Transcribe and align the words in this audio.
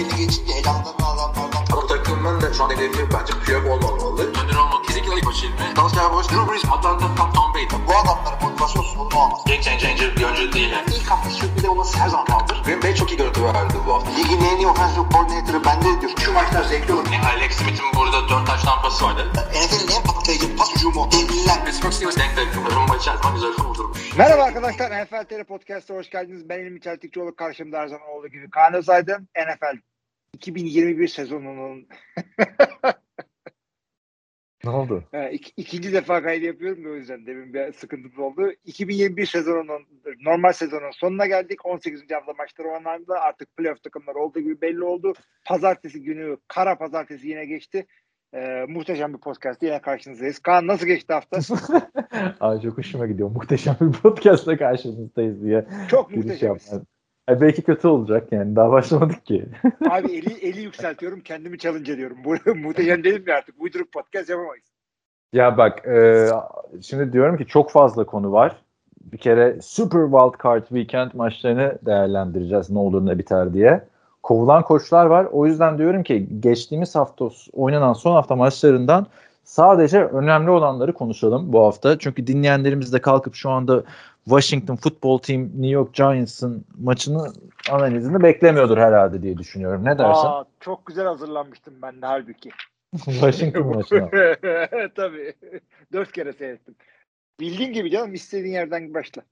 belli 0.00 0.16
geçince 0.16 0.52
elamdan 0.52 0.94
adamlardan. 1.00 1.64
Bu 1.72 1.86
takımın 1.86 2.40
da 2.40 2.52
şu 2.54 2.64
an 2.64 2.70
hedefi 2.70 2.98
bence 3.14 3.32
Piyok 3.44 3.66
olmamalı. 3.66 4.26
Önder 4.28 4.56
olmalı. 4.56 4.82
Kesinlikle 4.86 5.16
ilk 5.16 5.24
maçı 5.24 5.46
ilmi. 5.46 5.76
Dallas 5.76 5.94
Cowboys, 5.94 6.28
Drew 6.28 6.52
Brees, 6.52 6.64
Atlanta, 6.64 7.14
Tom, 7.16 7.32
Tom 7.32 7.54
Brady. 7.54 7.66
Bu 7.88 7.92
adamların 7.96 8.42
motivasyon 8.42 8.82
sorunu 8.82 9.18
olmaz. 9.22 9.40
Game 9.46 9.62
changer 9.62 10.16
bir 10.16 10.24
oyuncu 10.24 10.52
değil. 10.52 10.70
Yani. 10.70 10.86
İlk 10.96 11.10
hafta 11.10 11.30
sürpriz 11.30 11.64
olması 11.64 11.98
her 11.98 12.08
zaman 12.08 12.26
kaldır. 12.26 12.62
Green 12.64 12.82
Bay 12.82 12.94
çok 12.94 13.10
iyi 13.12 13.16
görüntü 13.16 13.44
verdi 13.44 13.74
bu 13.86 13.94
hafta. 13.94 14.10
Ligin 14.10 14.40
en 14.40 14.56
iyi 14.56 14.66
offensive 14.66 15.04
coordinator'ı 15.12 15.64
bende 15.64 16.00
diyor. 16.00 16.12
Şu 16.24 16.32
maçlar 16.32 16.62
zevkli 16.64 16.92
olur. 16.92 17.06
Yani 17.12 17.26
Alex 17.26 17.52
Smith'in 17.52 17.86
burada 17.96 18.28
4 18.28 18.46
taş 18.46 18.62
tampası 18.62 19.04
vardı. 19.04 19.32
NFL'in 19.34 19.96
en 19.96 20.02
patlayıcı 20.02 20.56
pas 20.56 20.74
hücumu. 20.76 21.08
Devliler. 21.12 21.64
Pittsburgh 21.64 21.92
Steelers 21.92 22.16
denk 22.16 22.36
denk. 22.36 22.74
Rumba 22.76 22.96
içerisinde 22.96 23.32
güzel 23.34 23.52
kurdurmuş. 23.52 24.16
Merhaba 24.16 24.42
arkadaşlar. 24.42 25.04
NFL 25.04 25.24
TR 25.24 25.44
Podcast'a 25.44 25.94
hoş 25.94 26.10
geldiniz. 26.10 26.48
Ben 26.48 26.58
İlmi 26.58 26.80
Çeltikçioğlu. 26.80 27.36
Karşımda 27.36 27.78
her 27.78 27.86
zaman 27.86 28.08
olduğu 28.08 28.28
gibi 28.28 28.50
Kaan 28.50 28.74
Özaydın. 28.74 29.28
NFL 29.36 29.89
2021 30.34 31.08
sezonunun 31.08 31.88
Ne 34.64 34.70
oldu? 34.70 35.04
e, 35.12 35.18
ik- 35.18 35.52
ikinci 35.56 35.92
defa 35.92 36.22
kaydı 36.22 36.44
yapıyorum 36.44 36.84
da 36.84 36.88
o 36.88 36.94
yüzden 36.94 37.26
demin 37.26 37.54
bir 37.54 37.72
sıkıntımız 37.72 38.18
oldu. 38.18 38.52
2021 38.64 39.26
sezonunun 39.26 39.86
normal 40.20 40.52
sezonun 40.52 40.90
sonuna 40.90 41.26
geldik. 41.26 41.66
18. 41.66 42.02
hafta 42.12 42.32
maçları 42.32 42.68
oynandı. 42.68 43.12
Artık 43.12 43.56
playoff 43.56 43.82
takımları 43.82 44.18
olduğu 44.18 44.40
gibi 44.40 44.60
belli 44.60 44.84
oldu. 44.84 45.12
Pazartesi 45.44 46.02
günü 46.02 46.36
kara 46.48 46.78
pazartesi 46.78 47.28
yine 47.28 47.44
geçti. 47.44 47.86
E, 48.34 48.64
muhteşem 48.68 49.14
bir 49.14 49.18
podcast 49.18 49.62
yine 49.62 49.80
karşınızdayız. 49.80 50.38
Kaan 50.38 50.66
nasıl 50.66 50.86
geçti 50.86 51.12
hafta? 51.12 51.38
Ay 52.40 52.60
çok 52.60 52.78
hoşuma 52.78 53.06
gidiyor. 53.06 53.30
Muhteşem 53.30 53.76
bir 53.80 53.92
podcastla 53.92 54.56
karşınızdayız 54.56 55.42
diye 55.42 55.66
Çok 55.90 56.10
giriş 56.10 56.42
Ay 57.30 57.40
belki 57.40 57.62
kötü 57.62 57.88
olacak 57.88 58.32
yani. 58.32 58.56
Daha 58.56 58.70
başlamadık 58.70 59.26
ki. 59.26 59.46
Abi 59.90 60.12
eli, 60.12 60.32
eli 60.32 60.60
yükseltiyorum 60.60 61.20
kendimi 61.20 61.58
challenge 61.58 61.92
ediyorum. 61.92 62.16
Bu 62.24 62.54
muhteşem 62.54 63.04
dedim 63.04 63.24
ya 63.26 63.36
artık 63.36 63.54
uyduruk 63.58 63.92
podcast 63.92 64.30
yapamayız. 64.30 64.64
ya 65.32 65.58
bak 65.58 65.86
e, 65.86 66.28
şimdi 66.82 67.12
diyorum 67.12 67.36
ki 67.36 67.46
çok 67.46 67.70
fazla 67.70 68.04
konu 68.06 68.32
var. 68.32 68.56
Bir 69.12 69.18
kere 69.18 69.58
Super 69.62 70.02
Wild 70.02 70.44
Card 70.44 70.62
Weekend 70.62 71.10
maçlarını 71.14 71.78
değerlendireceğiz 71.86 72.70
ne 72.70 72.78
olur 72.78 73.06
ne 73.06 73.18
biter 73.18 73.54
diye. 73.54 73.84
Kovulan 74.22 74.62
koçlar 74.62 75.06
var. 75.06 75.24
O 75.32 75.46
yüzden 75.46 75.78
diyorum 75.78 76.02
ki 76.02 76.40
geçtiğimiz 76.40 76.94
hafta 76.94 77.28
oynanan 77.52 77.92
son 77.92 78.12
hafta 78.12 78.36
maçlarından 78.36 79.06
sadece 79.44 80.04
önemli 80.04 80.50
olanları 80.50 80.92
konuşalım 80.92 81.52
bu 81.52 81.64
hafta. 81.64 81.98
Çünkü 81.98 82.26
dinleyenlerimiz 82.26 82.92
de 82.92 83.00
kalkıp 83.00 83.34
şu 83.34 83.50
anda 83.50 83.82
Washington 84.24 84.76
Football 84.76 85.18
Team 85.18 85.42
New 85.42 85.66
York 85.66 85.94
Giants'ın 85.94 86.64
maçını 86.78 87.32
analizini 87.70 88.22
beklemiyordur 88.22 88.78
herhalde 88.78 89.22
diye 89.22 89.38
düşünüyorum. 89.38 89.84
Ne 89.84 89.98
dersin? 89.98 90.26
Aa, 90.26 90.44
çok 90.60 90.86
güzel 90.86 91.06
hazırlanmıştım 91.06 91.74
ben 91.82 92.02
de 92.02 92.06
halbuki. 92.06 92.50
Washington 92.96 93.66
maçına. 93.66 94.10
Tabii. 94.96 95.34
Dört 95.92 96.12
kere 96.12 96.32
seyrettim. 96.32 96.74
Bildiğin 97.40 97.72
gibi 97.72 97.90
canım 97.90 98.14
istediğin 98.14 98.54
yerden 98.54 98.94
başla. 98.94 99.22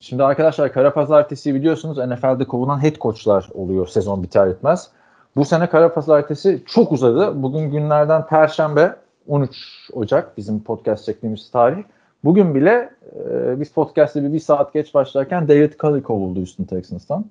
Şimdi 0.00 0.24
arkadaşlar 0.24 0.72
Kara 0.72 0.92
Pazartesi 0.94 1.54
biliyorsunuz 1.54 1.98
NFL'de 1.98 2.44
kovulan 2.44 2.82
head 2.82 2.96
coachlar 2.96 3.48
oluyor 3.54 3.86
sezon 3.86 4.22
biter 4.22 4.50
bitmez. 4.50 4.90
Bu 5.36 5.44
sene 5.44 5.68
Kara 5.68 5.94
Pazartesi 5.94 6.62
çok 6.66 6.92
uzadı. 6.92 7.42
Bugün 7.42 7.70
günlerden 7.70 8.26
Perşembe 8.26 8.96
13 9.28 9.56
Ocak 9.92 10.36
bizim 10.36 10.64
podcast 10.64 11.04
çektiğimiz 11.04 11.50
tarih. 11.50 11.84
Bugün 12.24 12.54
bile 12.54 12.90
e, 13.16 13.60
biz 13.60 13.72
podcast'te 13.72 14.24
bir, 14.24 14.32
bir 14.32 14.40
saat 14.40 14.72
geç 14.72 14.94
başlarken 14.94 15.48
David 15.48 15.72
Culley 15.78 16.02
kovuldu 16.02 16.38
Houston 16.38 16.64
Texans'tan. 16.64 17.24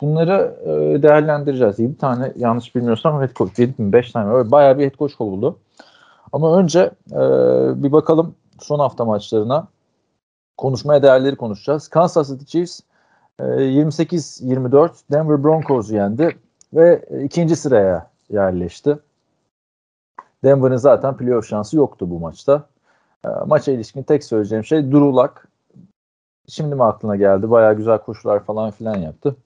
Bunları 0.00 0.56
e, 0.64 1.02
değerlendireceğiz. 1.02 1.78
7 1.78 1.98
tane 1.98 2.32
yanlış 2.36 2.74
bilmiyorsam 2.74 3.20
head 3.20 3.32
coach 3.34 3.58
7 3.58 3.82
mi 3.82 3.92
5 3.92 4.12
tane 4.12 4.34
öyle 4.34 4.50
bayağı 4.50 4.78
bir 4.78 4.84
head 4.84 4.94
coach 4.98 5.14
kovuldu. 5.14 5.58
Ama 6.32 6.58
önce 6.58 6.90
e, 7.12 7.20
bir 7.82 7.92
bakalım 7.92 8.34
son 8.60 8.78
hafta 8.78 9.04
maçlarına 9.04 9.68
konuşmaya 10.56 11.02
değerleri 11.02 11.36
konuşacağız. 11.36 11.88
Kansas 11.88 12.28
City 12.28 12.44
Chiefs 12.44 12.80
e, 13.38 13.42
28-24 13.42 14.90
Denver 15.12 15.44
Broncos'u 15.44 15.94
yendi 15.94 16.36
ve 16.74 17.04
ikinci 17.24 17.56
sıraya 17.56 18.10
yerleşti. 18.30 18.98
Denver'ın 20.44 20.76
zaten 20.76 21.16
playoff 21.16 21.46
şansı 21.46 21.76
yoktu 21.76 22.10
bu 22.10 22.20
maçta. 22.20 22.66
E, 23.26 23.28
maça 23.46 23.72
ilişkin 23.72 24.02
tek 24.02 24.24
söyleyeceğim 24.24 24.64
şey 24.64 24.92
Luck. 24.92 25.32
Şimdi 26.48 26.74
mi 26.74 26.84
aklına 26.84 27.16
geldi? 27.16 27.50
Bayağı 27.50 27.76
güzel 27.76 27.98
koşular 27.98 28.44
falan 28.44 28.70
filan 28.70 28.96
yaptı. 28.96 29.36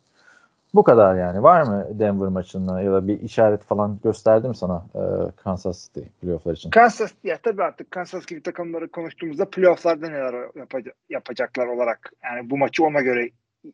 Bu 0.74 0.84
kadar 0.84 1.16
yani. 1.16 1.42
Var 1.42 1.62
mı 1.62 1.86
Denver 1.90 2.28
maçında 2.28 2.80
ya 2.80 2.92
da 2.92 3.08
bir 3.08 3.20
işaret 3.20 3.64
falan 3.64 3.98
gösterdi 4.04 4.48
mi 4.48 4.56
sana 4.56 4.84
e, 4.94 5.02
Kansas 5.36 5.84
City 5.86 6.00
playofflar 6.20 6.52
için? 6.54 6.70
Kansas 6.70 7.12
ya 7.24 7.38
tabii 7.42 7.62
artık 7.62 7.90
Kansas 7.90 8.26
gibi 8.26 8.42
takımları 8.42 8.90
konuştuğumuzda 8.90 9.50
playofflarda 9.50 10.08
neler 10.08 10.34
yapaca- 10.56 10.94
yapacaklar 11.08 11.66
olarak 11.66 12.12
yani 12.24 12.50
bu 12.50 12.58
maçı 12.58 12.84
ona 12.84 13.00
göre 13.00 13.30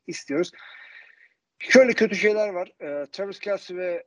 istiyoruz. 0.06 0.52
Şöyle 1.58 1.92
kötü 1.92 2.16
şeyler 2.16 2.48
var. 2.48 2.72
Ee, 2.80 3.06
Travis 3.12 3.38
Kelsey 3.38 3.76
ve 3.76 4.04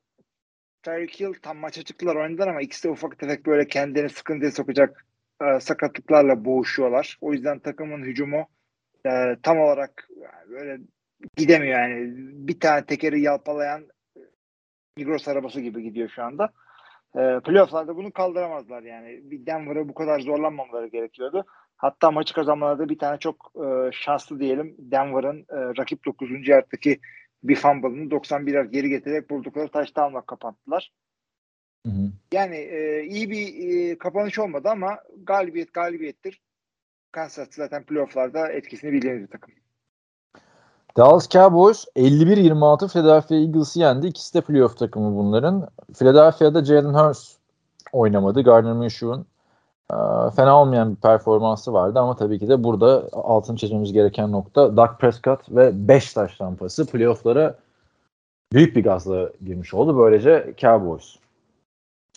Tyreek 0.83 1.19
Hill 1.19 1.33
tam 1.41 1.57
maça 1.57 1.83
çıktılar 1.83 2.15
oynadılar 2.15 2.47
ama 2.47 2.61
ikisi 2.61 2.83
de 2.83 2.91
ufak 2.91 3.19
tefek 3.19 3.45
böyle 3.45 3.67
kendini 3.67 4.09
sıkıntıya 4.09 4.51
sokacak 4.51 5.05
e, 5.41 5.59
sakatlıklarla 5.59 6.45
boğuşuyorlar. 6.45 7.17
O 7.21 7.33
yüzden 7.33 7.59
takımın 7.59 8.03
hücumu 8.03 8.47
e, 9.05 9.35
tam 9.43 9.59
olarak 9.59 10.07
yani 10.21 10.49
böyle 10.49 10.77
gidemiyor 11.37 11.79
yani. 11.79 12.11
Bir 12.47 12.59
tane 12.59 12.85
tekeri 12.85 13.21
yalpalayan 13.21 13.87
e, 14.17 14.19
Migros 14.97 15.27
arabası 15.27 15.61
gibi 15.61 15.83
gidiyor 15.83 16.09
şu 16.09 16.23
anda. 16.23 16.49
E, 17.15 17.39
playofflarda 17.39 17.95
bunu 17.95 18.11
kaldıramazlar 18.11 18.83
yani. 18.83 19.31
Bir 19.31 19.45
Denver'a 19.45 19.89
bu 19.89 19.93
kadar 19.93 20.19
zorlanmamaları 20.19 20.87
gerekiyordu. 20.87 21.45
Hatta 21.77 22.11
maçı 22.11 22.33
kazanmalarda 22.33 22.89
bir 22.89 22.99
tane 22.99 23.19
çok 23.19 23.51
e, 23.55 23.91
şanslı 23.91 24.39
diyelim 24.39 24.75
Denver'ın 24.79 25.39
e, 25.39 25.57
rakip 25.77 26.05
9. 26.05 26.47
yardtaki 26.47 26.99
bir 27.43 27.55
fumble'ını 27.55 28.11
91 28.11 28.53
yard 28.53 28.71
geri 28.71 28.89
getirerek 28.89 29.29
buldukları 29.29 29.67
touchdown'la 29.67 30.21
kapattılar. 30.21 30.91
Hı 31.85 31.91
hı. 31.91 32.11
Yani 32.31 32.55
e, 32.55 33.03
iyi 33.03 33.29
bir 33.29 33.69
e, 33.69 33.97
kapanış 33.97 34.39
olmadı 34.39 34.69
ama 34.69 34.97
galibiyet 35.23 35.73
galibiyettir. 35.73 36.41
Kansas 37.11 37.47
zaten 37.51 37.83
playofflarda 37.83 38.51
etkisini 38.51 38.91
bildiğimiz 38.91 39.21
bir 39.21 39.27
takım. 39.27 39.53
Dallas 40.97 41.29
Cowboys 41.29 41.85
51-26 41.95 42.91
Philadelphia 42.91 43.35
Eagles'ı 43.35 43.79
yendi. 43.79 44.07
İkisi 44.07 44.33
de 44.33 44.41
playoff 44.41 44.77
takımı 44.77 45.15
bunların. 45.15 45.69
Philadelphia'da 45.99 46.65
Jalen 46.65 46.93
Hurts 46.93 47.35
oynamadı. 47.91 48.41
Gardner 48.43 48.73
Minshew'un 48.73 49.25
e, 49.93 49.95
fena 50.35 50.61
olmayan 50.61 50.91
bir 50.91 51.01
performansı 51.01 51.73
vardı 51.73 51.99
ama 51.99 52.15
tabii 52.15 52.39
ki 52.39 52.47
de 52.47 52.63
burada 52.63 53.09
altın 53.13 53.55
çizmemiz 53.55 53.93
gereken 53.93 54.31
nokta 54.31 54.77
Dak 54.77 54.99
Prescott 54.99 55.39
ve 55.49 55.87
5 55.87 56.13
taş 56.13 56.37
playoff'lara 56.91 57.55
büyük 58.53 58.75
bir 58.75 58.83
gazla 58.83 59.29
girmiş 59.45 59.73
oldu. 59.73 59.97
Böylece 59.97 60.53
Cowboys. 60.57 61.15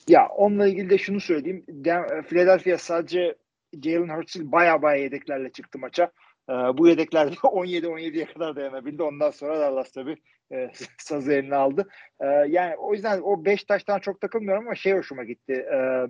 Ya 0.09 0.29
onunla 0.29 0.67
ilgili 0.67 0.91
de 0.91 0.99
şunu 0.99 1.21
söyleyeyim. 1.21 1.65
Den- 1.69 2.23
Philadelphia 2.23 2.79
sadece 2.79 3.35
Jalen 3.83 4.17
Hurts'ın 4.17 4.53
baya 4.53 4.83
baya 4.83 5.03
yedeklerle 5.03 5.53
çıktı 5.53 5.79
maça. 5.79 6.11
Ee, 6.51 6.53
bu 6.53 6.89
yedeklerde 6.89 7.35
17-17'ye 7.35 8.25
kadar 8.35 8.57
dayanabildi. 8.57 9.03
Ondan 9.03 9.31
sonra 9.31 9.61
Dallas 9.61 9.93
tabii 9.93 10.17
e, 10.53 10.71
sazı 10.99 11.33
eline 11.33 11.57
aldı. 11.57 11.89
Ee, 12.21 12.27
yani 12.49 12.77
o 12.77 12.93
yüzden 12.95 13.21
o 13.21 13.45
5 13.45 13.65
taştan 13.65 13.99
çok 13.99 14.21
takılmıyorum 14.21 14.67
ama 14.67 14.75
şey 14.75 14.93
hoşuma 14.93 15.25
gitti. 15.25 15.53
Ee, 15.73 16.07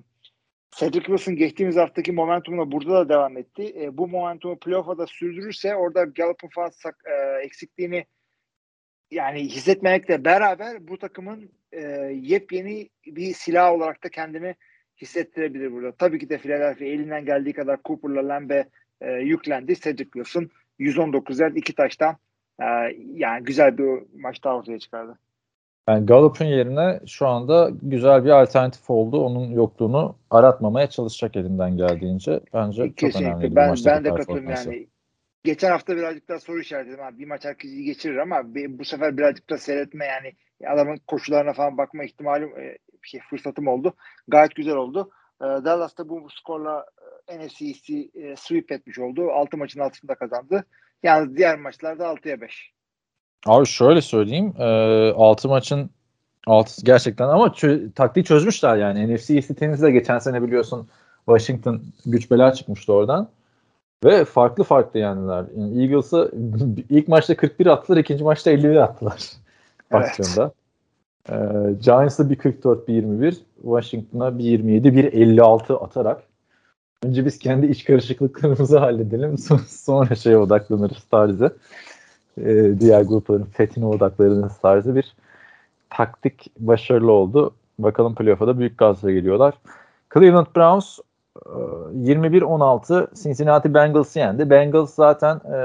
Cedric 0.77 1.05
Wilson 1.07 1.37
geçtiğimiz 1.37 1.77
haftaki 1.77 2.13
momentumuna 2.13 2.73
burada 2.73 2.93
da 2.95 3.09
devam 3.09 3.37
etti. 3.37 3.75
E, 3.81 3.99
bu 3.99 4.09
momentumu 4.09 4.59
playoff'a 4.59 4.99
da 4.99 5.07
sürdürürse 5.07 5.75
orada 5.75 6.05
Gallup'un 6.05 6.49
falan 6.49 6.69
sak- 6.71 7.05
e, 7.11 7.45
eksikliğini 7.45 8.05
yani 9.13 9.41
hissetmemekle 9.41 10.25
beraber 10.25 10.89
bu 10.89 10.99
takımın 10.99 11.51
e, 11.73 11.81
yepyeni 12.23 12.89
bir 13.07 13.35
silah 13.35 13.73
olarak 13.73 14.05
da 14.05 14.09
kendini 14.09 14.55
hissettirebilir 15.03 15.73
burada. 15.73 15.93
Tabii 15.93 16.19
ki 16.19 16.29
de 16.29 16.39
Philadelphia 16.39 16.85
elinden 16.85 17.25
geldiği 17.25 17.53
kadar 17.53 17.79
Cooper'la 17.85 18.29
Lambe 18.29 18.69
e, 19.01 19.13
yüklendi. 19.13 19.81
Cedric 19.81 20.11
Wilson 20.11 20.51
119 20.79 21.41
yard 21.41 21.57
iki 21.57 21.75
taştan 21.75 22.17
e, 22.61 22.65
yani 23.15 23.45
güzel 23.45 23.79
bir 23.79 24.03
maç 24.21 24.45
daha 24.45 24.57
ortaya 24.57 24.79
çıkardı. 24.79 25.19
Yani 25.89 26.07
Gallup'un 26.07 26.45
yerine 26.45 27.01
şu 27.07 27.27
anda 27.27 27.71
güzel 27.83 28.25
bir 28.25 28.31
alternatif 28.31 28.91
oldu. 28.91 29.25
Onun 29.25 29.51
yokluğunu 29.51 30.17
aratmamaya 30.31 30.87
çalışacak 30.87 31.37
elinden 31.37 31.77
geldiğince. 31.77 32.41
Bence 32.55 32.77
çok 32.77 32.83
önemli. 32.85 32.95
Kesinlikle. 32.95 33.57
Ben, 33.57 33.75
ben 33.87 34.05
de 34.05 34.15
katılıyorum 34.15 34.51
yani. 34.51 34.87
Geçen 35.45 35.71
hafta 35.71 35.97
birazcık 35.97 36.29
daha 36.29 36.41
soru 36.41 36.61
işaretledim. 36.61 37.05
Abi. 37.05 37.19
Bir 37.19 37.27
maç 37.27 37.45
herkesi 37.45 37.85
geçirir 37.85 38.17
ama 38.17 38.43
bu 38.69 38.85
sefer 38.85 39.17
birazcık 39.17 39.51
da 39.51 39.59
seyretme 39.59 40.07
yani 40.07 40.33
adamın 40.67 41.01
koşularına 41.07 41.53
falan 41.53 41.79
bakma 41.79 42.05
ihtimalim 42.05 42.59
e, 42.59 42.79
şey 43.03 43.21
fırsatım 43.31 43.69
oldu. 43.69 43.95
Gayet 44.29 44.55
güzel 44.55 44.75
oldu. 44.75 45.11
E, 45.41 45.45
Dallas 45.45 45.99
da 45.99 46.09
bu 46.09 46.29
skorla 46.31 46.87
e, 47.29 47.47
NFC 47.47 47.67
East'i 47.67 48.11
e, 48.15 48.37
sweep 48.37 48.73
etmiş 48.73 48.99
oldu. 48.99 49.31
6 49.31 49.57
maçın 49.57 49.81
altında 49.81 50.15
kazandı. 50.15 50.65
Yalnız 51.03 51.37
diğer 51.37 51.59
maçlarda 51.59 52.05
6'ya 52.05 52.41
5. 52.41 52.73
Abi 53.47 53.67
şöyle 53.67 54.03
söyleyeyim. 54.03 54.55
6 54.59 55.49
maçın 55.49 55.91
Altısı 56.47 56.85
gerçekten 56.85 57.29
ama 57.29 57.47
çö- 57.47 57.93
taktiği 57.93 58.25
çözmüşler 58.25 58.77
yani. 58.77 59.15
NFC 59.15 59.35
East'i 59.35 59.55
tenizde 59.55 59.91
geçen 59.91 60.19
sene 60.19 60.43
biliyorsun 60.43 60.89
Washington 61.27 61.83
güç 62.07 62.31
bela 62.31 62.53
çıkmıştı 62.53 62.93
oradan. 62.93 63.29
Ve 64.05 64.25
farklı 64.25 64.65
farklı 64.65 65.01
yendiler. 65.01 65.45
Yani 65.57 65.83
Eagles'ı 65.83 66.33
ilk 66.91 67.09
maçta 67.09 67.37
41 67.37 67.67
attılar, 67.67 67.97
ikinci 67.97 68.25
maçta 68.25 68.51
51 68.51 68.77
attılar. 68.77 69.31
Evet. 69.91 70.03
Baktığında. 70.03 70.53
Ee, 71.31 71.73
Giants'a 71.85 72.31
bir 72.31 72.37
44, 72.37 72.89
bir 72.89 72.95
21, 72.95 73.37
Washington'a 73.63 74.39
bir 74.39 74.45
27, 74.45 74.97
bir 74.97 75.05
56 75.13 75.77
atarak 75.77 76.23
önce 77.03 77.25
biz 77.25 77.39
kendi 77.39 77.67
iç 77.67 77.85
karışıklıklarımızı 77.85 78.79
halledelim. 78.79 79.39
son- 79.39 79.57
Sonra 79.69 80.15
şeye 80.15 80.39
odaklanırız 80.39 81.05
tarzı. 81.11 81.57
Ee, 82.41 82.81
diğer 82.81 83.03
grupların 83.03 83.45
fethine 83.45 83.87
odaklanırız 83.87 84.59
tarzı 84.59 84.95
bir 84.97 85.15
taktik 85.91 86.51
başarılı 86.59 87.13
oldu. 87.13 87.55
Bakalım 87.79 88.15
playoff'a 88.15 88.47
da 88.47 88.59
büyük 88.59 88.79
gazla 88.79 89.11
geliyorlar. 89.11 89.55
Cleveland 90.15 90.47
Browns 90.57 90.99
21-16 91.37 93.23
Cincinnati 93.23 93.75
Bengals'ı 93.75 94.19
yendi. 94.19 94.51
Bengals 94.51 94.95
zaten 94.95 95.37
e, 95.37 95.59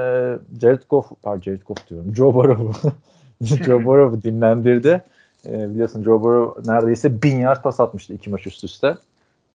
Jared 0.60 0.82
Goff, 0.90 1.10
pardon 1.22 1.40
Jared 1.40 1.62
Goff 1.62 1.88
diyorum. 1.90 2.14
Joe 2.14 2.34
Burrow'u 2.34 2.92
Joe 3.42 3.84
Burrow'u 3.84 4.22
dinlendirdi. 4.22 5.02
E, 5.46 5.70
biliyorsun 5.70 6.04
Joe 6.04 6.22
Burrow 6.22 6.72
neredeyse 6.72 7.22
bin 7.22 7.40
yard 7.40 7.62
pas 7.62 7.80
atmıştı 7.80 8.14
iki 8.14 8.30
maç 8.30 8.46
üst 8.46 8.64
üste. 8.64 8.96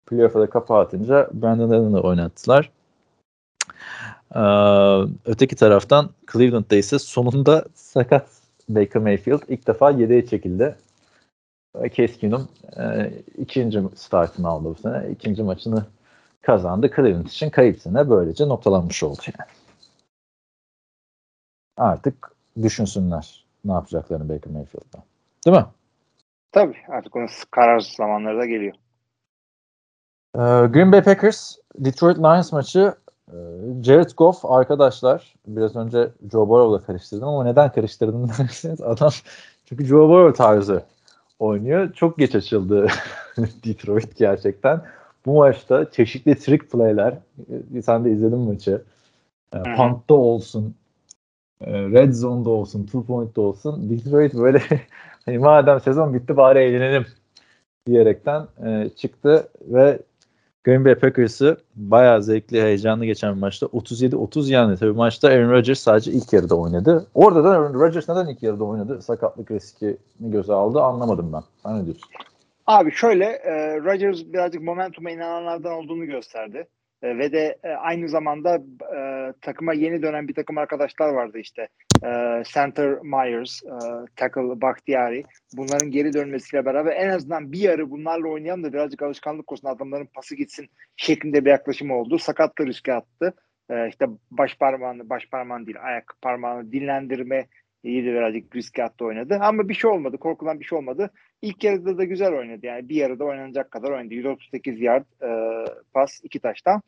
Playoff'a 0.05 0.39
da 0.39 0.49
kapağı 0.49 0.79
atınca 0.79 1.29
Brandon 1.33 1.69
Allen'ı 1.69 2.01
oynattılar. 2.01 2.71
Ee, 4.35 4.39
öteki 5.25 5.55
taraftan 5.55 6.09
Cleveland'da 6.33 6.75
ise 6.75 6.99
sonunda 6.99 7.65
sakat 7.75 8.27
Baker 8.69 9.01
Mayfield 9.01 9.41
ilk 9.47 9.67
defa 9.67 9.91
yedeğe 9.91 10.25
çekildi. 10.25 10.75
Case 11.83 12.29
e, 12.77 13.11
ikinci 13.37 13.81
startını 13.95 14.47
aldı 14.47 14.69
bu 14.69 14.75
sene. 14.75 15.09
İkinci 15.11 15.43
maçını 15.43 15.85
kazandı. 16.43 16.91
Cleveland 16.95 17.25
için 17.25 17.49
kayıp 17.49 17.79
sene 17.79 18.09
böylece 18.09 18.47
noktalanmış 18.47 19.03
oldu 19.03 19.21
yani. 19.39 19.49
Artık 21.77 22.31
düşünsünler 22.61 23.45
ne 23.65 23.71
yapacaklarını 23.71 24.29
Baker 24.29 24.53
Mayfield'da. 24.53 25.03
Değil 25.45 25.57
mi? 25.57 25.65
Tabii 26.51 26.77
artık 26.89 27.15
onun 27.15 27.29
kararsız 27.51 27.95
zamanları 27.95 28.37
da 28.37 28.45
geliyor. 28.45 28.73
Ee, 30.35 30.39
Green 30.67 30.91
Bay 30.91 31.03
Packers 31.03 31.55
Detroit 31.75 32.17
Lions 32.17 32.51
maçı 32.51 32.95
e, 33.27 33.37
Jared 33.83 34.09
Goff 34.17 34.45
arkadaşlar 34.45 35.35
biraz 35.47 35.75
önce 35.75 36.09
Joe 36.31 36.49
Burrow'la 36.49 36.85
karıştırdım 36.85 37.27
ama 37.27 37.43
neden 37.43 37.71
karıştırdım 37.71 38.29
derseniz 38.39 38.81
adam 38.81 39.11
çünkü 39.65 39.85
Joe 39.85 40.09
Burrow 40.09 40.37
tarzı 40.37 40.83
oynuyor. 41.39 41.93
Çok 41.93 42.17
geç 42.17 42.35
açıldı 42.35 42.87
Detroit 43.37 44.17
gerçekten. 44.17 44.81
Bu 45.25 45.37
maçta 45.37 45.91
çeşitli 45.91 46.35
trick 46.35 46.67
play'ler 46.67 47.17
e, 47.75 47.81
sen 47.81 48.05
de 48.05 48.11
izledin 48.11 48.39
maçı. 48.39 48.81
E. 49.53 49.63
Punt'ta 49.77 50.13
olsun 50.13 50.75
e, 51.61 51.71
Red 51.71 52.13
Zone'da 52.13 52.49
olsun, 52.49 52.85
Two 52.85 53.03
Point'ta 53.05 53.41
olsun 53.41 53.89
Detroit 53.89 54.33
böyle 54.33 54.61
hani 55.25 55.37
madem 55.37 55.79
sezon 55.79 56.13
bitti 56.13 56.37
bari 56.37 56.59
eğlenelim 56.59 57.05
diyerekten 57.87 58.47
e, 58.65 58.89
çıktı 58.89 59.47
ve 59.61 59.99
Green 60.63 60.85
Bay 60.85 60.95
Packers'ı 60.95 61.57
bayağı 61.75 62.23
zevkli, 62.23 62.61
heyecanlı 62.61 63.05
geçen 63.05 63.35
bir 63.35 63.39
maçta 63.39 63.65
37-30 63.65 64.51
yendi. 64.51 64.77
Tabii 64.77 64.91
maçta 64.91 65.27
Aaron 65.27 65.51
Rodgers 65.51 65.79
sadece 65.79 66.11
ilk 66.11 66.33
yarıda 66.33 66.55
oynadı. 66.55 67.07
Orada 67.13 67.43
da 67.43 67.49
Aaron 67.49 67.73
Rodgers 67.73 68.09
neden 68.09 68.27
ilk 68.27 68.43
yarıda 68.43 68.63
oynadı? 68.63 69.01
Sakatlık 69.01 69.51
riskini 69.51 69.97
göze 70.19 70.53
aldı 70.53 70.81
anlamadım 70.81 71.33
ben. 71.33 71.43
Sen 71.63 71.79
ne 71.79 71.85
diyorsun? 71.85 72.09
Abi 72.67 72.91
şöyle 72.91 73.25
e, 73.25 73.77
Rodgers 73.77 74.23
birazcık 74.25 74.61
momentuma 74.61 75.11
inananlardan 75.11 75.73
olduğunu 75.73 76.05
gösterdi. 76.05 76.67
E, 77.01 77.17
ve 77.17 77.31
de 77.31 77.57
e, 77.63 77.69
aynı 77.69 78.09
zamanda 78.09 78.55
e, 78.95 79.33
takıma 79.41 79.73
yeni 79.73 80.01
dönen 80.01 80.27
bir 80.27 80.33
takım 80.33 80.57
arkadaşlar 80.57 81.09
vardı 81.09 81.39
işte. 81.39 81.67
E, 82.03 82.43
Center 82.53 82.99
Myers, 83.01 83.63
e, 83.63 83.75
Tackle 84.15 84.61
Bakhtiari. 84.61 85.23
Bunların 85.57 85.91
geri 85.91 86.13
dönmesiyle 86.13 86.65
beraber 86.65 86.95
en 86.95 87.09
azından 87.09 87.51
bir 87.51 87.59
yarı 87.59 87.91
bunlarla 87.91 88.27
oynayalım 88.27 88.63
da 88.63 88.73
birazcık 88.73 89.01
alışkanlık 89.01 89.51
olsun 89.51 89.67
adamların 89.67 90.05
pası 90.05 90.35
gitsin 90.35 90.69
şeklinde 90.95 91.45
bir 91.45 91.49
yaklaşım 91.49 91.91
oldu. 91.91 92.17
Sakatlı 92.17 92.67
riske 92.67 92.93
attı. 92.93 93.33
E, 93.69 93.87
işte 93.89 94.05
baş 94.31 94.57
parmağını, 94.57 95.09
baş 95.09 95.29
parmağını 95.29 95.65
değil 95.65 95.77
ayak 95.81 96.13
parmağını 96.21 96.71
dinlendirme 96.71 97.47
iyi 97.83 98.05
de 98.05 98.13
birazcık 98.13 98.55
riske 98.55 98.83
attı 98.83 99.05
oynadı. 99.05 99.39
Ama 99.41 99.69
bir 99.69 99.73
şey 99.73 99.91
olmadı. 99.91 100.17
Korkulan 100.17 100.59
bir 100.59 100.65
şey 100.65 100.77
olmadı. 100.77 101.09
İlk 101.41 101.63
yarıda 101.63 101.97
da 101.97 102.03
güzel 102.03 102.33
oynadı. 102.33 102.65
Yani 102.65 102.89
bir 102.89 102.95
yarıda 102.95 103.23
oynanacak 103.23 103.71
kadar 103.71 103.91
oynadı. 103.91 104.13
138 104.13 104.81
yard 104.81 105.05
e, 105.21 105.29
pas, 105.93 106.19
iki 106.23 106.39
taştan. 106.39 106.81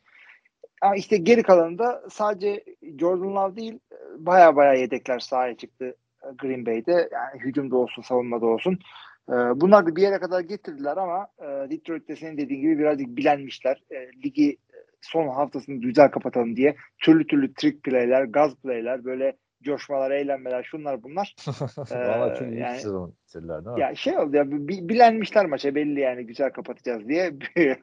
Ama 0.81 0.95
işte 0.95 1.17
geri 1.17 1.43
kalanında 1.43 2.03
sadece 2.09 2.63
Jordan 2.99 3.35
Love 3.35 3.55
değil 3.55 3.79
baya 4.17 4.55
baya 4.55 4.73
yedekler 4.73 5.19
sahaya 5.19 5.57
çıktı 5.57 5.95
Green 6.37 6.65
Bay'de. 6.65 7.09
Yani 7.11 7.39
hücumda 7.39 7.77
olsun, 7.77 8.01
savunmada 8.01 8.45
olsun. 8.45 8.79
E, 9.29 9.33
bunlar 9.33 9.85
da 9.85 9.95
bir 9.95 10.01
yere 10.01 10.19
kadar 10.19 10.41
getirdiler 10.41 10.97
ama 10.97 11.27
e, 11.39 11.69
Detroit'te 11.69 12.15
senin 12.15 12.37
dediğin 12.37 12.61
gibi 12.61 12.79
birazcık 12.79 13.07
bilenmişler. 13.07 13.83
E, 13.91 13.95
ligi 14.25 14.57
son 15.01 15.27
haftasını 15.27 15.75
güzel 15.75 16.11
kapatalım 16.11 16.55
diye 16.55 16.75
türlü 16.99 17.27
türlü 17.27 17.53
trick 17.53 17.79
play'ler, 17.81 18.23
gaz 18.23 18.55
play'ler, 18.55 19.05
böyle 19.05 19.37
coşmalar, 19.63 20.11
eğlenmeler, 20.11 20.63
şunlar 20.63 21.03
bunlar. 21.03 21.35
Valla 21.91 22.35
çünkü 22.39 22.57
yani- 22.57 22.79
sezon 22.79 23.13
bitirdiler 23.27 23.65
değil 23.65 23.75
mi? 23.75 23.81
Ya 23.81 23.95
şey 23.95 24.17
oldu 24.17 24.35
ya 24.35 24.51
bi- 24.51 24.89
bilenmişler 24.89 25.45
maça 25.45 25.75
belli 25.75 25.99
yani 25.99 26.25
güzel 26.25 26.51
kapatacağız 26.51 27.07
diye. 27.07 27.33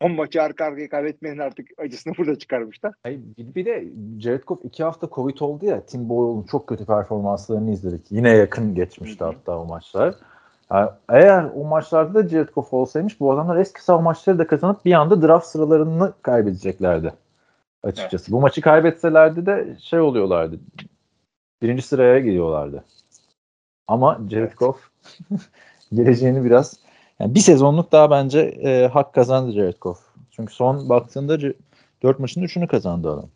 10 0.00 0.12
maçı 0.12 0.42
arka 0.42 0.64
arkaya 0.64 0.88
kaybetmenin 0.88 1.38
artık 1.38 1.68
acısını 1.78 2.14
burada 2.18 2.38
çıkarmışlar. 2.38 2.94
Hayır, 3.02 3.20
bir, 3.38 3.54
bir 3.54 3.66
de 3.66 3.84
Jared 4.18 4.42
Goff 4.42 4.64
iki 4.64 4.84
hafta 4.84 5.08
Covid 5.12 5.38
oldu 5.40 5.66
ya 5.66 5.86
Tim 5.86 6.08
Boyle'un 6.08 6.42
çok 6.42 6.66
kötü 6.66 6.86
performanslarını 6.86 7.70
izledik. 7.70 8.06
Yine 8.10 8.30
yakın 8.30 8.74
geçmişti 8.74 9.24
hatta 9.24 9.58
o 9.58 9.64
maçlar. 9.66 10.14
Yani 10.72 10.90
eğer 11.08 11.44
o 11.54 11.64
maçlarda 11.64 12.14
da 12.14 12.28
Jared 12.28 12.48
Goff 12.48 12.72
olsaymış 12.72 13.20
bu 13.20 13.32
adamlar 13.32 13.56
eski 13.56 13.84
sağ 13.84 13.98
maçları 13.98 14.38
da 14.38 14.46
kazanıp 14.46 14.84
bir 14.84 14.92
anda 14.92 15.22
draft 15.22 15.46
sıralarını 15.46 16.12
kaybedeceklerdi. 16.22 17.12
Açıkçası. 17.84 18.32
Bu 18.32 18.40
maçı 18.40 18.60
kaybetselerdi 18.60 19.46
de 19.46 19.76
şey 19.80 20.00
oluyorlardı. 20.00 20.60
Birinci 21.62 21.82
sıraya 21.82 22.18
gidiyorlardı. 22.18 22.84
Ama 23.88 24.20
Jared 24.30 24.42
Evet. 24.42 24.58
Goff 24.58 24.90
geleceğini 25.92 26.44
biraz 26.44 26.80
yani 27.20 27.34
bir 27.34 27.40
sezonluk 27.40 27.92
daha 27.92 28.10
bence 28.10 28.40
e, 28.40 28.86
hak 28.86 29.14
kazandı 29.14 29.52
Jared 29.52 29.78
Goff. 29.80 30.00
Çünkü 30.30 30.54
son 30.54 30.88
baktığında 30.88 31.38
dört 32.02 32.18
maçın 32.18 32.42
üçünü 32.42 32.66
kazandı 32.66 33.12
adam. 33.12 33.28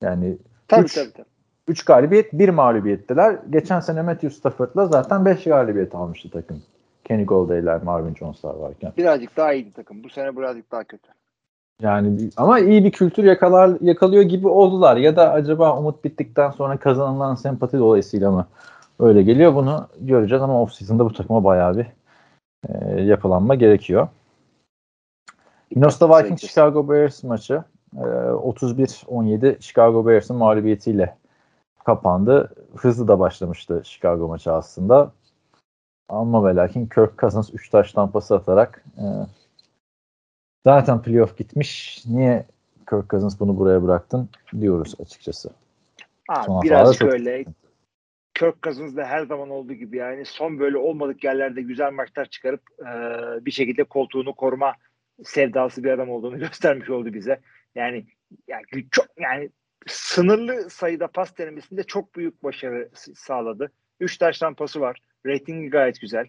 Yani 0.00 0.36
Tabii 0.68 0.84
Üç. 0.84 0.94
tabii 0.94 1.12
tabii. 1.12 1.26
3 1.68 1.84
galibiyet, 1.84 2.32
1 2.32 2.48
mağlubiyettiler. 2.48 3.38
Geçen 3.50 3.80
sene 3.80 4.02
Matthew 4.02 4.30
Stafford'la 4.30 4.86
zaten 4.86 5.24
5 5.24 5.44
galibiyet 5.44 5.94
almıştı 5.94 6.30
takım. 6.30 6.62
Kenny 7.04 7.24
Gollay'ler, 7.24 7.82
Marvin 7.82 8.14
Jones'lar 8.14 8.54
varken. 8.54 8.92
Birazcık 8.96 9.36
daha 9.36 9.52
iyiydi 9.52 9.72
takım. 9.72 10.04
Bu 10.04 10.08
sene 10.08 10.36
birazcık 10.36 10.72
daha 10.72 10.84
kötü. 10.84 11.08
Yani 11.82 12.30
ama 12.36 12.58
iyi 12.58 12.84
bir 12.84 12.90
kültür 12.90 13.24
yakalar 13.24 13.80
yakalıyor 13.80 14.22
gibi 14.22 14.48
oldular. 14.48 14.96
Ya 14.96 15.16
da 15.16 15.32
acaba 15.32 15.78
umut 15.78 16.04
bittikten 16.04 16.50
sonra 16.50 16.76
kazanılan 16.76 17.34
sempati 17.34 17.78
dolayısıyla 17.78 18.30
mı 18.30 18.46
öyle 19.00 19.22
geliyor 19.22 19.54
bunu 19.54 19.88
göreceğiz 20.00 20.42
ama 20.42 20.62
off-season'da 20.62 21.04
bu 21.04 21.12
takıma 21.12 21.44
bayağı 21.44 21.76
bir 21.76 21.86
e, 22.68 23.02
yapılanma 23.02 23.54
gerekiyor. 23.54 24.08
Minnesota 25.74 26.18
Vikings 26.18 26.42
Chicago 26.42 26.88
Bears 26.88 27.24
maçı 27.24 27.64
e, 27.96 28.00
31-17 28.00 29.62
Chicago 29.62 30.06
Bears'ın 30.06 30.36
mağlubiyetiyle 30.36 31.16
kapandı. 31.84 32.54
Hızlı 32.76 33.08
da 33.08 33.18
başlamıştı 33.18 33.82
Chicago 33.84 34.28
maçı 34.28 34.52
aslında. 34.52 35.12
Ama 36.08 36.44
ve 36.44 36.56
lakin 36.56 36.86
Kirk 36.86 37.18
Cousins 37.18 37.50
3 37.54 37.70
taş 37.70 37.92
tampası 37.92 38.34
atarak 38.34 38.84
e, 38.98 39.04
zaten 40.66 41.02
playoff 41.02 41.36
gitmiş. 41.36 42.02
Niye 42.06 42.46
Kirk 42.90 43.10
Cousins 43.10 43.40
bunu 43.40 43.58
buraya 43.58 43.82
bıraktın 43.82 44.28
diyoruz 44.60 44.94
açıkçası. 45.00 45.50
Abi, 46.28 46.66
birazcık 46.66 47.02
haftalarda 47.02 47.44
çok-. 47.44 47.54
Kirk 48.34 48.62
Cousins 48.62 48.96
da 48.96 49.04
her 49.04 49.26
zaman 49.26 49.50
olduğu 49.50 49.72
gibi 49.72 49.96
yani 49.96 50.24
son 50.24 50.58
böyle 50.58 50.76
olmadık 50.76 51.24
yerlerde 51.24 51.62
güzel 51.62 51.92
maçlar 51.92 52.26
çıkarıp 52.26 52.60
e, 52.80 52.90
bir 53.46 53.50
şekilde 53.50 53.84
koltuğunu 53.84 54.34
koruma 54.34 54.72
sevdası 55.24 55.84
bir 55.84 55.90
adam 55.90 56.10
olduğunu 56.10 56.38
göstermiş 56.46 56.90
oldu 56.90 57.14
bize. 57.14 57.40
Yani 57.74 58.04
yani 58.48 58.64
çok 58.90 59.06
yani 59.18 59.50
sınırlı 59.86 60.70
sayıda 60.70 61.06
pas 61.06 61.38
denemesinde 61.38 61.82
çok 61.82 62.14
büyük 62.14 62.44
başarı 62.44 62.88
sağladı. 63.14 63.72
Üç 64.00 64.18
taştan 64.18 64.54
pası 64.54 64.80
var. 64.80 65.00
Ratingi 65.26 65.70
gayet 65.70 66.00
güzel. 66.00 66.26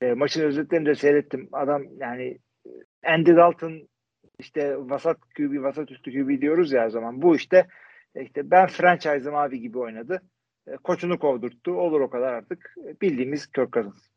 E, 0.00 0.12
maçın 0.12 0.42
özetlerini 0.42 0.86
de 0.86 0.94
seyrettim. 0.94 1.48
Adam 1.52 1.82
yani 1.98 2.38
Andy 3.06 3.36
Dalton 3.36 3.88
işte 4.38 4.76
vasat 4.78 5.16
QB, 5.36 5.62
vasat 5.62 5.90
üstü 5.90 6.12
QB 6.12 6.40
diyoruz 6.40 6.72
ya 6.72 6.82
her 6.82 6.88
zaman. 6.88 7.22
Bu 7.22 7.36
işte 7.36 7.66
işte 8.20 8.50
ben 8.50 8.66
franchise'ım 8.66 9.34
abi 9.34 9.60
gibi 9.60 9.78
oynadı. 9.78 10.22
E, 10.66 10.76
Koçunu 10.76 11.18
kovdurttu. 11.18 11.72
Olur 11.72 12.00
o 12.00 12.10
kadar 12.10 12.32
artık. 12.32 12.74
Bildiğimiz 13.02 13.46
Kirk 13.46 13.72
Cousins. 13.72 14.08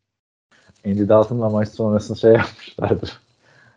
Andy 0.86 1.10
Dalton'la 1.10 1.50
maç 1.50 1.70
sonrasında 1.70 2.17
şey 2.17 2.32
yapmışlardır. 2.34 3.20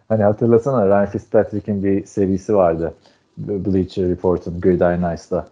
Hani 0.08 0.22
hatırlasana 0.22 0.86
Ryan 0.86 1.06
Fitzpatrick'in 1.06 1.84
bir 1.84 2.04
serisi 2.04 2.54
vardı. 2.54 2.94
Bleacher 3.36 4.08
Report'un 4.08 4.60
Gridiron 4.60 5.14
Ice'da. 5.14 5.48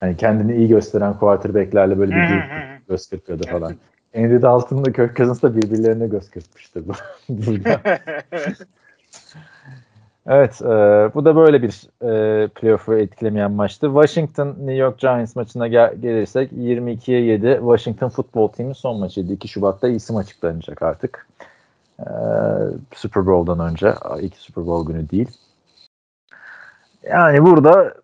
Hani 0.00 0.16
kendini 0.16 0.56
iyi 0.56 0.68
gösteren 0.68 1.18
quarterback'lerle 1.18 1.98
böyle 1.98 2.14
bir 2.14 2.42
göz 2.88 3.10
kırpıyordu 3.10 3.46
falan. 3.46 3.74
Andy 4.16 4.42
Dalton'la 4.42 4.92
Kirk 4.92 5.16
Cousins 5.16 5.42
da 5.42 5.56
birbirlerine 5.56 6.06
göz 6.06 6.30
kırpmıştı 6.30 6.82
bu. 6.88 6.92
evet, 10.26 10.62
e, 10.62 10.66
bu 11.14 11.24
da 11.24 11.36
böyle 11.36 11.62
bir 11.62 11.88
e, 12.02 12.48
playoff'u 12.48 12.94
etkilemeyen 12.94 13.50
maçtı. 13.52 13.86
Washington 13.86 14.48
New 14.48 14.74
York 14.74 14.98
Giants 14.98 15.36
maçına 15.36 15.68
gel- 15.68 15.94
gelirsek 15.96 16.52
22'ye 16.52 17.20
7 17.20 17.56
Washington 17.60 18.08
Football 18.08 18.48
Team'in 18.48 18.72
son 18.72 18.98
maçıydı. 18.98 19.32
2 19.32 19.48
Şubat'ta 19.48 19.88
isim 19.88 20.16
açıklanacak 20.16 20.82
artık. 20.82 21.26
E, 22.00 22.04
Super 22.94 23.26
Bowl'dan 23.26 23.70
önce. 23.70 23.94
ilk 24.20 24.36
Super 24.36 24.66
Bowl 24.66 24.92
günü 24.92 25.10
değil. 25.10 25.28
Yani 27.02 27.42
burada 27.42 27.94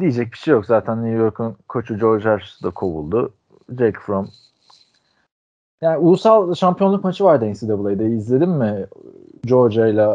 diyecek 0.00 0.32
bir 0.32 0.38
şey 0.38 0.52
yok. 0.52 0.66
Zaten 0.66 1.04
New 1.04 1.18
York'un 1.22 1.56
koçu 1.68 1.98
George 1.98 2.24
Harris 2.24 2.62
da 2.62 2.70
kovuldu. 2.70 3.32
Jake 3.78 4.00
Fromm 4.00 4.28
yani 5.82 5.98
ulusal 5.98 6.54
şampiyonluk 6.54 7.04
maçı 7.04 7.24
vardı 7.24 7.52
NCAA'de. 7.52 8.06
İzledin 8.06 8.48
mi? 8.48 8.86
Georgia 9.46 9.86
ile 9.86 10.08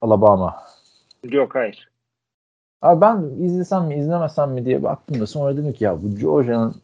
Alabama. 0.00 0.62
Yok 1.24 1.54
hayır. 1.54 1.90
Abi 2.82 3.00
ben 3.00 3.22
izlesem 3.38 3.84
mi 3.84 3.94
izlemesem 3.94 4.50
mi 4.50 4.64
diye 4.64 4.82
baktım 4.82 5.20
da 5.20 5.26
sonra 5.26 5.56
dedim 5.56 5.72
ki 5.72 5.84
ya 5.84 6.02
bu 6.02 6.16
Georgia'nın 6.16 6.74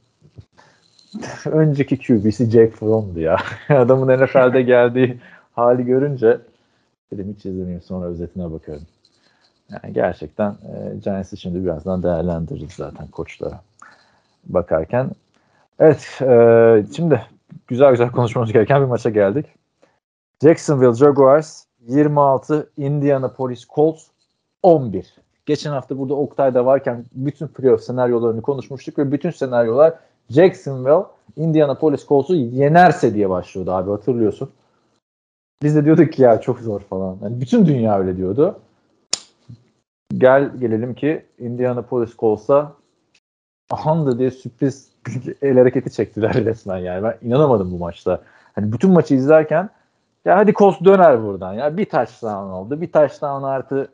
önceki 1.47 1.99
QB'si 1.99 2.50
Jake 2.50 2.71
Fromm'du 2.71 3.21
ya. 3.21 3.37
Adamın 3.69 4.25
NFL'de 4.25 4.62
geldiği 4.62 5.21
hali 5.53 5.85
görünce 5.85 6.41
dedim 7.12 7.35
hiç 7.37 7.47
izlemeyeyim 7.47 7.83
sonra 7.83 8.07
özetine 8.07 8.53
bakıyorum. 8.53 8.87
Yani 9.71 9.95
gerçekten 9.95 10.50
e, 10.50 10.97
Giants'ı 11.05 11.37
şimdi 11.37 11.65
birazdan 11.65 12.03
değerlendiririz 12.03 12.73
zaten 12.73 13.07
koçlara 13.07 13.61
bakarken. 14.45 15.11
Evet 15.79 16.19
e, 16.23 16.85
şimdi 16.97 17.23
güzel 17.67 17.91
güzel 17.91 18.11
konuşmamız 18.11 18.53
gereken 18.53 18.83
bir 18.83 18.87
maça 18.87 19.11
geldik. 19.11 19.47
Jacksonville 20.43 20.95
Jaguars 20.95 21.65
26, 21.88 22.71
Indianapolis 22.76 23.67
Colts 23.69 24.07
11. 24.62 25.15
Geçen 25.47 25.71
hafta 25.71 25.99
burada 25.99 26.15
Oktay'da 26.15 26.67
varken 26.67 27.05
bütün 27.12 27.47
playoff 27.47 27.83
senaryolarını 27.83 28.43
konuşmuştuk 28.43 28.99
ve 28.99 29.12
bütün 29.12 29.31
senaryolar 29.31 29.95
Jacksonville 30.31 31.05
Indianapolis 31.37 32.07
Colts'u 32.07 32.35
yenerse 32.35 33.15
diye 33.15 33.31
başlıyordu 33.31 33.73
abi 33.73 33.91
hatırlıyorsun. 33.91 34.50
Biz 35.62 35.76
de 35.76 35.85
diyorduk 35.85 36.12
ki 36.12 36.23
ya 36.23 36.41
çok 36.41 36.59
zor 36.59 36.81
falan. 36.81 37.19
Yani 37.23 37.41
bütün 37.41 37.67
dünya 37.67 37.99
öyle 37.99 38.17
diyordu. 38.17 38.59
Gel 40.19 40.57
gelelim 40.61 40.95
ki 40.95 41.26
Indianapolis 41.38 42.17
Colts'a 42.17 42.73
Ahanda 43.71 44.19
diye 44.19 44.31
sürpriz 44.31 44.91
el 45.43 45.59
hareketi 45.59 45.93
çektiler 45.93 46.35
resmen 46.35 46.79
yani. 46.79 47.03
Ben 47.03 47.29
inanamadım 47.29 47.73
bu 47.73 47.79
maçta. 47.79 48.23
Hani 48.55 48.73
bütün 48.73 48.91
maçı 48.91 49.15
izlerken 49.15 49.71
ya 50.25 50.37
hadi 50.37 50.53
Colts 50.53 50.81
döner 50.85 51.23
buradan 51.23 51.53
ya. 51.55 51.77
Bir 51.77 51.85
touchdown 51.85 52.51
oldu. 52.51 52.81
Bir 52.81 52.93
touchdown 52.93 53.43
artı 53.43 53.89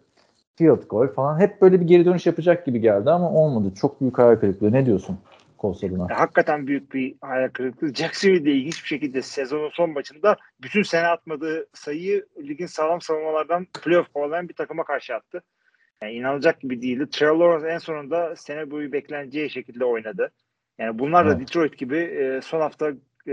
field 0.56 0.88
goal 0.88 1.08
falan. 1.08 1.40
Hep 1.40 1.62
böyle 1.62 1.80
bir 1.80 1.86
geri 1.86 2.04
dönüş 2.04 2.26
yapacak 2.26 2.66
gibi 2.66 2.80
geldi 2.80 3.10
ama 3.10 3.30
olmadı. 3.30 3.74
Çok 3.80 4.00
büyük 4.00 4.18
hayal 4.18 4.36
kırıklığı. 4.36 4.72
Ne 4.72 4.86
diyorsun 4.86 5.18
Colts 5.58 5.84
adına? 5.84 6.06
Ya, 6.10 6.20
hakikaten 6.20 6.66
büyük 6.66 6.94
bir 6.94 7.14
hayal 7.20 7.48
kırıklığı. 7.48 7.94
Jacksonville'de 7.94 8.50
ilginç 8.50 8.82
bir 8.82 8.88
şekilde 8.88 9.22
sezonun 9.22 9.70
son 9.72 9.90
maçında 9.90 10.36
bütün 10.62 10.82
sene 10.82 11.06
atmadığı 11.06 11.66
sayıyı 11.74 12.26
ligin 12.38 12.66
sağlam 12.66 13.00
savunmalardan 13.00 13.66
playoff 13.84 14.12
kovalayan 14.12 14.48
bir 14.48 14.54
takıma 14.54 14.84
karşı 14.84 15.14
attı. 15.14 15.42
Yani 16.02 16.12
inanılacak 16.12 16.60
gibi 16.60 16.82
değildi. 16.82 17.10
Trevor 17.10 17.36
Lawrence 17.36 17.74
en 17.74 17.78
sonunda 17.78 18.36
sene 18.36 18.70
boyu 18.70 18.92
bekleneceği 18.92 19.50
şekilde 19.50 19.84
oynadı. 19.84 20.30
Yani 20.78 20.98
bunlar 20.98 21.26
da 21.26 21.30
Evet. 21.30 21.40
Detroit 21.40 21.78
gibi 21.78 21.98
e, 21.98 22.40
son 22.42 22.60
hafta 22.60 22.90
e, 23.28 23.32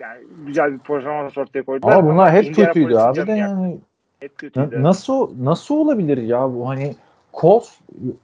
yani 0.00 0.24
güzel 0.46 0.72
bir 0.72 0.78
performans 0.78 1.38
ortaya 1.38 1.62
koydular. 1.62 1.92
Ama 1.92 2.12
bunlar 2.12 2.32
hep 2.32 2.44
Indianapolis'in 2.44 2.88
kötüydü 2.88 2.98
abi 2.98 3.26
de 3.26 3.32
yani. 3.32 3.78
Hep 4.20 4.38
kötüydü. 4.38 4.82
Nasıl 4.82 5.44
nasıl 5.44 5.74
olabilir 5.74 6.18
ya 6.18 6.54
bu 6.54 6.68
hani 6.68 6.94
Colts 7.40 7.70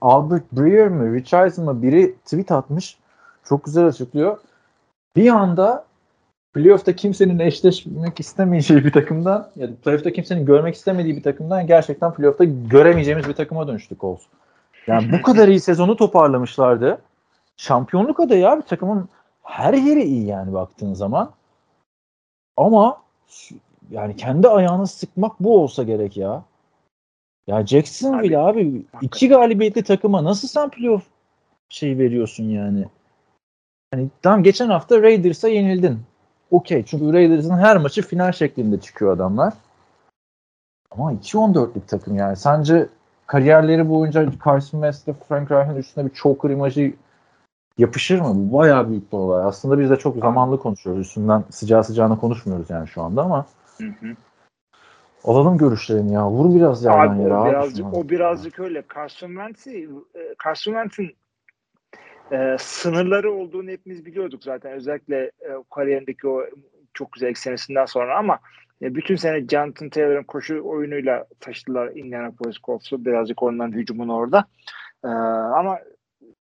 Albert 0.01 0.51
Breer 0.51 0.87
mi 0.87 1.17
Rich 1.17 1.33
Eisen 1.33 1.65
mı 1.65 1.81
biri 1.81 2.15
tweet 2.15 2.51
atmış. 2.51 2.97
Çok 3.43 3.65
güzel 3.65 3.85
açıklıyor. 3.85 4.37
Bir 5.15 5.29
anda 5.29 5.86
playoff'ta 6.57 6.95
kimsenin 6.95 7.39
eşleşmek 7.39 8.19
istemeyeceği 8.19 8.85
bir 8.85 8.91
takımdan 8.91 9.49
ya 9.55 9.69
da 9.69 9.75
playoff'ta 9.75 10.13
kimsenin 10.13 10.45
görmek 10.45 10.75
istemediği 10.75 11.15
bir 11.15 11.23
takımdan 11.23 11.67
gerçekten 11.67 12.13
playoff'ta 12.13 12.43
göremeyeceğimiz 12.43 13.27
bir 13.27 13.33
takıma 13.33 13.67
dönüştü 13.67 13.97
Colts. 13.99 14.23
Yani 14.87 15.11
bu 15.11 15.21
kadar 15.21 15.47
iyi 15.47 15.59
sezonu 15.59 15.95
toparlamışlardı. 15.95 17.01
Şampiyonluk 17.57 18.19
adayı 18.19 18.49
abi 18.49 18.61
takımın 18.61 19.09
her 19.43 19.73
yeri 19.73 20.03
iyi 20.03 20.25
yani 20.25 20.53
baktığın 20.53 20.93
zaman. 20.93 21.31
Ama 22.57 23.01
yani 23.91 24.15
kendi 24.15 24.47
ayağını 24.47 24.87
sıkmak 24.87 25.39
bu 25.39 25.61
olsa 25.61 25.83
gerek 25.83 26.17
ya. 26.17 26.43
Ya 27.47 27.65
Jacksonville 27.65 28.37
abi, 28.37 28.85
iki 29.01 29.29
galibiyetli 29.29 29.83
takıma 29.83 30.23
nasıl 30.23 30.47
sen 30.47 30.69
playoff 30.69 31.03
şey 31.69 31.97
veriyorsun 31.97 32.43
yani? 32.43 32.85
Hani 33.93 34.07
tamam 34.21 34.43
geçen 34.43 34.69
hafta 34.69 35.01
Raiders'a 35.01 35.47
yenildin. 35.47 35.99
Okey 36.51 36.85
çünkü 36.85 37.13
Raiders'ın 37.13 37.57
her 37.57 37.77
maçı 37.77 38.01
final 38.01 38.31
şeklinde 38.31 38.79
çıkıyor 38.79 39.13
adamlar. 39.15 39.53
Ama 40.91 41.13
2-14'lük 41.13 41.87
takım 41.87 42.15
yani. 42.15 42.35
Sence 42.35 42.87
kariyerleri 43.27 43.89
boyunca 43.89 44.31
Carson 44.45 44.81
Wentz 44.81 45.03
ile 45.03 45.13
Frank 45.27 45.51
Reich'in 45.51 45.75
üstüne 45.75 46.05
bir 46.05 46.13
choker 46.13 46.49
imajı 46.49 46.93
yapışır 47.77 48.19
mı? 48.19 48.33
Bu 48.35 48.57
bayağı 48.57 48.89
büyük 48.89 49.11
bir 49.11 49.17
olay. 49.17 49.45
Aslında 49.45 49.79
biz 49.79 49.89
de 49.89 49.95
çok 49.95 50.17
zamanlı 50.17 50.59
konuşuyoruz. 50.59 51.07
Üstünden 51.07 51.43
sıcağı 51.49 51.83
sıcağına 51.83 52.19
konuşmuyoruz 52.19 52.69
yani 52.69 52.87
şu 52.87 53.01
anda 53.01 53.23
ama 53.23 53.45
Hı 53.77 53.87
hı. 53.87 54.15
alalım 55.23 55.57
görüşlerini 55.57 56.13
ya. 56.13 56.29
Vur 56.29 56.55
biraz 56.55 56.83
yerden 56.83 57.15
Abi, 57.15 57.21
yere 57.21 57.33
o 57.33 57.45
birazcık, 57.45 57.93
o 57.93 58.09
birazcık 58.09 58.59
öyle. 58.59 58.83
Carson 58.95 59.27
Wentz'i 59.27 59.89
e, 60.15 60.35
Carson 60.43 60.71
Wentz'in 60.71 61.15
e, 62.31 62.55
sınırları 62.59 63.31
olduğunu 63.31 63.69
hepimiz 63.69 64.05
biliyorduk 64.05 64.43
zaten. 64.43 64.71
Özellikle 64.71 65.23
e, 65.23 65.49
kariyerindeki 65.75 66.27
o 66.27 66.45
çok 66.93 67.11
güzel 67.11 67.33
senesinden 67.33 67.85
sonra 67.85 68.17
ama 68.17 68.39
e, 68.81 68.95
bütün 68.95 69.15
sene 69.15 69.47
Jonathan 69.47 69.89
Taylor'ın 69.89 70.23
koşu 70.23 70.61
oyunuyla 70.63 71.25
taşıdılar 71.39 71.91
Indianapolis 71.95 72.57
Colts'u. 72.63 73.05
Birazcık 73.05 73.43
onların 73.43 73.71
hücumunu 73.71 74.15
orada. 74.15 74.45
E, 75.03 75.07
ama 75.57 75.79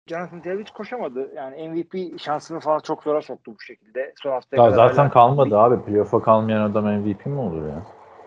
Jonathan 0.06 0.40
Taylor 0.42 0.60
hiç 0.60 0.70
koşamadı. 0.70 1.32
Yani 1.36 1.68
MVP 1.68 2.20
şansını 2.20 2.60
falan 2.60 2.78
çok 2.80 3.02
zora 3.02 3.22
soktu 3.22 3.54
bu 3.54 3.60
şekilde. 3.60 4.12
Son 4.22 4.30
haftaya 4.30 4.62
Ya 4.62 4.70
kadar 4.70 4.88
zaten 4.88 5.02
hala- 5.02 5.10
kalmadı 5.12 5.58
abi. 5.58 5.84
Playoff'a 5.84 6.22
kalmayan 6.22 6.62
adam 6.70 6.84
MVP 6.84 7.26
mi 7.26 7.38
olur 7.40 7.68
ya? 7.68 7.82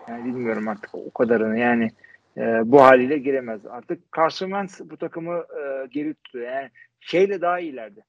Yani 0.08 0.24
bilmiyorum 0.24 0.68
artık 0.68 0.90
o 0.94 1.10
kadarını 1.10 1.58
yani 1.58 1.88
e, 2.36 2.42
bu 2.64 2.82
haliyle 2.82 3.18
giremez. 3.18 3.66
Artık 3.66 4.00
Carson 4.16 4.46
Wentz 4.46 4.90
bu 4.90 4.96
takımı 4.96 5.34
e, 5.36 5.86
geri 5.90 6.14
tutuyor. 6.14 6.52
Yani 6.52 6.70
şeyle 7.02 7.40
daha 7.40 7.60
iyilerdi. 7.60 8.04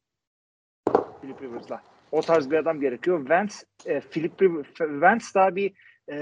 Philip 1.22 1.42
Rivers'la. 1.42 1.82
O 2.12 2.22
tarz 2.22 2.52
bir 2.52 2.58
adam 2.58 2.80
gerekiyor. 2.80 3.20
Wentz, 3.20 3.64
e, 3.86 4.00
Philip 4.00 4.42
Rivers, 4.42 4.68
Wentz 4.78 5.36
daha 5.36 5.56
bir 5.56 5.74
e, 6.10 6.16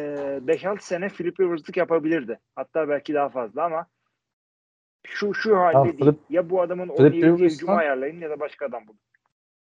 5-6 0.46 0.82
sene 0.82 1.10
Philip 1.10 1.40
Rivers'lık 1.40 1.78
yapabilirdi. 1.78 2.40
Hatta 2.56 2.90
belki 2.90 3.14
daha 3.14 3.30
fazla 3.30 3.64
ama 3.64 3.86
şu 5.08 5.34
şu 5.34 5.58
halde 5.58 5.78
Ya 5.78 5.84
değil. 5.84 6.00
Philip- 6.00 6.20
ya 6.30 6.50
bu 6.50 6.62
adamın 6.62 6.88
oynayabileceği 6.88 7.50
hücumu 7.52 7.72
ayarlayın 7.72 8.22
ya 8.22 8.30
da 8.30 8.40
başka 8.40 8.66
adam 8.66 8.88
bulun. 8.88 9.00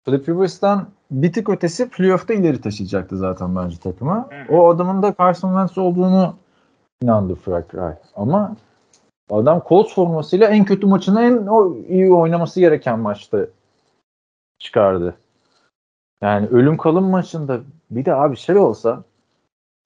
Philip 0.06 0.30
Rivers'tan 0.30 0.90
bir 1.12 1.34
tık 1.34 1.50
ötesi 1.50 1.90
playoff'ta 1.90 2.34
ileri 2.34 2.62
taşıyacaktı 2.62 3.18
zaten 3.18 3.56
bence 3.56 3.78
takımı. 3.80 4.30
Hı. 4.48 4.56
O 4.56 4.70
adamın 4.70 5.04
da 5.04 5.16
Carson 5.20 5.50
Wentz 5.50 5.78
olduğunu 5.78 6.36
inandı 7.02 7.36
Frank 7.36 7.76
Reich. 7.76 8.00
Ama 8.16 8.56
adam 9.30 9.64
Colts 9.70 9.94
formasıyla 9.94 10.48
en 10.48 10.66
kötü 10.66 10.88
maçını 10.88 11.22
en 11.22 11.48
o 11.48 11.76
iyi 11.76 12.14
oynaması 12.14 12.60
gereken 12.60 13.00
maçta 13.00 13.48
çıkardı. 14.60 15.18
Yani 16.22 16.48
ölüm 16.48 16.78
kalım 16.78 17.10
maçında 17.10 17.62
bir 17.92 18.06
de 18.06 18.14
abi 18.14 18.38
şey 18.38 18.58
olsa 18.58 19.04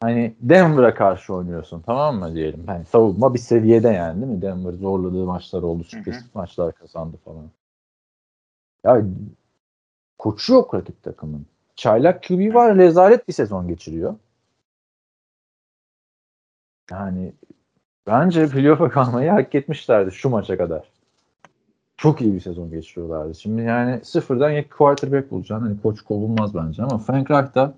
hani 0.01 0.35
Denver'a 0.41 0.93
karşı 0.93 1.33
oynuyorsun 1.33 1.81
tamam 1.85 2.15
mı 2.19 2.35
diyelim. 2.35 2.67
Hani 2.67 2.85
savunma 2.85 3.33
bir 3.33 3.39
seviyede 3.39 3.89
yani 3.89 4.21
değil 4.21 4.33
mi? 4.33 4.41
Denver 4.41 4.73
zorladığı 4.73 5.25
maçlar 5.25 5.61
oldu. 5.61 5.83
Sürpriz 5.83 6.25
maçlar 6.33 6.73
kazandı 6.73 7.17
falan. 7.25 7.49
Ya 8.83 9.01
koçu 10.17 10.53
yok 10.53 10.73
rakip 10.73 11.03
takımın. 11.03 11.45
Çaylak 11.75 12.23
QB 12.23 12.53
var 12.53 12.77
rezalet 12.77 13.27
bir 13.27 13.33
sezon 13.33 13.67
geçiriyor. 13.67 14.15
Yani 16.91 17.33
bence 18.07 18.47
playoff'a 18.47 18.89
kalmayı 18.89 19.29
hak 19.29 19.55
etmişlerdi 19.55 20.11
şu 20.11 20.29
maça 20.29 20.57
kadar. 20.57 20.91
Çok 21.97 22.21
iyi 22.21 22.33
bir 22.33 22.39
sezon 22.39 22.69
geçiriyorlardı. 22.69 23.35
Şimdi 23.35 23.61
yani 23.61 23.99
sıfırdan 24.03 24.55
ilk 24.55 24.71
quarterback 24.71 25.31
bulacaksın. 25.31 25.65
Hani 25.65 25.81
koç 25.81 26.01
kovulmaz 26.01 26.55
bence 26.55 26.83
ama 26.83 26.97
Frank 26.97 27.31
Reich 27.31 27.55
da 27.55 27.73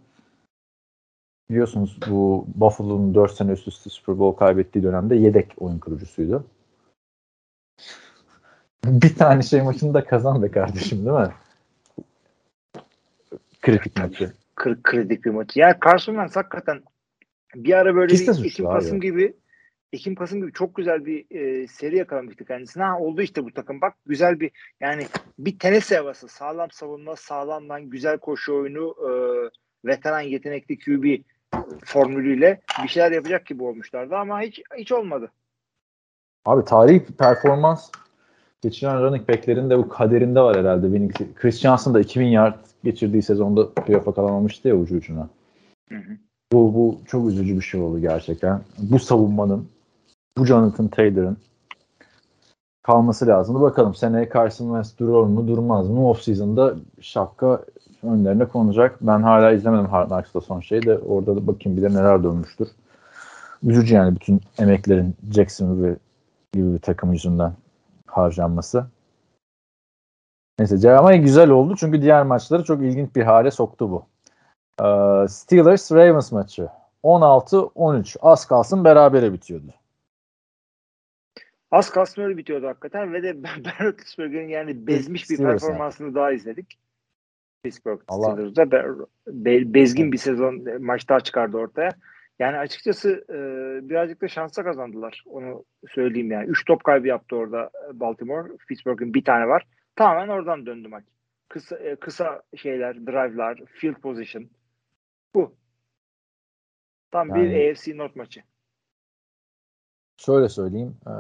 biliyorsunuz 1.49 1.97
bu 2.09 2.45
Buffalo'nun 2.55 3.15
4 3.15 3.31
sene 3.31 3.51
üst 3.51 3.67
üste 3.67 3.89
Super 3.89 4.19
Bowl 4.19 4.39
kaybettiği 4.39 4.83
dönemde 4.83 5.15
yedek 5.15 5.53
oyun 5.57 5.79
kurucusuydu. 5.79 6.45
bir 8.85 9.15
tane 9.15 9.41
şey 9.41 9.61
maçını 9.61 9.93
da 9.93 10.05
kazan 10.05 10.43
be 10.43 10.51
kardeşim 10.51 11.05
değil 11.05 11.17
mi? 11.17 11.33
Kritik 13.61 13.97
maçı. 13.97 14.33
Kır, 14.55 14.83
kritik 14.83 15.25
bir 15.25 15.29
maçı. 15.29 15.59
Yani 15.59 15.75
Carson 15.85 16.13
Wentz 16.13 16.35
hakikaten 16.35 16.83
bir 17.55 17.73
ara 17.73 17.95
böyle 17.95 18.11
Piste 18.11 18.43
bir 18.43 18.59
abi. 18.59 18.73
Kasım 18.73 19.01
gibi 19.01 19.33
Ekim 19.93 20.15
Kasım 20.15 20.41
gibi 20.41 20.53
çok 20.53 20.75
güzel 20.75 21.05
bir 21.05 21.25
e, 21.31 21.67
seri 21.67 21.97
yakalamıştı 21.97 22.45
kendisine. 22.45 22.83
Ha, 22.83 22.99
oldu 22.99 23.21
işte 23.21 23.45
bu 23.45 23.53
takım. 23.53 23.81
Bak 23.81 23.93
güzel 24.05 24.39
bir 24.39 24.51
yani 24.79 25.07
bir 25.39 25.59
tenis 25.59 25.91
havası. 25.91 26.27
Sağlam 26.27 26.71
savunma, 26.71 27.15
sağlamdan 27.15 27.89
güzel 27.89 28.17
koşu 28.17 28.55
oyunu, 28.55 28.95
e, 28.99 29.11
veteran 29.87 30.21
yetenekli 30.21 30.79
QB 30.79 31.21
formülüyle 31.85 32.61
bir 32.83 32.87
şeyler 32.87 33.11
yapacak 33.11 33.45
gibi 33.45 33.63
olmuşlardı 33.63 34.15
ama 34.15 34.41
hiç 34.41 34.61
hiç 34.77 34.91
olmadı. 34.91 35.31
Abi 36.45 36.65
tarihi 36.65 37.05
performans 37.05 37.91
geçiren 38.61 39.01
running 39.01 39.29
back'lerin 39.29 39.69
de 39.69 39.77
bu 39.77 39.89
kaderinde 39.89 40.39
var 40.41 40.57
herhalde. 40.57 41.07
Chris 41.35 41.59
Johnson 41.59 41.93
da 41.93 41.99
2000 41.99 42.25
yard 42.25 42.55
geçirdiği 42.83 43.21
sezonda 43.21 43.73
playoff'a 43.73 44.13
kalamamıştı 44.13 44.67
ya 44.67 44.75
ucu 44.75 44.95
ucuna. 44.95 45.29
Hı 45.89 45.95
hı. 45.95 46.17
Bu, 46.51 46.73
bu 46.73 46.99
çok 47.07 47.29
üzücü 47.29 47.55
bir 47.55 47.61
şey 47.61 47.81
oldu 47.81 47.99
gerçekten. 47.99 48.61
Bu 48.77 48.99
savunmanın, 48.99 49.67
bu 50.37 50.45
Jonathan 50.45 50.87
Taylor'ın 50.87 51.37
kalması 52.83 53.27
lazımdı. 53.27 53.61
Bakalım 53.61 53.95
seneye 53.95 54.29
Carson 54.33 54.65
Wentz 54.65 54.99
durur 54.99 55.25
mu 55.25 55.47
durmaz 55.47 55.89
mı? 55.89 56.09
Off-season'da 56.09 56.75
şapka 57.01 57.65
önlerine 58.03 58.45
konacak. 58.45 58.97
Ben 59.01 59.21
hala 59.21 59.51
izlemedim 59.51 59.85
Hard 59.85 60.07
Knocks'ta 60.07 60.41
son 60.41 60.59
şeyi 60.59 60.81
de 60.81 60.97
orada 60.97 61.35
da 61.35 61.47
bakayım 61.47 61.77
bir 61.77 61.81
de 61.81 61.89
neler 61.89 62.23
dönmüştür. 62.23 62.67
Üzücü 63.63 63.95
yani 63.95 64.15
bütün 64.15 64.41
emeklerin 64.59 65.15
Jacksonville 65.31 65.97
gibi 66.53 66.73
bir 66.73 66.79
takım 66.79 67.13
yüzünden 67.13 67.53
harcanması. 68.07 68.85
Neyse 70.59 70.97
ama 70.97 71.15
güzel 71.15 71.49
oldu 71.49 71.75
çünkü 71.79 72.01
diğer 72.01 72.23
maçları 72.23 72.63
çok 72.63 72.81
ilginç 72.81 73.15
bir 73.15 73.23
hale 73.23 73.51
soktu 73.51 73.91
bu. 73.91 74.05
Ee, 74.83 75.27
Steelers 75.27 75.91
Ravens 75.91 76.31
maçı 76.31 76.69
16-13 77.03 78.17
az 78.21 78.45
kalsın 78.45 78.83
berabere 78.83 79.33
bitiyordu. 79.33 79.73
Az 81.71 81.89
kalsın 81.91 82.21
öyle 82.21 82.37
bitiyordu 82.37 82.67
hakikaten 82.67 83.13
ve 83.13 83.23
de 83.23 83.43
Ben 83.43 83.85
Roethlisberger'in 83.85 84.47
yani 84.49 84.87
bezmiş 84.87 85.29
bir 85.29 85.37
performansını 85.37 86.15
daha 86.15 86.31
izledik. 86.31 86.79
Pittsburgh 87.63 88.01
Steelers'da 88.11 88.71
be, 88.71 88.85
be- 89.27 89.73
bezgin 89.73 90.11
bir 90.11 90.17
sezon 90.17 90.65
e, 90.65 90.77
maç 90.77 91.09
daha 91.09 91.19
çıkardı 91.19 91.57
ortaya. 91.57 91.89
Yani 92.39 92.57
açıkçası 92.57 93.25
e, 93.29 93.35
birazcık 93.89 94.21
da 94.21 94.27
şansa 94.27 94.63
kazandılar. 94.63 95.23
Onu 95.25 95.65
söyleyeyim 95.89 96.31
yani. 96.31 96.49
Üç 96.49 96.65
top 96.65 96.83
kaybı 96.83 97.07
yaptı 97.07 97.35
orada 97.35 97.69
Baltimore. 97.93 98.57
Pittsburgh'ın 98.67 99.13
bir 99.13 99.23
tane 99.23 99.47
var. 99.47 99.67
Tamamen 99.95 100.27
oradan 100.27 100.65
döndü 100.65 100.87
maç. 100.87 101.03
Kısa, 101.49 101.77
e, 101.77 101.95
kısa 101.95 102.41
şeyler, 102.55 103.07
drive'lar, 103.07 103.61
field 103.65 103.95
position. 103.95 104.49
Bu. 105.35 105.55
Tam 107.11 107.29
Yani- 107.29 107.49
bir 107.51 107.71
AFC 107.71 107.97
North 107.97 108.15
maçı. 108.15 108.41
Şöyle 110.17 110.49
söyleyeyim. 110.49 110.97
ee, 111.07 111.11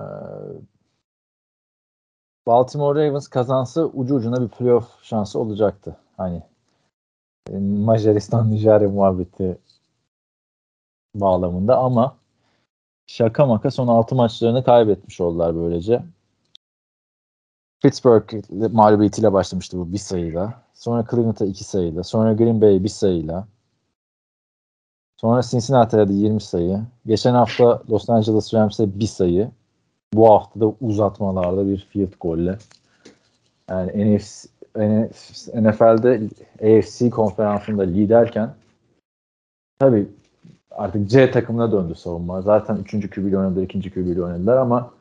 Baltimore 2.47 3.07
Ravens 3.07 3.27
kazansa 3.27 3.85
ucu 3.85 4.15
ucuna 4.15 4.41
bir 4.41 4.47
playoff 4.47 5.03
şansı 5.03 5.39
olacaktı. 5.39 5.97
Hani 6.17 6.43
e, 7.49 7.57
Macaristan 7.59 8.51
Nijerya 8.51 8.89
muhabbeti 8.89 9.57
bağlamında 11.15 11.77
ama 11.77 12.17
şaka 13.07 13.45
maka 13.45 13.71
son 13.71 13.87
6 13.87 14.15
maçlarını 14.15 14.63
kaybetmiş 14.63 15.21
oldular 15.21 15.55
böylece. 15.55 16.03
Pittsburgh 17.83 18.33
mağlubiyetiyle 18.73 19.33
başlamıştı 19.33 19.77
bu 19.77 19.93
bir 19.93 19.97
sayıyla. 19.97 20.63
Sonra 20.73 21.05
Cleveland'a 21.11 21.45
iki 21.45 21.63
sayıyla. 21.63 22.03
Sonra 22.03 22.33
Green 22.33 22.61
Bay 22.61 22.83
bir 22.83 22.89
sayıyla. 22.89 23.47
Sonra 25.21 25.41
Cincinnati'ye 25.41 26.07
de 26.07 26.13
20 26.13 26.41
sayı. 26.41 26.79
Geçen 27.05 27.33
hafta 27.33 27.81
Los 27.89 28.09
Angeles 28.09 28.53
Rams'e 28.53 28.99
bir 28.99 29.05
sayı. 29.05 29.49
Bu 30.13 30.29
hafta 30.29 30.59
da 30.59 30.73
uzatmalarda 30.81 31.67
bir 31.67 31.77
field 31.77 32.13
golle. 32.19 32.57
Yani 33.69 34.15
NFC, 34.15 34.49
NFL'de 35.55 36.21
AFC 36.63 37.09
konferansında 37.09 37.83
liderken 37.83 38.49
tabii 39.79 40.09
artık 40.71 41.09
C 41.09 41.31
takımına 41.31 41.71
döndü 41.71 41.95
savunma. 41.95 42.41
Zaten 42.41 42.75
3. 42.75 43.09
QB'yle 43.09 43.37
oynadılar, 43.37 43.63
2. 43.63 43.91
QB'yle 43.91 44.23
oynadılar 44.23 44.57
ama 44.57 44.91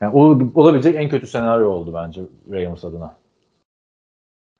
yani 0.00 0.14
ol- 0.14 0.50
olabilecek 0.54 0.94
en 0.96 1.08
kötü 1.08 1.26
senaryo 1.26 1.70
oldu 1.70 1.94
bence 1.94 2.22
Ravens 2.50 2.84
adına. 2.84 3.14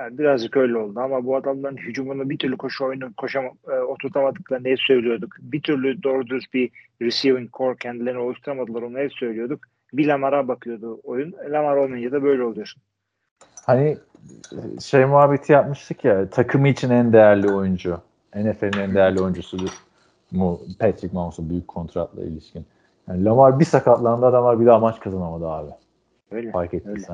Yani 0.00 0.18
birazcık 0.18 0.56
öyle 0.56 0.76
oldu 0.76 1.00
ama 1.00 1.24
bu 1.24 1.36
adamların 1.36 1.76
hücumunu 1.76 2.30
bir 2.30 2.38
türlü 2.38 2.56
koşu 2.56 2.84
oyunu 2.84 3.14
koşam 3.16 3.44
e, 3.44 3.72
oturtamadıklarını 3.72 4.68
hep 4.68 4.80
söylüyorduk. 4.80 5.36
Bir 5.40 5.62
türlü 5.62 6.02
doğru 6.02 6.26
düz 6.26 6.44
bir 6.54 6.70
receiving 7.02 7.52
core 7.52 7.76
kendilerini 7.76 8.18
oluşturamadılar 8.18 8.82
onu 8.82 8.98
hep 8.98 9.12
söylüyorduk. 9.12 9.60
Bir 9.92 10.06
Lamar'a 10.06 10.48
bakıyordu 10.48 11.00
oyun. 11.04 11.34
Lamar 11.48 11.76
olmayınca 11.76 12.12
da 12.12 12.22
böyle 12.22 12.42
oluyor. 12.42 12.74
Hani 13.66 13.98
şey 14.80 15.04
muhabbeti 15.04 15.52
yapmıştık 15.52 16.04
ya 16.04 16.30
takımı 16.30 16.68
için 16.68 16.90
en 16.90 17.12
değerli 17.12 17.48
oyuncu. 17.50 18.00
NFL'in 18.36 18.80
en 18.80 18.94
değerli 18.94 19.20
oyuncusudur 19.20 19.70
mu 20.32 20.60
Patrick 20.78 21.14
Mahomes'a 21.14 21.50
büyük 21.50 21.68
kontratla 21.68 22.22
ilişkin. 22.22 22.66
Yani 23.08 23.24
Lamar 23.24 23.60
bir 23.60 23.64
sakatlandı 23.64 24.26
adamlar 24.26 24.60
bir 24.60 24.66
daha 24.66 24.78
maç 24.78 25.00
kazanamadı 25.00 25.48
abi. 25.48 25.70
Öyle. 26.30 26.50
Fark 26.50 26.74
öyle. 26.74 27.06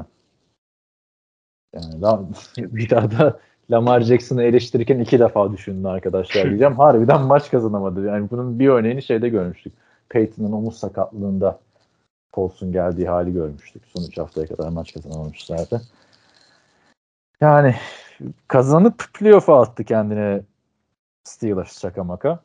Yani 1.75 2.27
bir 2.59 2.91
daha 2.91 3.11
da 3.11 3.41
Lamar 3.71 4.01
Jackson'ı 4.01 4.43
eleştirirken 4.43 4.99
iki 4.99 5.19
defa 5.19 5.53
düşündün 5.53 5.85
arkadaşlar 5.85 6.45
diyeceğim. 6.49 6.77
Harbiden 6.77 7.23
maç 7.23 7.51
kazanamadı. 7.51 8.07
Yani 8.07 8.31
bunun 8.31 8.59
bir 8.59 8.69
örneğini 8.69 9.03
şeyde 9.03 9.29
görmüştük. 9.29 9.73
Peyton'ın 10.09 10.53
omuz 10.53 10.79
sakatlığında 10.79 11.59
Colts'un 12.33 12.73
geldiği 12.73 13.09
hali 13.09 13.33
görmüştük. 13.33 13.83
Son 13.87 14.05
3 14.09 14.19
haftaya 14.19 14.47
kadar 14.47 14.69
maç 14.69 14.95
kazanamamışlardı. 14.95 15.83
Yani 17.41 17.75
kazanıp 18.49 19.05
playoff'a 19.15 19.61
attı 19.61 19.85
kendine 19.85 20.41
Steelers 21.25 21.81
şaka 21.81 22.05
maka. 22.05 22.41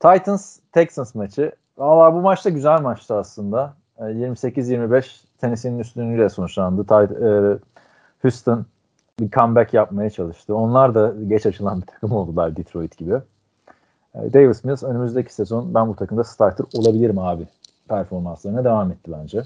Titans 0.00 0.58
Texans 0.72 1.14
maçı. 1.14 1.52
Valla 1.78 2.14
bu 2.14 2.20
maçta 2.20 2.50
güzel 2.50 2.80
maçtı 2.80 3.14
aslında. 3.14 3.74
E, 3.98 4.02
28-25 4.02 5.04
Tennessee'nin 5.38 5.78
üstünlüğüyle 5.78 6.28
sonuçlandı. 6.28 6.86
Houston 8.22 8.66
bir 9.20 9.30
comeback 9.30 9.74
yapmaya 9.74 10.10
çalıştı. 10.10 10.54
Onlar 10.54 10.94
da 10.94 11.14
geç 11.26 11.46
açılan 11.46 11.80
bir 11.80 11.86
takım 11.86 12.12
oldular 12.12 12.56
Detroit 12.56 12.98
gibi. 12.98 13.14
E, 14.14 14.32
Davis 14.32 14.64
Mills 14.64 14.82
önümüzdeki 14.82 15.34
sezon 15.34 15.74
ben 15.74 15.88
bu 15.88 15.96
takımda 15.96 16.24
starter 16.24 16.66
olabilirim 16.74 17.18
abi. 17.18 17.42
Performanslarına 17.88 18.64
devam 18.64 18.90
etti 18.92 19.12
bence. 19.12 19.42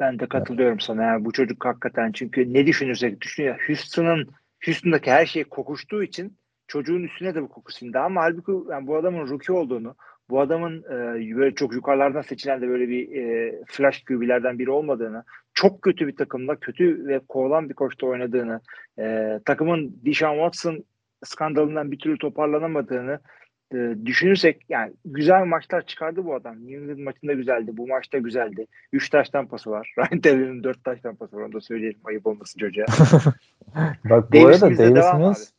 Ben 0.00 0.18
de 0.18 0.26
katılıyorum 0.26 0.80
sana. 0.80 1.02
Yani 1.02 1.24
bu 1.24 1.32
çocuk 1.32 1.64
hakikaten 1.64 2.12
çünkü 2.12 2.52
ne 2.54 2.66
düşünürsek 2.66 3.20
düşünüyor. 3.20 3.64
Houston'ın 3.66 4.28
Houston'daki 4.64 5.10
her 5.10 5.26
şey 5.26 5.44
kokuştuğu 5.44 6.02
için 6.02 6.36
çocuğun 6.68 7.02
üstüne 7.02 7.34
de 7.34 7.42
bu 7.42 7.48
koku 7.48 7.72
sindi. 7.72 7.98
Ama 7.98 8.22
halbuki 8.22 8.52
yani 8.70 8.86
bu 8.86 8.96
adamın 8.96 9.28
rookie 9.28 9.54
olduğunu, 9.54 9.94
bu 10.30 10.40
adamın 10.40 10.82
e, 10.82 11.36
böyle 11.36 11.54
çok 11.54 11.74
yukarılardan 11.74 12.22
seçilen 12.22 12.60
de 12.60 12.68
böyle 12.68 12.88
bir 12.88 13.16
e, 13.16 13.54
flash 13.66 14.04
QB'lerden 14.04 14.58
biri 14.58 14.70
olmadığını, 14.70 15.24
çok 15.54 15.82
kötü 15.82 16.06
bir 16.06 16.16
takımda 16.16 16.56
kötü 16.56 17.06
ve 17.06 17.20
kovalan 17.28 17.68
bir 17.68 17.74
koçta 17.74 18.06
oynadığını, 18.06 18.60
e, 18.98 19.38
takımın 19.44 20.00
Deshaun 20.04 20.34
Watson 20.34 20.84
skandalından 21.24 21.92
bir 21.92 21.98
türlü 21.98 22.18
toparlanamadığını 22.18 23.20
e, 23.74 23.94
düşünürsek 24.04 24.62
yani 24.68 24.92
güzel 25.04 25.44
maçlar 25.44 25.86
çıkardı 25.86 26.24
bu 26.24 26.34
adam. 26.34 26.56
New 26.56 26.74
England 26.74 26.98
maçında 26.98 27.32
güzeldi. 27.32 27.70
Bu 27.76 27.86
maçta 27.86 28.18
güzeldi. 28.18 28.66
3 28.92 29.10
taştan 29.10 29.48
pası 29.48 29.70
var. 29.70 29.94
Ryan 29.98 30.20
Taylor'ın 30.20 30.64
4 30.64 30.84
taştan 30.84 31.16
pası 31.16 31.36
var. 31.36 31.42
Onu 31.42 31.52
da 31.52 31.60
söyleyelim. 31.60 32.00
Ayıp 32.04 32.26
olmasın 32.26 32.58
çocuğa. 32.58 32.86
Bak 34.10 34.32
bu 34.32 34.36
Davis 34.36 34.62
arada 34.62 34.78
Davis 34.78 35.14
Mills 35.14 35.50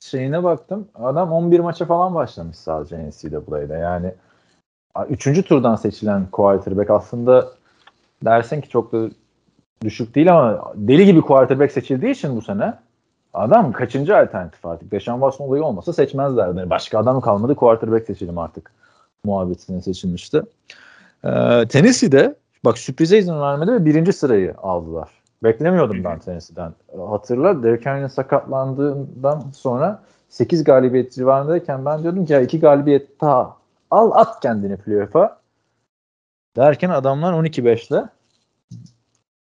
şeyine 0.00 0.44
baktım. 0.44 0.88
Adam 0.94 1.32
11 1.32 1.60
maça 1.60 1.84
falan 1.84 2.14
başlamış 2.14 2.56
sadece 2.56 3.08
NCAA'de. 3.08 3.74
Yani 3.74 4.12
3. 5.08 5.44
turdan 5.44 5.76
seçilen 5.76 6.26
quarterback 6.32 6.90
aslında 6.90 7.48
dersin 8.24 8.60
ki 8.60 8.68
çok 8.68 8.92
da 8.92 9.10
düşük 9.82 10.14
değil 10.14 10.32
ama 10.32 10.72
deli 10.74 11.06
gibi 11.06 11.20
quarterback 11.20 11.72
seçildiği 11.72 12.12
için 12.12 12.36
bu 12.36 12.42
sene 12.42 12.74
adam 13.34 13.72
kaçıncı 13.72 14.16
alternatif 14.16 14.66
artık? 14.66 14.92
Deshaun 14.92 15.18
Watson 15.18 15.44
olayı 15.44 15.64
olmasa 15.64 15.92
seçmezlerdi. 15.92 16.58
Yani 16.58 16.70
başka 16.70 16.98
adam 16.98 17.20
kalmadı 17.20 17.54
quarterback 17.54 18.06
seçelim 18.06 18.38
artık 18.38 18.72
muhabbetine 19.24 19.80
seçilmişti. 19.80 20.42
Ee, 21.24 21.68
Tennessee'de 21.68 22.34
bak 22.64 22.78
sürprize 22.78 23.18
izin 23.18 23.40
vermedi 23.40 23.72
ve 23.72 23.84
birinci 23.84 24.12
sırayı 24.12 24.54
aldılar. 24.58 25.08
Beklemiyordum 25.42 26.04
ben 26.04 26.18
Tennessee'den. 26.18 26.74
Hatırla 26.98 27.62
Derrick 27.62 27.90
Henry'nin 27.90 28.06
sakatlandığından 28.06 29.40
sonra 29.54 30.02
8 30.28 30.64
galibiyet 30.64 31.12
civarındayken 31.12 31.84
ben 31.84 32.02
diyordum 32.02 32.26
ki 32.26 32.32
ya 32.32 32.40
2 32.40 32.60
galibiyet 32.60 33.20
daha 33.20 33.56
al 33.90 34.10
at 34.14 34.40
kendini 34.40 34.76
playoff'a. 34.76 35.40
Derken 36.56 36.90
adamlar 36.90 37.32
12-5'le 37.32 38.08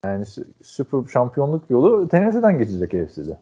yani 0.04 0.24
süper 0.62 1.10
şampiyonluk 1.12 1.70
yolu 1.70 2.08
Tennessee'den 2.08 2.58
geçecek 2.58 2.94
AFC'de. 2.94 3.38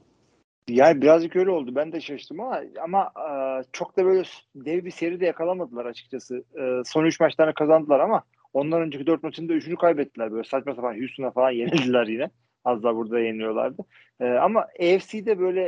Yani 0.69 1.03
birazcık 1.03 1.37
öyle 1.37 1.51
oldu. 1.51 1.75
Ben 1.75 1.93
de 1.93 2.01
şaştım 2.01 2.41
ama 2.41 2.61
ama 2.83 3.13
e, 3.31 3.35
çok 3.73 3.97
da 3.97 4.05
böyle 4.05 4.23
dev 4.55 4.85
bir 4.85 4.91
seri 4.91 5.21
de 5.21 5.27
yakalamadılar 5.27 5.87
açıkçası. 5.87 6.45
E, 6.61 6.83
son 6.87 7.05
3 7.05 7.21
maçlarını 7.21 7.55
kazandılar 7.55 8.01
ama 8.01 8.23
ondan 8.53 8.81
önceki 8.81 9.07
4 9.07 9.23
maçında 9.23 9.53
3'ünü 9.53 9.77
kaybettiler. 9.77 10.33
Böyle 10.33 10.45
saçma 10.49 10.75
sapan 10.75 10.99
Houston'a 10.99 11.31
falan 11.31 11.51
yenildiler 11.61 12.07
yine. 12.07 12.31
Az 12.65 12.83
da 12.83 12.97
burada 12.97 13.21
yeniliyorlardı. 13.21 13.83
E, 14.21 14.29
ama 14.29 14.61
AFC'de 14.61 15.39
böyle 15.39 15.63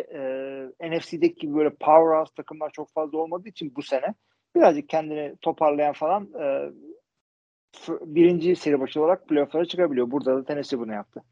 e, 0.81 0.91
NFC'deki 0.91 1.35
gibi 1.35 1.55
böyle 1.55 1.71
powerhouse 1.71 2.33
takımlar 2.37 2.71
çok 2.71 2.93
fazla 2.93 3.19
olmadığı 3.19 3.49
için 3.49 3.73
bu 3.77 3.83
sene 3.83 4.15
birazcık 4.57 4.89
kendini 4.89 5.37
toparlayan 5.41 5.93
falan 5.93 6.29
e, 6.41 6.71
birinci 7.89 8.57
seri 8.57 8.81
başı 8.81 9.03
olarak 9.03 9.29
playoff'lara 9.29 9.65
çıkabiliyor. 9.65 10.11
Burada 10.11 10.37
da 10.37 10.45
Tennessee 10.45 10.79
bunu 10.79 10.93
yaptı. 10.93 11.23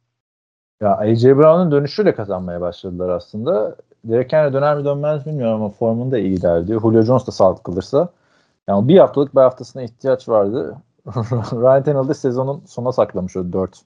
Ya 0.81 0.97
AJ 0.97 1.25
Brown'un 1.25 1.73
dönüşüyle 1.73 2.15
kazanmaya 2.15 2.61
başladılar 2.61 3.09
aslında. 3.09 3.77
Derek 4.05 4.33
Henry 4.33 4.53
döner 4.53 4.77
mi 4.77 4.85
dönmez 4.85 5.27
bilmiyorum 5.27 5.55
ama 5.55 5.71
formunda 5.71 6.19
iyilerdi. 6.19 6.73
Julio 6.73 7.03
Jones 7.03 7.27
da 7.27 7.33
sağlık 7.33 7.65
kalırsa. 7.65 8.09
Yani 8.69 8.89
bir 8.89 8.99
haftalık 8.99 9.35
bir 9.35 9.41
haftasına 9.41 9.83
ihtiyaç 9.83 10.29
vardı. 10.29 10.77
Ryan 11.53 11.83
Tannehill 11.83 12.15
sezonun 12.15 12.63
sona 12.67 12.93
saklamış 12.93 13.37
o 13.37 13.53
4 13.53 13.83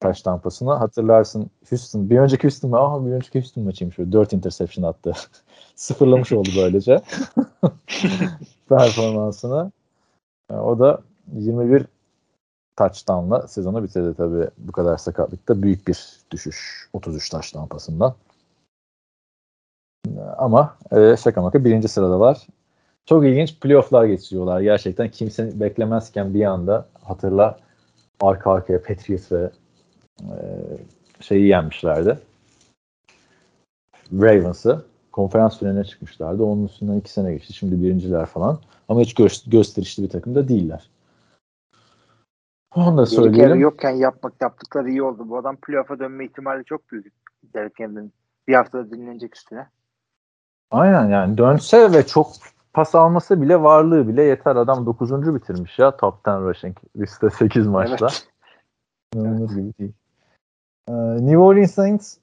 taş 0.00 0.22
tampasını. 0.22 0.72
Hatırlarsın 0.72 1.50
Houston. 1.70 2.10
Bir 2.10 2.18
önceki 2.18 2.42
Houston 2.42 2.70
mı? 2.70 2.78
Aha 2.78 3.06
bir 3.06 3.10
önceki 3.10 3.38
Houston 3.38 3.64
maçıymış. 3.64 3.98
4 3.98 4.32
interception 4.32 4.84
attı. 4.84 5.12
Sıfırlamış 5.74 6.32
oldu 6.32 6.48
böylece. 6.56 7.00
Performansını. 8.68 9.72
Yani 10.50 10.60
o 10.60 10.78
da 10.78 11.00
21 11.32 11.86
touchdown'la 12.76 13.48
sezonu 13.48 13.82
bitirdi 13.82 14.14
tabii 14.16 14.50
bu 14.58 14.72
kadar 14.72 14.96
sakatlıkta 14.96 15.62
büyük 15.62 15.88
bir 15.88 16.20
düşüş 16.30 16.88
33 16.92 17.30
touchdown 17.30 17.66
pasından. 17.66 18.14
Ama 20.38 20.76
e, 20.92 21.16
şaka 21.16 21.42
maka 21.42 21.64
birinci 21.64 21.88
sıradalar. 21.88 22.46
Çok 23.06 23.24
ilginç 23.24 23.60
playofflar 23.60 24.04
geçiriyorlar. 24.04 24.60
Gerçekten 24.60 25.08
kimse 25.08 25.60
beklemezken 25.60 26.34
bir 26.34 26.44
anda 26.44 26.88
hatırla 27.02 27.58
arka 28.20 28.52
arkaya 28.52 28.82
Patriots 28.82 29.32
ve 29.32 29.50
e, 30.20 30.34
şeyi 31.20 31.46
yenmişlerdi. 31.46 32.18
Ravens'ı 34.12 34.84
konferans 35.12 35.58
finaline 35.58 35.84
çıkmışlardı. 35.84 36.42
Onun 36.42 36.64
üstünden 36.64 36.98
iki 36.98 37.12
sene 37.12 37.32
geçti. 37.32 37.52
Şimdi 37.52 37.82
birinciler 37.82 38.26
falan. 38.26 38.58
Ama 38.88 39.00
hiç 39.00 39.14
gö- 39.14 39.50
gösterişli 39.50 40.02
bir 40.02 40.08
takım 40.08 40.34
da 40.34 40.48
değiller. 40.48 40.90
Onu 42.74 42.96
da 42.96 43.06
söyleyelim. 43.06 43.60
yokken 43.60 43.90
yapmak 43.90 44.32
yaptıkları 44.40 44.90
iyi 44.90 45.02
oldu. 45.02 45.28
Bu 45.28 45.38
adam 45.38 45.56
playoff'a 45.56 45.98
dönme 45.98 46.24
ihtimali 46.24 46.64
çok 46.64 46.92
büyük. 46.92 47.12
Derek 47.54 47.78
Henry'nin 47.78 48.12
bir 48.48 48.54
haftada 48.54 48.90
dinlenecek 48.90 49.36
üstüne. 49.36 49.66
Aynen 50.70 51.08
yani 51.08 51.38
dönse 51.38 51.92
ve 51.92 52.06
çok 52.06 52.26
pas 52.76 52.94
alması 52.94 53.42
bile 53.42 53.62
varlığı 53.62 54.08
bile 54.08 54.22
yeter. 54.22 54.56
Adam 54.56 54.86
9. 54.86 55.34
bitirmiş 55.34 55.78
ya 55.78 55.96
top 55.96 56.28
10 56.28 56.42
rushing 56.42 56.76
liste 56.96 57.30
8 57.30 57.66
maçta. 57.66 58.06
Evet. 58.06 58.28
İnanılır 59.14 59.50
gibi 59.50 59.72
değil. 59.78 59.92
Ee, 60.88 60.92
New 61.26 61.38
Orleans 61.38 61.74
Saints 61.74 62.16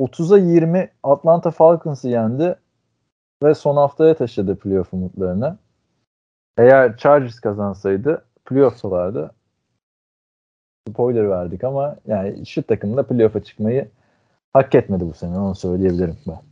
30'a 0.00 0.38
20 0.38 0.90
Atlanta 1.02 1.50
Falcons'ı 1.50 2.08
yendi 2.08 2.56
ve 3.42 3.54
son 3.54 3.76
haftaya 3.76 4.14
taşıdı 4.14 4.56
playoff 4.56 4.94
umutlarını. 4.94 5.58
Eğer 6.58 6.96
Chargers 6.96 7.40
kazansaydı 7.40 8.24
playoff'talardı 8.44 9.30
spoiler 10.88 11.30
verdik 11.30 11.64
ama 11.64 11.96
yani 12.06 12.46
şu 12.46 12.62
takımda 12.62 13.06
playoff'a 13.06 13.40
çıkmayı 13.42 13.88
hak 14.52 14.74
etmedi 14.74 15.06
bu 15.06 15.14
sene 15.14 15.38
onu 15.38 15.54
söyleyebilirim 15.54 16.16
ben. 16.28 16.49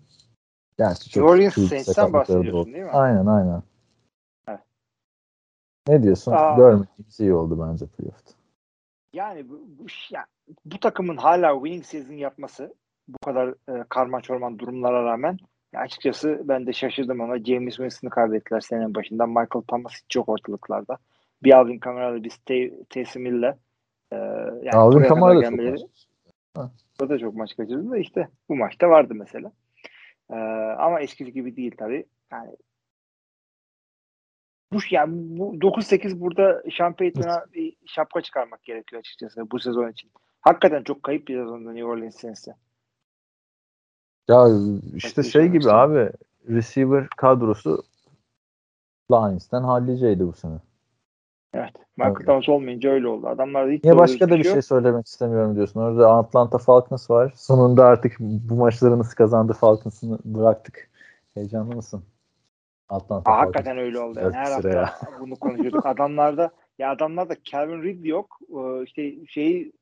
Gerçi 0.79 1.11
çok 1.11 1.31
Orleans 1.31 1.55
Saints'ten 1.55 2.13
bahsediyorsun 2.13 2.75
değil 2.75 2.85
mi? 2.85 2.91
Aynen 2.91 3.27
aynen. 3.27 3.63
Evet. 4.49 4.61
Ne 5.89 6.03
diyorsun? 6.03 6.33
Aa, 6.33 6.57
Görmediğimiz 6.57 7.21
iyi 7.21 7.35
oldu 7.35 7.67
bence 7.69 7.87
playoff'ta. 7.87 8.33
Yani 9.13 9.49
bu, 9.49 9.61
bu, 9.79 9.87
ya, 10.11 10.27
bu 10.65 10.81
takımın 10.81 11.17
hala 11.17 11.55
winning 11.55 11.85
season 11.85 12.15
yapması 12.15 12.75
bu 13.09 13.19
kadar 13.25 13.49
e, 13.49 13.85
karma 13.89 14.21
çorman 14.21 14.59
durumlara 14.59 15.05
rağmen 15.05 15.39
ya 15.73 15.81
açıkçası 15.81 16.43
ben 16.45 16.67
de 16.67 16.73
şaşırdım 16.73 17.21
ama 17.21 17.39
James 17.39 17.77
Winston'ı 17.77 18.11
kaybettiler 18.11 18.61
senenin 18.61 18.95
başından. 18.95 19.29
Michael 19.29 19.63
Thomas 19.69 19.93
hiç 20.05 20.17
yok 20.17 20.29
ortalıklarda. 20.29 20.99
Bir 21.43 21.59
Alvin 21.59 21.79
Kamara'da 21.79 22.25
bir 22.25 22.33
Taysom 22.91 23.25
Hill'le 23.25 23.55
ee, 24.13 24.17
yani 24.63 24.73
Alvin 24.73 25.09
Kamara 25.09 25.37
da 25.37 25.43
çok 25.43 25.59
maç. 25.59 25.81
O 27.03 27.09
da 27.09 27.19
çok 27.19 27.35
maç 27.35 27.57
kaçırdı 27.57 27.91
da 27.91 27.99
işte 27.99 28.29
bu 28.49 28.57
maçta 28.57 28.89
vardı 28.89 29.15
mesela. 29.15 29.53
Ee, 30.31 30.35
ama 30.79 31.01
eskisi 31.01 31.33
gibi 31.33 31.57
değil 31.57 31.75
tabii. 31.79 32.07
Yani 32.33 32.57
bu 34.73 34.79
yani 34.91 35.13
bu 35.39 35.55
9-8 35.55 36.21
burada 36.21 36.63
Şampiyon'a 36.71 37.45
bir 37.55 37.77
şapka 37.87 38.21
çıkarmak 38.21 38.63
gerekiyor 38.63 39.01
açıkçası 39.01 39.51
bu 39.51 39.61
sezon 39.61 39.91
için. 39.91 40.11
Hakikaten 40.41 40.83
çok 40.83 41.03
kayıp 41.03 41.29
bir 41.29 41.39
sezonda 41.43 41.73
New 41.73 41.89
Orleans 41.89 42.17
Saints'e. 42.21 42.55
Ya 44.29 44.47
işte 44.95 45.23
şey 45.23 45.49
gibi 45.49 45.71
abi 45.71 46.11
receiver 46.49 47.09
kadrosu 47.17 47.85
Lions'ten 49.11 49.63
halliceydi 49.63 50.27
bu 50.27 50.33
sene. 50.33 50.59
Evet. 51.55 51.73
Michael 51.97 52.15
evet. 52.17 52.27
Thomas 52.27 52.49
olmayınca 52.49 52.91
öyle 52.91 53.09
oldu. 53.09 53.27
Adamlar 53.27 53.71
hiç 53.71 53.85
Niye 53.85 53.99
başka 53.99 54.31
da 54.31 54.39
bir 54.39 54.45
şey 54.45 54.63
söylemek 54.63 55.07
istemiyorum 55.07 55.57
diyorsun. 55.57 55.81
Orada 55.81 56.13
Atlanta 56.13 56.59
Falcons 56.59 57.11
var. 57.11 57.33
Sonunda 57.37 57.85
artık 57.85 58.17
bu 58.21 58.55
maçları 58.55 58.99
nasıl 58.99 59.15
kazandı 59.15 59.53
Falcons'ını 59.53 60.19
bıraktık. 60.25 60.91
Heyecanlı 61.35 61.77
mısın? 61.77 62.05
Atlanta 62.89 63.33
Aa, 63.33 63.39
hakikaten 63.39 63.79
öyle 63.79 63.99
oldu. 63.99 64.19
Yani 64.23 64.35
her 64.35 64.53
hafta 64.53 64.69
ya. 64.69 64.95
bunu 65.21 65.37
konuşuyorduk. 65.37 65.87
adamlarda 65.87 66.51
ya 66.79 66.91
adamlarda 66.91 67.37
Calvin 67.45 67.83
Ridley 67.83 68.11
yok. 68.11 68.39
Ee, 68.51 68.85
işte 68.85 69.27
şeyi 69.27 69.73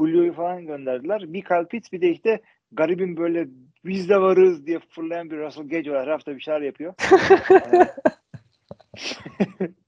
Julio'yu 0.00 0.32
falan 0.32 0.66
gönderdiler. 0.66 1.32
Bir 1.32 1.42
Kyle 1.42 1.66
Pitts 1.66 1.92
bir 1.92 2.00
de 2.00 2.10
işte 2.10 2.40
garibin 2.72 3.16
böyle 3.16 3.48
biz 3.84 4.08
de 4.08 4.20
varız 4.20 4.66
diye 4.66 4.80
fırlayan 4.90 5.30
bir 5.30 5.38
Russell 5.38 5.68
Gage 5.68 5.90
var. 5.90 6.06
Her 6.06 6.12
hafta 6.12 6.36
bir 6.36 6.40
şeyler 6.40 6.60
yapıyor. 6.60 6.94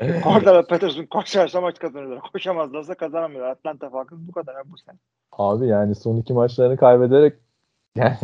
Orada 0.26 0.54
da 0.54 0.66
Peterson 0.66 1.06
koşarsa 1.06 1.60
maç 1.60 1.78
kazanırlar. 1.78 2.20
Koşamazlarsa 2.20 2.94
kazanamıyorlar. 2.94 3.50
Atlanta 3.50 3.90
Falcons 3.90 4.20
bu 4.28 4.32
kadar 4.32 4.72
bu 4.72 4.78
sene. 4.78 4.96
Abi 5.32 5.66
yani 5.66 5.94
son 5.94 6.16
iki 6.16 6.32
maçlarını 6.32 6.76
kaybederek 6.76 7.34
yani 7.96 8.16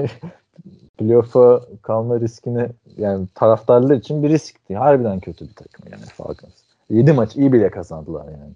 playoff'a 0.99 1.61
kalma 1.83 2.21
riskini 2.21 2.69
yani 2.97 3.27
taraftarlar 3.35 3.97
için 3.97 4.23
bir 4.23 4.29
riskti. 4.29 4.77
Harbiden 4.77 5.21
kötü 5.21 5.49
bir 5.49 5.55
takım 5.55 5.87
yani 5.91 6.03
Falcons. 6.03 6.63
7 6.91 7.13
maç 7.13 7.37
iyi 7.37 7.53
bile 7.53 7.71
kazandılar 7.71 8.27
yani. 8.29 8.55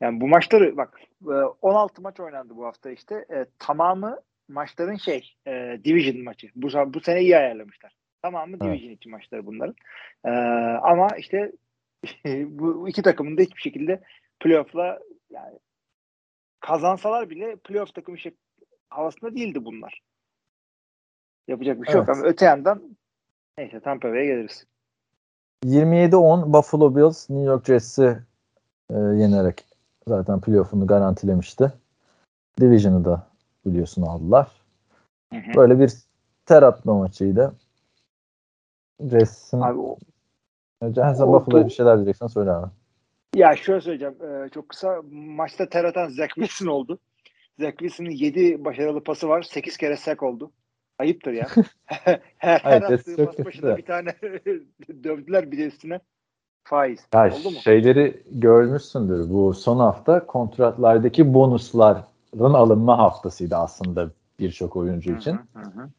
Yani 0.00 0.20
bu 0.20 0.28
maçları 0.28 0.76
bak 0.76 1.00
16 1.62 2.02
maç 2.02 2.20
oynandı 2.20 2.56
bu 2.56 2.64
hafta 2.64 2.90
işte. 2.90 3.24
E, 3.30 3.46
tamamı 3.58 4.20
maçların 4.48 4.96
şey 4.96 5.34
e, 5.46 5.78
division 5.84 6.24
maçı. 6.24 6.48
Bu, 6.56 6.68
bu 6.94 7.00
sene 7.00 7.20
iyi 7.20 7.36
ayarlamışlar. 7.36 7.92
Tamamı 8.22 8.60
division 8.60 8.88
evet. 8.88 8.96
2 8.96 9.08
maçları 9.08 9.46
bunların. 9.46 9.74
E, 10.24 10.30
ama 10.82 11.08
işte 11.16 11.52
bu 12.48 12.88
iki 12.88 13.02
takımın 13.02 13.38
da 13.38 13.42
hiçbir 13.42 13.60
şekilde 13.60 14.02
playoff'la 14.40 15.00
yani 15.30 15.58
kazansalar 16.60 17.30
bile 17.30 17.56
playoff 17.56 17.94
takımı 17.94 18.18
şey, 18.18 18.34
havasında 18.90 19.34
değildi 19.34 19.64
bunlar. 19.64 20.02
Yapacak 21.48 21.82
bir 21.82 21.86
şey 21.86 21.94
evet. 21.94 22.08
yok 22.08 22.16
ama 22.16 22.26
öte 22.26 22.44
yandan 22.44 22.96
neyse 23.58 23.80
Tampa 23.80 24.08
Bay'e 24.08 24.26
geliriz. 24.26 24.66
27-10 25.64 26.52
Buffalo 26.52 26.96
Bills 26.96 27.30
New 27.30 27.46
York 27.46 27.66
Jets'i 27.66 28.18
e, 28.90 28.94
yenerek 28.94 29.64
zaten 30.08 30.40
playoff'unu 30.40 30.86
garantilemişti. 30.86 31.72
Division'ı 32.60 33.04
da 33.04 33.26
biliyorsun 33.66 34.02
aldılar. 34.02 34.48
Hı 35.32 35.38
hı. 35.38 35.54
Böyle 35.56 35.78
bir 35.78 35.92
ter 36.46 36.62
atma 36.62 36.94
maçıydı. 36.94 37.54
Jets'in 39.00 39.60
Sen 40.92 41.32
Buffalo'ya 41.32 41.66
bir 41.66 41.70
şeyler 41.70 41.96
diyeceksen 41.96 42.26
söyle 42.26 42.50
abi. 42.50 42.70
Ya 43.34 43.56
şöyle 43.56 43.80
söyleyeceğim. 43.80 44.14
Ee, 44.22 44.48
çok 44.54 44.68
kısa 44.68 45.02
maçta 45.10 45.68
ter 45.68 45.84
atan 45.84 46.08
Zach 46.08 46.28
Wilson 46.28 46.66
oldu. 46.66 46.98
Zach 47.58 47.70
Wilson'ın 47.70 48.10
7 48.10 48.64
başarılı 48.64 49.04
pası 49.04 49.28
var. 49.28 49.42
8 49.42 49.76
kere 49.76 49.96
sack 49.96 50.22
oldu. 50.22 50.50
Ayıptır 50.98 51.32
ya. 51.32 51.46
her 51.86 52.20
her 52.38 52.82
evet, 52.82 52.90
attığı 52.90 53.24
pas 53.24 53.46
başında 53.46 53.76
bir 53.76 53.84
tane 53.84 54.14
dövdüler 55.04 55.50
bir 55.50 55.58
de 55.58 55.66
üstüne. 55.66 56.00
Faiz. 56.64 57.00
Ya 57.14 57.26
Oldu 57.26 57.50
mu? 57.50 57.56
Şeyleri 57.56 58.22
görmüşsündür. 58.30 59.30
Bu 59.30 59.54
son 59.54 59.78
hafta 59.78 60.26
kontratlardaki 60.26 61.34
bonusların 61.34 62.04
alınma 62.54 62.98
haftasıydı 62.98 63.56
aslında 63.56 64.10
birçok 64.38 64.76
oyuncu 64.76 65.12
için. 65.12 65.32
Hı 65.32 65.60
hı 65.60 65.80
hı. 65.80 65.90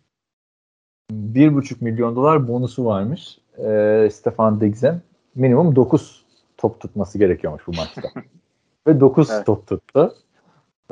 1,5 1.12 1.84
milyon 1.84 2.16
dolar 2.16 2.48
bonusu 2.48 2.86
varmış. 2.86 3.38
E, 3.58 4.10
Stefan 4.12 4.62
Diggs'in 4.62 5.02
minimum 5.36 5.76
9 5.76 6.26
top 6.58 6.80
tutması 6.80 7.18
gerekiyormuş 7.18 7.68
bu 7.68 7.72
maçta. 7.72 8.02
Ve 8.88 9.00
9 9.00 9.32
evet. 9.32 9.46
top 9.46 9.68
tuttu. 9.68 10.14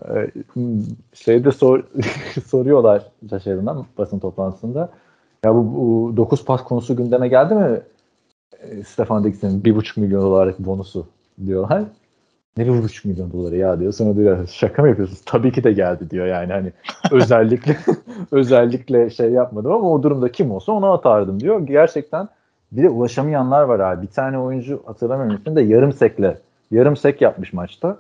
Ee, 0.02 0.32
şeyde 1.14 1.52
sor, 1.52 1.84
soruyorlar 2.46 3.12
şaşırından 3.30 3.86
basın 3.98 4.20
toplantısında. 4.20 4.90
Ya 5.46 5.56
bu, 5.56 5.76
bu 5.76 6.18
9 6.18 6.46
pas 6.46 6.64
konusu 6.64 6.96
gündeme 6.96 7.28
geldi 7.28 7.56
mi? 7.56 7.82
E, 8.60 8.84
Stefan 8.84 9.24
Diggs'in 9.24 9.62
1,5 9.62 10.00
milyon 10.00 10.22
dolarlık 10.22 10.60
bonusu 10.60 11.08
diyorlar. 11.46 11.84
Ne 12.58 12.64
1,5 12.64 13.08
milyon 13.08 13.32
doları 13.32 13.56
ya 13.56 13.80
diyor. 13.80 13.94
Sonra 13.94 14.16
diyor 14.16 14.48
şaka 14.48 14.82
mı 14.82 14.88
yapıyorsunuz? 14.88 15.22
Tabii 15.26 15.52
ki 15.52 15.64
de 15.64 15.74
geldi 15.74 16.10
diyor 16.10 16.26
yani 16.28 16.54
hani 16.54 16.72
özellikle 17.12 17.78
özellikle 18.32 19.10
şey 19.10 19.32
yapmadım 19.32 19.72
ama 19.72 19.92
o 19.92 20.04
durumda 20.04 20.32
kim 20.32 20.52
olsa 20.52 20.72
ona 20.72 20.94
atardım 20.94 21.40
diyor. 21.40 21.68
Gerçekten 21.68 22.30
bir 22.78 22.84
de 22.84 22.90
ulaşamayanlar 22.90 23.64
var 23.64 23.80
abi. 23.80 24.02
Bir 24.02 24.12
tane 24.12 24.40
oyuncu 24.40 24.84
hatırlamıyorum 24.86 25.56
de 25.56 25.62
yarım 25.62 25.94
sekle 25.94 26.38
yarım 26.72 26.98
sek 26.98 27.22
yapmış 27.22 27.54
maçta. 27.54 27.98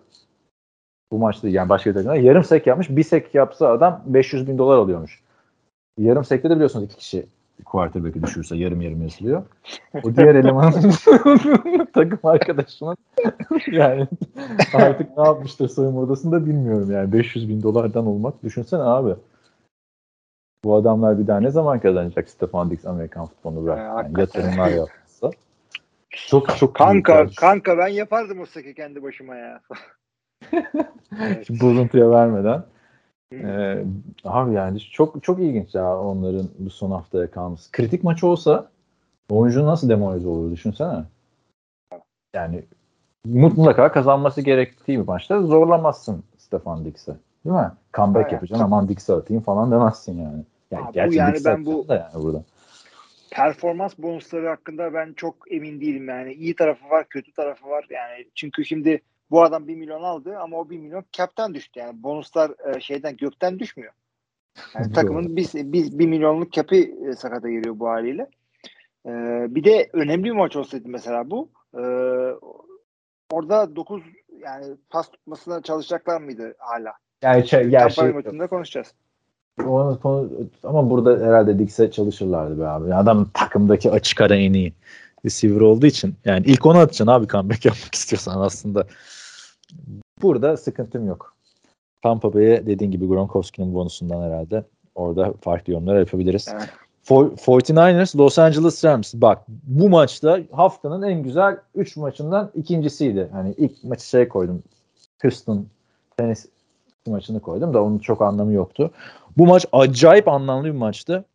Bu 1.11 1.17
maçta 1.17 1.49
yani 1.49 1.69
başka 1.69 1.89
bir 1.89 1.95
takımda 1.95 2.15
yarım 2.15 2.43
sek 2.43 2.67
yapmış. 2.67 2.89
Bir 2.89 3.03
sek 3.03 3.35
yapsa 3.35 3.67
adam 3.67 4.01
500 4.05 4.47
bin 4.47 4.57
dolar 4.57 4.77
alıyormuş. 4.77 5.21
Yarım 5.97 6.25
sekte 6.25 6.49
de 6.49 6.55
biliyorsunuz 6.55 6.85
iki 6.85 6.97
kişi 6.97 7.25
quarterback'i 7.65 8.23
düşürse 8.23 8.55
yarım 8.55 8.81
yarım 8.81 9.01
yazılıyor. 9.01 9.43
O 10.03 10.15
diğer 10.15 10.35
elemanın 10.35 10.91
takım 11.93 12.19
arkadaşının 12.23 12.97
yani 13.71 14.07
artık 14.73 15.17
ne 15.17 15.23
yapmıştır 15.23 15.67
soyunma 15.67 15.99
odasında 15.99 16.45
bilmiyorum 16.45 16.91
yani 16.91 17.13
500 17.13 17.49
bin 17.49 17.63
dolardan 17.63 18.05
olmak 18.05 18.43
düşünsene 18.43 18.81
abi. 18.81 19.15
Bu 20.63 20.75
adamlar 20.75 21.19
bir 21.19 21.27
daha 21.27 21.39
ne 21.39 21.51
zaman 21.51 21.79
kazanacak 21.79 22.29
Stefan 22.29 22.71
Diggs 22.71 22.85
Amerikan 22.85 23.25
futbolunu 23.25 23.65
bırak. 23.65 23.77
Yani 23.77 24.19
yatırımlar 24.19 24.69
yapsa. 24.69 25.31
Çok 26.09 26.57
çok 26.57 26.75
kanka 26.75 27.27
kanka 27.37 27.77
ben 27.77 27.87
yapardım 27.87 28.39
o 28.39 28.45
seki 28.45 28.73
kendi 28.73 29.03
başıma 29.03 29.35
ya. 29.35 29.61
evet. 31.21 31.49
Bozuntuya 31.49 32.09
vermeden. 32.11 32.63
Ee, 33.33 33.83
abi 34.23 34.53
yani 34.53 34.79
çok 34.79 35.23
çok 35.23 35.39
ilginç 35.39 35.75
ya 35.75 35.99
onların 35.99 36.49
bu 36.59 36.69
son 36.69 36.91
haftaya 36.91 37.31
kalması. 37.31 37.71
Kritik 37.71 38.03
maç 38.03 38.23
olsa 38.23 38.69
oyuncu 39.29 39.65
nasıl 39.65 39.89
demoralize 39.89 40.27
olur 40.27 40.51
düşünsene. 40.51 41.03
Yani 42.33 42.63
mutlaka 43.25 43.91
kazanması 43.91 44.41
gerektiği 44.41 44.99
bir 44.99 45.07
maçta 45.07 45.41
zorlamazsın 45.41 46.23
Stefan 46.37 46.85
Dix'e. 46.85 47.15
Değil 47.45 47.55
mi? 47.55 47.71
Comeback 47.93 48.23
evet. 48.23 48.33
yapacaksın 48.33 48.65
aman 48.65 48.89
Dix'e 48.89 49.13
atayım 49.13 49.43
falan 49.43 49.71
demezsin 49.71 50.21
yani. 50.21 50.43
Yani, 50.73 50.85
Abi, 50.85 50.93
gerçi 50.93 51.17
yani 51.17 51.37
ben 51.45 51.65
bu 51.65 51.87
da 51.87 51.95
yani 51.95 52.23
burada. 52.23 52.43
performans 53.31 53.97
bonusları 53.97 54.47
hakkında 54.47 54.93
ben 54.93 55.13
çok 55.13 55.35
emin 55.51 55.81
değilim 55.81 56.07
yani. 56.07 56.33
iyi 56.33 56.55
tarafı 56.55 56.89
var, 56.89 57.09
kötü 57.09 57.31
tarafı 57.31 57.69
var. 57.69 57.85
Yani 57.89 58.25
çünkü 58.35 58.65
şimdi 58.65 59.01
bu 59.31 59.43
adam 59.43 59.67
1 59.67 59.75
milyon 59.75 60.03
aldı 60.03 60.37
ama 60.37 60.57
o 60.57 60.69
1 60.69 60.77
milyon 60.77 61.05
cap'ten 61.11 61.53
düştü. 61.53 61.79
Yani 61.79 62.03
bonuslar 62.03 62.75
e, 62.75 62.79
şeyden 62.79 63.17
gökten 63.17 63.59
düşmüyor. 63.59 63.93
Yani 64.75 64.91
takımın 64.93 65.35
bir, 65.35 65.49
bir, 65.53 65.99
bir 65.99 66.07
milyonluk 66.07 66.51
cap'i 66.51 66.95
e, 67.09 67.13
sakata 67.15 67.49
giriyor 67.49 67.79
bu 67.79 67.87
haliyle. 67.87 68.27
E, 69.05 69.11
bir 69.55 69.63
de 69.63 69.89
önemli 69.93 70.23
bir 70.23 70.31
maç 70.31 70.55
olsaydı 70.55 70.89
mesela 70.89 71.29
bu. 71.29 71.49
E, 71.73 71.81
orada 73.31 73.75
9 73.75 74.03
yani 74.39 74.65
pas 74.89 75.11
tutmasına 75.11 75.61
çalışacaklar 75.61 76.21
mıydı 76.21 76.55
hala? 76.57 76.93
Yani 77.21 77.47
şey, 77.47 77.67
gerçi 77.67 77.95
şey, 77.95 78.11
maçında 78.11 78.47
konuşacağız. 78.47 78.93
Onu, 79.59 79.99
konu, 79.99 80.29
ama 80.63 80.89
burada 80.89 81.25
herhalde 81.25 81.59
Dix'e 81.59 81.91
çalışırlardı 81.91 82.59
be 82.59 82.67
abi. 82.67 82.95
Adam 82.95 83.29
takımdaki 83.33 83.91
açık 83.91 84.21
ara 84.21 84.35
en 84.35 84.53
iyi 84.53 84.73
receiver 85.25 85.61
olduğu 85.61 85.85
için. 85.85 86.15
Yani 86.25 86.45
ilk 86.45 86.65
onu 86.65 86.77
atacaksın 86.77 87.07
abi 87.07 87.27
comeback 87.27 87.65
yapmak 87.65 87.95
istiyorsan 87.95 88.41
aslında. 88.41 88.87
Burada 90.21 90.57
sıkıntım 90.57 91.07
yok. 91.07 91.33
Tampa 92.01 92.33
Bay'e 92.33 92.65
dediğin 92.65 92.91
gibi 92.91 93.07
Gronkowski'nin 93.07 93.73
bonusundan 93.73 94.21
herhalde 94.21 94.63
orada 94.95 95.33
farklı 95.41 95.73
yorumlar 95.73 95.99
yapabiliriz. 95.99 96.47
Evet. 96.51 96.69
49ers 97.05 98.17
Los 98.17 98.39
Angeles 98.39 98.85
Rams. 98.85 99.13
Bak 99.13 99.41
bu 99.63 99.89
maçta 99.89 100.39
haftanın 100.51 101.01
en 101.01 101.23
güzel 101.23 101.57
3 101.75 101.97
maçından 101.97 102.51
ikincisiydi. 102.55 103.29
Hani 103.31 103.53
ilk 103.57 103.83
maçı 103.83 104.07
şey 104.07 104.27
koydum. 104.27 104.63
Houston 105.21 105.67
tenis 106.17 106.45
maçını 107.11 107.39
koydum 107.39 107.73
da 107.73 107.83
onun 107.83 107.99
çok 107.99 108.21
anlamı 108.21 108.53
yoktu. 108.53 108.91
Bu 109.37 109.45
maç 109.47 109.65
acayip 109.71 110.27
anlamlı 110.27 110.65
bir 110.65 110.71
maçtı. 110.71 111.25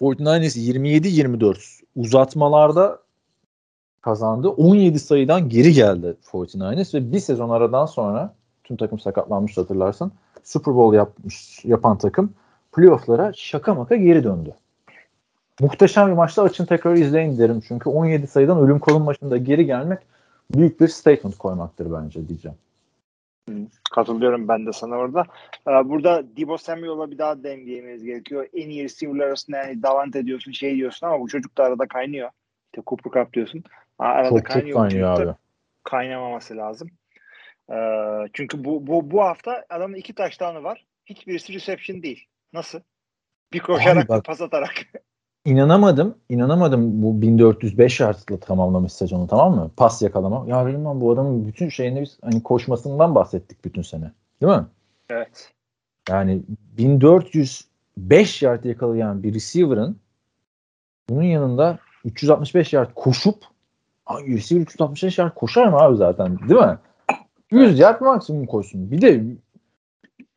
49ers 0.00 0.58
27-24 0.58 1.80
uzatmalarda 1.96 2.98
kazandı. 4.00 4.48
17 4.48 4.98
sayıdan 4.98 5.48
geri 5.48 5.72
geldi 5.72 6.16
49ers 6.32 6.94
ve 6.94 7.12
bir 7.12 7.20
sezon 7.20 7.50
aradan 7.50 7.86
sonra 7.86 8.34
tüm 8.64 8.76
takım 8.76 8.98
sakatlanmış 8.98 9.56
hatırlarsan 9.56 10.12
Super 10.44 10.74
Bowl 10.74 10.96
yapmış 10.96 11.64
yapan 11.64 11.98
takım 11.98 12.32
playoff'lara 12.72 13.32
şaka 13.36 13.74
maka 13.74 13.96
geri 13.96 14.24
döndü. 14.24 14.54
Muhteşem 15.60 16.08
bir 16.08 16.12
maçta 16.12 16.42
açın 16.42 16.66
tekrar 16.66 16.94
izleyin 16.94 17.38
derim. 17.38 17.62
Çünkü 17.68 17.90
17 17.90 18.26
sayıdan 18.26 18.58
ölüm 18.58 18.78
kolun 18.78 19.06
başında 19.06 19.36
geri 19.36 19.66
gelmek 19.66 19.98
büyük 20.54 20.80
bir 20.80 20.88
statement 20.88 21.38
koymaktır 21.38 21.92
bence 21.92 22.28
diyeceğim. 22.28 22.58
Katılıyorum 23.94 24.48
ben 24.48 24.66
de 24.66 24.72
sana 24.72 24.96
orada. 24.96 25.24
Ee, 25.68 25.70
burada 25.70 26.36
Debo 26.36 26.58
Samuel'a 26.58 27.10
bir 27.10 27.18
daha 27.18 27.42
dengelememiz 27.42 28.04
gerekiyor. 28.04 28.46
En 28.54 28.70
iyi 28.70 28.84
receiver'lar 28.84 29.26
arasında 29.26 29.56
yani 29.56 29.82
Davante 29.82 30.26
diyorsun 30.26 30.52
şey 30.52 30.76
diyorsun 30.76 31.06
ama 31.06 31.20
bu 31.20 31.28
çocuk 31.28 31.58
da 31.58 31.64
arada 31.64 31.88
kaynıyor. 31.88 32.30
İşte 32.64 32.82
Cooper 32.86 33.24
Cup 33.24 33.32
diyorsun. 33.34 33.64
Arada 33.98 34.28
çok 34.28 34.44
kaynıyor. 34.44 34.74
Çok 34.74 34.90
kaynıyor 34.90 35.20
abi. 35.20 35.34
Kaynamaması 35.84 36.56
lazım. 36.56 36.90
Ee, 37.72 37.74
çünkü 38.32 38.64
bu, 38.64 38.86
bu, 38.86 39.10
bu 39.10 39.22
hafta 39.22 39.64
adamın 39.68 39.94
iki 39.96 40.14
taştanı 40.14 40.62
var. 40.62 40.86
Hiçbirisi 41.06 41.52
reception 41.52 42.02
değil. 42.02 42.26
Nasıl? 42.52 42.80
Bir 43.52 43.60
koşarak 43.60 44.08
bak, 44.08 44.24
pas 44.24 44.40
atarak. 44.40 44.74
İnanamadım. 45.48 46.14
İnanamadım 46.28 47.02
bu 47.02 47.22
1405 47.22 48.00
yardla 48.00 48.40
tamamlamış 48.40 48.92
sezonu 48.92 49.26
tamam 49.26 49.54
mı? 49.54 49.70
Pas 49.76 50.02
yakalama. 50.02 50.44
Ya 50.46 50.66
dedim 50.66 50.84
ben 50.84 51.00
bu 51.00 51.12
adamın 51.12 51.46
bütün 51.46 51.68
şeyini 51.68 52.02
biz 52.02 52.18
hani 52.22 52.42
koşmasından 52.42 53.14
bahsettik 53.14 53.64
bütün 53.64 53.82
sene. 53.82 54.12
Değil 54.42 54.52
mi? 54.52 54.66
Evet. 55.10 55.52
Yani 56.08 56.42
1405 56.78 58.42
yard 58.42 58.64
yakalayan 58.64 59.22
bir 59.22 59.34
receiver'ın 59.34 59.96
bunun 61.08 61.22
yanında 61.22 61.78
365 62.04 62.72
yard 62.72 62.90
koşup 62.94 63.44
receiver 64.10 64.62
365 64.62 65.18
yard 65.18 65.34
koşar 65.34 65.66
mı 65.66 65.76
abi 65.76 65.96
zaten 65.96 66.38
değil 66.48 66.60
mi? 66.60 66.78
100 67.50 67.78
yard 67.78 68.00
maksimum 68.00 68.46
koşsun. 68.46 68.90
Bir 68.90 69.00
de 69.00 69.22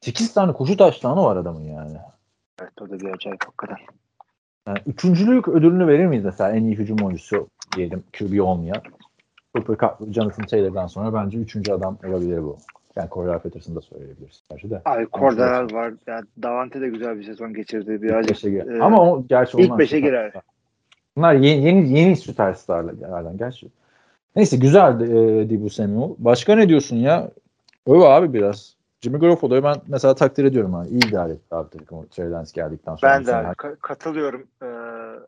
8 0.01 0.33
tane 0.33 0.53
koşu 0.53 0.77
taştanı 0.77 1.23
var 1.23 1.35
adamın 1.35 1.63
yani. 1.63 1.97
Evet 2.61 2.81
o 2.81 2.89
da 2.89 2.99
bir 2.99 3.09
acayip 3.09 3.45
hakikaten. 3.45 3.77
Yani 4.67 4.79
üçüncülük 4.85 5.47
ödülünü 5.47 5.87
verir 5.87 6.05
miyiz 6.05 6.25
mesela 6.25 6.51
en 6.51 6.63
iyi 6.63 6.75
hücum 6.75 6.97
oyuncusu 6.97 7.47
diyelim 7.75 8.03
QB 8.19 8.41
olmayan? 8.41 8.81
Cooper 9.55 9.77
Cup, 9.77 10.13
Jonathan 10.13 10.45
Taylor'dan 10.45 10.87
sonra 10.87 11.13
bence 11.13 11.37
üçüncü 11.37 11.71
adam 11.71 11.97
olabilir 12.07 12.43
bu. 12.43 12.57
Yani 12.95 13.09
Cordell 13.09 13.39
Patterson'ı 13.39 13.75
da 13.75 13.81
söyleyebiliriz. 13.81 14.43
Gerçi 14.49 14.69
de. 14.69 14.81
Abi 14.85 15.07
Cordell 15.13 15.73
var. 15.73 15.93
Yani 16.07 16.25
Davante 16.43 16.81
de 16.81 16.89
güzel 16.89 17.19
bir 17.19 17.23
sezon 17.23 17.53
geçirdi. 17.53 18.01
Birazcık, 18.01 18.45
e, 18.45 18.81
Ama 18.81 19.11
o 19.11 19.27
gerçi 19.27 19.57
ilk 19.57 19.79
beşe 19.79 19.99
girer. 19.99 20.33
Bunlar 21.17 21.33
yeni 21.33 21.65
yeni, 21.65 21.99
yeni 21.99 22.15
süperstarlardan 22.15 23.37
gerçi. 23.37 23.67
Neyse 24.35 24.57
güzeldi 24.57 25.03
e, 25.03 25.49
Dibu 25.49 25.69
Samuel. 25.69 26.09
Başka 26.17 26.55
ne 26.55 26.69
diyorsun 26.69 26.95
ya? 26.95 27.31
Öv 27.87 27.99
abi 27.99 28.33
biraz. 28.33 28.75
Jimmy 29.03 29.19
Garoppolo'yu 29.19 29.63
ben 29.63 29.75
mesela 29.87 30.15
takdir 30.15 30.45
ediyorum 30.45 30.75
abi. 30.75 30.87
İyi 30.87 31.07
idare 31.07 31.33
etti 31.33 31.55
abi 31.55 31.69
takımı 31.69 32.09
Trey 32.09 32.31
Lance 32.31 32.51
geldikten 32.55 32.95
sonra. 32.95 33.11
Ben 33.11 33.25
de 33.25 33.35
abi, 33.35 33.47
ka- 33.47 33.77
katılıyorum. 33.79 34.47
Ee, 34.63 34.65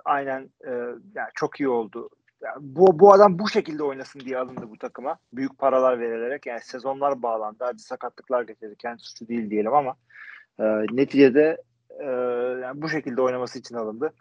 aynen 0.06 0.50
e, 0.66 0.72
yani 1.16 1.30
çok 1.36 1.60
iyi 1.60 1.70
oldu. 1.70 2.10
Yani 2.42 2.56
bu, 2.60 3.00
bu 3.00 3.14
adam 3.14 3.40
bu 3.40 3.50
şekilde 3.50 3.84
oynasın 3.84 4.20
diye 4.20 4.38
alındı 4.38 4.70
bu 4.70 4.78
takıma. 4.78 5.18
Büyük 5.34 5.58
paralar 5.58 6.00
verilerek 6.00 6.46
yani 6.46 6.62
sezonlar 6.64 7.22
bağlandı. 7.22 7.64
Hadi 7.64 7.80
sakatlıklar 7.80 8.44
getirdi. 8.44 8.76
Kendi 8.76 9.02
suçu 9.02 9.28
değil 9.28 9.50
diyelim 9.50 9.74
ama 9.74 9.96
e, 10.60 10.64
neticede 10.92 11.58
e, 12.00 12.06
yani 12.64 12.82
bu 12.82 12.90
şekilde 12.90 13.22
oynaması 13.22 13.60
için 13.60 13.76
alındı. 13.76 14.14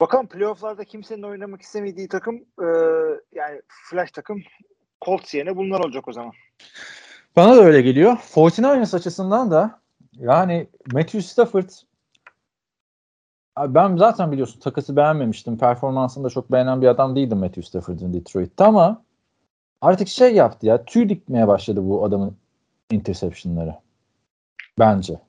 Bakalım 0.00 0.26
playofflarda 0.26 0.84
kimsenin 0.84 1.22
oynamak 1.22 1.62
istemediği 1.62 2.08
takım 2.08 2.36
e, 2.36 2.66
yani 3.32 3.62
flash 3.68 4.10
takım 4.10 4.42
Colts 5.04 5.34
yerine 5.34 5.56
bunlar 5.56 5.80
olacak 5.80 6.08
o 6.08 6.12
zaman. 6.12 6.32
Bana 7.38 7.56
da 7.56 7.62
öyle 7.62 7.82
geliyor. 7.82 8.16
49ers 8.34 8.96
açısından 8.96 9.50
da 9.50 9.80
yani 10.12 10.66
Matthew 10.92 11.22
Stafford 11.22 11.68
ben 13.58 13.96
zaten 13.96 14.32
biliyorsun 14.32 14.60
takası 14.60 14.96
beğenmemiştim. 14.96 15.58
Performansını 15.58 16.24
da 16.24 16.30
çok 16.30 16.52
beğenen 16.52 16.82
bir 16.82 16.86
adam 16.86 17.16
değildim 17.16 17.38
Matthew 17.38 17.62
Stafford'ın 17.62 18.14
Detroit'te 18.14 18.64
ama 18.64 19.02
artık 19.80 20.08
şey 20.08 20.34
yaptı 20.34 20.66
ya 20.66 20.84
tüy 20.84 21.08
dikmeye 21.08 21.48
başladı 21.48 21.80
bu 21.82 22.04
adamın 22.04 22.36
interceptionları. 22.90 23.74
Bence. 24.78 25.20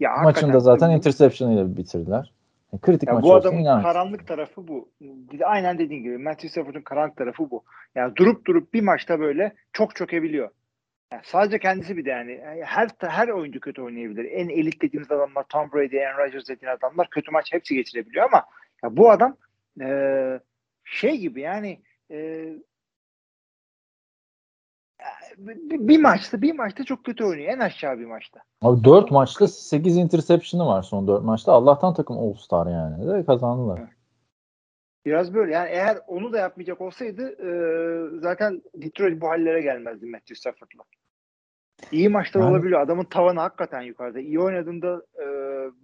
Ya, 0.00 0.16
Maçında 0.22 0.60
zaten 0.60 0.90
interception 0.90 1.50
ile 1.50 1.76
bitirdiler. 1.76 2.32
Yani 2.72 2.80
kritik 2.80 3.08
Ya 3.08 3.14
maç 3.14 3.24
bu 3.24 3.34
adamın 3.34 3.58
inan. 3.58 3.82
karanlık 3.82 4.26
tarafı 4.26 4.68
bu. 4.68 4.88
Aynen 5.44 5.78
dediğin 5.78 6.02
gibi 6.02 6.18
Matthew 6.18 6.48
Stafford'un 6.48 6.82
karanlık 6.82 7.16
tarafı 7.16 7.50
bu. 7.50 7.62
Yani 7.94 8.16
durup 8.16 8.46
durup 8.46 8.74
bir 8.74 8.80
maçta 8.80 9.20
böyle 9.20 9.54
çok 9.72 9.96
çökebiliyor. 9.96 10.50
Yani 11.12 11.22
sadece 11.24 11.58
kendisi 11.58 11.96
bir 11.96 12.04
de 12.04 12.10
yani 12.10 12.32
Yani 12.32 12.64
her 12.64 12.88
her 13.00 13.28
oyuncu 13.28 13.60
kötü 13.60 13.82
oynayabilir. 13.82 14.24
En 14.24 14.48
elit 14.48 14.82
dediğimiz 14.82 15.10
adamlar 15.10 15.44
Tom 15.48 15.72
Brady, 15.72 16.06
Aaron 16.06 16.18
Rodgers 16.18 16.48
dediğin 16.48 16.72
adamlar 16.72 17.10
kötü 17.10 17.30
maç 17.30 17.52
hepsi 17.52 17.74
geçirebiliyor 17.74 18.24
ama 18.24 18.44
ya 18.82 18.96
bu 18.96 19.10
adam 19.10 19.36
e, 19.80 20.40
şey 20.84 21.18
gibi 21.18 21.40
yani 21.40 21.80
e, 22.10 22.48
bir, 25.38 25.88
bir 25.88 26.00
maçta 26.00 26.42
bir 26.42 26.52
maçta 26.54 26.84
çok 26.84 27.04
kötü 27.04 27.24
oynuyor. 27.24 27.52
En 27.52 27.58
aşağı 27.58 27.98
bir 27.98 28.06
maçta. 28.06 28.40
Abi 28.62 28.84
4 28.84 29.10
maçta 29.10 29.48
8 29.48 29.96
interception'ı 29.96 30.66
var 30.66 30.82
son 30.82 31.08
4 31.08 31.24
maçta. 31.24 31.52
Allah'tan 31.52 31.94
takım 31.94 32.18
All-Star 32.18 32.66
yani. 32.66 33.08
De 33.08 33.26
kazandılar. 33.26 33.80
Biraz 35.04 35.34
böyle 35.34 35.52
yani 35.52 35.68
eğer 35.70 35.98
onu 36.06 36.32
da 36.32 36.38
yapmayacak 36.38 36.80
olsaydı 36.80 37.22
e, 37.22 37.50
zaten 38.20 38.62
Detroit 38.74 39.20
bu 39.20 39.28
hallere 39.28 39.60
gelmezdi 39.60 40.06
Matthew 40.06 40.34
Stafford'la. 40.34 40.82
İyi 41.92 42.08
maçlar 42.08 42.40
Yani- 42.40 42.50
olabiliyor. 42.50 42.80
Adamın 42.80 43.04
tavanı 43.04 43.40
hakikaten 43.40 43.80
yukarıda. 43.82 44.20
İyi 44.20 44.40
oynadığında 44.40 45.02
e, 45.18 45.26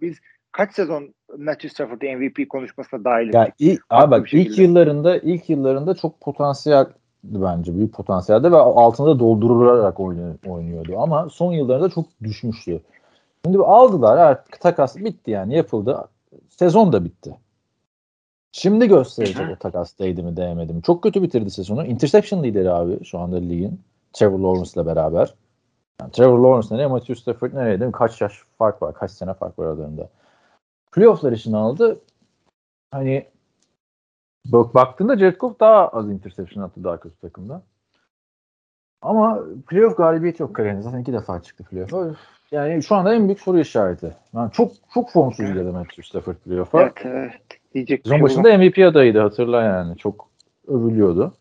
biz 0.01 0.17
kaç 0.51 0.73
sezon 0.73 1.13
Matthew 1.37 1.69
Stafford'ı 1.69 2.05
MVP 2.05 2.49
konuşmasına 2.49 3.03
dahil 3.03 3.33
Ya 3.33 3.51
ilk, 3.59 3.81
abi 3.89 4.11
bak 4.11 4.33
ilk 4.33 4.57
yıllarında 4.59 5.17
ilk 5.17 5.49
yıllarında 5.49 5.95
çok 5.95 6.21
potansiyeldi 6.21 6.89
bence. 7.23 7.75
Büyük 7.75 7.93
potansiyeldi 7.93 8.51
ve 8.51 8.57
altında 8.57 9.19
doldurularak 9.19 9.99
oynuyor, 9.99 10.35
oynuyordu. 10.45 10.93
Ama 10.97 11.29
son 11.29 11.51
yıllarında 11.51 11.89
çok 11.89 12.05
düşmüştü. 12.23 12.81
Şimdi 13.45 13.57
aldılar 13.57 14.17
artık 14.17 14.61
takas 14.61 14.97
bitti 14.97 15.31
yani 15.31 15.55
yapıldı. 15.55 16.07
Sezon 16.49 16.93
da 16.93 17.05
bitti. 17.05 17.35
Şimdi 18.51 18.87
gösterecek 18.87 19.49
o 19.55 19.55
takas 19.55 19.99
değdi 19.99 20.23
mi 20.23 20.37
değmedi 20.37 20.73
mi. 20.73 20.81
Çok 20.81 21.03
kötü 21.03 21.21
bitirdi 21.21 21.51
sezonu. 21.51 21.85
Interception 21.85 22.43
lideri 22.43 22.71
abi 22.71 23.05
şu 23.05 23.19
anda 23.19 23.37
ligin. 23.37 23.81
Trevor 24.13 24.39
Lawrence'la 24.39 24.85
beraber. 24.85 25.33
Yani 26.01 26.11
Trevor 26.11 26.39
Lawrence 26.39 26.77
ne 26.77 26.87
Matthew 26.87 27.15
Stafford 27.15 27.53
nereye 27.53 27.79
değil 27.79 27.87
mi? 27.87 27.91
Kaç 27.91 28.21
yaş 28.21 28.43
fark 28.57 28.81
var? 28.81 28.93
Kaç 28.93 29.11
sene 29.11 29.33
fark 29.33 29.59
var 29.59 29.65
aralarında. 29.65 30.09
Playoff'lar 30.91 31.31
için 31.31 31.53
aldı. 31.53 31.99
Hani 32.91 33.25
bak 34.45 34.75
baktığında 34.75 35.17
Jared 35.17 35.37
Goff 35.37 35.59
daha 35.59 35.87
az 35.87 36.09
interception 36.09 36.63
attı 36.63 36.83
daha 36.83 36.99
kötü 36.99 37.17
takımda. 37.17 37.61
Ama 39.01 39.43
playoff 39.67 39.97
galibiyeti 39.97 40.41
yok 40.41 40.55
kariyerinde. 40.55 40.81
Zaten 40.81 40.99
iki 40.99 41.13
defa 41.13 41.41
çıktı 41.41 41.63
playoff'a. 41.63 42.07
Yani 42.51 42.83
şu 42.83 42.95
anda 42.95 43.15
en 43.15 43.25
büyük 43.25 43.39
soru 43.39 43.59
işareti. 43.59 44.15
Yani 44.33 44.51
çok 44.51 44.71
çok 44.93 45.11
formsuz 45.11 45.45
girdi 45.45 45.63
Matthew 45.63 46.03
Stafford 46.03 46.35
playoff'a. 46.35 46.81
Evet, 46.81 46.93
evet. 47.03 47.41
Diyecek 47.73 48.01
Sezon 48.03 48.15
şey 48.15 48.23
başında 48.23 48.57
MVP 48.57 48.77
adayıydı 48.77 49.19
hatırla 49.19 49.63
yani. 49.63 49.97
Çok 49.97 50.29
övülüyordu. 50.67 51.33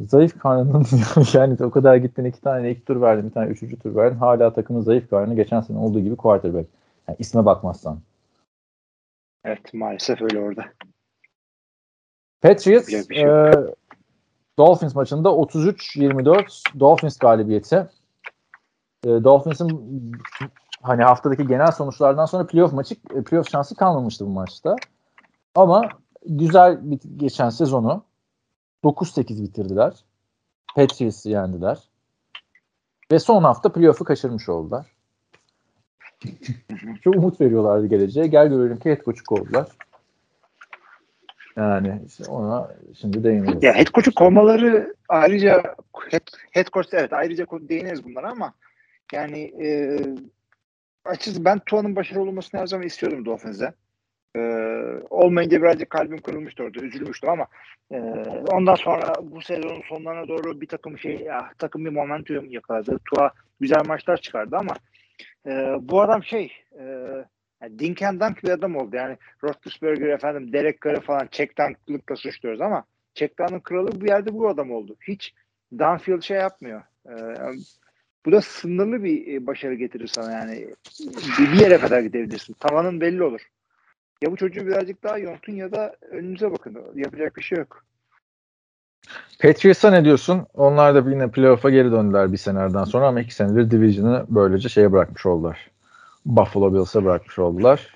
Zayıf 0.00 0.38
karnının 0.38 0.86
yani 1.32 1.56
o 1.60 1.70
kadar 1.70 1.96
gittin 1.96 2.24
iki 2.24 2.40
tane 2.40 2.70
ilk 2.70 2.86
tur 2.86 3.00
verdin 3.00 3.28
bir 3.28 3.34
tane 3.34 3.50
üçüncü 3.50 3.78
tur 3.78 3.96
verdin. 3.96 4.16
Hala 4.16 4.52
takımın 4.54 4.80
zayıf 4.80 5.10
karnı 5.10 5.34
geçen 5.34 5.60
sene 5.60 5.78
olduğu 5.78 6.00
gibi 6.00 6.16
quarterback. 6.16 6.68
Yani 7.08 7.16
isme 7.18 7.44
bakmazsan. 7.44 7.98
Evet 9.44 9.74
maalesef 9.74 10.22
öyle 10.22 10.38
orada. 10.38 10.64
Patriots 12.42 12.88
şey 12.88 13.22
e, 13.22 13.52
Dolphins 14.58 14.94
maçında 14.94 15.28
33-24 15.28 16.80
Dolphins 16.80 17.18
galibiyeti. 17.18 17.88
E, 19.04 19.08
Dolphins'in 19.08 20.12
hani 20.82 21.02
haftadaki 21.02 21.46
genel 21.46 21.70
sonuçlardan 21.70 22.26
sonra 22.26 22.46
playoff 22.46 22.72
maçı 22.72 22.94
playoff 23.00 23.50
şansı 23.50 23.74
kalmamıştı 23.74 24.26
bu 24.26 24.30
maçta. 24.30 24.76
Ama 25.54 25.88
güzel 26.26 26.90
bir 26.90 27.00
geçen 27.16 27.50
sezonu 27.50 28.04
9-8 28.84 29.42
bitirdiler. 29.42 29.92
Patriots'ı 30.76 31.30
yendiler. 31.30 31.78
Ve 33.12 33.18
son 33.18 33.44
hafta 33.44 33.72
playoff'u 33.72 34.04
kaçırmış 34.04 34.48
oldular. 34.48 34.86
Çok 37.04 37.16
umut 37.16 37.40
veriyorlardı 37.40 37.86
geleceğe. 37.86 38.26
Gel 38.26 38.48
görelim 38.48 38.76
ki 38.76 38.90
head 38.90 39.04
coach'u 39.04 39.24
kovdular. 39.24 39.68
Yani 41.56 42.02
işte 42.06 42.24
ona 42.24 42.70
şimdi 43.00 43.24
değiniriz. 43.24 43.62
Ya 43.62 43.74
head 43.74 43.86
coach'u 43.86 44.14
kovmaları 44.14 44.94
ayrıca 45.08 45.62
head, 46.10 46.26
head 46.50 46.66
coach 46.72 46.88
evet 46.92 47.12
ayrıca 47.12 47.46
değiniriz 47.50 48.04
bunlara 48.04 48.30
ama 48.30 48.54
yani 49.12 49.38
e, 49.40 49.98
açıkçası 51.04 51.44
ben 51.44 51.58
Tua'nın 51.58 51.96
başarılı 51.96 52.22
olmasını 52.22 52.60
her 52.60 52.66
zaman 52.66 52.86
istiyordum 52.86 53.24
Dolphins'e. 53.24 53.74
E, 54.36 54.40
olmayınca 55.10 55.62
birazcık 55.62 55.90
kalbim 55.90 56.18
kırılmıştı 56.18 56.62
orada. 56.62 56.84
Üzülmüştüm 56.84 57.30
ama 57.30 57.46
e, 57.92 57.98
ondan 58.52 58.74
sonra 58.74 59.12
bu 59.22 59.40
sezonun 59.42 59.82
sonlarına 59.88 60.28
doğru 60.28 60.60
bir 60.60 60.66
takım 60.66 60.98
şey 60.98 61.16
ya, 61.16 61.50
takım 61.58 61.84
bir 61.84 61.90
momentum 61.90 62.50
yakaladı. 62.50 62.98
Tua 63.04 63.30
güzel 63.60 63.82
maçlar 63.86 64.16
çıkardı 64.16 64.56
ama 64.56 64.74
e, 65.46 65.50
bu 65.80 66.02
adam 66.02 66.24
şey 66.24 66.52
e, 66.78 66.84
yani 67.62 67.78
Dink 67.78 68.02
and 68.02 68.20
Dunk 68.20 68.44
bir 68.44 68.48
adam 68.48 68.76
oldu. 68.76 68.96
Yani 68.96 69.16
Roethlisberger 69.44 70.08
efendim 70.08 70.52
Derek 70.52 70.82
Carr'ı 70.82 71.00
falan 71.00 71.28
check 71.30 71.58
dunk'lıkla 71.58 72.16
suçluyoruz 72.16 72.60
ama 72.60 72.84
check 73.14 73.38
down'ın 73.38 73.60
kralı 73.60 74.00
bir 74.00 74.08
yerde 74.08 74.34
bu 74.34 74.48
adam 74.48 74.70
oldu. 74.70 74.96
Hiç 75.08 75.34
downfield 75.78 76.22
şey 76.22 76.36
yapmıyor. 76.36 76.82
Ee, 77.08 77.12
bu 78.26 78.32
da 78.32 78.40
sınırlı 78.40 79.04
bir 79.04 79.34
e, 79.34 79.46
başarı 79.46 79.74
getirir 79.74 80.06
sana 80.06 80.32
yani. 80.32 80.66
Bir 81.38 81.60
yere 81.60 81.78
kadar 81.78 82.00
gidebilirsin. 82.00 82.56
Tavanın 82.60 83.00
belli 83.00 83.22
olur. 83.22 83.40
Ya 84.22 84.32
bu 84.32 84.36
çocuğu 84.36 84.66
birazcık 84.66 85.02
daha 85.02 85.18
yontun 85.18 85.52
ya 85.52 85.72
da 85.72 85.96
önünüze 86.10 86.52
bakın. 86.52 86.92
Yapacak 86.94 87.36
bir 87.36 87.42
şey 87.42 87.58
yok. 87.58 87.84
Patriots'a 89.42 89.90
ne 89.90 90.04
diyorsun? 90.04 90.46
Onlar 90.54 90.94
da 90.94 91.10
yine 91.10 91.30
playoff'a 91.30 91.70
geri 91.70 91.92
döndüler 91.92 92.32
bir 92.32 92.36
senelerden 92.36 92.84
sonra 92.84 93.06
ama 93.06 93.20
iki 93.20 93.34
senedir 93.34 93.70
division'ı 93.70 94.26
böylece 94.28 94.68
şeye 94.68 94.92
bırakmış 94.92 95.26
oldular. 95.26 95.70
Buffalo 96.26 96.74
Bills'e 96.74 97.04
bırakmış 97.04 97.38
oldular. 97.38 97.94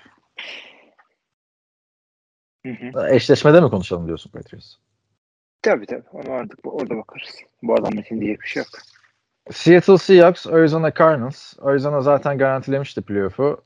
Hı 2.65 2.69
hı. 2.69 3.09
Eşleşmede 3.09 3.61
mi 3.61 3.69
konuşalım 3.69 4.07
diyorsun 4.07 4.31
Patriots? 4.31 4.75
Tabii 5.61 5.85
tabii. 5.85 6.03
Onu 6.13 6.31
artık 6.31 6.59
orada 6.63 6.97
bakarız. 6.97 7.35
Bu 7.63 7.73
adamın 7.73 7.97
için 7.97 8.21
diyecek 8.21 8.41
bir 8.41 8.47
şey 8.47 8.63
yok. 8.63 8.69
Seattle 9.51 9.97
Seahawks, 9.97 10.47
Arizona 10.47 10.93
Cardinals. 10.93 11.53
Arizona 11.61 12.01
zaten 12.01 12.37
garantilemişti 12.37 13.01
playoff'u. 13.01 13.63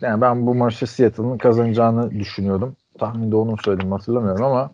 Yani 0.00 0.20
ben 0.20 0.46
bu 0.46 0.54
maçı 0.54 0.86
Seattle'ın 0.86 1.38
kazanacağını 1.38 2.10
düşünüyordum. 2.10 2.76
Tahminde 2.98 3.36
onu 3.36 3.56
söyledim 3.64 3.92
hatırlamıyorum 3.92 4.44
ama 4.44 4.70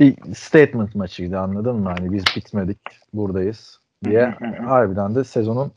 bir 0.00 0.34
statement 0.34 0.94
maçıydı 0.94 1.38
anladın 1.38 1.76
mı? 1.76 1.88
Hani 1.98 2.12
biz 2.12 2.24
bitmedik 2.36 2.78
buradayız 3.14 3.80
diye. 4.04 4.34
Harbiden 4.66 5.14
de 5.14 5.24
sezonun 5.24 5.72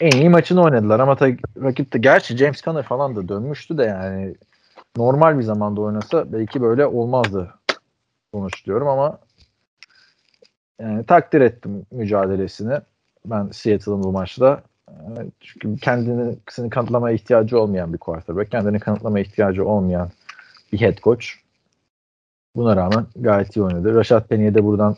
en 0.00 0.10
iyi 0.10 0.28
maçını 0.28 0.62
oynadılar 0.62 1.00
ama 1.00 1.16
ta- 1.16 1.62
rakip 1.62 1.92
de 1.92 1.98
gerçi 1.98 2.36
James 2.36 2.62
Conner 2.62 2.82
falan 2.82 3.16
da 3.16 3.28
dönmüştü 3.28 3.78
de 3.78 3.84
yani 3.84 4.34
normal 4.96 5.38
bir 5.38 5.42
zamanda 5.42 5.80
oynasa 5.80 6.32
belki 6.32 6.60
böyle 6.62 6.86
olmazdı 6.86 7.54
sonuç 8.34 8.66
diyorum 8.66 8.88
ama 8.88 9.18
yani 10.80 11.06
takdir 11.06 11.40
ettim 11.40 11.86
mücadelesini. 11.90 12.80
Ben 13.26 13.48
Seattle'ın 13.52 14.02
bu 14.02 14.12
maçta. 14.12 14.62
Çünkü 15.40 15.76
kendini 15.76 16.36
kanıtlamaya 16.70 17.14
ihtiyacı 17.14 17.60
olmayan 17.60 17.92
bir 17.92 17.98
quarterback, 17.98 18.50
kendini 18.50 18.80
kanıtlamaya 18.80 19.24
ihtiyacı 19.24 19.68
olmayan 19.68 20.10
bir 20.72 20.80
head 20.80 20.98
coach. 20.98 21.26
Buna 22.56 22.76
rağmen 22.76 23.06
gayet 23.16 23.56
iyi 23.56 23.62
oynadı. 23.62 23.94
Rashad 23.94 24.28
Penny'e 24.28 24.54
de 24.54 24.64
buradan 24.64 24.96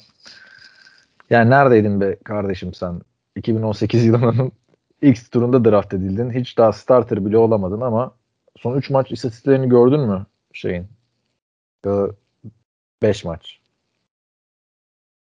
yani 1.30 1.50
neredeydin 1.50 2.00
be 2.00 2.16
kardeşim 2.16 2.74
sen? 2.74 3.00
2018 3.36 4.04
yılının 4.04 4.52
ilk 5.02 5.32
turunda 5.32 5.64
draft 5.64 5.94
edildin. 5.94 6.30
Hiç 6.30 6.58
daha 6.58 6.72
starter 6.72 7.26
bile 7.26 7.38
olamadın 7.38 7.80
ama 7.80 8.14
son 8.56 8.76
3 8.76 8.90
maç 8.90 9.12
istatistiklerini 9.12 9.68
gördün 9.68 10.00
mü 10.00 10.26
şeyin? 10.52 10.86
5 13.02 13.24
maç. 13.24 13.60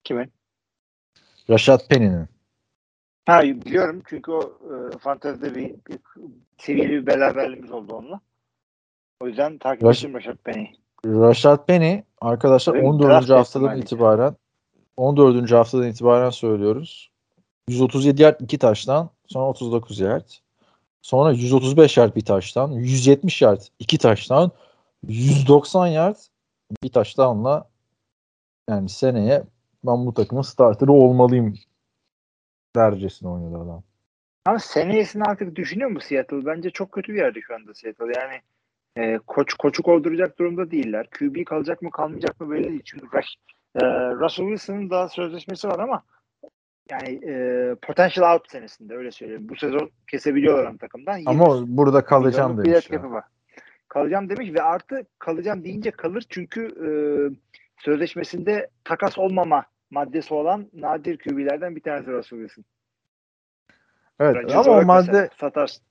Kimin? 0.05 0.32
Rashad 1.51 1.88
Penny'nin. 1.88 2.38
Ha 3.29 3.43
biliyorum 3.43 4.03
çünkü 4.07 4.33
o 4.33 4.43
e, 4.43 4.99
fantezide 4.99 5.55
bir, 5.55 5.70
bir 5.70 5.99
seviyeli 6.59 6.93
bir 6.93 7.07
beraberliğimiz 7.07 7.72
oldu 7.72 7.95
onunla. 7.95 8.20
O 9.20 9.26
yüzden 9.26 9.59
takip 9.59 9.85
Raş- 9.85 10.05
ettim 10.05 10.14
Rashad 10.14 10.37
Penny'i. 10.37 10.72
Rashad 11.07 11.66
Penny 11.66 12.03
arkadaşlar 12.20 12.74
Benim 12.74 12.87
14. 12.87 13.09
draft 13.09 13.31
haftadan 13.31 13.79
itibaren 13.79 14.37
14. 14.97 15.53
haftadan 15.53 15.89
itibaren 15.89 16.31
söylüyoruz. 16.31 17.11
137 17.68 18.22
yard 18.22 18.41
2 18.41 18.59
taştan 18.59 19.11
sonra 19.26 19.45
39 19.45 20.01
yard. 20.01 20.29
Sonra 21.03 21.33
135 21.33 21.97
yard 21.97 22.16
bir 22.16 22.24
taştan, 22.24 22.70
170 22.70 23.43
yard 23.43 23.61
2 23.79 23.99
taştan, 23.99 24.51
190 25.07 25.87
yard 25.87 26.16
bir 26.83 26.89
taştanla 26.89 27.68
yani 28.70 28.89
seneye 28.89 29.43
ben 29.85 30.07
bu 30.07 30.14
takımın 30.14 30.43
starteri 30.43 30.91
olmalıyım 30.91 31.55
dercesine 32.76 33.28
oynadı 33.28 33.56
adam. 33.56 33.82
Ama 34.46 34.58
seneyesini 34.58 35.22
artık 35.22 35.56
düşünüyor 35.56 35.90
mu 35.90 36.00
Seattle? 36.00 36.46
Bence 36.46 36.70
çok 36.70 36.92
kötü 36.92 37.12
bir 37.12 37.18
yerde 37.18 37.40
şu 37.40 37.54
anda 37.54 37.74
Seattle. 37.74 38.12
Yani 38.20 38.40
E, 38.96 39.18
koç 39.26 39.54
koçu 39.54 39.82
kovduracak 39.82 40.38
durumda 40.38 40.70
değiller. 40.70 41.06
QB 41.18 41.44
kalacak 41.44 41.82
mı 41.82 41.90
kalmayacak 41.90 42.40
mı 42.40 42.50
belli 42.50 42.68
değil. 42.68 42.82
Çünkü 42.84 43.06
e, 43.74 43.80
Russell 44.10 44.46
Wilson'ın 44.46 44.90
daha 44.90 45.08
sözleşmesi 45.08 45.68
var 45.68 45.78
ama 45.78 46.02
yani 46.90 47.20
e, 47.30 47.74
potential 47.82 48.34
out 48.34 48.50
senesinde 48.50 48.94
öyle 48.94 49.10
söyleyeyim. 49.10 49.48
Bu 49.48 49.56
sezon 49.56 49.90
kesebiliyorlar 50.10 50.78
takımdan. 50.78 51.22
Ama 51.26 51.64
burada 51.66 52.04
kalacağım 52.04 52.64
demiş. 52.64 52.90
Ya. 52.90 53.10
Var. 53.10 53.24
Kalacağım 53.88 54.28
demiş 54.28 54.54
ve 54.54 54.62
artı 54.62 55.06
kalacağım 55.18 55.64
deyince 55.64 55.90
kalır 55.90 56.24
çünkü 56.28 56.62
e, 56.66 56.90
sözleşmesinde 57.84 58.70
takas 58.84 59.18
olmama 59.18 59.64
maddesi 59.91 60.34
olan 60.34 60.66
nadir 60.74 61.18
QB'lerden 61.18 61.76
bir 61.76 61.82
tanesi 61.82 62.12
Russell 62.12 62.39
Wilson. 62.39 62.64
Evet 64.20 64.36
Bence 64.43 64.57
ama 64.57 64.78
o 64.78 64.84
madde 64.84 65.28
satarsın. 65.41 65.84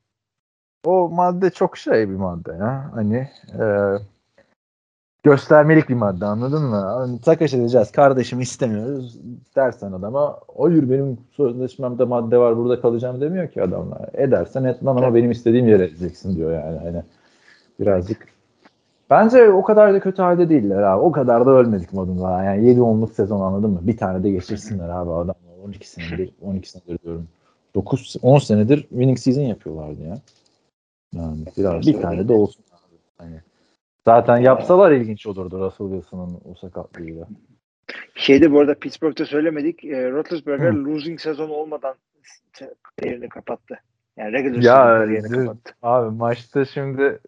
O 0.84 1.10
madde 1.10 1.50
çok 1.50 1.78
şey 1.78 2.10
bir 2.10 2.16
madde 2.16 2.52
ya. 2.52 2.92
Hani 2.94 3.30
e, 3.60 3.66
göstermelik 5.24 5.90
bir 5.90 5.94
madde 5.94 6.26
anladın 6.26 6.64
mı? 6.64 6.76
Hani 6.76 7.22
takas 7.22 7.54
edeceğiz 7.54 7.92
kardeşim 7.92 8.42
istemiyoruz 8.42 9.20
dersen 9.56 9.92
adama 9.92 10.40
hayır 10.58 10.90
benim 10.90 11.18
sözleşmemde 11.32 12.04
madde 12.04 12.38
var 12.38 12.58
burada 12.58 12.82
kalacağım 12.82 13.22
demiyor 13.22 13.48
ki 13.48 13.64
adamlar. 13.64 14.10
Edersen 14.14 14.64
et 14.64 14.86
lan 14.86 14.96
ama 14.96 15.16
benim 15.16 15.32
istediğim 15.32 15.68
yere 15.68 15.84
edeceksin 15.84 16.36
diyor 16.36 16.52
yani. 16.52 16.78
Hani 16.78 17.04
birazcık 17.80 18.37
Bence 19.10 19.52
o 19.52 19.64
kadar 19.64 19.94
da 19.94 20.00
kötü 20.00 20.22
halde 20.22 20.50
değiller 20.50 20.82
abi. 20.82 21.02
O 21.02 21.12
kadar 21.12 21.46
da 21.46 21.52
ölmedik 21.52 21.94
modunda. 21.94 22.44
Yani 22.44 22.68
7 22.68 22.82
onluk 22.82 23.14
sezon 23.14 23.42
anladın 23.42 23.70
mı? 23.70 23.80
Bir 23.82 23.98
tane 23.98 24.24
de 24.24 24.32
geçirsinler 24.32 24.90
abi 24.90 25.12
adamlar. 25.12 25.36
12 25.64 25.90
senedir, 25.90 26.32
12 26.42 26.70
senedir 26.70 27.00
diyorum. 27.04 27.28
9 27.76 28.16
10 28.22 28.40
senedir 28.40 28.82
winning 28.82 29.20
season 29.20 29.42
yapıyorlardı 29.42 30.02
ya. 30.02 30.18
Yani 31.16 31.46
biraz 31.58 31.88
bir 31.88 32.02
tane 32.02 32.28
de 32.28 32.34
olsun. 32.34 32.64
Hani 33.18 33.42
zaten 34.06 34.38
yapsalar 34.38 34.92
ilginç 34.92 35.28
olurdu 35.28 35.60
Russell 35.60 35.88
Wilson'ın 35.88 36.40
o 36.52 36.56
sakatlığıyla. 36.56 37.28
Şeyde 38.16 38.52
bu 38.52 38.60
arada 38.60 38.74
Pittsburgh'da 38.74 39.26
söylemedik. 39.26 39.86
E, 39.86 40.12
Roethlisberger 40.12 40.72
Hı. 40.72 40.86
losing 40.86 41.20
sezon 41.20 41.50
olmadan 41.50 41.96
kariyerini 42.84 43.30
kapattı. 43.30 43.80
Yani 44.18 44.34
regular 44.34 44.62
ya, 44.62 44.76
kariyerini 44.76 45.46
kapattı. 45.46 45.74
Abi 45.82 46.16
maçta 46.16 46.66
şimdi 46.66 47.20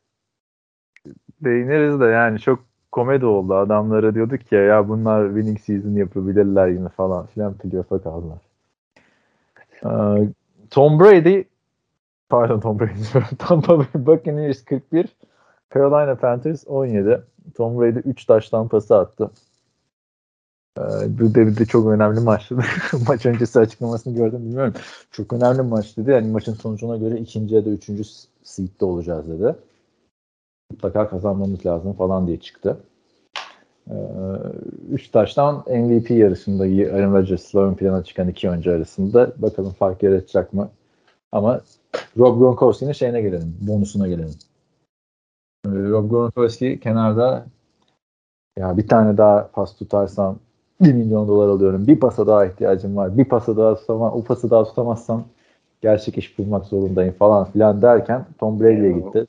değiniriz 1.43 1.99
de 1.99 2.05
yani 2.05 2.39
çok 2.39 2.59
komedi 2.91 3.25
oldu. 3.25 3.55
Adamlara 3.55 4.15
diyorduk 4.15 4.51
ya 4.51 4.63
ya 4.63 4.89
bunlar 4.89 5.27
winning 5.27 5.59
season 5.59 5.91
yapabilirler 5.91 6.67
yine 6.67 6.89
falan 6.89 7.25
filan 7.25 7.53
playoff'a 7.53 8.01
kaldılar. 8.01 8.39
Ee, 9.85 10.27
Tom 10.69 10.99
Brady 10.99 11.43
pardon 12.29 12.59
Tom 12.59 12.79
Brady 12.79 13.03
Tampa 13.37 13.79
Bay 13.79 13.87
Buccaneers 13.95 14.65
41 14.65 15.15
Carolina 15.73 16.15
Panthers 16.15 16.63
17 16.67 17.21
Tom 17.55 17.79
Brady 17.79 17.99
3 17.99 18.25
taş 18.25 18.49
tampası 18.49 18.97
attı. 18.97 19.31
Ee, 20.77 20.81
bu 21.19 21.35
da 21.35 21.57
de 21.57 21.65
çok 21.65 21.87
önemli 21.87 22.19
maçtı. 22.19 22.55
Maç 23.07 23.25
öncesi 23.25 23.59
açıklamasını 23.59 24.15
gördüm 24.15 24.39
bilmiyorum. 24.39 24.73
Çok 25.11 25.33
önemli 25.33 25.61
maç 25.61 25.97
dedi. 25.97 26.11
Yani 26.11 26.31
maçın 26.31 26.53
sonucuna 26.53 26.97
göre 26.97 27.17
ikinci 27.17 27.55
ya 27.55 27.65
da 27.65 27.69
üçüncü 27.69 28.03
seed'de 28.43 28.85
olacağız 28.85 29.29
dedi 29.29 29.55
mutlaka 30.72 31.09
kazanmamız 31.09 31.65
lazım 31.65 31.93
falan 31.93 32.28
diye 32.28 32.39
çıktı. 32.39 32.78
Ee, 33.89 33.95
üç 34.91 35.09
taştan 35.09 35.63
MVP 35.67 36.11
yarışında 36.11 36.63
Aaron 36.63 37.13
Rodgers'la 37.13 37.61
ön 37.61 37.74
plana 37.74 38.03
çıkan 38.03 38.28
iki 38.30 38.49
oyuncu 38.49 38.72
arasında 38.72 39.34
bakalım 39.38 39.72
fark 39.72 40.03
yaratacak 40.03 40.53
mı? 40.53 40.70
Ama 41.32 41.61
Rob 42.17 42.39
Gronkowski'nin 42.39 42.91
şeyine 42.91 43.22
gelelim, 43.22 43.57
bonusuna 43.61 44.07
gelelim. 44.07 44.36
Ee, 45.65 45.70
Rob 45.70 46.09
Gronkowski 46.09 46.80
kenarda 46.80 47.45
ya 48.57 48.78
bir 48.78 48.88
tane 48.88 49.17
daha 49.17 49.47
pas 49.53 49.78
tutarsam 49.78 50.39
1 50.82 50.93
milyon 50.93 51.28
dolar 51.28 51.47
alıyorum. 51.47 51.88
Bir 51.88 51.99
pasa 51.99 52.28
daha 52.28 52.45
ihtiyacım 52.45 52.95
var. 52.95 53.17
Bir 53.17 53.26
pasa 53.26 53.57
daha 53.57 53.76
tutamam, 53.76 54.13
o 54.13 54.24
pası 54.24 54.49
daha 54.49 54.63
tutamazsam 54.63 55.24
gerçek 55.82 56.17
iş 56.17 56.39
bulmak 56.39 56.65
zorundayım 56.65 57.13
falan 57.13 57.51
filan 57.51 57.82
derken 57.82 58.26
Tom 58.39 58.59
Brady'ye 58.59 58.91
gitti. 58.91 59.28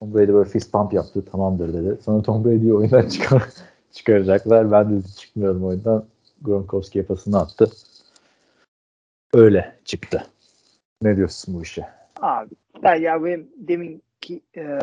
Tom 0.00 0.14
Brady 0.14 0.32
böyle 0.32 0.48
fist 0.48 0.72
pump 0.72 0.92
yaptı 0.92 1.24
tamamdır 1.24 1.74
dedi. 1.74 2.02
Sonra 2.02 2.22
Tom 2.22 2.44
Brady'yi 2.44 2.74
oyundan 2.74 3.08
çıkar 3.08 3.42
çıkaracaklar. 3.92 4.72
Ben 4.72 5.02
de 5.02 5.08
çıkmıyorum 5.18 5.64
oyundan. 5.64 6.04
Gronkowski 6.42 6.98
yapasını 6.98 7.40
attı. 7.40 7.70
Öyle 9.34 9.76
çıktı. 9.84 10.26
Ne 11.02 11.16
diyorsun 11.16 11.54
bu 11.54 11.62
işe? 11.62 11.84
Abi 12.20 12.54
ben 12.82 12.94
ya 12.94 13.24
benim 13.24 13.48
deminki 13.56 14.40
e, 14.56 14.78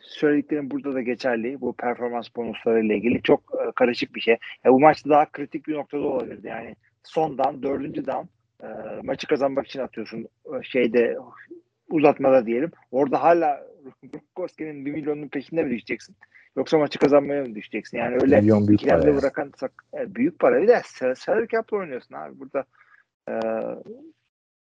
söylediklerim 0.00 0.70
burada 0.70 0.94
da 0.94 1.00
geçerli. 1.00 1.60
Bu 1.60 1.72
performans 1.72 2.28
bonusları 2.36 2.86
ile 2.86 2.96
ilgili 2.96 3.22
çok 3.22 3.40
e, 3.40 3.72
karışık 3.76 4.14
bir 4.14 4.20
şey. 4.20 4.36
Ya 4.64 4.72
bu 4.72 4.80
maçta 4.80 5.10
daha 5.10 5.32
kritik 5.32 5.66
bir 5.68 5.74
noktada 5.74 6.02
olabilirdi. 6.02 6.46
Yani 6.46 6.76
sondan 7.02 7.62
dördüncü 7.62 8.06
down 8.06 8.26
e, 8.62 8.68
maçı 9.02 9.26
kazanmak 9.26 9.66
için 9.66 9.80
atıyorsun. 9.80 10.28
E, 10.46 10.62
şeyde 10.62 11.18
uzatmada 11.90 12.46
diyelim. 12.46 12.70
Orada 12.90 13.22
hala 13.22 13.73
Gronkowski'nin 14.02 14.86
bir 14.86 14.92
milyonun 14.92 15.28
peşinde 15.28 15.62
mi 15.62 15.70
düşeceksin? 15.70 16.16
Yoksa 16.56 16.78
maçı 16.78 16.98
kazanmaya 16.98 17.42
mı 17.42 17.54
düşeceksin? 17.54 17.98
Yani 17.98 18.14
öyle 18.22 18.40
Milyon 18.40 18.68
büyük 18.68 18.88
para 18.88 19.16
bırakan 19.16 19.52
yani 19.92 20.14
büyük 20.14 20.38
para. 20.38 20.62
Bir 20.62 20.68
de 20.68 20.82
salary 21.16 21.46
cap'la 21.46 21.76
oynuyorsun 21.76 22.14
abi 22.14 22.40
burada. 22.40 22.64
Ee, 23.28 23.40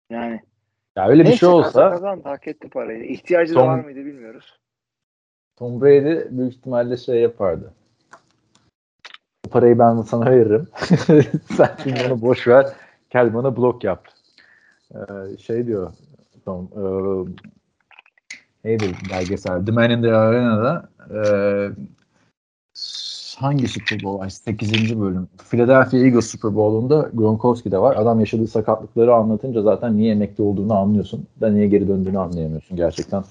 yani 0.09 0.41
ya 0.97 1.07
öyle 1.07 1.25
bir 1.25 1.31
şey 1.31 1.49
olsa 1.49 1.89
kazandı, 1.89 2.23
hak 2.23 2.47
etti 2.47 2.69
parayı. 2.69 3.03
İhtiyacı 3.03 3.53
Tom, 3.53 3.63
da 3.63 3.67
var 3.67 3.79
mıydı 3.79 4.05
bilmiyoruz. 4.05 4.59
Tom 5.55 5.81
Brady 5.81 6.37
büyük 6.37 6.53
ihtimalle 6.53 6.97
şey 6.97 7.21
yapardı. 7.21 7.73
Bu 9.45 9.49
parayı 9.49 9.79
ben 9.79 10.01
sana 10.01 10.31
veririm. 10.31 10.67
Sen 11.57 11.69
şimdi 11.83 12.03
onu 12.07 12.21
boş 12.21 12.47
ver. 12.47 12.65
Gel 13.09 13.33
bana 13.33 13.57
blok 13.57 13.83
yap. 13.83 14.07
Ee, 14.95 15.37
şey 15.37 15.67
diyor 15.67 15.93
Tom, 16.45 16.65
e, 16.65 16.81
neydi 18.63 18.85
belgesel? 19.09 19.65
The 19.65 19.71
Man 19.71 19.89
in 19.89 20.01
the 20.01 20.15
Arena'da 20.15 20.89
e, 21.09 21.19
hangi 23.37 23.67
Super 23.67 24.03
Bowl? 24.03 24.29
8. 24.29 24.99
bölüm. 24.99 25.27
Philadelphia 25.49 25.97
Eagles 25.97 26.27
Super 26.27 26.55
Bowl'unda 26.55 27.09
Gronkowski 27.13 27.71
de 27.71 27.77
var. 27.77 27.95
Adam 27.95 28.19
yaşadığı 28.19 28.47
sakatlıkları 28.47 29.15
anlatınca 29.15 29.61
zaten 29.61 29.97
niye 29.97 30.11
emekli 30.11 30.43
olduğunu 30.43 30.73
anlıyorsun. 30.73 31.27
Da 31.41 31.49
niye 31.49 31.67
geri 31.67 31.87
döndüğünü 31.87 32.19
anlayamıyorsun. 32.19 32.77
Gerçekten 32.77 33.23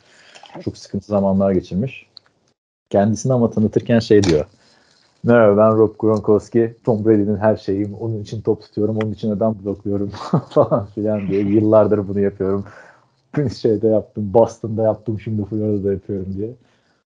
çok 0.65 0.79
sıkıntı 0.79 1.07
zamanlar 1.07 1.53
geçirmiş. 1.53 2.07
Kendisini 2.91 3.33
ama 3.33 3.51
tanıtırken 3.51 3.99
şey 3.99 4.23
diyor. 4.23 4.45
Merhaba 5.25 5.57
ben 5.57 5.79
Rob 5.79 5.95
Gronkowski. 5.99 6.77
Tom 6.85 7.05
Brady'nin 7.05 7.37
her 7.37 7.57
şeyim. 7.57 7.95
Onun 7.95 8.23
için 8.23 8.41
top 8.41 8.63
tutuyorum. 8.63 8.97
Onun 8.97 9.13
için 9.13 9.31
adam 9.31 9.57
blokluyorum 9.65 10.09
falan 10.51 10.87
filan 10.87 11.29
diye. 11.29 11.43
Yıllardır 11.43 12.09
bunu 12.09 12.21
yapıyorum 12.21 12.65
şeyde 13.61 13.89
yaptım, 13.89 14.35
Boston'da 14.35 14.83
yaptım, 14.83 15.21
şimdi 15.21 15.45
Florida'da 15.45 15.93
yapıyorum 15.93 16.35
diye. 16.37 16.51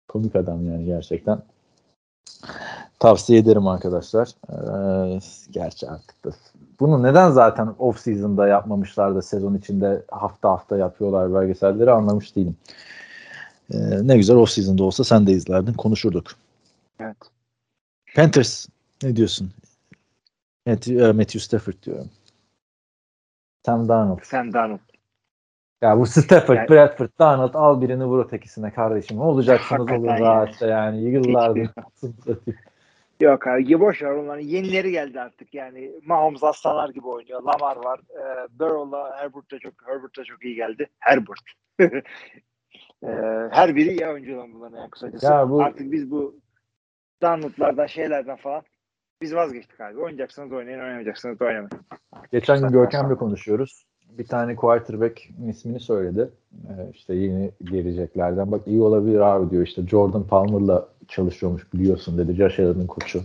Komik 0.08 0.36
adam 0.36 0.66
yani 0.66 0.84
gerçekten. 0.84 1.42
Tavsiye 2.98 3.38
ederim 3.38 3.66
arkadaşlar. 3.66 4.28
Ee, 4.50 5.18
gerçi 5.50 5.88
artık 5.88 6.24
da 6.24 6.30
bunu 6.80 7.02
neden 7.02 7.30
zaten 7.30 7.74
off 7.78 8.00
season'da 8.00 8.48
yapmamışlar 8.48 9.14
da 9.14 9.22
sezon 9.22 9.54
içinde 9.54 10.02
hafta 10.10 10.50
hafta 10.50 10.76
yapıyorlar 10.76 11.34
belgeselleri 11.34 11.90
anlamış 11.90 12.36
değilim. 12.36 12.56
Ee, 13.74 13.76
ne 14.02 14.16
güzel 14.16 14.36
off 14.36 14.50
season'da 14.50 14.84
olsa 14.84 15.04
sen 15.04 15.26
de 15.26 15.32
izlerdin, 15.32 15.72
konuşurduk. 15.72 16.26
Evet. 17.00 17.16
Panthers 18.16 18.66
ne 19.02 19.16
diyorsun? 19.16 19.50
Matthew, 20.66 21.04
e, 21.04 21.12
Matthew 21.12 21.40
Stafford 21.40 21.82
diyorum. 21.82 22.10
Sam 23.66 23.88
Darnold. 23.88 24.18
Sam 24.22 24.52
Darnold. 24.52 24.95
Ya 25.82 25.98
bu 25.98 26.06
Stafford, 26.06 26.56
yani, 26.56 26.68
Bradford, 26.68 27.08
Donald 27.18 27.54
al 27.54 27.80
birini 27.80 28.04
vur 28.04 28.24
ötekisine 28.24 28.72
kardeşim. 28.72 29.16
Ne 29.16 29.22
olacaksınız 29.22 29.92
olur 29.92 30.08
rahatça 30.08 30.66
yani. 30.66 31.02
Yıllardır. 31.02 31.70
Yok 33.20 33.46
abi 33.46 33.80
boş 33.80 34.02
ver 34.02 34.10
onların 34.10 34.42
yenileri 34.42 34.90
geldi 34.90 35.20
artık 35.20 35.54
yani 35.54 35.92
Mahomes 36.06 36.44
aslanlar 36.44 36.88
gibi 36.88 37.06
oynuyor. 37.06 37.42
Lamar 37.42 37.76
var. 37.76 38.00
E, 38.10 38.48
Burrow'la 38.58 39.16
Herbert 39.18 39.50
da 39.52 39.58
çok 39.58 39.72
Herbert 39.86 40.18
da 40.18 40.24
çok 40.24 40.44
iyi 40.44 40.54
geldi. 40.54 40.86
Herbert. 40.98 41.40
e, 43.02 43.10
her 43.50 43.76
biri 43.76 43.90
iyi 43.90 44.06
oyuncu 44.06 44.36
lan 44.36 44.54
bunların 44.54 44.76
yani 44.76 44.90
kısacası. 44.90 45.26
Ya 45.26 45.50
bu... 45.50 45.62
Artık 45.62 45.92
biz 45.92 46.10
bu 46.10 46.40
Donald'lardan 47.22 47.86
şeylerden 47.86 48.36
falan 48.36 48.62
biz 49.22 49.34
vazgeçtik 49.34 49.80
abi. 49.80 49.98
Oynayacaksınız 49.98 50.52
oynayın, 50.52 50.80
oynamayacaksınız 50.80 51.42
oynamayın. 51.42 51.70
Geçen 52.32 52.60
gün 52.60 52.68
Görkem'le 52.68 53.16
konuşuyoruz 53.16 53.86
bir 54.18 54.26
tane 54.26 54.56
quarterback 54.56 55.28
ismini 55.48 55.80
söyledi. 55.80 56.30
Ee, 56.68 56.90
işte 56.92 57.14
yeni 57.14 57.50
geleceklerden. 57.64 58.52
Bak 58.52 58.60
iyi 58.66 58.82
olabilir 58.82 59.20
abi 59.20 59.50
diyor. 59.50 59.62
İşte 59.66 59.86
Jordan 59.86 60.22
Palmer'la 60.22 60.88
çalışıyormuş 61.08 61.72
biliyorsun 61.74 62.18
dedi. 62.18 62.34
Josh 62.34 62.60
Allen'ın 62.60 62.86
koçu. 62.86 63.22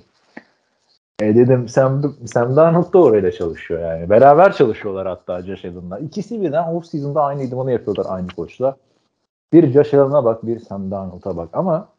E 1.21 1.35
dedim 1.35 1.67
Sam, 1.67 2.15
Sam 2.25 2.55
Darnold 2.55 2.93
da 2.93 2.99
orayla 2.99 3.31
çalışıyor 3.31 3.81
yani. 3.81 4.09
Beraber 4.09 4.53
çalışıyorlar 4.53 5.07
hatta 5.07 5.41
Josh 5.41 5.65
Allen'la. 5.65 5.99
İkisi 5.99 6.41
birden 6.41 6.67
off 6.67 6.85
season'da 6.85 7.23
aynı 7.23 7.43
idmanı 7.43 7.71
yapıyorlar 7.71 8.05
aynı 8.09 8.27
koçla. 8.27 8.77
Bir 9.53 9.71
Josh 9.71 9.93
Allen'a 9.93 10.25
bak, 10.25 10.45
bir 10.45 10.59
Sam 10.59 10.91
Darnold'a 10.91 11.37
bak. 11.37 11.49
Ama 11.53 11.89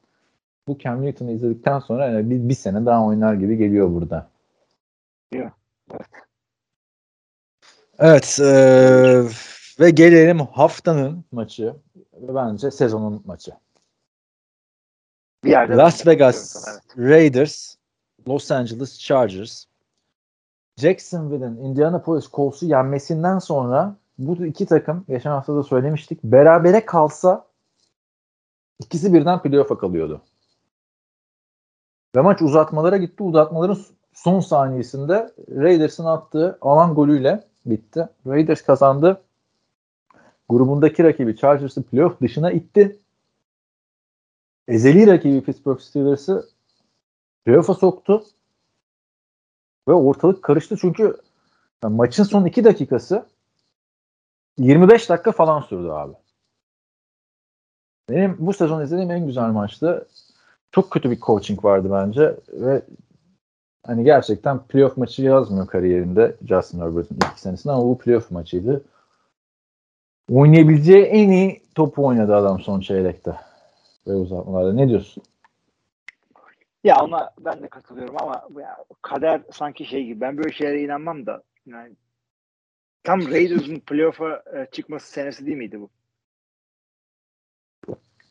bu 0.68 0.78
Cam 0.78 1.02
Newton'u 1.02 1.30
izledikten 1.30 1.78
sonra 1.78 2.06
yani 2.06 2.30
bir, 2.30 2.48
bir 2.48 2.54
sene 2.54 2.86
daha 2.86 3.06
oynar 3.06 3.34
gibi 3.34 3.56
geliyor 3.56 3.94
burada. 3.94 4.28
Evet. 5.32 5.52
Evet. 7.98 8.38
eee, 8.40 9.24
ve 9.80 9.90
gelelim 9.90 10.38
haftanın 10.38 11.24
maçı 11.32 11.76
ve 12.14 12.34
bence 12.34 12.70
sezonun 12.70 13.22
maçı. 13.26 13.52
Bir 15.44 15.50
yerde 15.50 15.76
Las 15.76 16.06
Vegas 16.06 16.68
Evet. 16.68 16.82
Raiders, 17.10 17.74
Los 18.28 18.50
Angeles 18.50 18.98
Chargers. 19.00 19.64
Jacksonville'in 20.76 21.56
Indianapolis 21.56 22.30
Colts'u 22.30 22.66
yenmesinden 22.66 23.38
sonra 23.38 23.96
bu 24.18 24.46
iki 24.46 24.66
takım 24.66 25.04
geçen 25.08 25.30
hafta 25.30 25.56
da 25.56 25.62
söylemiştik 25.62 26.24
berabere 26.24 26.86
kalsa 26.86 27.46
ikisi 28.80 29.14
birden 29.14 29.42
playoff'a 29.42 29.78
kalıyordu. 29.78 30.22
Ve 32.16 32.20
maç 32.20 32.42
uzatmalara 32.42 32.96
gitti. 32.96 33.22
Uzatmaların 33.22 33.78
son 34.12 34.40
saniyesinde 34.40 35.34
Raiders'ın 35.50 36.04
attığı 36.04 36.58
alan 36.60 36.94
golüyle 36.94 37.48
bitti. 37.66 38.08
Raiders 38.26 38.62
kazandı. 38.62 39.22
Grubundaki 40.48 41.04
rakibi 41.04 41.36
Chargers'ı 41.36 41.82
playoff 41.82 42.20
dışına 42.20 42.52
itti. 42.52 42.98
Ezeli 44.68 45.06
rakibi 45.06 45.42
Pittsburgh 45.42 45.80
Steelers'ı 45.80 46.48
playoff'a 47.44 47.74
soktu. 47.74 48.24
Ve 49.88 49.92
ortalık 49.92 50.42
karıştı 50.42 50.76
çünkü 50.80 51.16
yani 51.84 51.96
maçın 51.96 52.24
son 52.24 52.44
2 52.44 52.64
dakikası 52.64 53.26
25 54.58 55.10
dakika 55.10 55.32
falan 55.32 55.60
sürdü 55.60 55.88
abi. 55.88 56.12
Benim 58.08 58.36
bu 58.38 58.52
sezon 58.52 58.82
izlediğim 58.82 59.10
en 59.10 59.26
güzel 59.26 59.48
maçtı. 59.48 60.08
Çok 60.72 60.90
kötü 60.90 61.10
bir 61.10 61.20
coaching 61.20 61.64
vardı 61.64 61.88
bence 61.92 62.36
ve 62.52 62.82
hani 63.86 64.04
gerçekten 64.04 64.58
playoff 64.58 64.96
maçı 64.96 65.22
yazmıyor 65.22 65.66
kariyerinde 65.66 66.36
Justin 66.48 66.80
Herbert'ın 66.80 67.16
ilk 67.16 67.38
senesinde 67.38 67.72
ama 67.72 67.84
bu 67.84 67.98
playoff 67.98 68.30
maçıydı. 68.30 68.84
Oynayabileceği 70.30 71.04
en 71.04 71.30
iyi 71.30 71.62
topu 71.74 72.06
oynadı 72.06 72.36
adam 72.36 72.60
son 72.60 72.80
çeyrekte 72.80 73.36
ve 74.06 74.12
uzatmalarda. 74.12 74.72
Ne 74.72 74.88
diyorsun? 74.88 75.22
Ya 76.84 76.96
ona 77.02 77.30
ben 77.40 77.62
de 77.62 77.68
katılıyorum 77.68 78.16
ama 78.18 78.48
ya, 78.60 78.76
kader 79.02 79.40
sanki 79.52 79.84
şey 79.84 80.04
gibi. 80.04 80.20
Ben 80.20 80.36
böyle 80.36 80.52
şeylere 80.52 80.82
inanmam 80.82 81.26
da 81.26 81.42
yani 81.66 81.92
tam 83.04 83.30
Raiders'ın 83.30 83.80
playoff'a 83.80 84.42
e, 84.54 84.66
çıkması 84.72 85.12
senesi 85.12 85.46
değil 85.46 85.56
miydi 85.56 85.80
bu? 85.80 85.90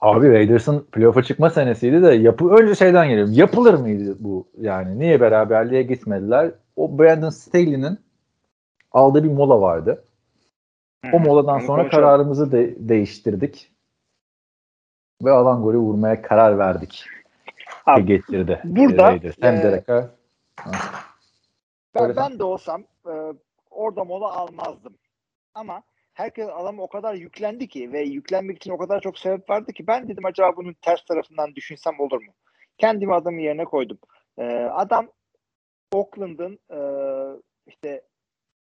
Abi 0.02 0.30
Raiders'ın 0.30 0.80
playoff'a 0.92 1.24
çıkma 1.24 1.50
senesiydi 1.50 2.04
de 2.04 2.14
yapı 2.14 2.50
önce 2.50 2.76
şeyden 2.76 3.10
geliyorum. 3.10 3.34
Yapılır 3.34 3.74
mıydı 3.74 4.16
bu 4.20 4.48
yani? 4.58 5.00
Niye 5.00 5.22
beraberliğe 5.22 5.84
gitmediler? 5.84 6.52
O 6.76 7.00
Brandon 7.00 7.30
Staley'nin 7.30 8.00
aldığı 8.92 9.24
bir 9.24 9.32
mola 9.32 9.62
vardı. 9.62 10.04
O 11.14 11.20
moladan 11.20 11.56
Onu 11.56 11.62
sonra 11.66 11.82
konuşalım. 11.82 12.04
kararımızı 12.06 12.52
de- 12.52 12.90
değiştirdik. 12.90 13.72
Ve 15.24 15.32
alan 15.32 15.64
golü 15.64 15.78
vurmaya 15.78 16.22
karar 16.22 16.58
verdik. 16.58 17.06
Abi, 17.86 18.06
getirdi. 18.06 18.62
burada, 18.64 19.04
Raiders. 19.12 19.36
Hem 19.42 19.56
e, 19.56 19.64
Derek 19.64 19.88
Carr. 19.88 20.06
Ben, 21.96 22.16
ben 22.16 22.40
de 22.40 22.44
olsam 22.44 22.84
e, 23.06 23.14
orada 23.72 24.04
mola 24.04 24.34
almazdım. 24.36 24.94
Ama 25.56 25.82
herkes 26.14 26.48
adama 26.50 26.84
o 26.84 26.88
kadar 26.88 27.14
yüklendi 27.14 27.68
ki 27.68 27.92
ve 27.92 28.02
yüklenmek 28.02 28.58
için 28.58 28.72
o 28.72 28.78
kadar 28.78 29.02
çok 29.02 29.20
sebep 29.20 29.50
vardı 29.50 29.74
ki 29.74 29.88
ben 29.88 30.08
dedim 30.08 30.26
acaba 30.26 30.58
bunun 30.58 30.74
ters 30.74 31.06
tarafından 31.06 31.56
düşünsem 31.56 32.00
olur 32.00 32.24
mu? 32.24 32.34
Kendimi 32.78 33.14
adamın 33.14 33.40
yerine 33.40 33.66
koydum. 33.66 33.98
E, 34.38 34.44
adam 34.54 35.08
Oakland'ın 35.92 36.60
e, 36.70 36.80
işte 37.68 38.02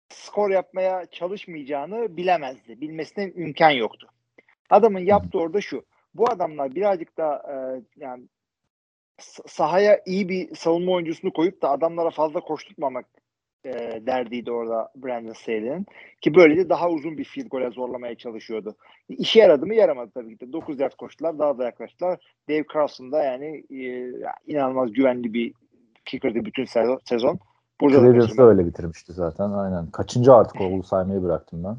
skor 0.09 0.49
yapmaya 0.49 1.05
çalışmayacağını 1.05 2.17
bilemezdi. 2.17 2.81
Bilmesine 2.81 3.31
imkan 3.31 3.69
yoktu. 3.69 4.07
Adamın 4.69 4.99
yaptığı 4.99 5.39
orada 5.39 5.61
şu. 5.61 5.85
Bu 6.13 6.29
adamlar 6.29 6.75
birazcık 6.75 7.17
da 7.17 7.43
e, 7.49 7.55
yani 7.97 8.23
sahaya 9.45 10.01
iyi 10.05 10.29
bir 10.29 10.55
savunma 10.55 10.91
oyuncusunu 10.91 11.33
koyup 11.33 11.61
da 11.61 11.69
adamlara 11.69 12.09
fazla 12.09 12.39
koşturmamak 12.39 13.05
e, 13.65 14.01
derdiydi 14.05 14.51
orada 14.51 14.91
Brandon 14.95 15.33
Staley'nin. 15.33 15.85
Ki 16.21 16.35
böylece 16.35 16.69
daha 16.69 16.89
uzun 16.89 17.17
bir 17.17 17.23
field 17.23 17.47
goal'e 17.47 17.71
zorlamaya 17.71 18.15
çalışıyordu. 18.15 18.75
İşe 19.09 19.39
yaradı 19.39 19.65
mı? 19.65 19.75
Yaramadı 19.75 20.11
tabii 20.13 20.37
ki 20.37 20.47
de. 20.47 20.53
9 20.53 20.79
yard 20.79 20.93
koştular. 20.93 21.39
Daha 21.39 21.57
da 21.57 21.63
yaklaştılar. 21.63 22.19
Dave 22.49 22.63
Carlson 22.75 23.11
da 23.11 23.23
yani 23.23 23.63
e, 23.69 24.11
inanılmaz 24.47 24.91
güvenli 24.91 25.33
bir 25.33 25.53
kicker'dı 26.05 26.45
bütün 26.45 26.65
sezon. 26.65 26.99
sezon. 27.05 27.39
Burada 27.81 27.97
da 27.97 28.03
Raiders'ı 28.03 28.27
kaçırmadı. 28.27 28.49
öyle 28.49 28.65
bitirmişti 28.65 29.13
zaten. 29.13 29.51
Aynen. 29.51 29.91
Kaçıncı 29.91 30.33
artık 30.33 30.61
oldu 30.61 30.83
saymayı 30.83 31.23
bıraktım 31.23 31.63
ben. 31.63 31.77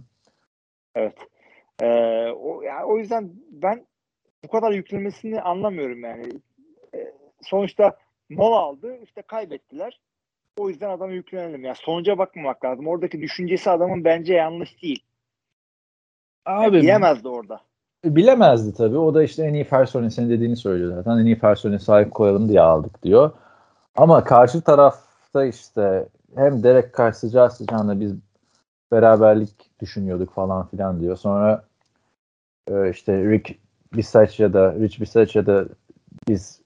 Evet. 0.95 1.19
Ee, 1.83 1.87
o, 2.31 2.63
yani 2.63 2.85
o 2.85 2.99
yüzden 2.99 3.31
ben 3.51 3.87
bu 4.45 4.49
kadar 4.49 4.73
yüklemesini 4.73 5.41
anlamıyorum 5.41 6.05
yani. 6.05 6.25
Ee, 6.95 7.13
sonuçta 7.43 7.97
mola 8.31 8.57
aldı, 8.57 8.99
işte 9.03 9.23
kaybettiler. 9.23 10.01
O 10.57 10.69
yüzden 10.69 10.91
adama 10.91 11.13
yüklenelim. 11.13 11.65
Ya 11.65 11.75
sonuca 11.75 12.19
bakmamak 12.19 12.65
lazım. 12.65 12.87
Oradaki 12.87 13.21
düşüncesi 13.23 13.71
adamın 13.71 14.05
bence 14.05 14.35
yanlış 14.35 14.83
değil. 14.83 15.03
Yani 16.49 16.67
Abi 16.67 16.83
bilemezdi 16.83 17.29
orada. 17.29 17.61
bilemezdi 18.05 18.75
tabii. 18.77 18.99
O 18.99 19.15
da 19.15 19.23
işte 19.23 19.43
en 19.45 19.55
iyi 19.55 19.65
personel 19.65 20.11
senin 20.11 20.31
dediğini 20.31 20.57
söylüyor 20.57 20.95
zaten. 20.95 21.19
En 21.19 21.27
iyi 21.27 21.39
personel 21.39 21.79
sahip 21.79 22.15
koyalım 22.15 22.49
diye 22.49 22.61
aldık 22.61 23.03
diyor. 23.03 23.31
Ama 23.97 24.25
karşı 24.25 24.61
tarafta 24.61 25.45
işte 25.45 26.09
hem 26.35 26.63
Derek 26.63 26.97
Carr 26.99 27.13
sıcağı 27.13 27.51
sıcağına 27.51 28.01
biz 28.01 28.15
beraberlik 28.93 29.81
düşünüyorduk 29.81 30.35
falan 30.35 30.67
filan 30.67 31.01
diyor. 31.01 31.17
Sonra 31.17 31.65
e, 32.71 32.91
işte 32.91 33.31
Rick 33.31 33.59
Bisaccia 33.97 34.53
da 34.53 34.75
Rich 34.75 35.01
Bisaccia 35.01 35.47
da 35.47 35.65
biz 36.29 36.61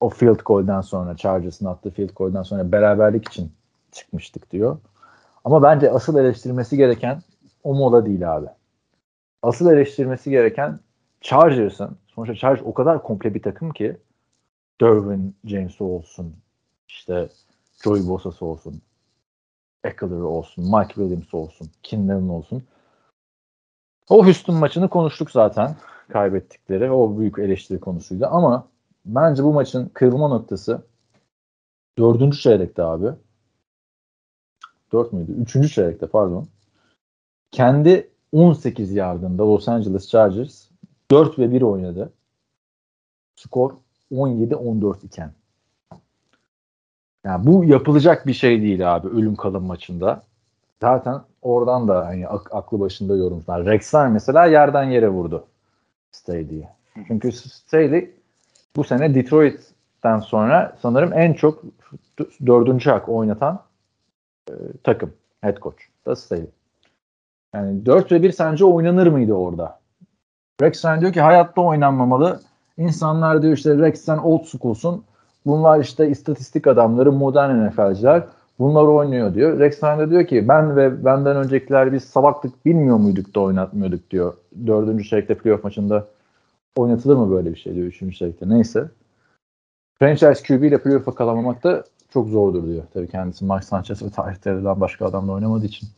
o 0.00 0.08
field 0.08 0.40
goal'den 0.44 0.80
sonra 0.80 1.16
Chargers'ın 1.16 1.66
attığı 1.66 1.90
field 1.90 2.10
goal'den 2.16 2.42
sonra 2.42 2.72
beraberlik 2.72 3.28
için 3.28 3.52
çıkmıştık 3.92 4.50
diyor. 4.50 4.78
Ama 5.44 5.62
bence 5.62 5.90
asıl 5.90 6.18
eleştirmesi 6.18 6.76
gereken 6.76 7.22
o 7.64 7.74
mola 7.74 8.06
değil 8.06 8.36
abi. 8.36 8.46
Asıl 9.42 9.70
eleştirmesi 9.70 10.30
gereken 10.30 10.80
Chargers'ın 11.20 11.96
sonuçta 12.06 12.34
Chargers 12.34 12.66
o 12.66 12.74
kadar 12.74 13.02
komple 13.02 13.34
bir 13.34 13.42
takım 13.42 13.70
ki 13.70 13.96
Derwin 14.80 15.36
James 15.44 15.80
olsun 15.80 16.36
işte 16.88 17.28
Joey 17.84 18.08
Bosa'sı 18.08 18.46
olsun 18.46 18.82
Eckler 19.84 20.10
olsun 20.10 20.64
Mike 20.64 20.94
Williams 20.94 21.34
olsun 21.34 21.70
Kinlanen 21.82 22.28
olsun 22.28 22.62
o 24.08 24.24
Houston 24.24 24.56
maçını 24.56 24.88
konuştuk 24.88 25.30
zaten 25.30 25.76
kaybettikleri 26.08 26.90
o 26.90 27.18
büyük 27.18 27.38
eleştiri 27.38 27.80
konusuydu 27.80 28.26
ama 28.30 28.68
bence 29.04 29.44
bu 29.44 29.52
maçın 29.52 29.90
kırılma 29.94 30.28
noktası 30.28 30.82
dördüncü 31.98 32.38
çeyrekte 32.38 32.82
abi 32.82 33.10
dört 34.92 35.12
müydü? 35.12 35.32
Üçüncü 35.32 35.68
çeyrekte 35.68 36.06
pardon 36.06 36.48
kendi 37.50 38.10
18 38.32 38.92
yardında 38.92 39.42
Los 39.42 39.68
Angeles 39.68 40.08
Chargers 40.08 40.68
4 41.10 41.38
ve 41.38 41.52
1 41.52 41.62
oynadı. 41.62 42.12
Skor 43.36 43.72
17-14 44.12 45.06
iken. 45.06 45.32
Yani 47.24 47.46
bu 47.46 47.64
yapılacak 47.64 48.26
bir 48.26 48.32
şey 48.32 48.62
değil 48.62 48.94
abi 48.96 49.08
ölüm 49.08 49.36
kalım 49.36 49.64
maçında. 49.64 50.22
Zaten 50.80 51.20
oradan 51.42 51.88
da 51.88 52.06
hani 52.06 52.28
ak- 52.28 52.54
aklı 52.54 52.80
başında 52.80 53.16
yorumlar. 53.16 53.66
Rexler 53.66 54.08
mesela 54.08 54.46
yerden 54.46 54.84
yere 54.84 55.08
vurdu 55.08 55.46
Staley'i. 56.10 56.68
Çünkü 57.06 57.32
Staley 57.32 58.14
bu 58.76 58.84
sene 58.84 59.14
Detroit'ten 59.14 60.18
sonra 60.18 60.76
sanırım 60.82 61.12
en 61.12 61.32
çok 61.32 61.62
dördüncü 62.46 62.90
hak 62.90 63.08
oynatan 63.08 63.60
e, 64.48 64.52
takım. 64.82 65.12
Head 65.40 65.56
coach 65.56 65.78
da 66.06 66.16
Staley. 66.16 66.50
Yani 67.54 67.86
4 67.86 68.12
ve 68.12 68.22
1 68.22 68.32
sence 68.32 68.64
oynanır 68.64 69.06
mıydı 69.06 69.32
orada? 69.32 69.80
Rex 70.62 70.84
Ryan 70.84 71.00
diyor 71.00 71.12
ki 71.12 71.20
hayatta 71.20 71.60
oynanmamalı. 71.60 72.40
İnsanlar 72.76 73.42
diyor 73.42 73.56
işte 73.56 73.78
Rex 73.78 74.00
sen 74.00 74.18
old 74.18 74.44
school'sun. 74.44 75.04
Bunlar 75.46 75.80
işte 75.80 76.08
istatistik 76.08 76.66
adamları, 76.66 77.12
modern 77.12 77.66
NFL'ciler. 77.66 78.22
Bunlar 78.58 78.82
oynuyor 78.82 79.34
diyor. 79.34 79.58
Rex 79.58 79.82
Ryan 79.82 79.98
da 79.98 80.10
diyor 80.10 80.26
ki 80.26 80.48
ben 80.48 80.76
ve 80.76 81.04
benden 81.04 81.36
öncekiler 81.36 81.92
biz 81.92 82.04
salaklık 82.04 82.66
bilmiyor 82.66 82.96
muyduk 82.96 83.34
da 83.34 83.40
oynatmıyorduk 83.40 84.10
diyor. 84.10 84.34
Dördüncü 84.66 85.04
çeyrekte 85.04 85.34
playoff 85.34 85.64
maçında 85.64 86.06
oynatılır 86.76 87.16
mı 87.16 87.30
böyle 87.30 87.50
bir 87.50 87.58
şey 87.58 87.74
diyor 87.74 87.86
üçüncü 87.86 88.16
çeyrekte. 88.16 88.48
Neyse. 88.48 88.90
Franchise 89.98 90.42
QB 90.46 90.62
ile 90.62 90.82
playoff'a 90.82 91.14
kalamamak 91.14 91.64
da 91.64 91.84
çok 92.12 92.28
zordur 92.28 92.66
diyor. 92.66 92.84
Tabii 92.94 93.08
kendisi 93.08 93.44
Mark 93.44 93.64
Sanchez 93.64 94.02
ve 94.02 94.10
tarihte 94.10 94.64
başka 94.64 95.06
adamla 95.06 95.32
oynamadığı 95.32 95.66
için. 95.66 95.88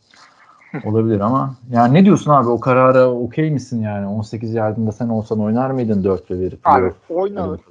Olabilir 0.85 1.19
ama 1.19 1.55
yani 1.71 1.93
ne 1.93 2.05
diyorsun 2.05 2.31
abi 2.31 2.49
o 2.49 2.59
karara 2.59 3.11
okey 3.11 3.51
misin 3.51 3.81
yani 3.81 4.07
18 4.07 4.53
yardımda 4.53 4.91
sen 4.91 5.09
olsan 5.09 5.39
oynar 5.39 5.71
mıydın 5.71 6.03
4 6.03 6.31
ve 6.31 6.39
1 6.39 6.57
Abi 6.63 6.93
oynanır. 7.09 7.61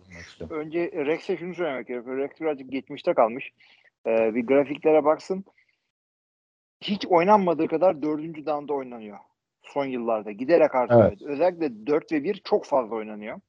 Önce 0.51 0.93
Rex'e 0.93 1.37
şunu 1.37 1.55
söylemek 1.55 1.87
gerekiyor. 1.87 2.17
Rex 2.17 2.31
birazcık 2.41 2.73
geçmişte 2.73 3.15
kalmış. 3.15 3.53
Ee, 4.07 4.35
bir 4.35 4.47
grafiklere 4.47 5.05
baksın. 5.05 5.45
Hiç 6.81 7.07
oynanmadığı 7.07 7.69
kadar 7.69 8.03
dördüncü 8.03 8.47
down'da 8.47 8.75
oynanıyor. 8.75 9.19
Son 9.67 9.85
yıllarda. 9.85 10.33
Giderek 10.33 10.75
artıyor. 10.75 11.09
Evet. 11.09 11.23
Özellikle 11.23 11.87
4 11.87 12.13
ve 12.13 12.25
1 12.25 12.35
çok 12.45 12.65
fazla 12.65 12.97
oynanıyor. 12.97 13.41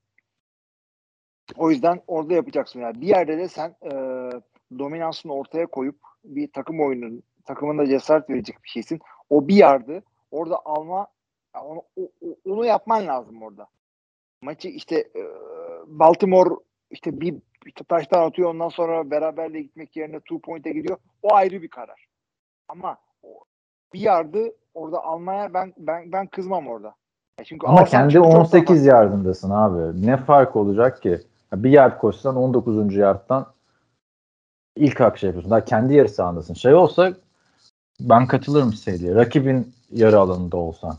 O 1.57 1.71
yüzden 1.71 2.01
orada 2.07 2.33
yapacaksın. 2.33 2.79
Yani 2.79 3.01
bir 3.01 3.07
yerde 3.07 3.37
de 3.37 3.47
sen 3.47 3.75
e, 3.83 3.91
dominansını 4.79 5.33
ortaya 5.33 5.65
koyup 5.65 5.99
bir 6.23 6.51
takım 6.51 6.81
oyunun 6.81 7.23
takımında 7.45 7.87
cesaret 7.87 8.29
verecek 8.29 8.63
bir 8.63 8.69
şeysin. 8.69 8.99
O 9.29 9.47
bir 9.47 9.55
yardı 9.55 10.03
orada 10.31 10.59
alma 10.65 11.07
onu, 11.63 11.83
onu 12.45 12.65
yapman 12.65 13.07
lazım 13.07 13.43
orada. 13.43 13.67
Maçı 14.41 14.67
işte 14.67 14.95
e, 14.95 15.21
Baltimore 15.87 16.55
işte 16.91 17.21
bir 17.21 17.35
işte 17.65 17.83
taştan 17.83 18.27
atıyor 18.27 18.49
ondan 18.49 18.69
sonra 18.69 19.11
beraberliğe 19.11 19.63
gitmek 19.63 19.95
yerine 19.95 20.19
two 20.19 20.39
point'e 20.39 20.71
gidiyor. 20.71 20.97
O 21.23 21.33
ayrı 21.33 21.61
bir 21.61 21.67
karar. 21.67 22.05
Ama 22.67 22.97
bir 23.93 23.99
yardı 23.99 24.39
orada 24.73 25.03
almaya 25.03 25.53
ben 25.53 25.73
ben 25.77 26.11
ben 26.11 26.27
kızmam 26.27 26.67
orada. 26.67 26.87
Ya 27.39 27.45
çünkü 27.45 27.67
Ama 27.67 27.85
kendi 27.85 28.13
çok 28.13 28.25
daha 28.25 28.39
18 28.39 28.85
yardındasın 28.85 29.49
abi. 29.49 30.05
Ne 30.07 30.17
fark 30.17 30.55
olacak 30.55 31.01
ki? 31.01 31.21
Bir 31.53 31.69
yard 31.69 31.99
koşsan 31.99 32.35
19. 32.35 32.95
yardtan 32.95 33.45
ilk 34.75 34.99
hak 34.99 35.17
şey 35.17 35.27
yapıyorsun. 35.27 35.51
Daha 35.51 35.65
kendi 35.65 35.93
yarı 35.93 36.09
sahasındasın. 36.09 36.53
Şey 36.53 36.73
olsa 36.73 37.13
ben 37.99 38.27
katılırım 38.27 38.73
Seydi'ye. 38.73 39.15
Rakibin 39.15 39.73
yarı 39.91 40.19
alanında 40.19 40.57
olsan. 40.57 40.97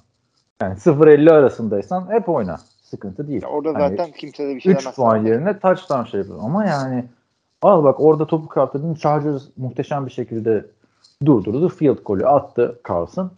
Yani 0.62 0.74
0-50 0.74 1.30
arasındaysan 1.32 2.10
hep 2.10 2.28
oyna. 2.28 2.56
Sıkıntı 2.82 3.28
değil. 3.28 3.42
Ya 3.42 3.48
orada 3.48 3.80
Yani 3.80 3.96
zaten 3.96 4.12
kimse 4.12 4.48
de 4.48 4.54
bir 4.56 4.60
şey 4.60 4.72
3 4.72 4.78
demez. 4.80 4.94
puan 4.96 5.16
sana. 5.16 5.28
yerine 5.28 5.58
touchdown 5.58 6.04
şey 6.04 6.20
yapıyor. 6.20 6.38
Ama 6.42 6.64
yani 6.64 7.04
al 7.62 7.84
bak 7.84 8.00
orada 8.00 8.26
topu 8.26 8.48
kaptırdın. 8.48 8.94
Chargers 8.94 9.42
muhteşem 9.56 10.06
bir 10.06 10.10
şekilde 10.10 10.66
durdurdu. 11.26 11.68
Field 11.68 11.98
golü 12.04 12.26
attı 12.26 12.80
Carlson. 12.88 13.30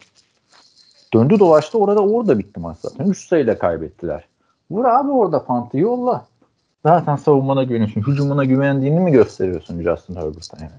Döndü 1.15 1.39
dolaştı 1.39 1.79
orada 1.79 2.01
orada 2.01 2.39
bitti 2.39 2.61
maç 2.61 2.77
zaten. 2.79 3.07
3 3.07 3.29
sayıyla 3.29 3.59
kaybettiler. 3.59 4.25
Vur 4.71 4.85
abi 4.85 5.11
orada 5.11 5.45
pantı 5.45 5.79
yolla. 5.79 6.27
Zaten 6.87 7.17
savunmana 7.17 7.65
güveniyorsun. 7.65 8.01
Hücumuna 8.01 8.45
güvendiğini 8.45 9.01
mi 9.01 9.13
gösteriyorsun 9.13 9.83
Justin 9.83 10.15
Herbert'a 10.15 10.57
yani? 10.61 10.71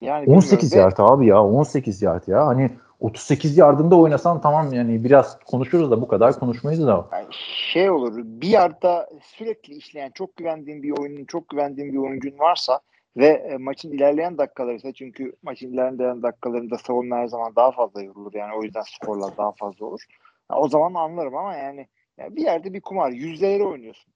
Yani 0.00 0.36
18 0.36 0.70
bilmiyorum. 0.70 0.94
yard 0.98 1.10
abi 1.10 1.26
ya 1.26 1.44
18 1.44 2.02
yard 2.02 2.28
ya. 2.28 2.46
Hani 2.46 2.70
38 3.00 3.58
yardında 3.58 3.96
oynasan 3.96 4.40
tamam 4.40 4.72
yani 4.72 5.04
biraz 5.04 5.38
konuşuruz 5.38 5.90
da 5.90 6.00
bu 6.00 6.08
kadar 6.08 6.38
konuşmayız 6.38 6.86
da. 6.86 7.06
Yani 7.12 7.26
şey 7.72 7.90
olur 7.90 8.12
bir 8.16 8.48
yerde 8.48 9.06
sürekli 9.22 9.74
işleyen 9.74 10.10
çok 10.10 10.36
güvendiğin 10.36 10.82
bir 10.82 10.98
oyunun 10.98 11.24
çok 11.24 11.48
güvendiğin 11.48 11.92
bir 11.92 11.98
oyuncun 11.98 12.38
varsa 12.38 12.80
ve 13.18 13.26
e, 13.26 13.56
maçın 13.56 13.92
ilerleyen 13.92 14.38
dakikaları 14.38 14.76
ise 14.76 14.92
çünkü 14.92 15.32
maçın 15.42 15.72
ilerleyen 15.72 16.22
dakikalarında 16.22 16.78
savunma 16.78 17.16
her 17.16 17.26
zaman 17.26 17.56
daha 17.56 17.70
fazla 17.72 18.02
yorulur 18.02 18.34
yani 18.34 18.54
o 18.54 18.62
yüzden 18.62 18.82
skorlar 18.86 19.36
daha 19.36 19.52
fazla 19.52 19.86
olur. 19.86 20.00
Ha, 20.48 20.60
o 20.60 20.68
zaman 20.68 20.94
anlarım 20.94 21.36
ama 21.36 21.54
yani, 21.54 21.88
yani 22.18 22.36
bir 22.36 22.42
yerde 22.42 22.74
bir 22.74 22.80
kumar 22.80 23.10
yüzdeleri 23.10 23.64
oynuyorsun. 23.64 24.12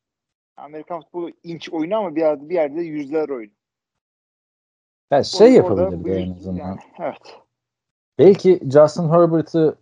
Amerikan 0.57 1.01
futbolu 1.01 1.31
inç 1.43 1.71
oyunu 1.73 1.97
ama 1.97 2.15
bir 2.17 2.21
yerde 2.21 2.49
bir 2.49 2.55
yerde 2.55 2.81
yüzler 2.81 3.29
oyunu. 3.29 3.53
Ya 5.11 5.25
şey 5.25 5.53
yapabilirdi 5.53 6.11
en 6.11 6.33
azından. 6.33 6.57
yani, 6.57 6.79
evet. 6.99 7.37
Belki 8.19 8.61
Justin 8.73 9.09
Herbert'ı 9.09 9.77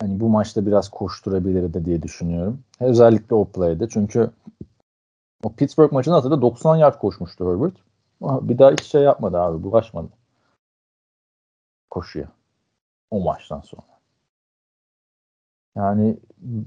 hani 0.00 0.20
bu 0.20 0.28
maçta 0.28 0.66
biraz 0.66 0.88
koşturabilirdi 0.88 1.84
diye 1.84 2.02
düşünüyorum. 2.02 2.62
Özellikle 2.80 3.34
o 3.34 3.44
play'de. 3.44 3.88
Çünkü 3.88 4.30
o 5.44 5.52
Pittsburgh 5.52 5.92
maçını 5.92 6.14
hatırla 6.14 6.42
90 6.42 6.76
yard 6.76 6.98
koşmuştu 6.98 7.52
Herbert. 7.52 7.85
Bir 8.26 8.58
daha 8.58 8.70
hiç 8.70 8.82
şey 8.82 9.02
yapmadı 9.02 9.38
abi. 9.38 9.62
Bulaşmadı. 9.62 10.08
Koşuya. 11.90 12.28
O 13.10 13.20
maçtan 13.20 13.60
sonra. 13.60 13.82
Yani 15.76 16.16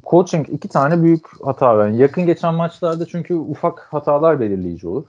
coaching 0.03 0.49
iki 0.49 0.67
tane 0.67 1.03
büyük 1.03 1.45
hata 1.45 1.77
var. 1.77 1.87
Yani 1.87 1.97
yakın 1.97 2.25
geçen 2.25 2.55
maçlarda 2.55 3.05
çünkü 3.05 3.35
ufak 3.35 3.79
hatalar 3.79 4.39
belirleyici 4.39 4.87
olur. 4.87 5.05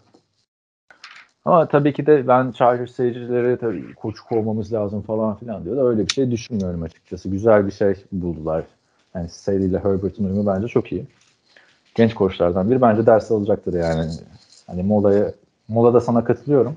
Ama 1.44 1.68
tabii 1.68 1.92
ki 1.92 2.06
de 2.06 2.28
ben 2.28 2.52
Chargers 2.52 2.90
seyircileri 2.90 3.58
tabii 3.58 3.94
koç 3.94 4.20
kovmamız 4.20 4.72
lazım 4.72 5.02
falan 5.02 5.36
filan 5.36 5.64
diyor 5.64 5.76
da 5.76 5.88
öyle 5.88 6.06
bir 6.06 6.12
şey 6.12 6.30
düşünmüyorum 6.30 6.82
açıkçası. 6.82 7.28
Güzel 7.28 7.66
bir 7.66 7.72
şey 7.72 7.94
buldular. 8.12 8.64
Yani 9.14 9.28
Staley 9.28 9.66
ile 9.66 9.78
Herbert'ın 9.78 10.24
uyumu 10.24 10.46
bence 10.46 10.68
çok 10.68 10.92
iyi. 10.92 11.06
Genç 11.94 12.14
koçlardan 12.14 12.70
biri 12.70 12.80
bence 12.80 13.06
ders 13.06 13.30
alacaktır 13.30 13.74
yani. 13.74 14.10
Hani 14.66 14.82
molaya 14.82 15.32
molada 15.70 16.00
sana 16.00 16.24
katılıyorum. 16.24 16.76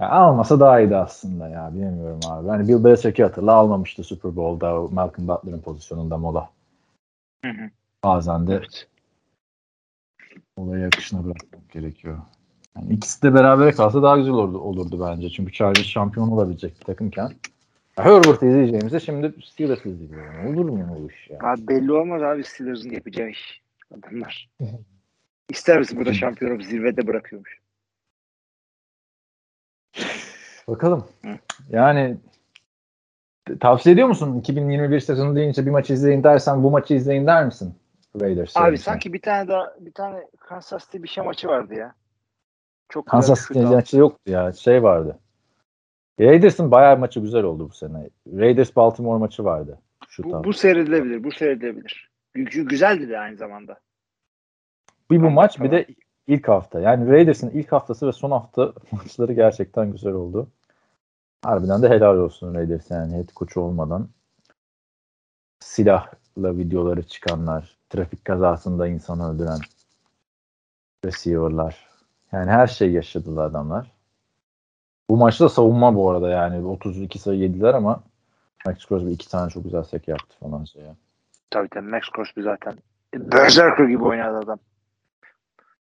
Ya 0.00 0.10
almasa 0.10 0.60
daha 0.60 0.80
iyiydi 0.80 0.96
aslında 0.96 1.48
ya 1.48 1.70
bilemiyorum 1.74 2.20
abi. 2.28 2.48
Hani 2.48 2.68
Bill 2.68 2.84
Belichick'i 2.84 3.22
hatırla 3.22 3.52
almamıştı 3.52 4.04
Super 4.04 4.36
Bowl'da 4.36 4.80
o 4.80 4.90
Malcolm 4.90 5.28
Butler'ın 5.28 5.60
pozisyonunda 5.60 6.18
mola. 6.18 6.50
Hı 7.44 7.50
hı. 7.50 7.70
Bazen 8.04 8.46
de 8.46 8.54
Evet. 8.54 8.88
olayı 10.56 10.86
akışına 10.86 11.24
bırakmak 11.24 11.70
gerekiyor. 11.70 12.18
Yani 12.76 12.92
ikisi 12.92 13.22
de 13.22 13.34
beraber 13.34 13.74
kalsa 13.74 14.02
daha 14.02 14.16
güzel 14.16 14.32
olurdu, 14.32 14.58
olurdu 14.58 15.06
bence. 15.08 15.30
Çünkü 15.30 15.52
Chargers 15.52 15.86
şampiyon 15.86 16.28
olabilecek 16.28 16.80
bir 16.80 16.84
takımken. 16.84 17.32
Herbert'ı 17.96 18.46
izleyeceğimizde 18.46 19.00
şimdi 19.00 19.34
Steelers 19.44 19.86
izliyorum. 19.86 20.46
Olur 20.46 20.68
mu 20.68 20.98
o 21.00 21.08
iş 21.08 21.30
ya? 21.30 21.38
Abi 21.42 21.68
belli 21.68 21.92
olmaz 21.92 22.22
abi 22.22 22.44
Steelers'ın 22.44 22.90
yapacağı 22.90 23.28
iş. 23.28 23.62
Adamlar. 23.98 24.50
İster 25.52 25.78
misin 25.78 25.98
burada 25.98 26.12
şampiyonu 26.12 26.62
zirvede 26.62 27.06
bırakıyormuş. 27.06 27.60
Bakalım. 30.68 31.08
Hı. 31.24 31.38
Yani 31.70 32.16
tavsiye 33.60 33.92
ediyor 33.92 34.08
musun? 34.08 34.38
2021 34.38 35.00
sezonu 35.00 35.36
deyince 35.36 35.66
bir 35.66 35.70
maç 35.70 35.90
izleyin 35.90 36.24
dersen 36.24 36.62
bu 36.62 36.70
maçı 36.70 36.94
izleyin 36.94 37.26
der 37.26 37.44
misin? 37.44 37.74
Raiders. 38.20 38.56
Abi 38.56 38.64
serisi. 38.64 38.82
sanki 38.82 39.12
bir 39.12 39.20
tane 39.20 39.48
daha 39.48 39.74
bir 39.80 39.92
tane 39.92 40.26
Kansas 40.38 40.84
City 40.84 41.02
bir 41.02 41.08
şey 41.08 41.24
maçı 41.24 41.48
vardı 41.48 41.74
ya. 41.74 41.94
Çok 42.88 43.06
Kansas 43.06 43.48
City 43.48 43.60
maçı 43.60 43.98
yoktu 43.98 44.32
ya. 44.32 44.52
Şey 44.52 44.82
vardı. 44.82 45.18
Raiders'ın 46.20 46.70
bayağı 46.70 46.98
maçı 46.98 47.20
güzel 47.20 47.42
oldu 47.42 47.68
bu 47.70 47.74
sene. 47.74 48.08
Raiders 48.32 48.76
Baltimore 48.76 49.18
maçı 49.18 49.44
vardı. 49.44 49.78
Şu 50.08 50.24
Bu, 50.24 50.44
bu 50.44 50.52
seyredilebilir. 50.52 51.24
Bu 51.24 51.32
seyredilebilir. 51.32 52.10
Gü- 52.36 52.68
Güzeldi 52.68 53.08
de 53.08 53.18
aynı 53.18 53.36
zamanda. 53.36 53.80
Bir 55.12 55.22
bu 55.22 55.30
maç 55.30 55.60
bir 55.60 55.70
de 55.70 55.86
ilk 56.26 56.48
hafta. 56.48 56.80
Yani 56.80 57.10
Raiders'ın 57.10 57.50
ilk 57.50 57.72
haftası 57.72 58.06
ve 58.06 58.12
son 58.12 58.30
hafta 58.30 58.72
maçları 58.92 59.32
gerçekten 59.32 59.92
güzel 59.92 60.12
oldu. 60.12 60.48
Harbiden 61.42 61.82
de 61.82 61.88
helal 61.88 62.16
olsun 62.16 62.54
Raiders 62.54 62.90
yani 62.90 63.16
head 63.16 63.28
koçu 63.34 63.60
olmadan. 63.60 64.08
Silahla 65.60 66.56
videoları 66.56 67.02
çıkanlar, 67.02 67.76
trafik 67.90 68.24
kazasında 68.24 68.88
insan 68.88 69.20
öldüren 69.20 69.58
receiver'lar. 71.04 71.88
Yani 72.32 72.50
her 72.50 72.66
şey 72.66 72.92
yaşadılar 72.92 73.44
adamlar. 73.44 73.92
Bu 75.10 75.16
maçta 75.16 75.48
savunma 75.48 75.94
bu 75.94 76.10
arada 76.10 76.30
yani 76.30 76.66
32 76.66 77.18
sayı 77.18 77.38
yediler 77.40 77.74
ama 77.74 78.02
Max 78.66 78.78
Crosby 78.88 79.12
iki 79.12 79.28
tane 79.28 79.50
çok 79.50 79.64
güzel 79.64 79.82
sek 79.82 80.08
yaptı 80.08 80.36
falan 80.40 80.64
şey. 80.64 80.82
Tabii 81.50 81.68
tabii 81.68 81.88
Max 81.88 82.02
Crosby 82.16 82.42
zaten. 82.42 82.74
Berserker 83.14 83.84
gibi 83.84 84.04
oynadı 84.04 84.38
adam. 84.38 84.58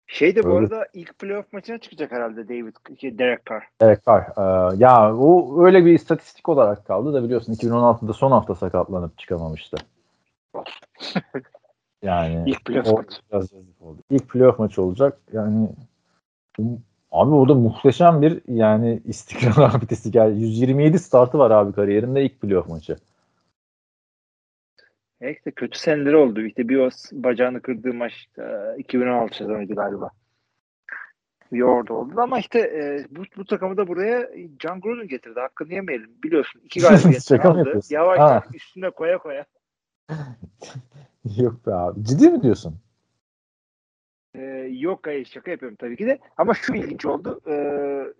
Şey 0.07 0.35
de 0.35 0.43
bu 0.43 0.47
Öyle. 0.47 0.57
arada 0.57 0.87
ilk 0.93 1.19
playoff 1.19 1.53
maçına 1.53 1.77
çıkacak 1.77 2.11
herhalde 2.11 2.47
David 2.47 2.75
şey, 2.99 3.17
Derek 3.17 3.45
Carr. 3.49 3.63
Evet 3.81 4.07
var. 4.07 4.27
Ee, 4.37 4.75
ya 4.77 5.15
o 5.15 5.63
öyle 5.65 5.85
bir 5.85 5.93
istatistik 5.93 6.49
olarak 6.49 6.85
kaldı 6.85 7.13
da 7.13 7.23
biliyorsun 7.23 7.53
2016'da 7.53 8.13
son 8.13 8.31
hafta 8.31 8.55
sakatlanıp 8.55 9.17
çıkamamıştı. 9.17 9.77
Yani 12.03 12.43
İlk 12.49 12.65
playoff 12.65 12.87
o 12.87 12.95
maçı. 13.31 13.55
oldu. 13.79 13.99
İlk 14.09 14.29
playoff 14.29 14.59
maçı 14.59 14.81
olacak. 14.81 15.17
Yani 15.33 15.69
abi 17.11 17.35
orada 17.35 17.53
muhteşem 17.53 18.21
bir 18.21 18.41
yani 18.47 19.01
istikrar 19.05 19.69
abidesi 19.75 20.11
geldi. 20.11 20.39
127 20.39 20.99
startı 20.99 21.39
var 21.39 21.51
abi 21.51 21.73
kariyerinde 21.73 22.25
ilk 22.25 22.41
playoff 22.41 22.69
maçı. 22.69 22.97
İşte 25.31 25.51
kötü 25.51 25.79
seneleri 25.79 26.15
oldu. 26.15 26.41
İşte 26.41 26.69
bir 26.69 26.77
o 26.77 26.89
bacağını 27.11 27.61
kırdığı 27.61 27.93
maç 27.93 28.27
e, 28.37 28.43
2016 28.77 29.37
sezonuydu 29.37 29.75
galiba. 29.75 30.09
Bir 31.51 31.61
orada 31.61 31.93
oldu 31.93 32.13
ama 32.17 32.39
işte 32.39 32.59
e, 32.59 33.05
bu, 33.09 33.23
bu 33.37 33.45
takımı 33.45 33.77
da 33.77 33.87
buraya 33.87 34.29
John 34.59 34.81
Gruden 34.81 35.07
getirdi. 35.07 35.39
Hakkını 35.39 35.73
yemeyelim. 35.73 36.11
Biliyorsun 36.23 36.61
iki 36.65 36.79
galibiyet 36.81 37.31
aldı. 37.31 37.79
Yavaş 37.89 38.19
yavaş 38.19 38.43
üstüne 38.53 38.89
koya 38.89 39.17
koya. 39.17 39.45
Yok 41.37 41.67
be 41.67 41.73
abi. 41.73 42.03
Ciddi 42.03 42.29
mi 42.29 42.43
diyorsun? 42.43 42.79
E, 44.35 44.41
yok 44.71 45.07
hayır 45.07 45.25
şaka 45.25 45.51
yapıyorum 45.51 45.75
tabii 45.75 45.97
ki 45.97 46.05
de. 46.05 46.19
Ama 46.37 46.53
şu 46.53 46.73
ilginç 46.73 47.05
oldu. 47.05 47.41
E, 47.47 47.53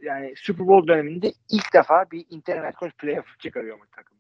yani 0.02 0.34
Super 0.36 0.68
Bowl 0.68 0.88
döneminde 0.88 1.34
ilk 1.50 1.74
defa 1.74 2.06
bir 2.12 2.26
International 2.30 2.92
Playoff 2.98 3.40
çıkarıyor 3.40 3.78
mu 3.78 3.84
takım. 3.92 4.18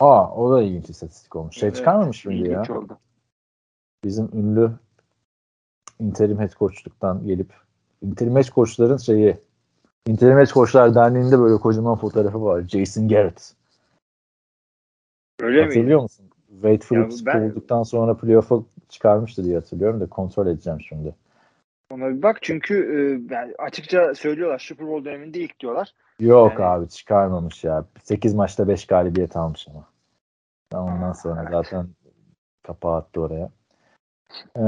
Aa 0.00 0.34
o 0.36 0.52
da 0.52 0.62
ilginç 0.62 0.90
istatistik 0.90 1.36
olmuş. 1.36 1.56
Şey 1.56 1.66
Evet, 1.66 1.76
çıkarmamış 1.76 2.24
mıydı 2.26 2.48
ya? 2.50 2.62
oldu. 2.62 2.98
Bizim 4.04 4.30
ünlü 4.32 4.72
interim 6.00 6.38
head 6.38 6.52
coachluktan 6.58 7.26
gelip 7.26 7.52
interim 8.02 8.36
head 8.36 8.44
coachların 8.44 8.96
şeyi 8.96 9.36
interim 10.06 10.38
head 10.38 10.46
coachlar 10.46 10.94
derneğinde 10.94 11.38
böyle 11.40 11.56
kocaman 11.56 11.96
fotoğrafı 11.96 12.44
var. 12.44 12.60
Jason 12.62 13.08
Garrett. 13.08 13.54
Öyle 15.40 15.60
mi? 15.60 15.66
Hatırlıyor 15.66 16.00
musun? 16.02 16.26
Wade 16.52 16.78
Phillips 16.78 17.26
ben- 17.26 17.32
kovulduktan 17.48 17.82
sonra 17.82 18.16
playoff'a 18.16 18.62
çıkarmıştı 18.88 19.44
diye 19.44 19.54
hatırlıyorum 19.54 20.00
da 20.00 20.06
kontrol 20.06 20.46
edeceğim 20.46 20.80
şimdi. 20.80 21.14
Ona 21.90 22.08
bir 22.08 22.22
bak 22.22 22.38
çünkü 22.42 22.74
e, 22.74 23.34
yani 23.34 23.54
açıkça 23.58 24.14
söylüyorlar 24.14 24.58
Super 24.58 24.86
Bowl 24.88 25.04
döneminde 25.04 25.38
ilk 25.40 25.60
diyorlar. 25.60 25.94
Yok 26.20 26.52
Yani- 26.52 26.64
abi 26.64 26.88
çıkarmamış 26.88 27.64
ya. 27.64 27.84
8 28.04 28.34
maçta 28.34 28.68
5 28.68 28.86
galibiyet 28.86 29.36
almış 29.36 29.68
ama. 29.68 29.84
Ondan 30.74 31.10
Aa, 31.10 31.14
sonra 31.14 31.40
evet. 31.42 31.52
zaten 31.52 31.86
kapağı 32.62 32.96
attı 32.96 33.20
oraya. 33.20 33.50
Ee, 34.56 34.62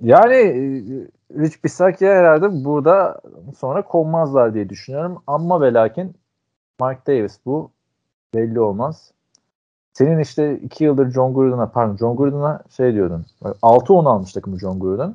yani 0.00 0.34
e, 0.34 0.54
Rich 1.38 1.64
Bisakya 1.64 2.12
herhalde 2.14 2.64
burada 2.64 3.20
sonra 3.58 3.82
kovmazlar 3.82 4.54
diye 4.54 4.68
düşünüyorum. 4.68 5.22
Ama 5.26 5.60
ve 5.60 5.72
lakin 5.72 6.14
Mike 6.80 7.00
Davis 7.06 7.38
bu 7.46 7.70
belli 8.34 8.60
olmaz. 8.60 9.12
Senin 9.92 10.18
işte 10.18 10.58
2 10.58 10.84
yıldır 10.84 11.10
John 11.10 11.34
Gruden'a 11.34 11.66
pardon 11.70 11.96
John 11.96 12.16
Gruden'a 12.16 12.62
şey 12.76 12.94
diyordun. 12.94 13.26
6-10 13.62 14.08
almış 14.08 14.32
takımı 14.32 14.58
John 14.58 14.80
Gruden. 14.80 15.14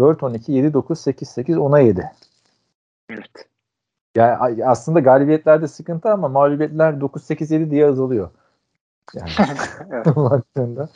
4-12, 0.00 0.52
7-9, 0.52 0.96
8-8, 0.96 1.56
10'a 1.56 1.78
7. 1.78 2.10
Evet. 3.10 3.48
Yani 4.16 4.66
aslında 4.66 5.00
galibiyetlerde 5.00 5.68
sıkıntı 5.68 6.10
ama 6.10 6.28
mağlubiyetler 6.28 6.92
9-8-7 6.92 7.70
diye 7.70 7.86
azalıyor. 7.86 8.30
Yani 9.14 9.30
Evet. 9.90 10.06
baktığında. 10.16 10.88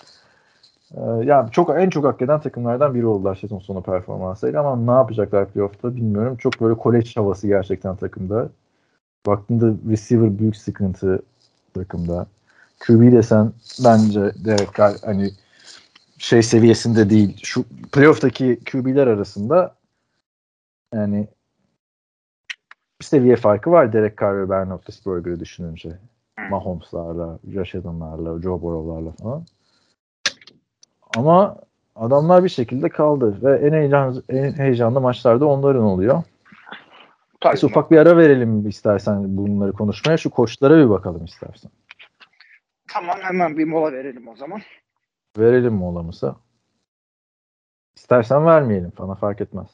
Ee, 0.94 1.00
yani 1.24 1.50
çok 1.50 1.70
en 1.70 1.90
çok 1.90 2.04
hak 2.04 2.22
eden 2.22 2.40
takımlardan 2.40 2.94
biri 2.94 3.06
oldular 3.06 3.34
sezon 3.34 3.58
sonu 3.58 3.82
performansıyla 3.82 4.60
ama 4.60 4.92
ne 4.92 4.98
yapacaklar 4.98 5.48
playoff'ta 5.48 5.96
bilmiyorum. 5.96 6.36
Çok 6.36 6.60
böyle 6.60 6.74
kolej 6.74 7.16
havası 7.16 7.46
gerçekten 7.46 7.96
takımda. 7.96 8.48
Baktığında 9.26 9.90
receiver 9.90 10.38
büyük 10.38 10.56
sıkıntı 10.56 11.22
takımda. 11.74 12.26
QB 12.80 13.12
desen 13.12 13.52
bence 13.84 14.32
Carr 14.78 14.96
hani 15.04 15.30
şey 16.20 16.42
seviyesinde 16.42 17.10
değil. 17.10 17.40
Şu 17.42 17.64
playoff'taki 17.92 18.60
QB'ler 18.72 19.06
arasında 19.06 19.76
yani 20.94 21.28
bir 23.00 23.04
seviye 23.04 23.36
farkı 23.36 23.70
var 23.70 23.92
Derek 23.92 24.20
Carr 24.20 24.38
ve 24.38 24.50
Ben 24.50 24.70
Roethlisberger'ı 24.70 25.40
düşününce. 25.40 25.98
Mahomes'larla, 26.50 27.38
Josh 27.52 27.74
Allen'larla, 27.74 28.42
Joe 28.42 28.62
Burrow'larla 28.62 29.12
falan. 29.22 29.46
Ama 31.16 31.56
adamlar 31.96 32.44
bir 32.44 32.48
şekilde 32.48 32.88
kaldı 32.88 33.38
ve 33.42 33.66
en 33.66 33.72
heyecanlı, 33.72 34.22
en 34.28 34.52
heyecanlı 34.52 35.00
maçlarda 35.00 35.46
onların 35.46 35.82
oluyor. 35.82 36.22
Tabii. 37.40 37.54
Neyse, 37.54 37.66
ufak 37.66 37.90
bir 37.90 37.98
ara 37.98 38.16
verelim 38.16 38.68
istersen 38.68 39.36
bunları 39.36 39.72
konuşmaya. 39.72 40.16
Şu 40.16 40.30
koçlara 40.30 40.78
bir 40.78 40.90
bakalım 40.90 41.24
istersen. 41.24 41.70
Tamam 42.88 43.16
hemen 43.20 43.58
bir 43.58 43.64
mola 43.64 43.92
verelim 43.92 44.28
o 44.28 44.36
zaman. 44.36 44.60
Verelim 45.38 45.74
molamızı. 45.74 46.34
İstersen 47.96 48.46
vermeyelim. 48.46 48.92
Bana 48.98 49.14
fark 49.14 49.40
etmez. 49.40 49.68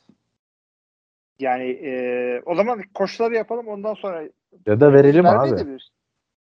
Yani 1.38 1.70
e, 1.70 2.42
o 2.46 2.54
zaman 2.54 2.82
koşuları 2.94 3.34
yapalım 3.34 3.68
ondan 3.68 3.94
sonra 3.94 4.28
Ya 4.66 4.80
da 4.80 4.92
verelim 4.92 5.24
Vermeyi 5.24 5.54
abi. 5.54 5.78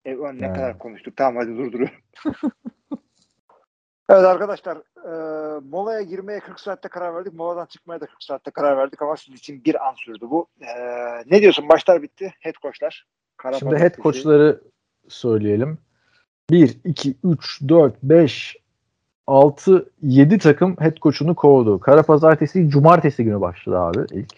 E, 0.06 0.12
ne 0.12 0.22
Yani. 0.22 0.40
kadar 0.40 0.78
konuştuk. 0.78 1.18
Tamam 1.18 1.36
hadi 1.36 1.58
durduruyorum. 1.58 1.96
evet 4.10 4.26
arkadaşlar 4.26 4.78
e, 4.78 5.60
molaya 5.60 6.02
girmeye 6.02 6.40
40 6.40 6.60
saatte 6.60 6.90
karar 6.90 7.16
verdik. 7.16 7.34
Moladan 7.34 7.66
çıkmaya 7.66 8.02
da 8.02 8.06
40 8.06 8.24
saatte 8.24 8.52
karar 8.52 8.78
verdik 8.78 9.02
ama 9.02 9.18
sizin 9.18 9.38
için 9.38 9.64
bir 9.64 9.88
an 9.88 9.94
sürdü 9.94 10.26
bu. 10.30 10.48
E, 10.62 10.68
ne 11.26 11.42
diyorsun? 11.42 11.66
Maçlar 11.66 12.02
bitti. 12.02 12.34
Head 12.40 12.56
coachlar. 12.62 13.08
Kara 13.38 13.60
Şimdi 13.60 13.76
head 13.78 13.98
koçları 13.98 14.62
söyleyelim. 15.08 15.78
1, 16.50 16.80
2, 16.84 17.18
3, 17.24 17.62
4, 17.70 18.04
5, 18.04 18.58
6, 19.30 19.90
7 20.02 20.38
takım 20.38 20.76
head 20.80 20.98
coach'unu 20.98 21.36
kovdu. 21.36 21.80
Kara 21.80 22.04
pazartesi 22.04 22.70
cumartesi 22.70 23.24
günü 23.24 23.42
başladı 23.42 23.80
abi 23.80 24.00
ilk. 24.12 24.34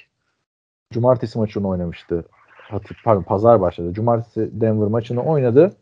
Cumartesi 0.93 1.39
maçını 1.39 1.67
oynamıştı. 1.67 2.25
Hatır, 2.47 3.01
pardon 3.05 3.23
pazar 3.23 3.61
başladı. 3.61 3.93
Cumartesi 3.93 4.61
Denver 4.61 4.87
maçını 4.87 5.23
oynadı. 5.23 5.73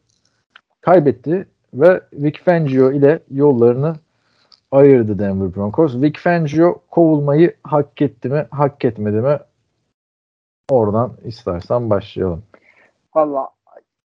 Kaybetti 0.81 1.47
ve 1.73 2.01
Vic 2.13 2.39
Fangio 2.45 2.91
ile 2.91 3.19
yollarını 3.31 3.95
ayırdı 4.71 5.19
Denver 5.19 5.55
Broncos. 5.55 5.95
Vic 5.95 6.19
Fangio 6.19 6.81
kovulmayı 6.91 7.55
hak 7.63 8.01
etti 8.01 8.29
mi, 8.29 8.47
hak 8.51 8.85
etmedi 8.85 9.17
mi? 9.17 9.39
Oradan 10.69 11.13
istersen 11.23 11.89
başlayalım. 11.89 12.43
Valla 13.15 13.49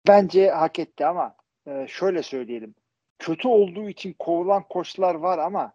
bence 0.08 0.52
hak 0.52 0.80
etti 0.80 1.06
ama 1.06 1.36
e, 1.68 1.86
şöyle 1.88 2.24
söyleyelim. 2.24 2.76
Kötü 3.20 3.48
olduğu 3.48 3.90
için 3.90 4.16
kovulan 4.20 4.64
koçlar 4.70 5.16
var 5.16 5.38
ama 5.38 5.74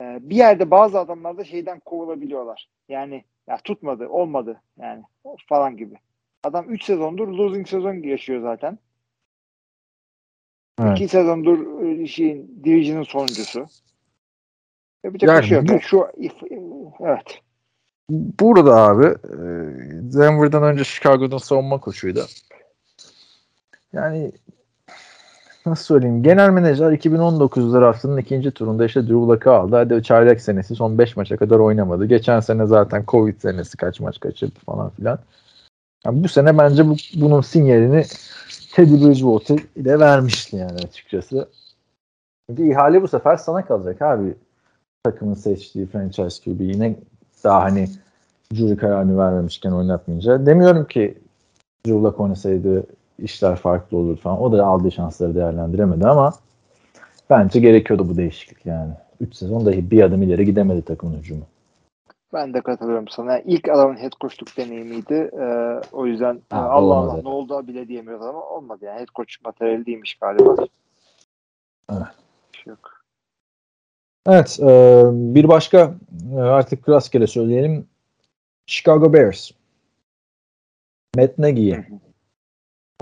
e, 0.00 0.18
bir 0.20 0.36
yerde 0.36 0.70
bazı 0.70 0.98
adamlar 0.98 1.38
da 1.38 1.44
şeyden 1.44 1.80
kovulabiliyorlar. 1.80 2.68
Yani 2.88 3.24
ya 3.46 3.56
tutmadı, 3.64 4.08
olmadı 4.08 4.62
yani 4.78 5.02
falan 5.48 5.76
gibi. 5.76 5.94
Adam 6.44 6.70
3 6.70 6.84
sezondur 6.84 7.28
losing 7.28 7.68
sezon 7.68 7.94
yaşıyor 7.94 8.42
zaten. 8.42 8.78
Evet. 10.80 10.98
2 10.98 11.08
sezondur 11.08 11.82
e, 11.84 12.06
şeyin 12.06 12.60
division'ın 12.64 13.02
sonuncusu. 13.02 13.66
Yapacak 15.04 15.28
Yani 15.28 15.40
bir 15.42 15.46
şey 15.46 15.56
yok. 15.58 15.68
bu- 15.68 15.80
şu 15.80 16.06
evet. 17.00 17.40
Burada 18.10 18.76
abi 18.76 19.06
e, 19.06 19.36
Denver'dan 20.18 20.62
önce 20.62 20.84
Chicago'dan 20.84 21.38
savunma 21.38 21.80
koçuydu. 21.80 22.26
Yani 23.92 24.32
nasıl 25.66 25.84
söyleyeyim 25.84 26.22
genel 26.22 26.50
menajer 26.50 26.92
2019 26.92 27.74
draftının 27.74 28.16
ikinci 28.16 28.50
turunda 28.50 28.84
işte 28.84 29.02
Drew 29.02 29.14
Luck'ı 29.14 29.52
aldı. 29.52 29.76
Hadi 29.76 30.02
çaylak 30.02 30.40
senesi 30.40 30.74
son 30.74 30.98
5 30.98 31.16
maça 31.16 31.36
kadar 31.36 31.58
oynamadı. 31.58 32.04
Geçen 32.04 32.40
sene 32.40 32.66
zaten 32.66 33.04
Covid 33.08 33.40
senesi 33.40 33.76
kaç 33.76 34.00
maç 34.00 34.20
kaçırdı 34.20 34.58
falan 34.66 34.90
filan. 34.90 35.18
Yani 36.04 36.24
bu 36.24 36.28
sene 36.28 36.58
bence 36.58 36.88
bu, 36.88 36.96
bunun 37.16 37.40
sinyalini 37.40 38.04
Teddy 38.72 39.06
Bridgewater 39.06 39.58
ile 39.76 39.98
vermişti 39.98 40.56
yani 40.56 40.78
açıkçası. 40.84 41.48
Çünkü 42.50 42.70
ihale 42.70 43.02
bu 43.02 43.08
sefer 43.08 43.36
sana 43.36 43.64
kalacak 43.64 44.02
abi. 44.02 44.34
Takımın 45.04 45.34
seçtiği 45.34 45.86
franchise 45.86 46.44
QB 46.44 46.60
yine 46.60 46.96
daha 47.44 47.62
hani 47.62 47.88
jüri 48.52 48.76
kararını 48.76 49.18
vermemişken 49.18 49.70
oynatmayınca. 49.72 50.46
Demiyorum 50.46 50.84
ki 50.84 51.18
Drew 51.86 52.02
Luck 52.02 52.20
oynasaydı 52.20 52.86
işler 53.22 53.56
farklı 53.56 53.96
olur 53.96 54.16
falan. 54.16 54.40
O 54.40 54.52
da 54.52 54.66
aldığı 54.66 54.92
şansları 54.92 55.34
değerlendiremedi 55.34 56.06
ama 56.06 56.32
bence 57.30 57.60
gerekiyordu 57.60 58.08
bu 58.08 58.16
değişiklik 58.16 58.66
yani. 58.66 58.92
3 59.20 59.34
sezon 59.34 59.66
dahi 59.66 59.90
bir 59.90 60.02
adım 60.02 60.22
ileri 60.22 60.44
gidemedi 60.44 60.82
takımın 60.82 61.18
hücumu. 61.18 61.44
Ben 62.32 62.54
de 62.54 62.60
katılıyorum 62.60 63.08
sana. 63.08 63.32
Yani 63.32 63.42
ilk 63.46 63.68
adamın 63.68 63.96
head 63.96 64.12
coachluk 64.20 64.56
deneyimiydi. 64.56 65.30
Ee, 65.40 65.80
o 65.92 66.06
yüzden 66.06 66.40
Ha, 66.50 66.68
Allah 66.70 66.94
Allah 66.94 67.20
ne 67.22 67.28
oldu 67.28 67.66
bile 67.66 67.88
diyemiyoruz 67.88 68.26
ama 68.26 68.42
olmadı 68.42 68.84
yani. 68.84 69.00
Head 69.00 69.08
coach 69.14 69.34
materyali 69.44 69.86
değilmiş 69.86 70.14
galiba. 70.14 70.54
Evet. 71.92 72.06
Şey 72.52 72.70
yok. 72.70 73.02
Evet, 74.26 74.58
e, 74.62 75.02
bir 75.12 75.48
başka 75.48 75.94
e, 76.34 76.38
artık 76.40 76.88
rastgele 76.88 77.26
söyleyelim. 77.26 77.86
Chicago 78.66 79.12
Bears. 79.12 79.50
Matt 81.16 81.38
Nagy'ye. 81.38 81.88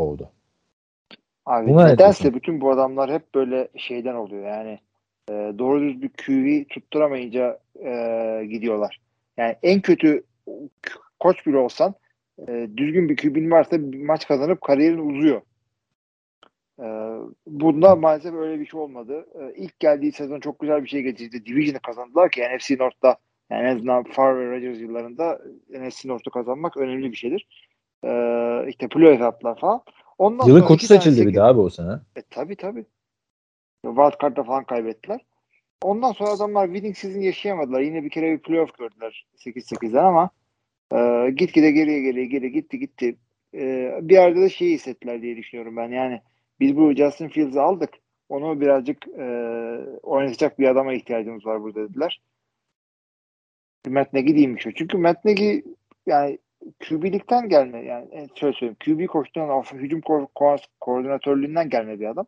Oldu. 0.01 0.30
Abi 1.46 1.70
Buna 1.70 1.86
ne 1.86 1.92
nedense 1.92 2.22
diyorsun? 2.22 2.40
bütün 2.40 2.61
bu 2.61 2.70
adamlar 2.70 3.12
hep 3.12 3.34
böyle 3.34 3.68
şeyden 3.76 4.14
oluyor 4.14 4.46
yani. 4.46 4.78
e, 5.28 5.32
doğru 5.59 5.80
düz 5.80 6.03
bir 6.03 6.09
QB 6.09 6.68
tutturamayınca 6.68 7.59
e, 7.84 8.46
gidiyorlar. 8.46 9.01
Yani 9.36 9.57
en 9.62 9.80
kötü 9.80 10.22
koç 11.20 11.46
bile 11.46 11.57
olsan 11.59 11.94
e, 12.48 12.68
düzgün 12.76 13.09
bir 13.09 13.16
QB'nin 13.16 13.51
varsa 13.51 13.92
bir 13.92 14.05
maç 14.05 14.28
kazanıp 14.28 14.61
kariyerin 14.61 15.11
uzuyor. 15.11 15.40
E, 16.80 16.86
bunda 17.46 17.96
maalesef 17.96 18.34
öyle 18.34 18.61
bir 18.61 18.66
şey 18.66 18.80
olmadı. 18.80 19.26
E, 19.40 19.55
ilk 19.57 19.80
geldiği 19.80 20.12
sezon 20.12 20.40
çok 20.40 20.59
güzel 20.61 20.84
bir 20.84 20.88
şey 20.88 21.03
getirdi. 21.03 21.46
Division'ı 21.46 21.80
kazandılar 21.80 22.30
ki 22.30 22.42
NFC 22.57 22.76
North'ta 22.78 23.16
yani 23.51 23.68
en 23.68 23.76
azından 23.76 24.05
Favre 24.05 24.51
Rodgers 24.51 24.80
yıllarında 24.80 25.40
NFC 25.70 26.09
North'u 26.09 26.30
kazanmak 26.30 26.76
önemli 26.76 27.11
bir 27.12 27.16
şeydir. 27.16 27.46
E, 28.05 28.11
işte 28.68 28.88
playoff 28.88 29.61
falan. 29.61 29.82
Ondan 30.18 30.46
Yılın 30.46 30.62
koçu 30.62 30.86
seçildi 30.86 31.26
bir 31.26 31.34
de 31.34 31.42
abi 31.42 31.61
o 31.61 31.70
sene. 31.70 31.92
e 32.16 32.22
tabi 32.30 32.57
tabi. 32.57 32.84
Wildcard'da 33.84 34.42
falan 34.42 34.64
kaybettiler. 34.64 35.20
Ondan 35.82 36.12
sonra 36.12 36.30
adamlar 36.30 36.66
winning 36.66 36.96
season 36.96 37.20
yaşayamadılar. 37.20 37.80
Yine 37.80 38.05
bir 38.05 38.11
kere 38.11 38.32
bir 38.32 38.38
playoff 38.38 38.78
gördüler 38.78 39.26
8-8'den 39.36 40.05
ama 40.05 40.30
e, 40.92 41.30
gitgide 41.30 41.70
geriye 41.70 42.01
geriye 42.01 42.26
geri 42.26 42.53
gitti 42.53 42.78
gitti. 42.78 43.16
E, 43.55 43.94
bir 44.03 44.14
yerde 44.14 44.40
de 44.40 44.48
şeyi 44.48 44.74
hissettiler 44.74 45.22
diye 45.22 45.36
düşünüyorum 45.36 45.76
ben. 45.76 45.88
Yani 45.88 46.20
biz 46.61 46.76
bu 46.76 46.94
Justin 46.94 47.28
Fields'ı 47.28 47.62
aldık. 47.62 47.90
Onu 48.28 48.61
birazcık 48.61 49.09
e, 49.09 49.24
oynatacak 50.03 50.59
bir 50.59 50.68
adama 50.68 50.92
ihtiyacımız 50.92 51.46
var 51.46 51.62
burada 51.62 51.88
dediler. 51.88 52.20
Matt 53.88 54.12
Nagy 54.12 54.26
değilmiş 54.26 54.66
o. 54.66 54.70
Çünkü 54.72 54.98
Matt 54.98 55.24
Nagy 55.24 55.61
yani 56.07 56.38
QB'likten 56.88 57.48
gelme 57.48 57.84
yani 57.84 58.08
e, 58.12 58.28
şöyle 58.34 58.56
söyleyeyim. 58.56 58.76
QB 58.84 59.06
koçluğundan 59.06 59.62
hücum 59.62 60.00
ko- 60.00 60.28
ko- 60.34 60.66
koordinatörlüğünden 60.80 61.68
gelme 61.68 62.00
bir 62.00 62.11
adam. 62.11 62.26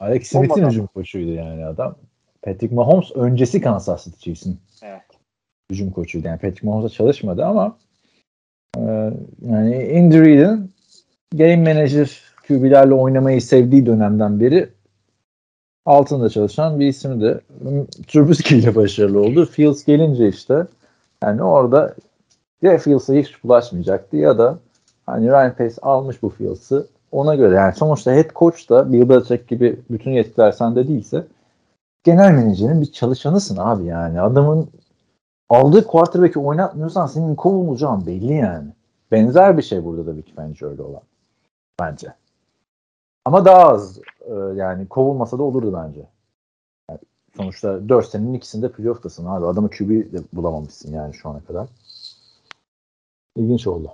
Alex 0.00 0.26
Smith'in 0.26 0.66
hücum 0.66 0.86
koçuydu 0.86 1.30
yani 1.30 1.64
adam. 1.64 1.96
Patrick 2.42 2.74
Mahomes 2.74 3.10
öncesi 3.16 3.60
Kansas 3.60 4.04
City 4.04 4.18
Chiefs'in 4.18 4.58
Evet. 4.82 5.02
hücum 5.70 5.90
koçuydu. 5.90 6.26
Yani 6.26 6.38
Patrick 6.38 6.66
Mahomes'a 6.66 6.94
çalışmadı 6.94 7.44
ama 7.44 7.76
e, 8.78 8.82
yani 9.40 9.98
Andy 9.98 10.20
Reid'in 10.20 10.70
game 11.34 11.74
manager 11.74 12.22
QB'lerle 12.48 12.94
oynamayı 12.94 13.42
sevdiği 13.42 13.86
dönemden 13.86 14.40
beri 14.40 14.68
altında 15.86 16.28
çalışan 16.28 16.80
bir 16.80 16.86
isimdi. 16.86 17.40
Trubisky 18.06 18.60
ile 18.60 18.74
başarılı 18.74 19.20
oldu. 19.20 19.46
Fields 19.46 19.84
gelince 19.84 20.28
işte 20.28 20.66
yani 21.22 21.42
orada 21.42 21.94
ya 22.64 22.78
Fields'a 22.78 23.14
hiç 23.14 23.44
bulaşmayacaktı 23.44 24.16
ya 24.16 24.38
da 24.38 24.58
hani 25.06 25.28
Ryan 25.28 25.56
Pace 25.56 25.76
almış 25.82 26.22
bu 26.22 26.28
Fields'ı 26.28 26.86
ona 27.12 27.34
göre 27.34 27.54
yani 27.54 27.74
sonuçta 27.74 28.12
head 28.12 28.30
coach 28.34 28.70
da 28.70 28.92
Bill 28.92 29.08
Belichick 29.08 29.48
gibi 29.48 29.80
bütün 29.90 30.10
yetkiler 30.10 30.52
sende 30.52 30.88
değilse 30.88 31.26
genel 32.04 32.32
menajerin 32.32 32.80
bir 32.80 32.92
çalışanısın 32.92 33.56
abi 33.56 33.84
yani. 33.84 34.20
Adamın 34.20 34.68
aldığı 35.48 35.86
quarterback'i 35.86 36.38
oynatmıyorsan 36.38 37.06
senin 37.06 37.34
kovulacağın 37.34 38.06
belli 38.06 38.34
yani. 38.34 38.68
Benzer 39.12 39.58
bir 39.58 39.62
şey 39.62 39.84
burada 39.84 40.06
da 40.06 40.16
Vic 40.16 40.32
Fangio'yla 40.32 40.84
olan. 40.84 41.02
Bence. 41.80 42.14
Ama 43.24 43.44
daha 43.44 43.68
az 43.68 43.98
e, 44.20 44.34
yani 44.54 44.88
kovulmasa 44.88 45.38
da 45.38 45.42
olurdu 45.42 45.72
bence. 45.72 46.00
Yani 46.90 47.00
sonuçta 47.36 47.88
4 47.88 48.06
senenin 48.06 48.34
ikisinde 48.34 48.72
playoff'tasın 48.72 49.26
abi. 49.26 49.46
Adamı 49.46 49.70
QB 49.70 49.90
de 50.12 50.22
bulamamışsın 50.32 50.92
yani 50.92 51.14
şu 51.14 51.28
ana 51.28 51.40
kadar. 51.40 51.68
İlginç 53.36 53.66
oldu. 53.66 53.92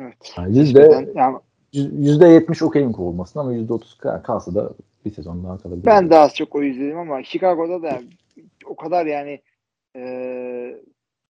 Evet. 0.00 0.34
Yani 0.36 0.58
yüzde, 0.58 1.12
yani 1.14 1.38
yüzde 1.72 2.26
yetmiş 2.26 2.62
okeyim 2.62 2.92
kovulmasın 2.92 3.40
ama 3.40 3.52
yüzde 3.52 3.72
otuz 3.72 3.98
kalsa 3.98 4.54
da 4.54 4.72
bir 5.04 5.10
sezon 5.10 5.44
daha 5.44 5.58
kalabilir. 5.58 5.86
ben 5.86 6.10
de 6.10 6.18
az 6.18 6.34
çok 6.34 6.54
o 6.54 6.62
izledim 6.62 6.98
ama 6.98 7.22
Chicago'da 7.22 7.82
da 7.82 8.00
o 8.66 8.76
kadar 8.76 9.06
yani 9.06 9.40
e, 9.96 10.00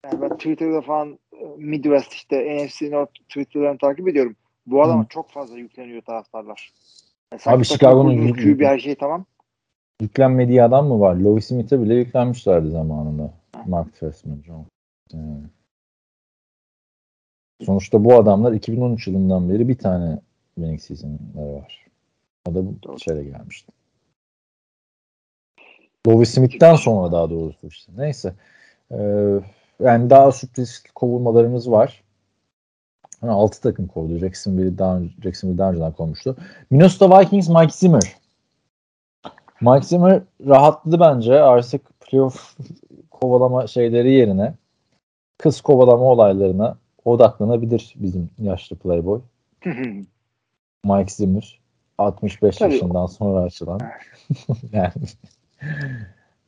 yani 0.05 0.21
ben 0.21 0.37
Twitter'da 0.37 0.81
falan 0.81 1.19
e, 1.33 1.45
Midwest 1.57 2.13
işte 2.13 2.65
NFC 2.65 2.91
North 2.91 3.11
Twitter'larını 3.13 3.77
takip 3.77 4.07
ediyorum. 4.07 4.35
Bu 4.65 4.83
adama 4.83 5.03
Hı. 5.03 5.07
çok 5.07 5.29
fazla 5.29 5.57
yükleniyor 5.57 6.01
taraftarlar. 6.01 6.73
Yani 7.31 7.41
Abi 7.45 7.65
Chicago'nun 7.65 8.09
takımın 8.09 8.27
yük- 8.27 8.35
kurduğu 8.35 8.57
QB 8.57 8.61
her 8.61 8.79
şey 8.79 8.95
tamam. 8.95 9.25
Yüklenmediği 10.01 10.63
adam 10.63 10.87
mı 10.87 10.99
var? 10.99 11.15
Lovis 11.15 11.45
Smith'e 11.45 11.81
bile 11.81 11.95
yüklenmişlerdi 11.95 12.69
zamanında. 12.69 13.33
Mark 13.67 13.95
Trestman, 13.95 14.41
John. 14.45 14.65
Yani. 15.13 15.43
Sonuçta 17.61 18.05
bu 18.05 18.15
adamlar 18.15 18.51
2013 18.51 19.07
yılından 19.07 19.49
beri 19.49 19.67
bir 19.67 19.77
tane 19.77 20.19
winning 20.55 20.81
season'ları 20.81 21.53
var. 21.53 21.85
O 22.49 22.55
da 22.55 22.65
bu 22.65 22.75
Doğru. 22.83 22.99
şeyle 22.99 23.23
gelmişti. 23.23 23.71
Lovis 26.07 26.29
Smith'ten 26.29 26.75
sonra 26.75 27.11
daha 27.11 27.29
doğrusu 27.29 27.67
işte. 27.67 27.91
Neyse. 27.97 28.33
Ee, 28.91 29.39
yani 29.79 30.09
daha 30.09 30.31
sürpriz 30.31 30.83
kovulmalarımız 30.95 31.71
var. 31.71 32.03
Hani 33.21 33.31
6 33.31 33.61
takım 33.61 33.87
kovdu. 33.87 34.17
Jacksonville 34.17 34.77
daha, 34.77 34.99
Jacksonville 35.23 35.57
daha 35.57 35.71
önceden 35.71 35.91
kovmuştu. 35.91 36.35
Minnesota 36.69 37.19
Vikings 37.19 37.49
Mike 37.49 37.73
Zimmer. 37.73 38.15
Mike 39.61 39.85
Zimmer 39.85 40.21
rahatladı 40.47 40.99
bence. 40.99 41.41
Artık 41.41 41.99
playoff 41.99 42.57
kovalama 43.11 43.67
şeyleri 43.67 44.11
yerine 44.11 44.53
kız 45.37 45.61
kovalama 45.61 46.03
olaylarına 46.03 46.77
odaklanabilir 47.05 47.93
bizim 47.95 48.29
yaşlı 48.39 48.75
playboy. 48.75 49.21
Mike 50.85 51.11
Zimmer. 51.11 51.59
65 51.97 52.57
Tabii. 52.57 52.73
yaşından 52.73 53.05
sonra 53.05 53.41
açılan. 53.41 53.79
yani. 54.71 54.91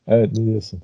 evet 0.07 0.37
ne 0.37 0.45
diyorsun? 0.45 0.81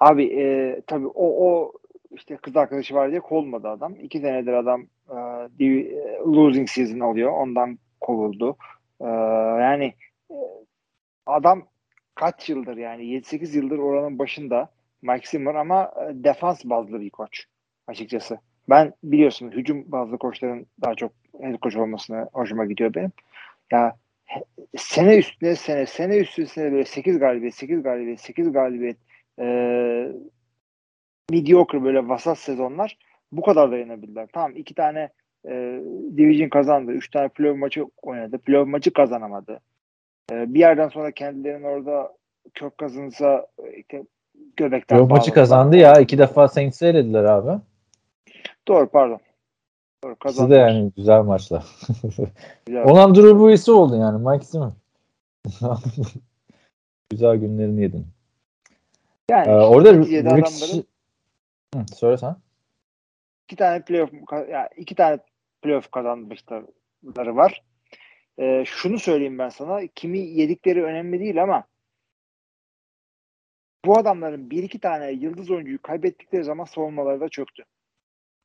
Abi 0.00 0.24
e, 0.24 0.80
tabii 0.86 1.06
o, 1.06 1.46
o 1.48 1.72
işte 2.10 2.36
kız 2.36 2.56
arkadaşı 2.56 2.94
var 2.94 3.10
diye 3.10 3.20
kovulmadı 3.20 3.68
adam. 3.68 3.94
İki 3.96 4.20
senedir 4.20 4.52
adam 4.52 4.86
e, 5.10 5.64
e, 5.64 5.94
losing 6.26 6.68
season 6.68 7.00
alıyor. 7.00 7.32
Ondan 7.32 7.78
kovuldu. 8.00 8.56
E, 9.00 9.06
yani 9.60 9.94
e, 10.30 10.36
adam 11.26 11.62
kaç 12.14 12.48
yıldır 12.48 12.76
yani 12.76 13.02
7-8 13.02 13.56
yıldır 13.56 13.78
oranın 13.78 14.18
başında 14.18 14.68
Mike 15.02 15.26
Zimmer 15.28 15.54
ama 15.54 15.82
e, 15.84 16.24
defans 16.24 16.64
bazlı 16.64 17.00
bir 17.00 17.10
koç 17.10 17.44
açıkçası. 17.86 18.38
Ben 18.70 18.92
biliyorsun 19.04 19.50
hücum 19.50 19.92
bazlı 19.92 20.18
koçların 20.18 20.66
daha 20.82 20.94
çok 20.94 21.12
head 21.40 21.60
coach 21.62 21.76
olmasına 21.76 22.28
hoşuma 22.32 22.64
gidiyor 22.64 22.94
benim. 22.94 23.12
Ya 23.72 23.96
sene 24.76 25.16
üstüne 25.16 25.56
sene, 25.56 25.86
sene 25.86 26.16
üstüne 26.16 26.46
sene 26.46 26.72
böyle 26.72 26.84
8 26.84 27.18
galibiyet, 27.18 27.54
8 27.54 27.82
galibiyet, 27.82 28.20
8 28.20 28.52
galibiyet 28.52 28.96
e, 29.40 29.46
mediocre 31.30 31.84
böyle 31.84 32.08
vasat 32.08 32.38
sezonlar 32.38 32.98
bu 33.32 33.42
kadar 33.42 33.70
dayanabildiler. 33.70 34.28
Tamam 34.32 34.52
iki 34.56 34.74
tane 34.74 35.08
e, 35.48 35.80
division 36.16 36.48
kazandı. 36.48 36.92
Üç 36.92 37.10
tane 37.10 37.28
playoff 37.28 37.58
maçı 37.58 37.86
oynadı. 38.02 38.38
Playoff 38.38 38.68
maçı 38.68 38.92
kazanamadı. 38.92 39.60
E, 40.32 40.54
bir 40.54 40.60
yerden 40.60 40.88
sonra 40.88 41.10
kendilerinin 41.10 41.64
orada 41.64 42.12
kök 42.54 42.78
kazınsa 42.78 43.46
işte 43.76 44.02
göbekten 44.56 44.96
Playoff 44.96 45.10
maçı 45.10 45.32
kazandı 45.32 45.76
ya. 45.76 46.00
iki 46.00 46.18
defa 46.18 46.48
Saints'i 46.48 46.86
elediler 46.86 47.24
abi. 47.24 47.62
Doğru 48.70 48.88
pardon. 48.88 49.20
Doğru 50.04 50.12
İkisi 50.12 50.26
de 50.26 50.38
kazandılar. 50.38 50.68
yani 50.68 50.92
güzel 50.96 51.22
maçlar. 51.22 51.64
Güzel. 52.66 52.84
Olan 52.84 53.14
Drew 53.14 53.38
Brees'i 53.38 53.72
oldu 53.72 53.96
yani. 53.96 54.28
Mike 54.28 54.44
Zimmer. 54.44 54.70
güzel 57.10 57.36
günlerini 57.36 57.82
yedin. 57.82 58.06
Yani 59.30 59.48
Ee, 59.48 59.54
orada 59.54 59.88
Hı, 61.74 61.86
söyle 61.94 62.16
sen. 62.16 62.36
iki 63.44 63.56
tane 63.56 63.84
playoff 63.84 64.10
ya 64.50 64.68
iki 64.76 64.94
tane 64.94 65.18
playoff 65.62 65.90
kazanmışları 65.90 67.36
var. 67.36 67.62
Ee, 68.38 68.64
şunu 68.66 68.98
söyleyeyim 68.98 69.38
ben 69.38 69.48
sana. 69.48 69.86
Kimi 69.86 70.18
yedikleri 70.18 70.84
önemli 70.84 71.20
değil 71.20 71.42
ama 71.42 71.64
bu 73.84 73.98
adamların 73.98 74.50
bir 74.50 74.62
iki 74.62 74.78
tane 74.78 75.10
yıldız 75.10 75.50
oyuncuyu 75.50 75.82
kaybettikleri 75.82 76.44
zaman 76.44 76.64
savunmaları 76.64 77.20
da 77.20 77.28
çöktü. 77.28 77.64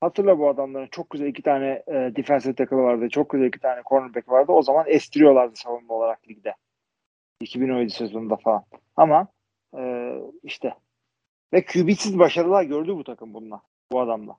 Hatırla 0.00 0.38
bu 0.38 0.48
adamların 0.48 0.88
çok 0.90 1.10
güzel 1.10 1.26
iki 1.26 1.42
tane 1.42 1.82
e, 1.86 1.92
defensive 2.16 2.54
tackle 2.54 2.76
vardı. 2.76 3.08
Çok 3.08 3.30
güzel 3.30 3.46
iki 3.46 3.58
tane 3.58 3.82
cornerback 3.88 4.28
vardı. 4.28 4.52
O 4.52 4.62
zaman 4.62 4.84
estiriyorlardı 4.88 5.56
savunma 5.56 5.94
olarak 5.94 6.28
ligde. 6.28 6.54
2017 7.40 7.90
sezonunda 7.90 8.36
falan. 8.36 8.64
Ama 8.96 9.26
e, 9.78 10.12
işte 10.42 10.74
ve 11.52 11.64
QB'siz 11.64 12.18
başarılar 12.18 12.62
gördü 12.62 12.96
bu 12.96 13.04
takım 13.04 13.34
bununla. 13.34 13.60
Bu 13.92 14.00
adamla. 14.00 14.36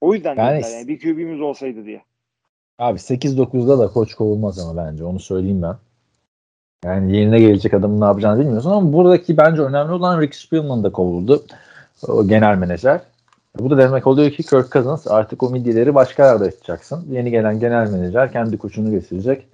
O 0.00 0.14
yüzden 0.14 0.36
Yani- 0.36 0.62
yani 0.72 0.88
bir 0.88 1.00
QB'miz 1.00 1.40
olsaydı 1.40 1.84
diye. 1.84 2.02
Abi 2.78 2.98
8-9'da 2.98 3.78
da 3.78 3.88
koç 3.88 4.14
kovulmaz 4.14 4.58
ama 4.58 4.86
bence. 4.86 5.04
Onu 5.04 5.20
söyleyeyim 5.20 5.62
ben. 5.62 5.76
Yani 6.84 7.16
yerine 7.16 7.40
gelecek 7.40 7.74
adamın 7.74 8.00
ne 8.00 8.04
yapacağını 8.04 8.40
bilmiyorsun 8.40 8.70
ama 8.70 8.92
buradaki 8.92 9.36
bence 9.36 9.62
önemli 9.62 9.92
olan 9.92 10.20
Rick 10.20 10.34
Spielman 10.34 10.84
da 10.84 10.92
kovuldu. 10.92 11.44
O 12.08 12.28
genel 12.28 12.58
menajer. 12.58 13.00
Bu 13.58 13.70
da 13.70 13.78
demek 13.78 14.06
oluyor 14.06 14.30
ki 14.30 14.42
Kirk 14.42 14.72
Cousins 14.72 15.06
artık 15.06 15.42
o 15.42 15.50
midyeleri 15.50 15.94
başka 15.94 16.26
yerde 16.26 16.44
açacaksın. 16.44 17.06
Yeni 17.10 17.30
gelen 17.30 17.60
genel 17.60 17.90
menajer 17.90 18.32
kendi 18.32 18.58
koçunu 18.58 18.90
getirecek. 18.90 19.48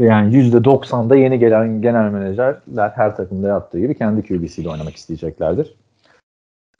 Yani 0.00 0.34
%90'da 0.34 1.16
yeni 1.16 1.38
gelen 1.38 1.82
genel 1.82 2.10
menajerler 2.10 2.90
her 2.90 3.16
takımda 3.16 3.48
yaptığı 3.48 3.80
gibi 3.80 3.98
kendi 3.98 4.22
QB'siyle 4.22 4.68
oynamak 4.68 4.96
isteyeceklerdir. 4.96 5.74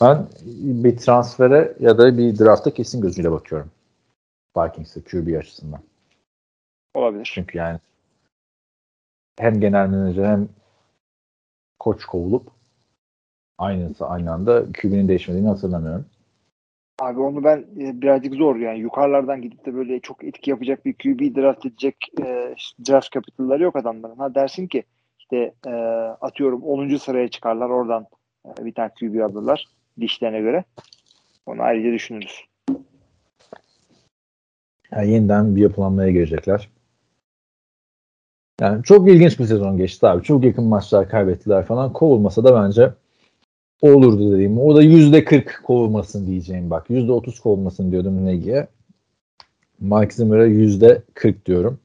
Ben 0.00 0.26
bir 0.56 0.96
transfere 0.96 1.74
ya 1.80 1.98
da 1.98 2.18
bir 2.18 2.38
drafta 2.38 2.74
kesin 2.74 3.00
gözüyle 3.00 3.30
bakıyorum. 3.30 3.70
Vikings'e 4.56 5.00
QB 5.00 5.38
açısından. 5.38 5.80
Olabilir. 6.94 7.30
Çünkü 7.34 7.58
yani 7.58 7.78
hem 9.38 9.60
genel 9.60 9.88
menajer 9.88 10.24
hem 10.24 10.48
koç 11.78 12.04
kovulup 12.04 12.50
aynısı 13.58 14.06
aynı 14.06 14.32
anda 14.32 14.64
QB'nin 14.72 15.08
değişmediğini 15.08 15.48
hatırlamıyorum. 15.48 16.06
Abi 16.98 17.20
onu 17.20 17.44
ben 17.44 17.58
e, 17.58 18.02
birazcık 18.02 18.34
zor 18.34 18.56
yani 18.56 18.78
yukarılardan 18.78 19.42
gidip 19.42 19.66
de 19.66 19.74
böyle 19.74 20.00
çok 20.00 20.24
etki 20.24 20.50
yapacak 20.50 20.86
bir 20.86 20.92
QB 20.92 21.36
draft 21.36 21.66
edecek 21.66 21.96
e, 22.20 22.54
draft 22.88 23.12
capital'ları 23.12 23.62
yok 23.62 23.76
adamların. 23.76 24.16
Ha 24.16 24.34
dersin 24.34 24.66
ki 24.66 24.82
işte 25.18 25.54
e, 25.66 25.70
atıyorum 26.20 26.62
10. 26.62 26.96
sıraya 26.96 27.28
çıkarlar 27.28 27.70
oradan 27.70 28.06
e, 28.46 28.64
bir 28.64 28.74
tane 28.74 28.90
QB 29.00 29.20
alırlar 29.20 29.66
dişlerine 30.00 30.40
göre. 30.40 30.64
Onu 31.46 31.62
ayrıca 31.62 31.92
düşünürüz. 31.92 32.44
Yani 34.92 35.10
yeniden 35.10 35.56
bir 35.56 35.62
yapılanmaya 35.62 36.10
girecekler. 36.10 36.68
Yani 38.60 38.82
çok 38.82 39.08
ilginç 39.08 39.38
bir 39.38 39.44
sezon 39.44 39.76
geçti 39.76 40.06
abi. 40.06 40.22
Çok 40.22 40.44
yakın 40.44 40.64
maçlar 40.64 41.08
kaybettiler 41.08 41.64
falan. 41.64 41.92
Kovulmasa 41.92 42.44
da 42.44 42.62
bence 42.62 42.92
olurdu 43.80 44.32
dediğim. 44.32 44.60
O 44.60 44.76
da 44.76 44.82
yüzde 44.82 45.24
kırk 45.24 45.60
kovulmasın 45.64 46.26
diyeceğim 46.26 46.70
bak. 46.70 46.90
Yüzde 46.90 47.12
otuz 47.12 47.40
kovulmasın 47.40 47.92
diyordum 47.92 48.26
Negi'ye. 48.26 48.68
Mike 49.80 50.14
Zimmer'a 50.14 50.46
yüzde 50.46 51.02
kırk 51.14 51.46
diyorum. 51.46 51.78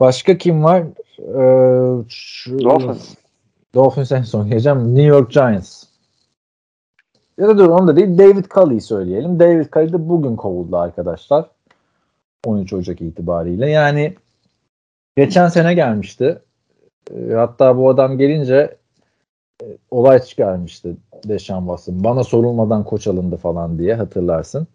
Başka 0.00 0.38
kim 0.38 0.64
var? 0.64 0.82
Ee, 1.18 2.04
şu, 2.08 2.58
Dolphins. 2.58 3.14
Dolphins 3.74 4.12
en 4.12 4.22
son 4.22 4.48
geleceğim. 4.48 4.94
New 4.94 5.02
York 5.02 5.30
Giants. 5.30 5.84
Ya 7.38 7.48
da 7.48 7.58
dur 7.58 7.68
onu 7.68 7.88
da 7.88 7.96
değil. 7.96 8.18
David 8.18 8.44
Culley'i 8.44 8.80
söyleyelim. 8.80 9.40
David 9.40 9.66
Culley 9.72 9.92
de 9.92 10.08
bugün 10.08 10.36
kovuldu 10.36 10.76
arkadaşlar. 10.76 11.50
13 12.44 12.72
Ocak 12.72 13.00
itibariyle. 13.00 13.70
Yani 13.70 14.14
geçen 15.16 15.48
sene 15.48 15.74
gelmişti. 15.74 16.38
E, 17.14 17.32
hatta 17.34 17.76
bu 17.76 17.90
adam 17.90 18.18
gelince 18.18 18.76
olay 19.90 20.18
çıkarmıştı 20.22 20.96
Deşan 21.24 21.60
Watson. 21.60 22.04
Bana 22.04 22.24
sorulmadan 22.24 22.84
koç 22.84 23.06
alındı 23.06 23.36
falan 23.36 23.78
diye 23.78 23.94
hatırlarsın. 23.94 24.66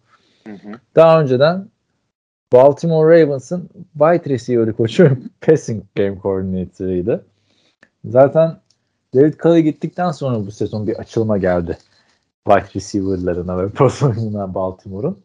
Hı 0.48 0.54
hı. 0.54 0.72
Daha 0.96 1.22
önceden 1.22 1.68
Baltimore 2.54 3.22
Ravens'ın 3.22 3.70
wide 3.94 4.34
receiver 4.34 4.74
koçu 4.74 5.18
passing 5.42 5.84
game 5.96 6.18
coordinator'ıydı. 6.22 7.26
Zaten 8.06 8.58
David 9.16 9.34
Culley 9.34 9.64
gittikten 9.64 10.12
sonra 10.12 10.46
bu 10.46 10.52
sezon 10.52 10.88
bir 10.88 10.96
açılma 10.96 11.38
geldi 11.38 11.78
wide 12.48 12.76
receiver'larına 12.76 13.58
ve 13.58 13.70
pozisyonuna 13.70 14.54
Baltimore'un. 14.54 15.18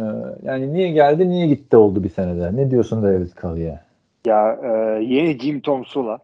Ee, 0.00 0.04
yani 0.42 0.72
niye 0.72 0.90
geldi, 0.90 1.28
niye 1.28 1.46
gitti 1.46 1.76
oldu 1.76 2.04
bir 2.04 2.08
senede. 2.08 2.56
Ne 2.56 2.70
diyorsun 2.70 3.02
David 3.02 3.28
Culley'e? 3.40 3.80
Ya 4.26 4.58
e, 4.62 4.68
yeni 5.04 5.38
Jim 5.38 5.60
Tomsula. 5.60 6.18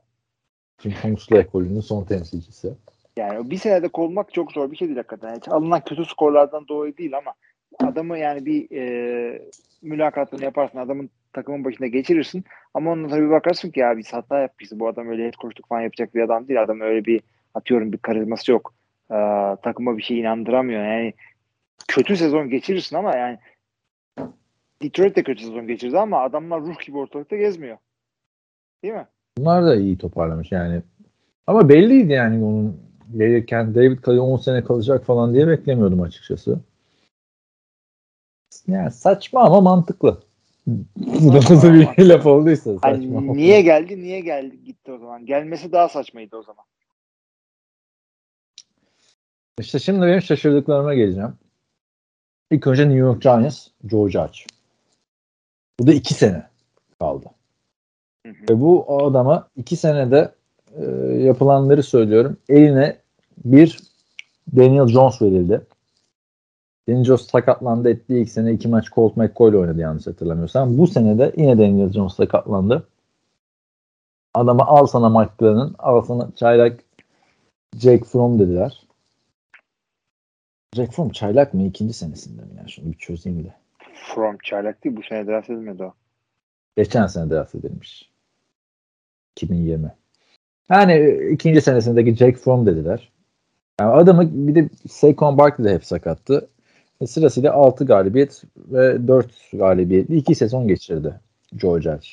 Jim 0.83 0.93
Tomsula 1.03 1.39
ekolünün 1.39 1.81
son 1.81 2.05
temsilcisi. 2.05 2.75
Yani 3.17 3.51
bir 3.51 3.57
senede 3.57 3.89
kovmak 3.89 4.35
çok 4.35 4.53
zor 4.53 4.71
bir 4.71 4.77
şey 4.77 4.89
değil 4.89 4.97
hakikaten. 4.97 5.29
Yani 5.29 5.41
alınan 5.51 5.81
kötü 5.85 6.05
skorlardan 6.05 6.69
dolayı 6.69 6.97
değil 6.97 7.17
ama 7.19 7.35
adamı 7.79 8.19
yani 8.19 8.47
bir 8.47 8.77
e, 8.77 9.43
mülakatını 9.83 10.45
yaparsın. 10.45 10.79
Adamın 10.79 11.11
takımın 11.33 11.65
başında 11.65 11.87
geçirirsin. 11.87 12.45
Ama 12.75 12.93
ondan 12.93 13.09
sonra 13.09 13.23
bir 13.23 13.31
bakarsın 13.31 13.71
ki 13.71 13.81
ya 13.81 13.99
biz 13.99 14.13
hata 14.13 14.41
yapmışız. 14.41 14.81
Bu 14.81 14.89
adam 14.89 15.09
öyle 15.09 15.25
head 15.25 15.33
coachluk 15.33 15.69
falan 15.69 15.81
yapacak 15.81 16.15
bir 16.15 16.23
adam 16.23 16.49
değil. 16.49 16.63
Adam 16.63 16.81
öyle 16.81 17.05
bir 17.05 17.21
atıyorum 17.55 17.93
bir 17.93 17.99
karizması 17.99 18.53
yok. 18.53 18.75
E, 19.11 19.17
takıma 19.63 19.97
bir 19.97 20.03
şey 20.03 20.21
inandıramıyor. 20.21 20.85
Yani 20.85 21.15
kötü 21.89 22.17
sezon 22.17 22.51
geçirirsin 22.51 22.97
ama 22.97 23.17
yani 23.17 23.39
Detroit 24.83 25.17
de 25.17 25.23
kötü 25.23 25.45
sezon 25.45 25.67
geçirdi 25.67 25.99
ama 25.99 26.21
adamlar 26.21 26.61
ruh 26.61 26.81
gibi 26.87 26.99
ortalıkta 26.99 27.37
gezmiyor. 27.37 27.79
Değil 28.83 28.95
mi? 28.95 29.07
Bunlar 29.39 29.65
da 29.65 29.77
iyi 29.77 29.99
toparlamış 29.99 30.53
yani. 30.53 30.83
Ama 31.47 31.69
belliydi 31.69 32.13
yani 32.13 32.45
onun 32.45 32.81
gelirken 33.17 33.75
David 33.75 33.99
Culley 33.99 34.21
10 34.21 34.37
sene 34.37 34.65
kalacak 34.65 35.05
falan 35.05 35.35
diye 35.35 35.49
beklemiyordum 35.49 36.03
açıkçası. 36.03 36.61
Yani 38.67 38.91
saçma 38.91 39.41
ama 39.41 39.61
mantıklı. 39.61 40.23
Bu 40.67 41.35
nasıl 41.35 41.75
bir 41.75 42.05
laf 42.05 42.27
olduysa 42.27 42.75
saçma. 42.75 42.91
Hani 42.91 43.37
niye 43.37 43.63
geldi 43.63 44.03
niye 44.03 44.21
geldi 44.21 44.65
gitti 44.65 44.93
o 44.93 44.99
zaman. 44.99 45.27
Gelmesi 45.27 45.73
daha 45.73 45.89
saçmaydı 45.89 46.37
o 46.37 46.43
zaman. 46.43 46.65
İşte 49.61 49.79
şimdi 49.79 50.01
benim 50.07 50.23
şaşırdıklarıma 50.23 50.95
geleceğim. 50.95 51.35
İlk 52.51 52.67
önce 52.67 52.83
New 52.83 52.99
York 52.99 53.23
Giants, 53.23 53.69
Joe 53.91 54.09
Judge. 54.09 54.39
Bu 55.81 55.87
da 55.87 55.93
iki 55.93 56.15
sene 56.15 56.47
kaldı. 56.99 57.27
Hı 58.27 58.29
hı. 58.29 58.35
Ve 58.51 58.61
bu 58.61 59.03
adama 59.07 59.49
iki 59.57 59.77
senede 59.77 60.35
e, 60.77 60.85
yapılanları 61.15 61.83
söylüyorum. 61.83 62.37
Eline 62.49 62.97
bir 63.45 63.79
Daniel 64.57 64.87
Jones 64.87 65.23
verildi. 65.23 65.61
Daniel 66.89 67.05
Jones 67.05 67.27
sakatlandı 67.27 67.91
ettiği 67.91 68.23
ilk 68.23 68.31
sene 68.31 68.53
iki 68.53 68.69
maç 68.69 68.91
Colt 68.91 69.17
McCoy 69.17 69.51
ile 69.51 69.59
oynadı 69.59 69.81
yanlış 69.81 70.07
hatırlamıyorsam. 70.07 70.79
Bu 70.79 70.87
sene 70.87 71.19
de 71.19 71.33
yine 71.37 71.59
Daniel 71.59 71.93
Jones 71.93 72.15
sakatlandı. 72.15 72.89
Adama 74.35 74.67
al 74.67 74.87
sana 74.87 75.31
Glenn'ın, 75.39 75.75
al 75.79 76.03
sana 76.03 76.31
çaylak 76.37 76.81
Jake 77.77 78.05
Fromm 78.05 78.39
dediler. 78.39 78.81
Jack 80.75 80.93
Fromm 80.93 81.11
çaylak 81.11 81.55
mı? 81.55 81.63
ikinci 81.63 81.95
senesinde 81.95 82.43
mi? 82.43 82.49
Yani 82.59 82.71
şunu 82.71 82.93
bir 82.93 82.99
çözeyim 82.99 83.45
de. 83.45 83.55
From 84.15 84.39
çaylak 84.39 84.85
değil 84.85 84.97
bu 84.97 85.03
sene 85.03 85.27
draft 85.27 85.51
edilmedi 85.51 85.85
o. 85.85 85.95
Geçen 86.77 87.07
sene 87.07 87.31
draft 87.31 87.55
edilmiş. 87.55 88.14
2020. 89.37 89.93
Yani 90.71 90.93
e, 90.93 91.31
ikinci 91.31 91.61
senesindeki 91.61 92.17
Jack 92.17 92.39
Fromm 92.39 92.67
dediler. 92.67 93.13
Yani 93.81 93.93
adamı 93.93 94.49
bir 94.49 94.55
de 94.55 94.69
Saquon 94.91 95.39
Barkley 95.39 95.67
de 95.67 95.75
hep 95.75 95.85
sakattı. 95.85 96.49
E, 97.01 97.07
sırasıyla 97.07 97.53
6 97.53 97.85
galibiyet 97.85 98.43
ve 98.57 99.09
4 99.09 99.27
galibiyetli 99.53 100.17
2 100.17 100.35
sezon 100.35 100.69
geçirdi 100.69 101.21
Joe 101.59 101.81
Judge. 101.81 102.09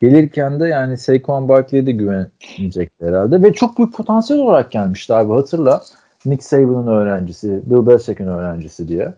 Gelirken 0.00 0.60
de 0.60 0.68
yani 0.68 0.98
Saquon 0.98 1.48
Barkley'e 1.48 1.86
de 1.86 1.92
güvenecekti 1.92 3.06
herhalde 3.06 3.42
ve 3.42 3.52
çok 3.52 3.78
büyük 3.78 3.94
potansiyel 3.94 4.42
olarak 4.42 4.70
gelmişti 4.72 5.14
abi 5.14 5.32
hatırla. 5.32 5.82
Nick 6.24 6.44
Saban'ın 6.44 6.86
öğrencisi, 6.86 7.62
Bill 7.66 7.86
Belichick'in 7.86 8.26
öğrencisi 8.26 8.88
diye. 8.88 9.14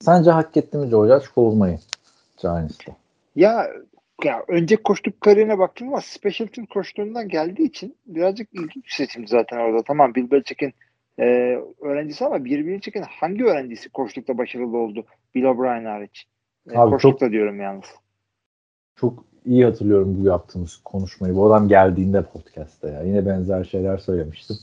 Sence 0.00 0.30
hak 0.30 0.56
etti 0.56 0.78
mi 0.78 0.88
Joe 0.88 1.06
Judge 1.06 1.26
kovulmayı 1.34 1.78
Giants'ta? 2.42 2.92
Ya 3.36 3.66
ya 4.24 4.44
önce 4.48 4.76
koştuk 4.76 5.20
kariyerine 5.20 5.58
baktım 5.58 5.88
ama 5.88 6.00
special 6.00 6.46
team 6.46 6.66
koştuğundan 6.66 7.28
geldiği 7.28 7.62
için 7.62 7.96
birazcık 8.06 8.48
ilginç 8.54 8.84
bir 8.84 8.90
seçim 8.90 9.28
zaten 9.28 9.58
orada. 9.58 9.82
Tamam 9.82 10.14
Bill 10.14 10.30
Belichick'in 10.30 10.72
e, 11.18 11.24
öğrencisi 11.80 12.24
ama 12.24 12.44
Bill 12.44 12.66
Belichick'in 12.66 13.04
hangi 13.20 13.44
öğrencisi 13.44 13.88
koştukta 13.88 14.38
başarılı 14.38 14.78
oldu? 14.78 15.04
Bill 15.34 15.44
O'Brien 15.44 15.84
hariç. 15.84 16.26
E, 16.70 16.78
Abi 16.78 16.90
koştukta 16.90 17.30
diyorum 17.30 17.60
yalnız. 17.60 17.86
Çok 18.96 19.24
iyi 19.44 19.64
hatırlıyorum 19.64 20.16
bu 20.20 20.26
yaptığımız 20.26 20.76
konuşmayı. 20.76 21.36
Bu 21.36 21.46
adam 21.46 21.68
geldiğinde 21.68 22.22
podcast'ta 22.22 22.90
ya. 22.90 23.02
Yine 23.02 23.26
benzer 23.26 23.64
şeyler 23.64 23.98
söylemiştim. 23.98 24.56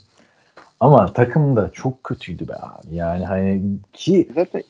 Ama 0.80 1.14
takım 1.14 1.56
da 1.56 1.72
çok 1.72 2.04
kötüydü 2.04 2.48
be 2.48 2.54
abi. 2.54 2.96
Yani 2.96 3.26
hani 3.26 3.62
ki 3.94 4.30
Zaten 4.36 4.64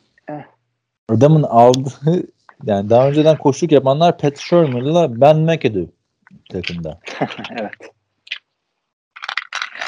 adamın 1.10 1.44
aldığı 1.44 2.28
yani 2.66 2.90
daha 2.90 3.10
önceden 3.10 3.38
koşuk 3.38 3.72
yapanlar 3.72 4.18
Pat 4.18 4.38
Shermer'la 4.38 5.22
Ben 5.22 5.40
McAdoo 5.40 5.86
takımda. 6.50 7.00
evet. 7.60 7.72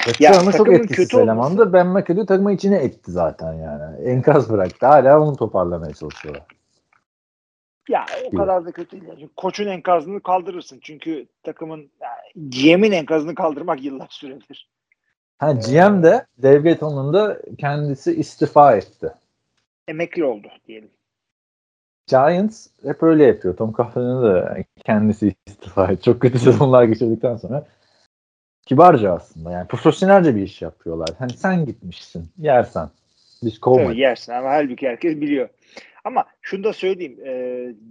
Pat 0.05 0.21
Ya 0.21 0.33
Shermer 0.33 0.51
çok 0.51 0.57
takımın 0.57 0.79
etkisiz 0.79 1.07
kötü 1.07 1.23
elemandı. 1.23 1.73
Ben 1.73 1.87
McAdoo 1.87 2.25
takımı 2.25 2.53
içine 2.53 2.77
etti 2.77 3.11
zaten 3.11 3.53
yani. 3.53 4.09
Enkaz 4.09 4.49
bıraktı. 4.49 4.85
Hala 4.85 5.19
onu 5.19 5.35
toparlamaya 5.35 5.93
çalışıyorlar. 5.93 6.43
Ya 7.89 8.05
o 8.21 8.25
Gibi. 8.25 8.37
kadar 8.37 8.65
da 8.65 8.71
kötü 8.71 8.91
değil. 8.91 9.03
Yani 9.07 9.29
koçun 9.35 9.67
enkazını 9.67 10.21
kaldırırsın. 10.21 10.79
Çünkü 10.81 11.27
takımın 11.43 11.89
yani 12.01 12.49
GM'in 12.49 12.91
enkazını 12.91 13.35
kaldırmak 13.35 13.83
yıllar 13.83 14.07
sürebilir. 14.09 14.69
Ha 15.37 15.51
GM 15.51 16.03
de 16.03 16.25
Dave 16.43 16.57
Gettleman 16.57 17.13
da 17.13 17.41
kendisi 17.57 18.15
istifa 18.15 18.75
etti. 18.75 19.13
Emekli 19.87 20.25
oldu 20.25 20.47
diyelim. 20.67 20.89
Giants 22.07 22.67
hep 22.83 23.03
öyle 23.03 23.23
yapıyor. 23.23 23.57
Tom 23.57 23.73
Coughlin'in 23.73 24.23
de 24.23 24.65
kendisi 24.85 25.35
istifa 25.45 25.91
etti. 25.91 26.03
Çok 26.03 26.21
kötü 26.21 26.39
sezonlar 26.39 26.83
geçirdikten 26.83 27.35
sonra 27.35 27.65
kibarca 28.65 29.13
aslında. 29.13 29.51
Yani 29.51 29.67
profesyonelce 29.67 30.35
bir 30.35 30.41
iş 30.41 30.61
yapıyorlar. 30.61 31.09
Hani 31.19 31.33
sen 31.33 31.65
gitmişsin. 31.65 32.29
Yersen. 32.37 32.89
Biz 33.43 33.59
kovmayız. 33.59 33.89
Tabii 33.89 33.99
yersin 33.99 34.31
ama 34.31 34.49
halbuki 34.49 34.87
herkes 34.87 35.21
biliyor. 35.21 35.49
Ama 36.03 36.25
şunu 36.41 36.63
da 36.63 36.73
söyleyeyim. 36.73 37.19
E, 37.25 37.33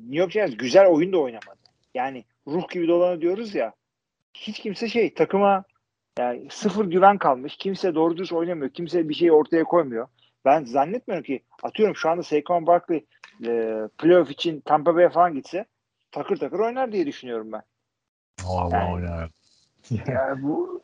New 0.03 0.17
York 0.17 0.33
Giants 0.33 0.57
güzel 0.57 0.87
oyun 0.87 1.12
da 1.12 1.19
oynamadı. 1.19 1.59
Yani 1.95 2.25
ruh 2.47 2.69
gibi 2.69 2.89
dolanı 2.89 3.21
diyoruz 3.21 3.55
ya. 3.55 3.73
Hiç 4.35 4.59
kimse 4.59 4.89
şey 4.89 5.15
takıma 5.15 5.65
yani 6.19 6.47
sıfır 6.51 6.85
güven 6.85 7.19
kalmış. 7.19 7.57
Kimse 7.57 7.95
doğru 7.95 8.17
düz 8.17 8.33
oynamıyor. 8.33 8.71
Kimse 8.71 9.09
bir 9.09 9.15
şey 9.15 9.33
ortaya 9.33 9.65
koymuyor. 9.65 10.09
Ben 10.45 10.65
zannetmiyorum 10.65 11.25
ki 11.25 11.41
atıyorum 11.62 11.97
şu 11.97 12.11
anda 12.11 12.23
Saquon 12.23 12.67
Barkley 12.67 13.05
e, 13.47 13.82
playoff 13.99 14.30
için 14.30 14.61
Tampa 14.61 14.95
Bay'e 14.97 15.09
falan 15.09 15.35
gitse 15.35 15.64
takır 16.11 16.37
takır 16.37 16.59
oynar 16.59 16.93
diye 16.93 17.07
düşünüyorum 17.07 17.53
ben. 17.53 17.62
Vallahi 18.45 18.74
Yani- 18.74 18.95
oynar. 18.95 19.30
Yani 20.09 20.43
bu 20.43 20.80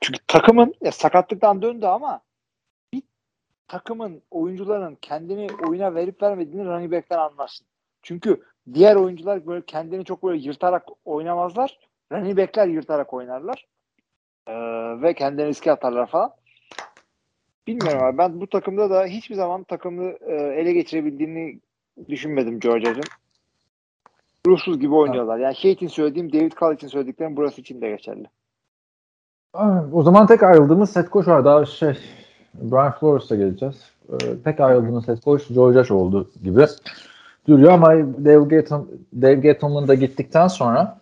çünkü 0.00 0.18
takımın 0.28 0.74
ya 0.80 0.92
sakatlıktan 0.92 1.62
döndü 1.62 1.86
ama 1.86 2.20
bir 2.94 3.02
takımın 3.68 4.22
oyuncuların 4.30 4.98
kendini 5.02 5.48
oyuna 5.68 5.94
verip 5.94 6.22
vermediğini 6.22 6.64
running 6.64 6.92
back'ten 6.92 7.18
anlarsın. 7.18 7.66
Çünkü 8.02 8.42
diğer 8.74 8.96
oyuncular 8.96 9.46
böyle 9.46 9.64
kendini 9.66 10.04
çok 10.04 10.22
böyle 10.22 10.38
yırtarak 10.42 10.88
oynamazlar. 11.04 11.78
Running 12.12 12.38
back'ler 12.38 12.66
yırtarak 12.66 13.14
oynarlar. 13.14 13.66
Ee, 14.46 14.52
ve 15.02 15.14
kendilerini 15.14 15.50
riske 15.50 15.72
atarlar 15.72 16.06
falan. 16.06 16.34
Bilmiyorum 17.68 18.02
abi. 18.02 18.18
Ben 18.18 18.40
bu 18.40 18.46
takımda 18.46 18.90
da 18.90 19.04
hiçbir 19.04 19.34
zaman 19.34 19.64
takımı 19.64 20.10
e, 20.20 20.34
ele 20.34 20.72
geçirebildiğini 20.72 21.58
düşünmedim 22.08 22.60
Georgia'cığım. 22.60 23.04
ruhsuz 24.46 24.80
gibi 24.80 24.94
oynuyorlar. 24.94 25.38
Yani 25.38 25.56
şey 25.56 25.72
için 25.72 25.86
söylediğim 25.86 26.32
David 26.32 26.52
Carl 26.62 26.74
için 26.74 26.88
söylediklerim 26.88 27.36
burası 27.36 27.60
için 27.60 27.80
de 27.80 27.88
geçerli. 27.88 28.26
O 29.92 30.02
zaman 30.02 30.26
tek 30.26 30.42
ayrıldığımız 30.42 30.90
set 30.90 31.10
koç 31.10 31.28
var. 31.28 31.44
Daha 31.44 31.66
şey 31.66 31.94
Brian 32.54 32.92
Flores'a 32.92 33.36
geleceğiz. 33.36 33.76
Ee, 34.12 34.16
tek 34.44 34.60
ayrıldığımız 34.60 35.04
set 35.04 35.20
koç 35.20 35.46
Joe 35.46 35.72
Josh 35.72 35.90
oldu 35.90 36.30
gibi 36.44 36.66
duruyor 37.48 37.72
ama 37.72 37.88
Dave, 38.24 38.48
Gettleman, 38.48 38.88
Dave 39.22 39.34
Gettleman 39.34 39.88
da 39.88 39.94
gittikten 39.94 40.48
sonra 40.48 41.00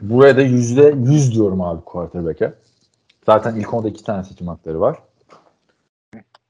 buraya 0.00 0.36
da 0.36 0.42
yüzde 0.42 0.94
yüz 1.12 1.34
diyorum 1.34 1.60
abi 1.60 1.84
quarterback'e. 1.84 2.54
Zaten 3.28 3.56
ilk 3.56 3.74
onda 3.74 3.88
iki 3.88 4.04
tane 4.04 4.24
seçim 4.24 4.48
hakları 4.48 4.80
var. 4.80 4.98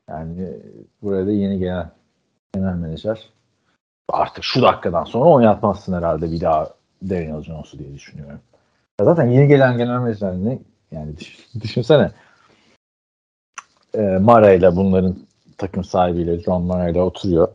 Yani 0.09 0.57
buraya 1.03 1.27
da 1.27 1.33
yeni 1.33 1.59
gelen 1.59 1.91
genel 2.55 2.75
menajer 2.75 3.29
artık 4.09 4.45
şu 4.45 4.63
dakikadan 4.63 5.05
sonra 5.05 5.31
oynatmazsın 5.31 5.93
herhalde 5.93 6.33
bir 6.33 6.41
daha 6.41 6.71
Daniel 7.03 7.43
Jones'u 7.43 7.79
diye 7.79 7.95
düşünüyorum. 7.95 8.41
Ya 9.01 9.05
zaten 9.05 9.27
yeni 9.27 9.49
gelen 9.49 9.79
genel 9.79 9.99
menajerini 9.99 10.63
yani 10.91 11.15
düşünsene 11.61 12.11
e, 13.95 14.01
Mara 14.01 14.53
ile 14.53 14.77
bunların 14.77 15.17
takım 15.57 15.85
sahibiyle 15.85 16.41
John 16.41 16.63
Mara 16.63 16.89
ile 16.89 17.03
oturuyor. 17.03 17.49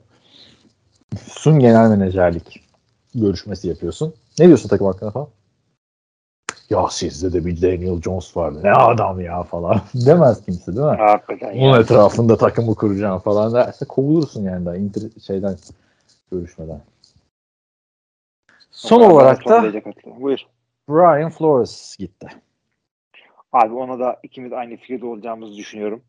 Sun 1.27 1.59
genel 1.59 1.89
menajerlik 1.89 2.69
görüşmesi 3.15 3.67
yapıyorsun. 3.67 4.13
Ne 4.39 4.47
diyorsun 4.47 4.69
takım 4.69 4.87
hakkında 4.87 5.11
falan? 5.11 5.27
Ya 6.69 6.87
sizde 6.89 7.33
de 7.33 7.45
bir 7.45 7.61
Daniel 7.61 8.01
Jones 8.01 8.37
vardı. 8.37 8.59
Ne 8.63 8.71
adam 8.71 9.21
ya 9.21 9.43
falan. 9.43 9.81
Demez 10.05 10.45
kimse 10.45 10.75
değil 10.75 10.87
mi? 10.87 10.97
Hakikaten 10.97 11.57
Onun 11.57 11.73
ya. 11.73 11.79
etrafında 11.79 12.37
takımı 12.37 12.75
kuracağım 12.75 13.19
falan 13.19 13.53
derse 13.53 13.85
kovulursun 13.85 14.43
yani 14.43 14.65
daha 14.65 14.75
inter 14.75 15.03
şeyden 15.27 15.55
görüşmeden. 16.31 16.81
Son 18.71 19.01
olarak 19.01 19.47
da. 19.47 19.73
Buyur. 20.19 20.39
Brian 20.89 21.29
Flores 21.29 21.97
gitti. 21.97 22.27
Abi 23.51 23.73
ona 23.73 23.99
da 23.99 24.19
ikimiz 24.23 24.53
aynı 24.53 24.77
fikirde 24.77 25.05
olacağımızı 25.05 25.55
düşünüyorum. 25.55 26.01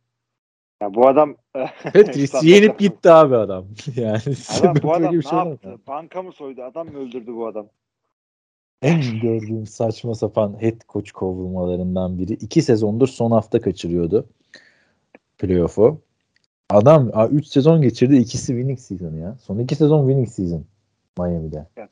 Ya 0.82 0.94
bu 0.94 1.08
adam 1.08 1.36
Patriots 1.84 2.42
yenip 2.42 2.78
gitti 2.78 3.10
abi 3.10 3.36
adam. 3.36 3.66
Yani 3.96 4.18
Adam 4.60 4.76
bu 4.82 4.94
adam 4.94 5.16
ne 5.16 5.22
şey 5.22 5.38
yaptı? 5.38 5.78
Banka 5.86 6.22
mı 6.22 6.32
soydu? 6.32 6.62
Adam 6.62 6.88
mı 6.88 6.98
öldürdü 6.98 7.34
bu 7.34 7.46
adam? 7.46 7.66
En 8.84 9.20
gördüğüm 9.20 9.66
saçma 9.66 10.14
sapan 10.14 10.62
head 10.62 10.80
coach 10.88 11.10
kovulmalarından 11.10 12.18
biri. 12.18 12.32
İki 12.32 12.62
sezondur 12.62 13.08
son 13.08 13.30
hafta 13.30 13.60
kaçırıyordu 13.60 14.26
playoff'u. 15.38 16.00
Adam 16.70 17.10
3 17.32 17.46
sezon 17.46 17.82
geçirdi. 17.82 18.16
ikisi 18.16 18.46
winning 18.46 18.78
season 18.78 19.14
ya. 19.16 19.36
Son 19.42 19.58
iki 19.58 19.74
sezon 19.74 20.06
winning 20.06 20.28
season 20.28 20.64
Miami'de. 21.18 21.66
Evet. 21.76 21.90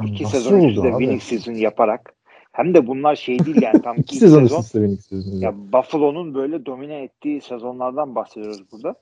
Nasıl 0.00 0.14
İki 0.14 0.26
sezon 0.26 0.58
oldu 0.58 0.68
üstte 0.68 0.80
abi? 0.80 0.90
winning 1.04 1.22
season 1.22 1.52
yaparak 1.52 2.14
hem 2.52 2.74
de 2.74 2.86
bunlar 2.86 3.16
şey 3.16 3.38
değil 3.38 3.62
yani 3.62 3.82
tam 3.82 3.96
İki 4.00 4.16
sezon 4.16 4.40
sezon. 4.42 4.58
üst 4.58 4.66
üste 4.66 4.78
winning 4.78 5.00
season. 5.00 5.38
Ya 5.40 5.54
Buffalo'nun 5.72 6.34
böyle 6.34 6.66
domine 6.66 7.02
ettiği 7.02 7.40
sezonlardan 7.40 8.14
bahsediyoruz 8.14 8.72
burada. 8.72 8.94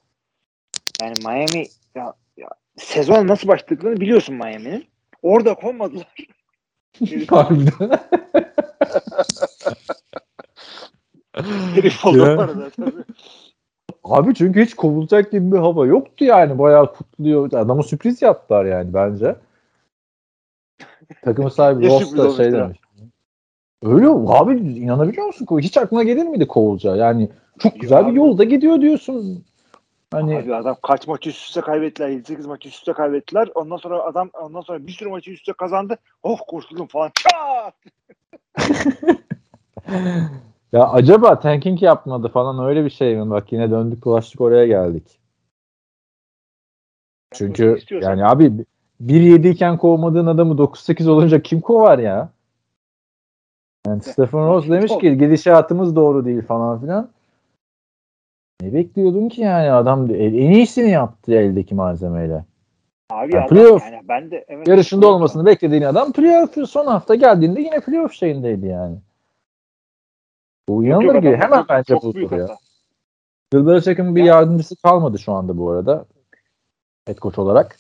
Yani 1.02 1.14
Miami 1.26 1.66
ya, 1.94 2.14
ya 2.36 2.48
sezon 2.76 3.26
nasıl 3.26 3.48
başladıklarını 3.48 4.00
biliyorsun 4.00 4.34
Miami'nin. 4.34 4.84
Orada 5.22 5.54
konmadılar. 5.54 6.14
Harbiden. 7.28 8.00
Herif 11.74 12.06
oldu 12.06 12.18
Ya. 12.18 12.36
orada 12.36 12.70
tabii. 12.70 13.04
Abi 14.04 14.34
çünkü 14.34 14.64
hiç 14.64 14.74
kovulacak 14.74 15.32
gibi 15.32 15.52
bir 15.52 15.58
hava 15.58 15.86
yoktu 15.86 16.24
yani. 16.24 16.58
Bayağı 16.58 16.92
kutluyor. 16.92 17.52
Adama 17.52 17.82
sürpriz 17.82 18.22
yaptılar 18.22 18.64
yani 18.64 18.94
bence. 18.94 19.36
Takımı 21.24 21.50
sahibi 21.50 21.86
Ross 21.88 22.16
da 22.16 22.30
şey 22.30 22.52
demiş. 22.52 22.78
Öyle 23.82 24.06
abi 24.08 24.56
inanabiliyor 24.56 25.26
musun? 25.26 25.46
Hiç 25.58 25.76
aklına 25.76 26.02
gelir 26.02 26.24
miydi 26.24 26.46
kovulacağı? 26.46 26.98
Yani 26.98 27.28
çok 27.58 27.80
güzel 27.80 28.06
bir 28.06 28.12
yolda 28.12 28.44
gidiyor 28.44 28.80
diyorsun. 28.80 29.44
Hani 30.12 30.38
Abi 30.38 30.54
adam 30.54 30.76
kaç 30.82 31.06
maç 31.06 31.26
üst 31.26 31.46
üste 31.48 31.60
kaybettiler. 31.60 32.08
7-8 32.08 32.46
maç 32.46 32.66
üst 32.66 32.74
üste 32.74 32.92
kaybettiler. 32.92 33.48
Ondan 33.54 33.76
sonra 33.76 34.02
adam 34.02 34.30
ondan 34.42 34.60
sonra 34.60 34.86
bir 34.86 34.92
sürü 34.92 35.08
maçı 35.08 35.30
üst 35.30 35.40
üste 35.40 35.52
kazandı. 35.52 35.98
Oh 36.22 36.38
kurtuldum 36.48 36.86
falan. 36.86 37.10
Ya 40.72 40.88
acaba 40.88 41.40
tanking 41.40 41.82
yapmadı 41.82 42.28
falan 42.28 42.66
öyle 42.66 42.84
bir 42.84 42.90
şey 42.90 43.16
mi? 43.16 43.30
Bak 43.30 43.52
yine 43.52 43.70
döndük 43.70 44.04
dolaştık 44.04 44.40
oraya 44.40 44.66
geldik. 44.66 45.20
Çünkü 47.32 47.76
İstiyorsan- 47.78 48.10
yani 48.10 48.26
abi 48.26 48.52
1-7 49.00 49.48
iken 49.48 49.78
kovmadığın 49.78 50.26
adamı 50.26 50.58
9-8 50.58 51.08
olunca 51.08 51.42
kim 51.42 51.60
kovar 51.60 51.98
ya? 51.98 52.30
Yani 53.86 54.02
Stephen 54.02 54.46
Ross 54.48 54.68
demiş 54.68 54.92
ki 54.98 55.18
gidişatımız 55.18 55.96
doğru 55.96 56.24
değil 56.24 56.42
falan 56.42 56.80
filan. 56.80 57.10
Ne 58.62 58.72
bekliyordun 58.74 59.28
ki 59.28 59.40
yani 59.40 59.70
adam 59.70 60.14
en 60.14 60.32
iyisini 60.32 60.90
yaptı 60.90 61.32
eldeki 61.34 61.74
malzemeyle. 61.74 62.44
Abi 63.10 63.34
Yani 63.34 63.46
playoff 63.48 63.82
yani 63.92 64.00
ben 64.08 64.30
de 64.30 64.44
evet, 64.48 64.68
Yarışında 64.68 65.06
playoff- 65.06 65.08
olmasını 65.14 65.46
beklediğin 65.46 65.82
adam 65.82 66.12
playoff 66.12 66.68
son 66.68 66.86
hafta 66.86 67.14
geldiğinde 67.14 67.60
yine 67.60 67.80
playoff 67.80 68.12
şeyindeydi 68.12 68.66
yani. 68.66 68.96
Bu 70.68 70.84
inanılır 70.84 71.14
gibi. 71.14 71.36
Hemen 71.36 71.58
çok- 71.58 71.68
bence 71.68 71.94
çok 72.02 72.32
ya. 72.32 72.48
Bill 73.52 73.66
Belichick'in 73.66 74.16
bir 74.16 74.20
Ya- 74.20 74.26
yardımcısı 74.34 74.76
kalmadı 74.76 75.18
şu 75.18 75.32
anda 75.32 75.58
bu 75.58 75.70
arada. 75.70 76.04
Head 77.06 77.18
coach 77.18 77.38
olarak. 77.38 77.78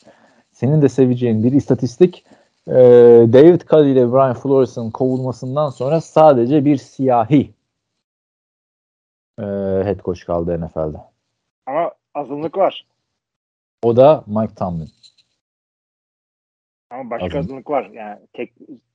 Senin 0.52 0.82
de 0.82 0.88
seveceğin 0.88 1.42
bir 1.44 1.52
istatistik. 1.52 2.24
Ee, 2.68 2.72
David 3.32 3.60
Culley 3.60 3.92
ile 3.92 4.12
Brian 4.12 4.34
Flores'ın 4.34 4.90
kovulmasından 4.90 5.70
sonra 5.70 6.00
sadece 6.00 6.64
bir 6.64 6.76
siyahi 6.76 7.50
ee, 9.40 9.84
head 9.84 10.00
coach 10.00 10.24
kaldı 10.24 10.60
NFL'de. 10.66 10.98
Ama 11.66 11.92
azınlık 12.14 12.56
var. 12.58 12.86
O 13.82 13.96
da 13.96 14.24
Mike 14.26 14.54
Tomlin. 14.54 14.88
Ama 16.90 17.10
başka 17.10 17.26
Azınlık. 17.26 17.44
azınlık 17.44 17.70
var. 17.70 17.90
Yani 17.92 18.18
tek 18.32 18.52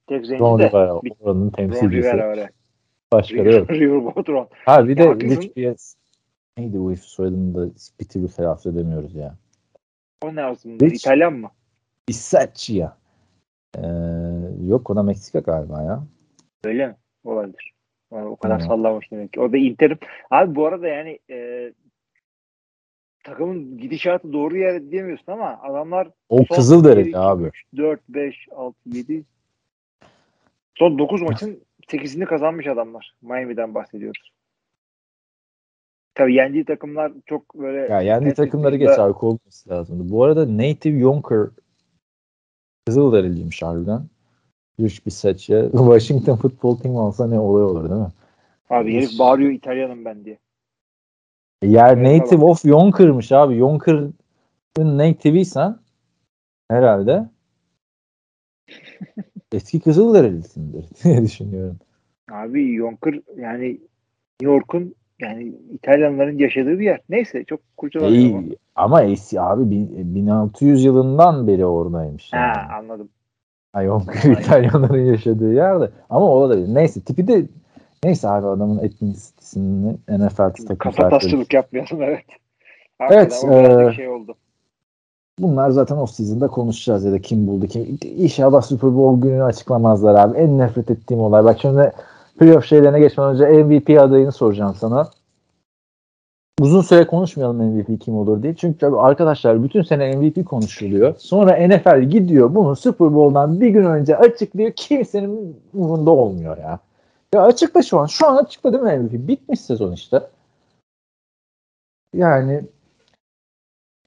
tek 0.07 0.25
zenci 0.25 0.39
Ron 0.39 0.59
de. 0.59 0.69
Rivera 0.69 1.01
bir- 1.03 1.13
oranın 1.19 1.45
Ron 1.45 1.49
temsilcisi. 1.49 1.91
Rivera 1.97 2.29
öyle. 2.29 2.49
Başka 3.13 3.45
da 3.45 3.49
yok. 3.49 3.69
Ha 4.65 4.87
bir 4.87 4.97
de. 4.97 5.15
Rich 5.15 5.55
Bias. 5.55 5.95
Neydi 6.57 6.79
bu 6.79 6.89
herif 6.91 7.03
soyadını 7.03 7.55
da 7.55 7.73
bir 7.99 8.05
türlü 8.05 8.27
telaffuz 8.27 8.65
edemiyoruz 8.75 9.15
ya. 9.15 9.35
O 10.23 10.35
ne 10.35 10.43
aslında? 10.43 10.85
Rich- 10.85 10.95
İtalyan 10.95 11.33
mı? 11.33 11.51
Bisaccia. 12.09 12.97
Ee, 13.77 13.87
yok 14.67 14.89
o 14.89 14.95
da 14.95 15.03
Meksika 15.03 15.39
galiba 15.39 15.83
ya. 15.83 16.03
Öyle 16.63 16.87
mi? 16.87 16.95
Olabilir. 17.23 17.73
O 18.15 18.29
o 18.29 18.35
kadar 18.35 18.59
Hmm. 18.59 18.67
sallamış 18.67 19.11
demek 19.11 19.33
ki. 19.33 19.41
O 19.41 19.51
da 19.51 19.57
Inter'im. 19.57 19.97
Abi 20.31 20.55
bu 20.55 20.65
arada 20.65 20.87
yani 20.87 21.19
e, 21.29 21.71
takımın 23.23 23.77
gidişatı 23.77 24.33
doğru 24.33 24.57
yer 24.57 24.91
diyemiyorsun 24.91 25.31
ama 25.31 25.59
adamlar 25.61 26.07
O 26.29 26.37
son 26.37 26.55
Kızılderili 26.55 27.07
1, 27.07 27.31
abi. 27.31 27.43
3, 27.43 27.63
4, 27.77 28.09
5, 28.09 28.47
6, 28.51 28.77
7 28.85 29.23
son 30.75 30.99
9 30.99 31.21
maçın 31.21 31.63
8'ini 31.87 32.25
kazanmış 32.25 32.67
adamlar. 32.67 33.15
Miami'den 33.21 33.75
bahsediyoruz. 33.75 34.31
Tabii 36.15 36.33
yendiği 36.33 36.65
takımlar 36.65 37.11
çok 37.25 37.55
böyle 37.55 37.77
Ya 37.77 38.01
yendi 38.01 38.29
Patriots 38.29 38.35
takımları 38.35 38.75
geç 38.75 38.89
abi 38.89 39.13
olması 39.13 39.69
lazımdı. 39.69 40.11
Bu 40.11 40.23
arada 40.23 40.57
Native 40.57 40.97
Yonker 40.97 41.47
Kızılderiliymiş 42.85 43.61
harbiden. 43.61 44.01
Rich 44.79 45.05
Bisaccia. 45.05 45.69
Washington 45.71 46.35
Football 46.35 46.75
Team 46.75 46.95
olsa 46.95 47.27
ne 47.27 47.39
olay 47.39 47.63
olur 47.63 47.89
değil 47.89 48.01
mi? 48.01 48.11
Abi 48.69 48.93
herif 48.93 49.19
bağırıyor 49.19 49.51
İtalyanım 49.51 50.05
ben 50.05 50.25
diye. 50.25 50.37
E, 51.61 51.67
Yer 51.67 51.97
Evet, 51.97 52.21
Native 52.21 52.45
of 52.45 52.65
Yonker'mış 52.65 53.31
abi. 53.31 53.57
Yonker'ın 53.57 54.13
native'iysen 54.77 55.77
herhalde 56.69 57.29
eski 59.51 59.79
Kızılderilisindir 59.79 60.85
diye 61.03 61.21
düşünüyorum. 61.21 61.77
Abi 62.31 62.73
Yonker 62.73 63.21
yani 63.37 63.67
New 64.41 64.53
York'un 64.53 64.95
yani 65.19 65.53
İtalyanların 65.71 66.37
yaşadığı 66.37 66.79
bir 66.79 66.85
yer. 66.85 67.01
Neyse 67.09 67.43
çok 67.43 67.59
kurcalamayalım. 67.77 68.45
İyi, 68.45 68.57
ama 68.75 69.01
eski 69.03 69.41
abi 69.41 69.71
bin- 69.71 70.15
1600 70.15 70.85
yılından 70.85 71.47
beri 71.47 71.65
oradaymış. 71.65 72.33
Yani. 72.33 72.71
anladım. 72.71 73.09
Ha, 73.09 73.13
Yonker 73.13 73.24
Aynen. 73.75 73.99
İtalyanların 74.41 75.05
yaşadığı 75.05 75.53
yerde. 75.53 75.89
Ama 76.09 76.25
olabilir. 76.25 76.75
Neyse 76.75 77.01
tipi 77.01 77.27
de 77.27 77.45
neyse 78.03 78.29
abi 78.29 78.47
adamın 78.47 78.79
etnisitesini 78.79 79.97
NFL 80.09 80.35
takım 80.37 80.75
Kafa 80.77 81.01
sahipleri- 81.03 81.09
tasçılık 81.09 81.53
yapmayalım 81.53 82.01
evet. 82.01 82.23
Hakikaten 82.99 83.51
Evet, 83.51 83.91
e, 83.91 83.95
şey 83.95 84.09
oldu. 84.09 84.35
Bunlar 85.39 85.69
zaten 85.69 85.97
o 85.97 86.05
season'da 86.07 86.47
konuşacağız 86.47 87.05
ya 87.05 87.11
da 87.11 87.19
kim 87.21 87.47
buldu 87.47 87.67
kim. 87.67 87.99
İnşallah 88.17 88.61
Super 88.61 88.95
Bowl 88.95 89.21
gününü 89.21 89.43
açıklamazlar 89.43 90.15
abi. 90.15 90.37
En 90.37 90.57
nefret 90.57 90.91
ettiğim 90.91 91.21
olay. 91.21 91.43
Bak 91.43 91.57
şimdi 91.61 91.91
playoff 92.39 92.65
şeylerine 92.65 92.99
geçmeden 92.99 93.33
önce 93.33 93.63
MVP 93.63 94.01
adayını 94.01 94.31
soracağım 94.31 94.75
sana. 94.79 95.09
Uzun 96.61 96.81
süre 96.81 97.07
konuşmayalım 97.07 97.57
MVP 97.57 98.01
kim 98.01 98.15
olur 98.15 98.43
diye. 98.43 98.55
Çünkü 98.55 98.77
tabii 98.77 98.97
arkadaşlar 98.97 99.63
bütün 99.63 99.81
sene 99.81 100.15
MVP 100.15 100.45
konuşuluyor. 100.45 101.15
Sonra 101.17 101.67
NFL 101.67 102.01
gidiyor 102.01 102.55
bunu 102.55 102.75
Super 102.75 103.15
Bowl'dan 103.15 103.61
bir 103.61 103.69
gün 103.69 103.85
önce 103.85 104.17
açıklıyor. 104.17 104.71
Kimsenin 104.75 105.59
umurunda 105.73 106.11
olmuyor 106.11 106.57
ya. 106.57 106.79
Ya 107.33 107.41
açıkla 107.41 107.81
şu 107.81 107.99
an. 107.99 108.05
Şu 108.05 108.27
an 108.27 108.35
açıkla 108.35 108.73
değil 108.73 108.83
mi 108.83 108.99
MVP? 108.99 109.27
Bitmiş 109.27 109.61
sezon 109.61 109.91
işte. 109.91 110.21
Yani 112.13 112.63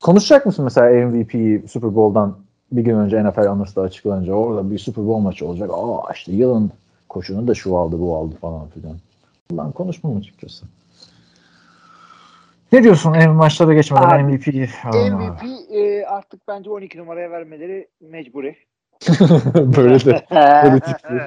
konuşacak 0.03 0.47
mısın 0.47 0.65
mesela 0.65 1.07
MVP'yi 1.07 1.69
Super 1.69 1.95
Bowl'dan 1.95 2.37
bir 2.73 2.83
gün 2.83 2.97
önce 2.97 3.25
NFL 3.25 3.47
Honors'ta 3.47 3.83
açıklanınca 3.83 4.33
orada 4.33 4.71
bir 4.71 4.79
Super 4.79 5.07
Bowl 5.07 5.23
maçı 5.23 5.47
olacak. 5.47 5.71
Aa 5.73 6.13
işte 6.13 6.33
yılın 6.33 6.71
koşunu 7.09 7.49
da 7.49 7.55
şu 7.55 7.77
aldı 7.77 8.01
bu 8.01 8.17
aldı 8.17 8.35
falan 8.41 8.69
filan. 8.69 8.97
Ben 9.53 9.73
konuşmam 9.73 10.17
açıkçası. 10.17 10.67
Ne 12.73 12.83
diyorsun 12.83 13.15
en 13.15 13.31
maçlara 13.31 13.75
geçmeden 13.75 14.09
Abi, 14.09 14.23
MVP'yi? 14.23 14.69
MVP 14.85 15.43
e, 15.75 16.07
artık 16.07 16.49
bence 16.49 16.71
12 16.71 16.99
numaraya 16.99 17.31
vermeleri 17.31 17.89
mecburi. 18.01 18.57
Böyle 19.55 20.05
de 20.05 20.27
politikli. 20.71 21.21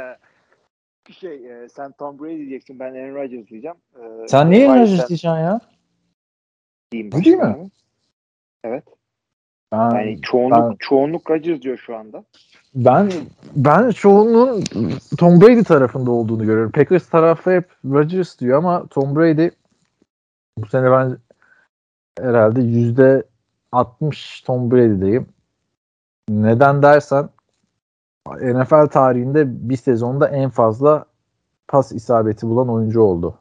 şey 1.13 1.63
e, 1.63 1.69
sen 1.69 1.91
Tom 1.91 2.19
Brady 2.19 2.38
diyeceksin 2.38 2.80
ben 2.80 2.93
Aaron 2.95 3.15
Rodgers 3.15 3.47
diyeceğim. 3.47 3.77
E, 3.95 4.27
Sen 4.27 4.49
niye 4.51 4.68
Bayern 4.69 4.81
Rodgers 4.81 4.97
diyeceksin 5.09 5.30
ya? 5.30 5.59
diyeyim 6.91 7.11
Bu 7.11 7.23
değil 7.26 7.38
mi? 7.38 7.69
Evet. 8.63 8.84
Ben, 9.72 9.77
Yani 9.91 10.22
çoğunluk 10.22 10.69
ben- 10.69 10.76
çoğunluk 10.80 11.30
Rodgers 11.31 11.61
diyor 11.61 11.77
şu 11.77 11.95
anda. 11.97 12.23
ben 12.76 13.11
ben 13.55 13.89
çoğunluğun 13.91 14.63
Tom 15.18 15.41
Brady 15.41 15.63
tarafında 15.63 16.11
olduğunu 16.11 16.45
görüyorum. 16.45 16.72
Packers 16.72 17.09
tarafı 17.09 17.51
hep 17.51 17.69
Rodgers 17.85 18.39
diyor 18.39 18.57
ama 18.57 18.88
Tom 18.88 19.15
Brady 19.15 19.49
bu 20.57 20.65
sene 20.65 20.91
ben 20.91 21.18
herhalde 22.22 22.61
yüzde 22.61 23.23
60 23.72 24.41
Tom 24.41 24.72
Brady'deyim. 24.72 25.26
Neden 26.30 26.84
dersen 26.84 27.30
NFL 28.41 28.88
tarihinde 28.88 29.69
bir 29.69 29.76
sezonda 29.77 30.27
en 30.30 30.49
fazla 30.49 31.06
pas 31.68 31.91
isabeti 31.91 32.48
bulan 32.48 32.69
oyuncu 32.69 33.02
oldu. 33.02 33.39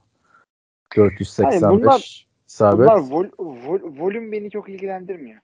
485 0.96 1.62
Hayır, 1.62 1.80
bunlar- 1.80 2.26
isabet. 2.48 2.78
Bunlar 2.88 2.98
vol, 2.98 3.24
vol, 3.38 3.80
volüm 3.98 4.32
beni 4.32 4.50
çok 4.50 4.68
ilgilendirmiyor. 4.68 5.40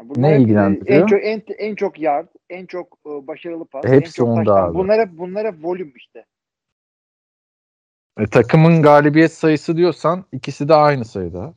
Yani 0.00 0.12
Ne 0.16 0.28
hep, 0.28 0.38
e, 0.38 0.42
ilgilendiriyor? 0.42 1.02
En 1.02 1.06
çok 1.06 1.24
en, 1.24 1.42
en 1.58 1.74
çok 1.74 2.00
yard, 2.00 2.28
en 2.50 2.66
çok 2.66 2.98
e, 3.06 3.26
başarılı 3.26 3.64
pas, 3.64 3.84
Hepsi 3.84 4.22
en 4.22 4.24
çok 4.24 4.28
onda 4.28 4.54
taştan. 4.54 4.68
abi. 4.68 4.74
Bunlar 4.74 5.00
hep 5.00 5.18
bunlar 5.18 5.46
hep 5.46 5.64
volüm 5.64 5.92
işte. 5.96 6.24
E, 8.18 8.26
takımın 8.26 8.82
galibiyet 8.82 9.32
sayısı 9.32 9.76
diyorsan 9.76 10.24
ikisi 10.32 10.68
de 10.68 10.74
aynı 10.74 11.04
sayıda. 11.04 11.54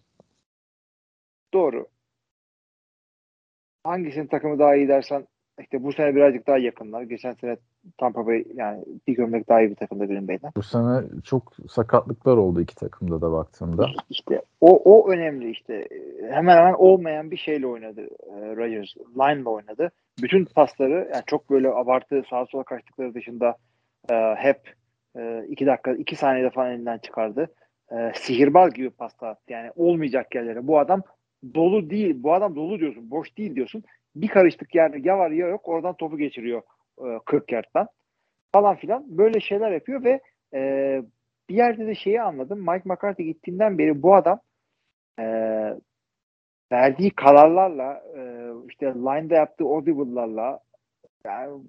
Doğru. 1.53 1.87
Hangisinin 3.83 4.27
takımı 4.27 4.59
daha 4.59 4.75
iyi 4.75 4.87
dersen 4.87 5.27
işte 5.61 5.83
bu 5.83 5.93
sene 5.93 6.15
birazcık 6.15 6.47
daha 6.47 6.57
yakınlar. 6.57 7.01
Geçen 7.01 7.33
sene 7.33 7.57
Tampa 7.97 8.27
Bay 8.27 8.45
yani 8.55 8.85
bir 9.07 9.15
gömlek 9.15 9.49
daha 9.49 9.61
iyi 9.61 9.69
bir 9.69 9.75
takımda 9.75 10.05
Green 10.05 10.27
Bay'den. 10.27 10.51
Bu 10.55 10.63
sene 10.63 11.03
çok 11.23 11.53
sakatlıklar 11.69 12.37
oldu 12.37 12.61
iki 12.61 12.75
takımda 12.75 13.21
da 13.21 13.31
baktığımda. 13.31 13.89
İşte 14.09 14.41
o 14.61 14.81
o 14.85 15.11
önemli 15.11 15.51
işte. 15.51 15.87
Hemen 16.29 16.57
hemen 16.57 16.73
olmayan 16.73 17.31
bir 17.31 17.37
şeyle 17.37 17.67
oynadı 17.67 18.01
e, 18.01 18.55
Rodgers. 18.55 18.97
Line'la 18.97 19.49
oynadı. 19.49 19.91
Bütün 20.21 20.45
pasları 20.45 21.09
yani 21.13 21.23
çok 21.25 21.49
böyle 21.49 21.69
abartı 21.69 22.23
sağa 22.29 22.45
sola 22.45 22.63
kaçtıkları 22.63 23.13
dışında 23.13 23.55
e, 24.09 24.15
hep 24.37 24.73
e, 25.15 25.65
dakika 25.65 25.93
iki 25.93 26.15
saniyede 26.15 26.49
falan 26.49 26.71
elinden 26.71 26.97
çıkardı. 26.97 27.53
E, 27.91 28.11
sihirbaz 28.15 28.73
gibi 28.73 28.89
pasta 28.89 29.27
attı. 29.27 29.43
Yani 29.49 29.71
olmayacak 29.75 30.35
yerlere. 30.35 30.67
Bu 30.67 30.79
adam 30.79 31.01
dolu 31.55 31.89
değil. 31.89 32.15
Bu 32.23 32.33
adam 32.33 32.55
dolu 32.55 32.79
diyorsun. 32.79 33.11
Boş 33.11 33.37
değil 33.37 33.55
diyorsun. 33.55 33.83
Bir 34.15 34.27
karıştık 34.27 34.75
yerde 34.75 34.97
ya 35.09 35.17
var 35.17 35.31
ya 35.31 35.47
yok. 35.47 35.67
Oradan 35.67 35.95
topu 35.95 36.17
geçiriyor 36.17 36.61
e, 36.99 37.19
40 37.25 37.51
yardtan 37.51 37.87
falan 38.53 38.75
filan. 38.75 39.17
Böyle 39.17 39.39
şeyler 39.39 39.71
yapıyor 39.71 40.03
ve 40.03 40.21
e, 40.53 41.01
bir 41.49 41.55
yerde 41.55 41.87
de 41.87 41.95
şeyi 41.95 42.21
anladım. 42.21 42.59
Mike 42.59 42.83
McCarthy 42.85 43.27
gittiğinden 43.27 43.77
beri 43.77 44.01
bu 44.01 44.15
adam 44.15 44.39
e, 45.19 45.25
verdiği 46.71 47.11
kararlarla 47.11 48.03
e, 48.17 48.21
işte 48.69 48.85
line'da 48.85 49.35
yaptığı 49.35 49.63
audible'larla 49.63 50.59
yani 51.25 51.63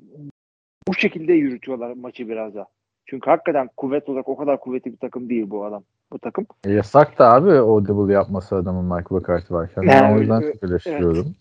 bu 0.89 0.95
şekilde 0.95 1.33
yürütüyorlar 1.33 1.93
maçı 1.93 2.29
biraz 2.29 2.55
da. 2.55 2.67
Çünkü 3.07 3.31
hakikaten 3.31 3.69
kuvvet 3.77 4.09
olarak 4.09 4.29
o 4.29 4.37
kadar 4.37 4.61
kuvvetli 4.61 4.93
bir 4.93 4.97
takım 4.97 5.29
değil 5.29 5.51
bu 5.51 5.65
adam. 5.65 5.83
Bu 6.13 6.19
takım. 6.19 6.47
E, 6.65 6.73
yasak 6.73 7.19
da 7.19 7.33
abi 7.33 7.51
o 7.51 7.87
double 7.87 8.13
yapması 8.13 8.57
adamın 8.57 8.97
Mike 8.97 9.15
McCarthy 9.15 9.59
varken. 9.59 9.87
Ben 9.87 10.03
Yani, 10.03 10.17
o 10.17 10.21
yüzden 10.21 10.41
evet, 10.41 10.55
çok 10.55 10.71
eleştiriyorum. 10.71 11.35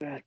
Evet. 0.00 0.24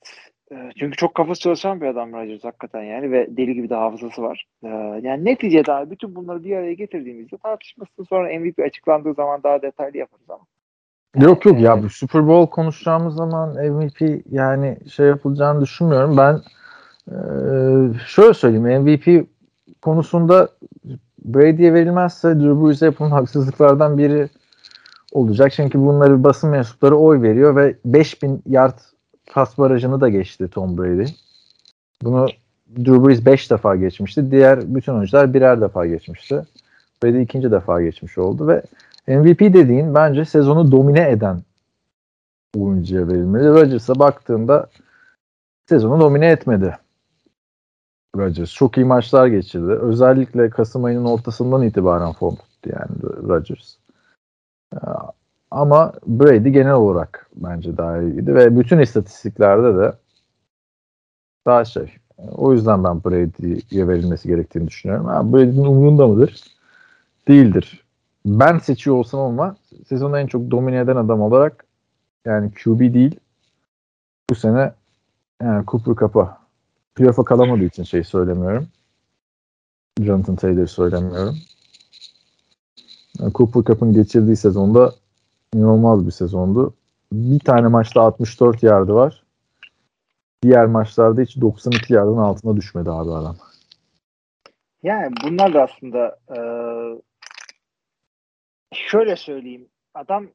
E, 0.51 0.55
Çünkü 0.79 0.97
çok 0.97 1.15
kafası 1.15 1.41
çalışan 1.41 1.81
bir 1.81 1.85
adam 1.85 2.13
Rodgers 2.13 2.43
hakikaten 2.43 2.83
yani 2.83 3.11
ve 3.11 3.37
deli 3.37 3.53
gibi 3.53 3.69
de 3.69 3.75
hafızası 3.75 4.21
var. 4.21 4.45
E, 4.63 4.67
Yani 5.01 5.25
neticede 5.25 5.73
abi 5.73 5.91
bütün 5.91 6.15
bunları 6.15 6.43
bir 6.43 6.55
araya 6.55 6.73
getirdiğimizde 6.73 7.37
tartışmasını 7.37 8.05
sonra 8.05 8.39
MVP 8.39 8.59
açıklandığı 8.59 9.13
zaman 9.13 9.43
daha 9.43 9.61
detaylı 9.61 9.97
yaparız 9.97 10.29
ama. 10.29 10.43
Yok 11.25 11.45
yok 11.45 11.59
ya 11.59 11.83
bu 11.83 11.89
Super 11.89 12.27
Bowl 12.27 12.51
konuşacağımız 12.51 13.15
zaman 13.15 13.49
MVP 13.49 14.21
yani 14.31 14.77
şey 14.89 15.07
yapılacağını 15.07 15.61
düşünmüyorum. 15.61 16.17
Ben 16.17 16.39
e, 17.07 17.15
şöyle 18.07 18.33
söyleyeyim 18.33 18.81
MVP 18.83 19.27
konusunda 19.83 20.49
Brady'ye 21.25 21.73
verilmezse 21.73 22.39
Drew 22.39 22.65
Brees'e 22.65 22.85
yapılan 22.85 23.11
haksızlıklardan 23.11 23.97
biri 23.97 24.29
olacak. 25.11 25.51
Çünkü 25.51 25.79
bunları 25.79 26.23
basın 26.23 26.49
mensupları 26.49 26.95
oy 26.95 27.21
veriyor 27.21 27.55
ve 27.55 27.75
5000 27.85 28.41
yard 28.49 28.79
pas 29.33 29.57
barajını 29.57 30.01
da 30.01 30.09
geçti 30.09 30.47
Tom 30.47 30.77
Brady. 30.77 31.05
Bunu 32.03 32.27
Drew 32.77 33.07
Brees 33.07 33.25
5 33.25 33.51
defa 33.51 33.75
geçmişti. 33.75 34.31
Diğer 34.31 34.75
bütün 34.75 34.93
oyuncular 34.93 35.33
birer 35.33 35.61
defa 35.61 35.85
geçmişti. 35.85 36.45
Brady 37.03 37.21
ikinci 37.21 37.51
defa 37.51 37.81
geçmiş 37.81 38.17
oldu 38.17 38.47
ve 38.47 38.63
MVP 39.07 39.39
dediğin 39.39 39.95
bence 39.95 40.25
sezonu 40.25 40.71
domine 40.71 41.09
eden 41.09 41.41
oyuncuya 42.57 43.07
verilmeli. 43.07 43.47
Rodgers'a 43.47 43.99
baktığında 43.99 44.67
sezonu 45.69 46.01
domine 46.01 46.27
etmedi. 46.27 46.77
Rodgers 48.17 48.53
çok 48.53 48.77
iyi 48.77 48.85
maçlar 48.85 49.27
geçirdi. 49.27 49.71
Özellikle 49.71 50.49
Kasım 50.49 50.83
ayının 50.83 51.05
ortasından 51.05 51.63
itibaren 51.63 52.11
form 52.13 52.35
tuttu 52.35 52.69
yani 52.69 52.91
Rodgers. 53.27 53.75
Ee, 54.73 54.77
Ama 55.51 55.93
Brady 56.07 56.49
genel 56.49 56.73
olarak 56.73 57.29
bence 57.35 57.77
daha 57.77 58.01
iyiydi 58.01 58.35
ve 58.35 58.59
bütün 58.59 58.79
istatistiklerde 58.79 59.77
de 59.77 59.93
daha 61.45 61.65
şey. 61.65 61.95
O 62.17 62.53
yüzden 62.53 62.83
ben 62.83 63.03
Brady'ye 63.03 63.87
verilmesi 63.87 64.27
gerektiğini 64.27 64.67
düşünüyorum. 64.67 65.05
Ha, 65.05 65.33
Brady'nin 65.33 65.65
umurunda 65.65 66.07
mıdır? 66.07 66.43
Değildir. 67.27 67.83
Ben 68.25 68.57
seçiyor 68.57 68.95
olsam 68.95 69.19
ama 69.19 69.55
sezonu 69.87 70.19
en 70.19 70.27
çok 70.27 70.51
domine 70.51 70.79
eden 70.79 70.95
adam 70.95 71.21
olarak 71.21 71.65
yani 72.25 72.51
QB 72.51 72.79
değil 72.79 73.19
bu 74.29 74.35
sene 74.35 74.73
yani 75.41 75.65
Cooper 75.67 75.95
Cup'a 75.95 76.42
playoff'a 76.95 77.23
kalamadığı 77.23 77.63
için 77.63 77.83
şey 77.83 78.03
söylemiyorum. 78.03 78.67
Jonathan 80.01 80.35
Taylor 80.35 80.67
söylemiyorum. 80.67 81.37
Yani 83.19 83.33
Cooper 83.33 83.63
Cup'ın 83.63 83.93
geçirdiği 83.93 84.35
sezonda 84.35 84.93
inanılmaz 85.53 86.05
bir 86.05 86.11
sezondu. 86.11 86.73
Bir 87.13 87.39
tane 87.39 87.67
maçta 87.67 88.01
64 88.01 88.63
yardı 88.63 88.93
var. 88.93 89.23
Diğer 90.43 90.65
maçlarda 90.65 91.21
hiç 91.21 91.41
92 91.41 91.93
yardın 91.93 92.17
altına 92.17 92.55
düşmedi 92.55 92.91
abi 92.91 93.11
adam. 93.11 93.35
Yani 94.83 95.13
bunlar 95.23 95.53
da 95.53 95.63
aslında 95.63 96.19
e, 96.29 96.39
şöyle 98.73 99.15
söyleyeyim. 99.15 99.67
Adam 99.93 100.27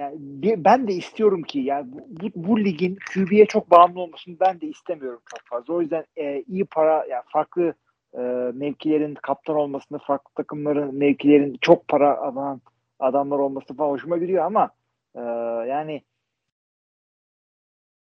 yani 0.00 0.64
ben 0.64 0.88
de 0.88 0.92
istiyorum 0.92 1.42
ki 1.42 1.58
yani 1.58 1.92
bu, 1.92 2.06
bu, 2.08 2.30
bu 2.34 2.60
ligin 2.60 2.98
QB'ye 3.14 3.46
çok 3.46 3.70
bağımlı 3.70 4.00
olmasını 4.00 4.40
ben 4.40 4.60
de 4.60 4.66
istemiyorum 4.66 5.20
çok 5.26 5.40
fazla. 5.44 5.74
O 5.74 5.80
yüzden 5.80 6.04
e, 6.16 6.42
iyi 6.42 6.64
para 6.64 7.06
yani 7.10 7.22
farklı 7.26 7.74
e, 8.14 8.20
mevkilerin 8.54 9.14
kaptan 9.14 9.56
olmasını, 9.56 9.98
farklı 9.98 10.34
takımların 10.34 10.94
mevkilerin 10.94 11.58
çok 11.60 11.88
para 11.88 12.18
alan 12.18 12.60
adamlar 12.98 13.38
olması 13.38 13.74
falan 13.74 13.90
hoşuma 13.90 14.18
gidiyor 14.18 14.44
ama 14.44 14.70
e, 15.14 15.20
yani 15.68 16.02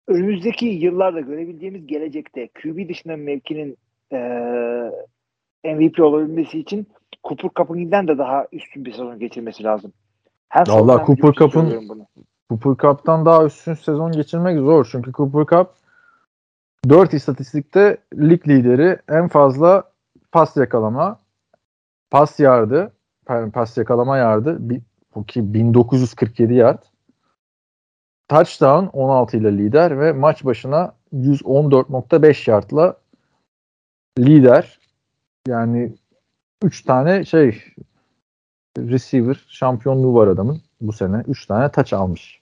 önümüzdeki 0.08 0.66
yıllarda 0.66 1.20
görebileceğimiz 1.20 1.88
gelecekte 1.88 2.48
QB 2.48 2.90
dışında 2.90 3.18
mevkinin 3.18 3.78
e, 4.14 4.18
MVP 5.64 6.00
olabilmesi 6.00 6.60
için 6.60 6.88
Cooper 7.24 7.50
Cup'ınkinden 7.56 8.08
de 8.08 8.18
daha 8.18 8.48
üstün 8.52 8.86
bir 8.86 8.92
sezon 8.92 9.20
geçirmesi 9.20 9.64
lazım. 9.64 9.94
Vallahi 10.56 10.68
sondan 10.78 11.06
Cooper 11.06 11.32
Cup'ın- 11.34 11.90
bunu. 11.90 12.08
Cooper 12.50 12.88
Cup'tan 12.88 13.26
daha 13.26 13.46
üstün 13.46 13.74
sezon 13.74 14.12
geçirmek 14.12 14.60
zor. 14.60 14.90
Çünkü 14.92 15.12
Cooper 15.14 15.58
Cup 15.58 15.70
4 16.90 17.14
istatistikte 17.14 17.98
lig 18.14 18.48
lideri 18.48 18.98
en 19.10 19.28
fazla 19.28 19.84
pas 20.32 20.58
yakalama, 20.58 21.20
pas 22.12 22.40
yardı, 22.40 22.94
pas 23.54 23.78
yakalama 23.78 24.18
yardı. 24.18 24.58
Bu 25.16 25.26
ki 25.26 25.54
1947 25.54 26.54
yard. 26.54 26.84
Touchdown 28.30 28.86
16 28.98 29.38
ile 29.38 29.58
lider 29.58 30.00
ve 30.00 30.12
maç 30.12 30.46
başına 30.46 30.94
114.5 31.14 32.48
yardla 32.48 32.98
lider. 34.20 34.80
Yani 35.48 35.96
3 36.64 36.82
tane 36.82 37.26
şey 37.26 37.64
receiver 38.78 39.46
şampiyonluğu 39.48 40.16
var 40.16 40.28
adamın 40.28 40.62
bu 40.82 40.94
sene. 40.94 41.24
3 41.28 41.46
tane 41.46 41.72
taç 41.72 41.94
almış. 41.94 42.42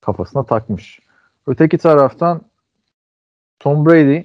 Kafasına 0.00 0.44
takmış. 0.44 1.00
Öteki 1.46 1.78
taraftan 1.78 2.42
Tom 3.58 3.86
Brady 3.86 4.22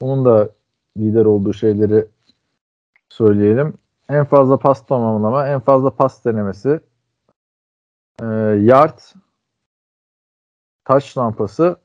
onun 0.00 0.24
da 0.24 0.50
lider 0.96 1.24
olduğu 1.24 1.52
şeyleri 1.52 2.06
söyleyelim. 3.08 3.74
En 4.08 4.24
fazla 4.24 4.58
pas 4.58 4.86
tamamlama, 4.86 5.48
en 5.48 5.60
fazla 5.60 5.90
pas 5.90 6.24
denemesi, 6.24 6.80
e, 8.22 8.26
yard, 8.60 8.98
taç 10.84 11.18
lampası 11.18 11.76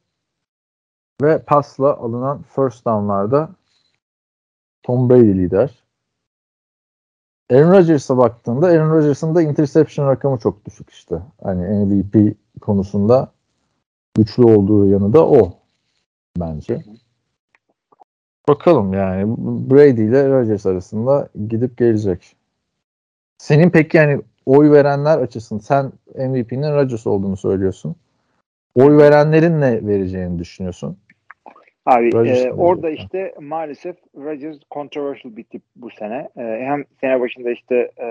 ve 1.21 1.43
pasla 1.43 1.93
alınan 1.93 2.41
first 2.41 2.85
down'larda 2.85 3.49
Tom 4.83 5.09
Brady 5.09 5.33
lider. 5.33 5.83
Aaron 7.51 7.71
Rodgers'a 7.71 8.17
baktığında 8.17 8.67
Aaron 8.67 8.89
Rodgers'ın 8.89 9.35
da 9.35 9.41
interception 9.41 10.07
rakamı 10.07 10.37
çok 10.37 10.65
düşük 10.65 10.89
işte. 10.89 11.15
Hani 11.43 11.85
MVP 11.85 12.35
konusunda 12.61 13.31
güçlü 14.15 14.43
olduğu 14.43 14.87
yanı 14.87 15.13
da 15.13 15.27
o 15.27 15.53
bence. 16.39 16.83
Bakalım 18.47 18.93
yani 18.93 19.35
Brady 19.71 20.05
ile 20.05 20.29
Rodgers 20.29 20.65
arasında 20.65 21.29
gidip 21.47 21.77
gelecek. 21.77 22.35
Senin 23.37 23.69
peki 23.69 23.97
yani 23.97 24.21
oy 24.45 24.71
verenler 24.71 25.17
açısın 25.17 25.59
sen 25.59 25.91
MVP'nin 26.15 26.73
Rodgers 26.73 27.07
olduğunu 27.07 27.37
söylüyorsun. 27.37 27.95
Oy 28.75 28.97
verenlerin 28.97 29.61
ne 29.61 29.87
vereceğini 29.87 30.39
düşünüyorsun? 30.39 30.97
Abi 31.91 32.13
Rodgers 32.13 32.45
e, 32.45 32.51
orada 32.51 32.89
işte 32.89 33.33
maalesef 33.39 33.95
Rodgers 34.15 34.57
controversial 34.71 35.35
bir 35.35 35.43
tip 35.43 35.61
bu 35.75 35.89
sene. 35.89 36.29
E, 36.37 36.41
hem 36.41 36.85
sene 37.01 37.19
başında 37.19 37.51
işte 37.51 37.75
e, 37.99 38.07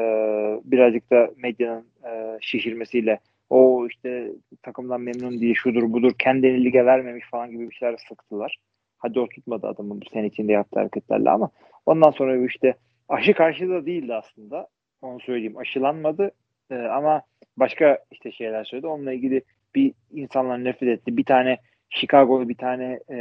birazcık 0.64 1.10
da 1.10 1.30
medyanın 1.36 1.86
e, 2.04 2.38
şişirmesiyle 2.40 3.18
o 3.50 3.86
işte 3.86 4.32
takımdan 4.62 5.00
memnun 5.00 5.40
diye 5.40 5.54
şudur 5.54 5.92
budur 5.92 6.12
kendini 6.18 6.64
lige 6.64 6.86
vermemiş 6.86 7.24
falan 7.30 7.50
gibi 7.50 7.70
bir 7.70 7.74
şeyler 7.74 7.96
sıktılar. 8.08 8.56
Hadi 8.98 9.20
o 9.20 9.28
tutmadı 9.28 9.66
adamın 9.66 10.00
bu 10.00 10.10
sene 10.12 10.26
içinde 10.26 10.52
yaptığı 10.52 10.78
hareketlerle 10.78 11.30
ama 11.30 11.50
ondan 11.86 12.10
sonra 12.10 12.40
bu 12.40 12.46
işte 12.46 12.74
aşı 13.08 13.34
karşıda 13.34 13.74
da 13.74 13.86
değildi 13.86 14.14
aslında. 14.14 14.68
Onu 15.02 15.20
söyleyeyim. 15.20 15.58
Aşılanmadı 15.58 16.30
e, 16.70 16.74
ama 16.74 17.22
başka 17.56 17.98
işte 18.10 18.32
şeyler 18.32 18.64
söyledi. 18.64 18.86
Onunla 18.86 19.12
ilgili 19.12 19.42
bir 19.74 19.92
insanlar 20.12 20.64
nefret 20.64 20.88
etti. 20.88 21.16
Bir 21.16 21.24
tane 21.24 21.58
Chicago'lu 21.90 22.48
bir 22.48 22.54
tane 22.56 23.00
e, 23.10 23.16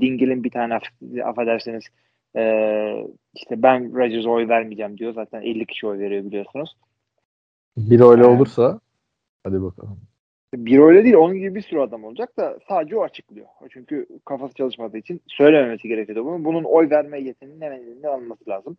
Dingil'in 0.00 0.44
bir 0.44 0.50
tane 0.50 0.74
aff- 0.74 1.22
affedersiniz 1.22 1.84
e, 2.36 2.42
işte 3.34 3.62
ben 3.62 3.94
Rodgers'a 3.96 4.30
oy 4.30 4.48
vermeyeceğim 4.48 4.98
diyor. 4.98 5.12
Zaten 5.14 5.42
50 5.42 5.66
kişi 5.66 5.86
oy 5.86 5.98
veriyor 5.98 6.24
biliyorsunuz. 6.24 6.76
Bir 7.76 8.00
öyle 8.00 8.22
Evet. 8.22 8.36
olursa 8.36 8.80
hadi 9.44 9.62
bakalım. 9.62 10.00
Bir 10.54 10.78
öyle 10.78 11.04
değil. 11.04 11.14
Onun 11.14 11.34
gibi 11.38 11.54
bir 11.54 11.60
sürü 11.62 11.80
adam 11.80 12.04
olacak 12.04 12.36
da 12.36 12.58
sadece 12.68 12.96
o 12.96 13.02
açıklıyor. 13.02 13.46
Çünkü 13.70 14.06
kafası 14.24 14.54
çalışmadığı 14.54 14.98
için 14.98 15.20
söylememesi 15.26 15.88
gerekiyordu 15.88 16.24
bunu. 16.24 16.44
Bunun 16.44 16.64
oy 16.64 16.90
verme 16.90 17.20
yeteneğinin 17.20 17.60
hemen 17.60 17.78
elinden 17.78 18.08
alınması 18.08 18.50
lazım. 18.50 18.76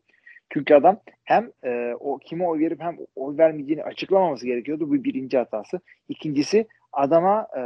Çünkü 0.49 0.73
adam 0.75 0.99
hem 1.23 1.51
e, 1.63 1.93
o 1.99 2.17
kime 2.17 2.47
oy 2.47 2.59
verip 2.59 2.81
hem 2.81 2.97
oy 3.15 3.37
vermeyeceğini 3.37 3.83
açıklamaması 3.83 4.45
gerekiyordu. 4.45 4.89
Bu 4.89 4.93
birinci 5.03 5.37
hatası. 5.37 5.79
İkincisi 6.09 6.67
adama 6.93 7.47
e, 7.57 7.61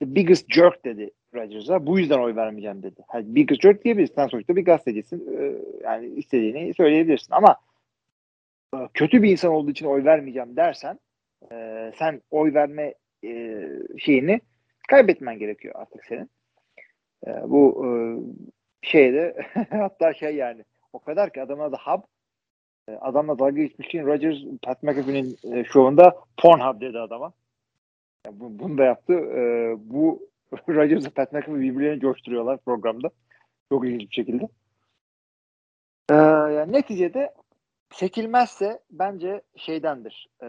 the 0.00 0.14
biggest 0.14 0.50
jerk 0.50 0.84
dedi 0.84 1.10
Rodgers'a. 1.34 1.86
Bu 1.86 1.98
yüzden 1.98 2.18
oy 2.18 2.36
vermeyeceğim 2.36 2.82
dedi. 2.82 3.00
Yani 3.14 3.34
biggest 3.34 3.62
jerk 3.62 3.84
diyebilirsin. 3.84 4.14
Sen 4.14 4.26
sonuçta 4.26 4.56
bir 4.56 4.64
gazetecisin. 4.64 5.38
E, 5.38 5.52
yani 5.84 6.06
istediğini 6.06 6.74
söyleyebilirsin. 6.74 7.34
Ama 7.34 7.56
e, 8.74 8.78
kötü 8.94 9.22
bir 9.22 9.30
insan 9.30 9.52
olduğu 9.52 9.70
için 9.70 9.86
oy 9.86 10.04
vermeyeceğim 10.04 10.56
dersen 10.56 10.98
e, 11.52 11.92
sen 11.98 12.20
oy 12.30 12.54
verme 12.54 12.94
e, 13.24 13.64
şeyini 13.98 14.40
kaybetmen 14.88 15.38
gerekiyor 15.38 15.74
artık 15.78 16.04
senin. 16.04 16.30
Bu 17.44 17.84
şeyde 18.82 19.36
hatta 19.70 20.14
şey 20.14 20.36
yani 20.36 20.64
o 20.92 20.98
kadar 20.98 21.32
ki 21.32 21.42
adamın 21.42 21.64
adı 21.64 21.76
Hub 21.84 22.02
adamla 23.00 23.38
dalga 23.38 23.62
geçmişken 23.62 24.06
Rodgers 24.06 24.36
Pat 24.62 24.82
McAfee'nin 24.82 25.36
şovunda 25.64 26.16
Pornhub 26.36 26.80
dedi 26.80 26.98
adama. 26.98 27.32
Yani 28.26 28.40
bu, 28.40 28.58
bunu 28.58 28.78
da 28.78 28.84
yaptı. 28.84 29.12
E, 29.12 29.74
bu 29.78 30.28
Rodgers'la 30.68 31.10
Pat 31.10 31.32
McAfee 31.32 31.60
birbirlerini 31.60 32.00
coşturuyorlar 32.00 32.58
programda. 32.58 33.10
Çok 33.72 33.86
ilginç 33.86 34.10
bir 34.10 34.14
şekilde. 34.14 34.48
E, 36.10 36.14
yani 36.54 36.72
neticede 36.72 37.34
seçilmezse 37.92 38.80
bence 38.90 39.42
şeydendir. 39.56 40.28
E, 40.42 40.46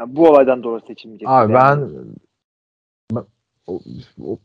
yani 0.00 0.16
bu 0.16 0.28
olaydan 0.28 0.62
dolayı 0.62 0.82
seçilmeyecek. 0.86 1.28
Abi 1.28 1.54
ben 1.54 1.90
ben- 3.12 3.26
o, 3.66 3.80
o, 4.22 4.38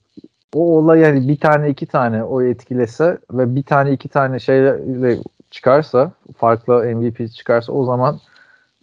o 0.54 0.78
olay 0.78 1.00
yani 1.00 1.28
bir 1.28 1.40
tane 1.40 1.70
iki 1.70 1.86
tane 1.86 2.24
o 2.24 2.42
etkilese 2.42 3.18
ve 3.32 3.56
bir 3.56 3.64
tane 3.64 3.92
iki 3.92 4.10
tane 4.10 4.40
şeyle 4.40 5.18
çıkarsa 5.52 6.12
farklı 6.38 6.96
MVP 6.96 7.34
çıkarsa 7.34 7.74
o 7.74 7.86
zaman 7.86 8.20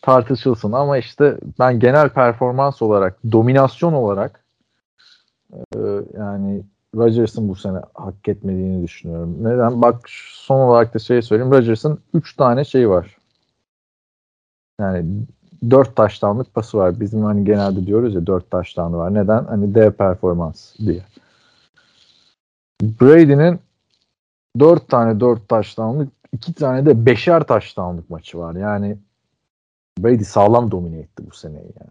tartışılsın 0.02 0.72
ama 0.72 0.98
işte 0.98 1.38
ben 1.58 1.80
genel 1.80 2.08
performans 2.08 2.82
olarak 2.82 3.18
dominasyon 3.32 3.92
olarak 3.92 4.44
e, 5.52 5.78
yani 6.18 6.62
Rodgers'ın 6.96 7.48
bu 7.48 7.54
sene 7.54 7.78
hak 7.94 8.28
etmediğini 8.28 8.82
düşünüyorum. 8.82 9.36
Neden? 9.40 9.82
Bak 9.82 10.00
son 10.34 10.60
olarak 10.60 10.94
da 10.94 10.98
şey 10.98 11.22
söyleyeyim. 11.22 11.52
Rodgers'ın 11.52 11.98
3 12.14 12.36
tane 12.36 12.64
şey 12.64 12.90
var. 12.90 13.16
Yani 14.80 15.06
4 15.70 15.96
taştanlık 15.96 16.54
pası 16.54 16.78
var. 16.78 17.00
Bizim 17.00 17.22
hani 17.22 17.44
genelde 17.44 17.86
diyoruz 17.86 18.14
ya 18.14 18.26
4 18.26 18.50
taştanlı 18.50 18.96
var. 18.96 19.14
Neden? 19.14 19.44
Hani 19.44 19.74
dev 19.74 19.92
performans 19.92 20.78
diye. 20.78 21.02
Brady'nin 22.82 23.60
4 24.58 24.88
tane 24.88 25.20
4 25.20 25.48
taştanlık 25.48 26.12
2 26.32 26.54
tane 26.54 26.86
de 26.86 26.90
5'er 26.90 27.46
taştanlık 27.46 28.10
maçı 28.10 28.38
var. 28.38 28.54
Yani 28.54 28.98
Brady 30.04 30.24
sağlam 30.24 30.70
domine 30.70 30.98
etti 30.98 31.22
bu 31.30 31.34
seneyi 31.34 31.72
yani. 31.80 31.90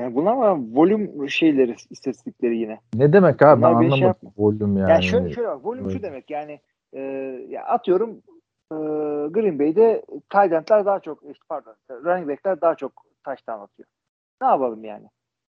Yani 0.00 0.14
bunlar 0.14 0.32
ama 0.32 0.58
volüm 0.72 1.30
şeyleri, 1.30 1.76
istatistikleri 1.90 2.58
yine. 2.58 2.80
Ne 2.94 3.12
demek 3.12 3.42
abi? 3.42 3.62
Ben 3.62 3.70
Bunlar 3.70 3.80
bir 3.80 3.90
şey 3.90 3.98
anlamadım. 3.98 4.32
Volüm 4.38 4.76
yani. 4.76 4.90
Yani, 4.90 5.02
şöyle, 5.02 5.32
şöyle 5.32 5.48
bak, 5.48 5.64
volüm 5.64 5.90
şu 5.90 6.02
demek 6.02 6.30
yani 6.30 6.60
e, 6.92 7.00
ya 7.48 7.64
atıyorum 7.64 8.10
e, 8.72 8.76
Green 9.30 9.58
Bay'de 9.58 10.02
tight 10.08 10.70
daha 10.70 11.00
çok 11.00 11.22
işte 11.22 11.44
pardon 11.48 11.74
running 11.90 12.28
back'ler 12.28 12.60
daha 12.60 12.74
çok 12.74 12.92
taştan 13.24 13.60
atıyor. 13.60 13.88
Ne 14.42 14.48
yapalım 14.48 14.84
yani? 14.84 15.06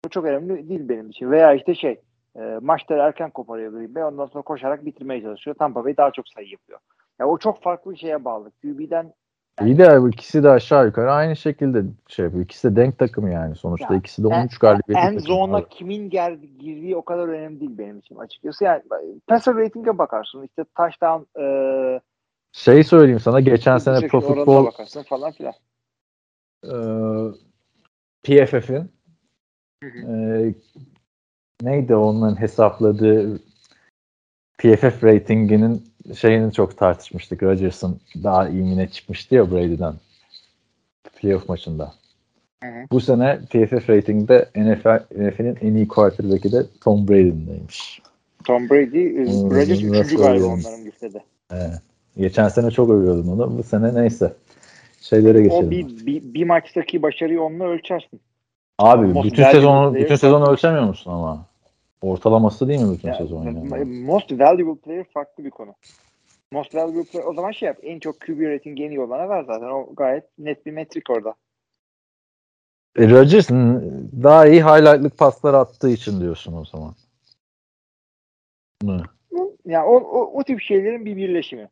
Bu 0.06 0.10
çok 0.10 0.26
önemli 0.26 0.70
değil 0.70 0.90
benim 0.90 1.10
için. 1.10 1.32
Veya 1.32 1.54
işte 1.54 1.76
şey 1.76 2.02
e, 2.36 2.60
maçları 2.62 3.00
erken 3.00 3.30
koparıyor 3.30 3.72
Green 3.72 3.96
Bay 3.96 4.04
ondan 4.04 4.26
sonra 4.26 4.42
koşarak 4.42 4.86
bitirmeye 4.86 5.22
çalışıyor. 5.22 5.56
Tampa 5.60 5.86
Bay 5.86 5.98
daha 5.98 6.12
çok 6.12 6.28
sayı 6.30 6.48
yapıyor. 6.50 6.80
Ya 7.20 7.28
o 7.28 7.38
çok 7.38 7.62
farklı 7.62 7.92
bir 7.92 7.98
şeye 7.98 8.26
bağlı. 8.26 8.52
QB'den 8.62 9.14
İyi 9.62 9.78
de 9.78 10.02
bu 10.02 10.10
ikisi 10.10 10.44
de 10.44 10.50
aşağı 10.50 10.86
yukarı 10.86 11.12
aynı 11.12 11.36
şekilde 11.36 11.84
şey 12.08 12.26
yapıyor. 12.26 12.44
İkisi 12.44 12.72
de 12.72 12.76
denk 12.82 13.00
takım 13.00 13.32
yani. 13.32 13.56
Sonuçta 13.56 13.94
Ya, 13.94 14.00
ikisi 14.00 14.24
de 14.24 14.28
en- 14.28 14.42
13 14.42 14.58
galibiyetli 14.58 15.02
en 15.04 15.08
takım. 15.08 15.20
zone'a 15.20 15.58
Abi. 15.58 15.70
kimin 15.70 16.10
geldi, 16.10 16.58
girdiği 16.58 16.96
o 16.96 17.06
kadar 17.06 17.28
önemli 17.28 17.60
değil 17.60 17.78
benim 17.78 18.00
için 18.00 18.16
açıkçası. 18.16 18.64
Yani 18.64 18.82
passer 19.28 19.56
rating'e 19.56 19.98
bakarsın. 19.98 20.44
İşte 20.44 20.66
touchdown 20.78 21.40
e, 21.42 21.46
Şey 22.52 22.84
söyleyeyim 22.84 23.20
sana. 23.20 23.40
Geçen 23.40 23.78
sene 23.78 24.08
Pro 24.08 24.22
Football 24.22 24.66
bakarsın 24.66 25.04
falan 25.04 25.32
filan. 25.32 25.54
e, 26.64 26.74
PFF'in 28.24 28.92
e, 29.84 30.54
neydi 31.62 31.96
onların 31.96 32.40
hesapladığı 32.42 33.40
PFF 34.58 35.04
ratinginin 35.04 35.84
şeyini 36.14 36.54
çok 36.54 36.78
tartışmıştık. 36.78 37.44
Rodgers'ın 37.44 38.00
daha 38.24 38.50
iyi 38.50 38.64
mi 38.64 38.78
ne 38.78 38.88
çıkmıştı 38.88 39.36
ya 39.36 39.52
Brady'den 39.52 39.94
playoff 41.22 41.50
maçında. 41.50 41.94
Hı 42.64 42.70
hı. 42.70 42.86
Bu 42.92 43.00
sene 43.00 43.40
PFF 43.50 43.90
ratingde 43.90 44.50
NFL, 44.56 45.04
NFL'in 45.18 45.58
en 45.62 45.76
iyi 45.76 45.88
quarterback'i 45.88 46.52
de 46.52 46.66
Tom 46.82 47.08
Brady'deymiş. 47.08 48.02
Tom 48.46 48.70
Brady, 48.70 49.06
e, 49.06 49.26
Hmm, 49.26 49.52
Rodgers 49.52 49.82
üçüncü 49.82 50.18
galiba 50.18 50.46
onların 50.46 50.86
listede. 50.86 51.24
Evet. 51.52 51.82
Geçen 52.18 52.48
sene 52.48 52.72
çok 52.72 52.90
övüyordum 52.90 53.30
onu. 53.30 53.58
Bu 53.58 53.64
sene 53.64 53.96
neyse. 53.96 54.34
Şeylere 55.02 55.42
geçelim. 55.42 55.68
O 55.68 55.72
bir, 55.72 56.06
bir, 56.06 56.34
bir 56.34 56.44
maçtaki 56.44 57.02
başarıyı 57.02 57.42
onunla 57.42 57.64
ölçersin. 57.64 58.20
Abi 58.80 59.08
Most 59.08 59.26
bütün 59.26 59.44
sezonu 59.44 59.96
bütün 59.96 60.16
sezonu 60.16 60.52
ölçemiyor 60.52 60.84
musun 60.84 61.12
ama? 61.12 61.46
Ortalaması 62.06 62.68
değil 62.68 62.82
mi 62.82 62.94
bütün 62.94 63.08
Yani, 63.08 63.18
sezon 63.18 63.44
yani? 63.44 63.86
Most 63.86 64.32
valuable 64.32 64.82
player 64.82 65.06
farklı 65.14 65.46
bir 65.46 65.50
konu. 65.50 65.76
Most 66.52 66.76
Valuable 66.76 67.04
Player 67.04 67.26
o 67.26 67.34
zaman 67.34 67.52
şey 67.52 67.68
yap. 67.68 67.78
En 67.84 68.00
çok 68.00 68.22
QB 68.22 68.42
rating 68.42 68.82
en 68.82 68.90
iyi 68.90 69.00
olana 69.00 69.30
ver 69.30 69.44
zaten. 69.44 69.68
O 69.68 69.96
gayet 69.96 70.24
net 70.38 70.66
bir 70.66 70.72
metrik 70.72 71.10
orada. 71.10 71.36
E, 72.98 73.10
Rodgers 73.10 73.50
daha 74.24 74.48
iyi 74.48 74.64
highlightlık 74.64 75.18
paslar 75.18 75.54
attığı 75.54 75.90
için 75.90 76.22
diyorsun 76.22 76.54
o 76.54 76.66
zaman. 76.66 76.96
Mı? 78.84 79.04
Yani 79.66 79.86
o, 79.86 79.96
o, 79.96 80.40
o 80.40 80.44
tip 80.44 80.62
şeylerin 80.62 81.06
bir 81.06 81.18
birleşimi. 81.18 81.70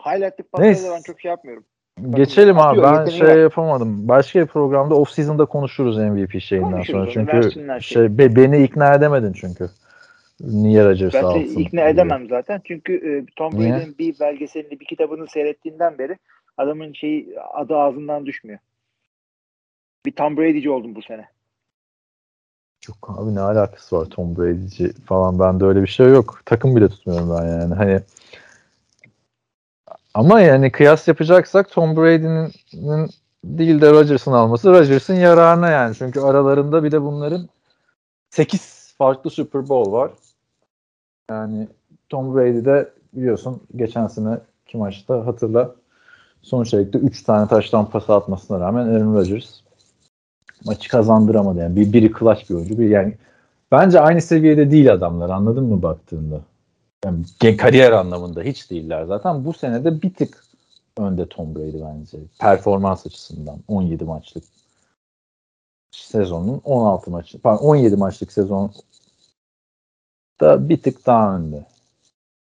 Highlight'lık 0.00 0.52
paslarda 0.52 0.72
Neyse. 0.72 0.90
ben 0.90 1.02
çok 1.02 1.20
şey 1.20 1.28
yapmıyorum. 1.28 1.64
Geçelim 2.10 2.58
abi. 2.58 2.82
Ben 2.82 3.06
şey 3.08 3.28
var. 3.28 3.36
yapamadım. 3.36 4.08
Başka 4.08 4.40
bir 4.40 4.46
programda 4.46 4.94
off 4.94 5.10
season'da 5.10 5.44
konuşuruz 5.44 5.98
MVP 5.98 6.40
şeyinden 6.40 6.70
Konuşuruz 6.70 6.90
sonra. 6.90 7.02
onu, 7.02 7.42
Çünkü 7.42 7.52
şeyi. 7.52 7.82
şey 7.82 8.18
be- 8.18 8.36
beni 8.36 8.62
ikna 8.62 8.94
edemedin 8.94 9.32
çünkü. 9.32 9.68
Niye 10.40 10.84
Rodgers 10.84 11.14
Ben 11.14 11.22
alsın? 11.22 11.40
seni 11.40 11.62
ikna 11.62 11.80
diye. 11.80 11.90
edemem 11.90 12.28
zaten. 12.28 12.60
Çünkü 12.64 12.92
e, 12.94 13.10
Tom? 13.36 13.52
Brady'nin 13.52 13.98
bir 13.98 14.20
belgeselini, 14.20 14.80
bir 14.80 14.84
kitabını 14.84 15.26
seyrettiğinden 15.28 15.98
beri 15.98 16.18
adamın 16.56 16.92
şeyi 16.92 17.40
adı 17.54 17.76
ağzından 17.76 18.26
düşmüyor. 18.26 18.58
Bir 20.06 20.12
Tom 20.12 20.36
Brady'ci 20.36 20.70
oldum 20.70 20.94
bu 20.94 21.02
sene. 21.02 21.28
Yok 22.88 23.14
abi 23.18 23.34
ne 23.34 23.40
alakası 23.40 23.96
var 23.96 24.04
Tom 24.06 24.36
Brady'ci 24.36 24.92
falan 24.92 25.38
bende 25.38 25.64
öyle 25.64 25.82
bir 25.82 25.86
şey 25.86 26.08
yok. 26.08 26.40
Takım 26.44 26.76
bile 26.76 26.88
tutmuyorum 26.88 27.30
ben 27.30 27.46
yani. 27.46 27.74
Hani 27.74 28.00
ama 30.16 30.40
yani 30.40 30.72
kıyas 30.72 31.08
yapacaksak 31.08 31.70
Tom 31.70 31.96
Brady'nin 31.96 32.52
değil 33.44 33.80
de 33.80 33.90
Rodgers'ın 33.90 34.32
alması 34.32 34.70
Rodgers'ın 34.70 35.14
yararına 35.14 35.70
yani. 35.70 35.94
Çünkü 35.94 36.20
aralarında 36.20 36.84
bir 36.84 36.92
de 36.92 37.02
bunların 37.02 37.48
8 38.30 38.94
farklı 38.98 39.30
Super 39.30 39.68
Bowl 39.68 39.92
var. 39.92 40.10
Yani 41.30 41.68
Tom 42.08 42.34
Brady'de 42.34 42.88
biliyorsun 43.12 43.62
geçen 43.76 44.06
sene 44.06 44.38
ki 44.66 44.78
maçta 44.78 45.26
hatırla 45.26 45.74
sonuç 46.42 46.74
olarak 46.74 46.94
3 46.94 47.22
tane 47.22 47.48
taştan 47.48 47.90
pası 47.90 48.14
atmasına 48.14 48.60
rağmen 48.60 48.86
Aaron 48.86 49.14
Rodgers 49.14 49.60
maçı 50.64 50.88
kazandıramadı. 50.88 51.58
Yani 51.58 51.76
bir, 51.76 51.92
biri 51.92 52.12
clutch 52.18 52.50
bir 52.50 52.54
oyuncu. 52.54 52.78
Bir 52.78 52.88
yani 52.88 53.14
bence 53.72 54.00
aynı 54.00 54.20
seviyede 54.20 54.70
değil 54.70 54.92
adamlar 54.92 55.30
anladın 55.30 55.64
mı 55.64 55.82
baktığında? 55.82 56.40
Yani 57.06 57.56
kariyer 57.56 57.92
anlamında 57.92 58.42
hiç 58.42 58.70
değiller 58.70 59.04
zaten. 59.04 59.44
Bu 59.44 59.52
sene 59.52 59.84
de 59.84 60.02
bir 60.02 60.14
tık 60.14 60.44
önde 60.98 61.28
Tom 61.28 61.54
Brady 61.54 61.80
bence. 61.82 62.18
Performans 62.40 63.06
açısından 63.06 63.58
17 63.68 64.04
maçlık 64.04 64.44
sezonun 65.90 66.60
16 66.64 67.10
maçı 67.10 67.38
pardon 67.38 67.64
17 67.64 67.96
maçlık 67.96 68.32
sezon 68.32 68.72
da 70.40 70.68
bir 70.68 70.82
tık 70.82 71.06
daha 71.06 71.36
önde. 71.36 71.66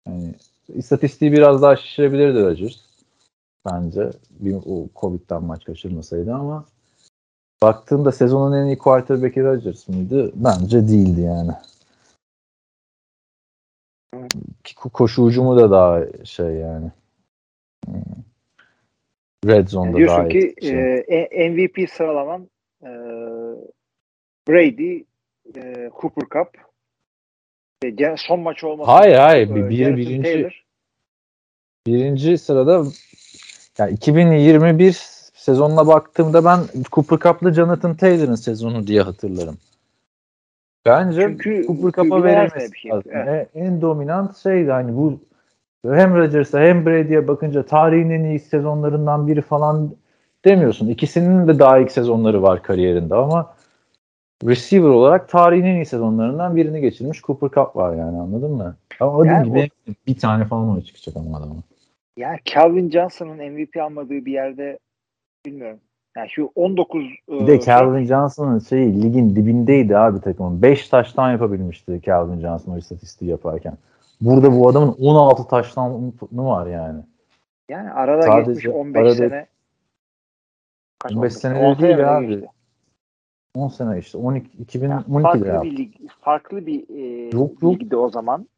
Yani 0.06 0.34
istatistiği 0.68 1.32
biraz 1.32 1.62
daha 1.62 1.76
şişirebilirdi 1.76 2.42
Rodgers. 2.42 2.76
Bence 3.66 4.10
bir 4.30 4.54
o 4.54 4.88
Covid'den 4.96 5.44
maç 5.44 5.64
kaçırmasaydı 5.64 6.34
ama 6.34 6.64
baktığımda 7.62 8.12
sezonun 8.12 8.56
en 8.56 8.66
iyi 8.66 8.78
quarterback'i 8.78 9.44
Rodgers 9.44 9.88
mıydı? 9.88 10.32
Bence 10.34 10.88
değildi 10.88 11.20
yani. 11.20 11.52
Ki 14.64 14.74
ko- 14.74 14.90
Koşu 14.90 15.22
ucumu 15.22 15.56
da 15.56 15.70
daha 15.70 16.24
şey 16.24 16.46
yani. 16.46 16.92
Hmm. 17.86 17.94
Red 19.46 19.54
Yani 19.54 19.68
Zone'da 19.68 19.92
daha 19.92 19.98
diyorsun 19.98 20.28
ki 20.28 20.38
etkili. 20.38 20.70
şey. 20.70 20.94
e, 20.94 21.28
e- 21.30 21.50
MVP 21.50 21.90
sıralaman 21.90 22.48
e, 22.82 22.90
Brady, 24.48 25.04
e, 25.56 25.90
Cooper 26.00 26.28
Cup 26.32 26.68
e, 27.84 28.16
son 28.16 28.40
maç 28.40 28.64
olması. 28.64 28.90
Hayır 28.90 29.14
hayır 29.14 29.50
e, 29.50 29.54
bir, 29.54 29.76
Jonathan 29.76 29.96
birinci 29.96 30.22
Taylor. 30.22 30.64
birinci 31.86 32.38
sırada 32.38 32.84
yani 33.78 33.92
2021 33.92 34.92
sezonuna 35.34 35.86
baktığımda 35.86 36.44
ben 36.44 36.60
Cooper 36.92 37.18
Cup'lı 37.18 37.54
Jonathan 37.54 37.96
Taylor'ın 37.96 38.34
sezonu 38.34 38.86
diye 38.86 39.02
hatırlarım. 39.02 39.58
Bence 40.86 41.20
Çünkü 41.22 41.64
Cooper 41.66 41.92
Cup'a 42.02 42.24
verilmesi 42.24 42.72
bir 42.72 42.78
şey. 42.78 42.90
lazım. 42.90 43.10
Evet. 43.14 43.48
E, 43.54 43.58
En 43.60 43.80
dominant 43.80 44.36
şeydi 44.36 44.70
hani 44.70 44.96
bu 44.96 45.20
hem 45.86 46.14
Rodgers'a 46.16 46.60
hem 46.60 46.86
Brady'ye 46.86 47.28
bakınca 47.28 47.62
tarihin 47.66 48.10
en 48.10 48.24
iyi 48.24 48.38
sezonlarından 48.38 49.28
biri 49.28 49.40
falan 49.42 49.90
demiyorsun. 50.44 50.88
İkisinin 50.88 51.48
de 51.48 51.58
daha 51.58 51.78
ilk 51.78 51.92
sezonları 51.92 52.42
var 52.42 52.62
kariyerinde 52.62 53.14
ama 53.14 53.54
receiver 54.44 54.88
olarak 54.88 55.28
tarihin 55.28 55.64
en 55.64 55.74
iyi 55.76 55.86
sezonlarından 55.86 56.56
birini 56.56 56.80
geçirmiş 56.80 57.20
Cooper 57.22 57.48
Cup 57.48 57.76
var 57.76 57.94
yani 57.96 58.18
anladın 58.18 58.50
mı? 58.50 58.76
Ama 59.00 59.24
dediğim 59.24 59.36
Yani 59.36 59.52
gibi 59.52 59.96
bir 60.06 60.18
tane 60.18 60.44
falan 60.44 60.76
oy 60.76 60.82
çıkacak 60.82 61.16
ama 61.16 61.38
adama. 61.38 61.54
Yani 62.16 62.38
Calvin 62.44 62.90
Johnson'ın 62.90 63.52
MVP 63.52 63.76
almadığı 63.82 64.24
bir 64.24 64.32
yerde 64.32 64.78
bilmiyorum. 65.46 65.78
Yani 66.18 66.28
şu 66.30 66.50
19 66.54 67.04
Bir 67.28 67.46
de 67.46 67.54
e, 67.54 67.60
Calvin 67.60 68.04
Johnson'ın 68.04 68.58
şeyi 68.58 69.02
ligin 69.02 69.36
dibindeydi 69.36 69.96
abi 69.98 70.20
takımın. 70.20 70.62
5 70.62 70.88
taştan 70.88 71.30
yapabilmişti 71.32 72.00
Calvin 72.04 72.40
Johnson 72.40 72.72
o 72.72 72.78
istatistiği 72.78 73.30
yaparken. 73.30 73.74
Burada 74.20 74.52
bu 74.52 74.68
adamın 74.68 74.96
16 75.00 75.48
taştanı 75.48 76.12
var 76.32 76.66
yani. 76.66 77.00
yani 77.68 77.90
arada 77.90 78.22
Sadece 78.22 78.52
geçmiş 78.52 78.74
15 78.74 79.00
arada- 79.02 79.14
sene. 79.14 79.46
Kaç 80.98 81.12
15 81.12 81.32
oldu? 81.32 81.40
sene 81.40 81.58
10 81.58 81.78
değil 81.78 82.16
abi. 82.16 82.26
geçti. 82.28 82.48
10 83.54 83.68
sene 83.68 83.98
işte. 83.98 84.18
12 84.18 84.50
Yani 84.58 84.64
2012'de 84.64 85.22
farklı 85.22 85.62
bir 85.62 85.76
lig, 85.76 85.94
farklı 86.20 86.66
bir 86.66 86.84
e, 86.98 87.30
Yok, 87.36 87.62
yok. 87.62 87.72
ligdi 87.74 87.96
o 87.96 88.08
zaman 88.10 88.48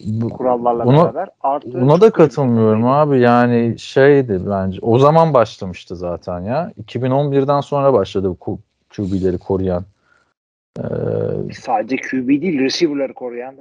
Bu- 0.00 0.28
kurallarla 0.28 0.84
Buna- 0.86 1.04
beraber. 1.04 1.28
Artı 1.40 1.80
Buna 1.80 2.00
da 2.00 2.10
katılmıyorum 2.10 2.86
abi. 2.86 3.20
Yani 3.20 3.78
şeydi 3.78 4.40
bence. 4.50 4.78
O 4.82 4.98
zaman 4.98 5.34
başlamıştı 5.34 5.96
zaten 5.96 6.40
ya. 6.40 6.72
2011'den 6.82 7.60
sonra 7.60 7.92
başladı 7.92 8.36
bu 8.46 8.58
QB'leri 8.96 9.38
koruyan. 9.38 9.84
Ee, 10.78 10.82
Sadece 11.60 11.96
QB 11.96 12.28
değil, 12.28 12.58
receiver'ları 12.60 13.14
koruyan. 13.14 13.54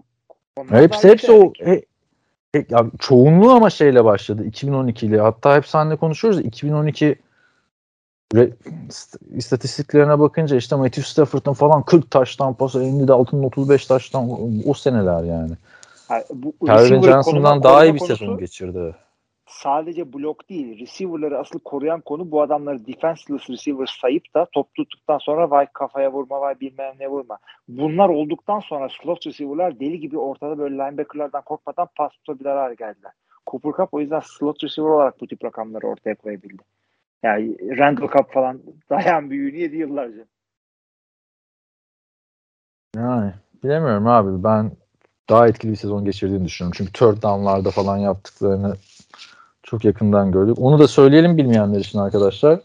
Onlar 0.57 0.81
hepsi 0.81 1.09
hepsi 1.09 1.31
o 1.31 1.53
he, 1.59 1.84
he- 2.55 2.65
ya 2.69 2.85
çoğunluğu 2.99 3.51
ama 3.51 3.69
şeyle 3.69 4.05
başladı. 4.05 4.43
2012 4.45 5.05
ile. 5.05 5.19
Hatta 5.19 5.55
hep 5.55 5.67
seninle 5.67 5.95
konuşuyoruz. 5.95 6.39
2012 6.39 7.15
re- 8.34 8.51
st- 8.89 9.35
istatistiklerine 9.35 10.19
bakınca 10.19 10.57
işte 10.57 10.75
Matthew 10.75 11.01
Stafford'ın 11.03 11.53
falan 11.53 11.84
40 11.84 12.11
taştan 12.11 12.53
pas, 12.53 12.75
Andy 12.75 13.07
Dalton'un 13.07 13.43
35 13.43 13.85
taştan 13.85 14.30
o 14.65 14.73
seneler 14.73 15.23
yani. 15.23 15.51
Yani 16.14 16.23
bu 16.34 16.68
Calvin 16.68 17.02
Johnson'dan 17.02 17.64
daha 17.64 17.85
iyi 17.85 17.94
bir 17.94 17.99
sezon 17.99 18.38
geçirdi. 18.38 18.95
Sadece 19.48 20.14
blok 20.14 20.49
değil, 20.49 20.80
receiver'ları 20.80 21.40
asıl 21.40 21.60
koruyan 21.60 22.02
konu 22.02 22.31
bu 22.31 22.41
adamları 22.41 22.88
defenseless 22.88 23.49
receiver 23.49 23.98
sayıp 24.02 24.23
da 24.35 24.48
top 24.53 24.73
tuttuktan 24.76 25.18
sonra 25.18 25.52
vay 25.52 25.68
kafaya 25.73 26.11
vurma, 26.11 26.41
vay 26.41 26.60
bilmem 26.60 26.94
ne 26.99 27.07
vurma. 27.07 27.38
Bunlar 27.68 28.10
olduktan 28.10 28.60
sonra 28.60 28.88
slot 28.90 29.27
receiver'lar 29.27 29.80
deli 29.80 29.99
gibi 29.99 30.18
ortada 30.18 30.57
böyle 30.57 30.76
linebacker'lardan 30.76 31.41
korkmadan 31.41 31.88
pas 31.95 32.11
tutabilir 32.11 32.49
hale 32.49 32.76
geldiler. 32.76 33.11
Cooper 33.48 33.72
Cup 33.72 33.94
o 33.94 33.99
yüzden 33.99 34.22
slot 34.23 34.64
receiver 34.64 34.90
olarak 34.90 35.22
bu 35.22 35.27
tip 35.27 35.45
rakamları 35.45 35.88
ortaya 35.88 36.15
koyabildi. 36.15 36.64
Yani 37.23 37.77
Randall 37.77 38.07
Cup 38.07 38.34
falan 38.34 38.61
dayan 38.90 39.30
büyüğünü 39.30 39.57
yedi 39.57 39.77
yıllarca. 39.77 40.26
Yani 42.95 43.34
bilemiyorum 43.64 44.07
abi. 44.07 44.44
Ben 44.44 44.72
daha 45.29 45.47
etkili 45.47 45.71
bir 45.71 45.77
sezon 45.77 46.05
geçirdiğini 46.05 46.45
düşünüyorum. 46.45 46.75
Çünkü 46.77 46.91
third 46.91 47.23
down'larda 47.23 47.71
falan 47.71 47.97
yaptıklarını 47.97 48.75
çok 49.63 49.85
yakından 49.85 50.31
gördük. 50.31 50.55
Onu 50.59 50.79
da 50.79 50.87
söyleyelim 50.87 51.37
bilmeyenler 51.37 51.79
için 51.79 51.99
arkadaşlar. 51.99 52.59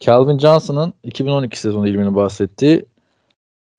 Calvin 0.00 0.38
Johnson'ın 0.38 0.92
2012 1.02 1.60
sezonu 1.60 1.88
ilmini 1.88 2.14
bahsettiği 2.14 2.86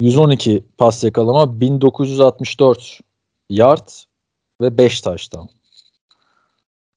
112 0.02 0.66
pas 0.78 1.04
yakalama, 1.04 1.62
1964 1.62 3.00
yard 3.50 3.90
ve 4.62 4.78
5 4.78 5.02
taştan. 5.02 5.50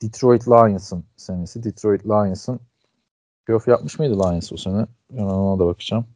Detroit 0.02 0.48
Lions'ın 0.48 1.04
senesi. 1.16 1.64
Detroit 1.64 2.06
Lions'ın 2.06 2.60
playoff 3.46 3.68
yapmış 3.68 3.98
mıydı 3.98 4.14
Lions 4.14 4.52
o 4.52 4.56
sene? 4.56 4.86
Ben 5.10 5.22
ona 5.22 5.58
da 5.58 5.66
bakacağım. 5.66 6.06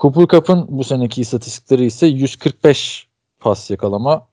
Cooper 0.00 0.26
Cup'ın 0.26 0.66
bu 0.68 0.84
seneki 0.84 1.20
istatistikleri 1.20 1.84
ise 1.84 2.06
145 2.06 3.08
pas 3.38 3.70
yakalama, 3.70 4.26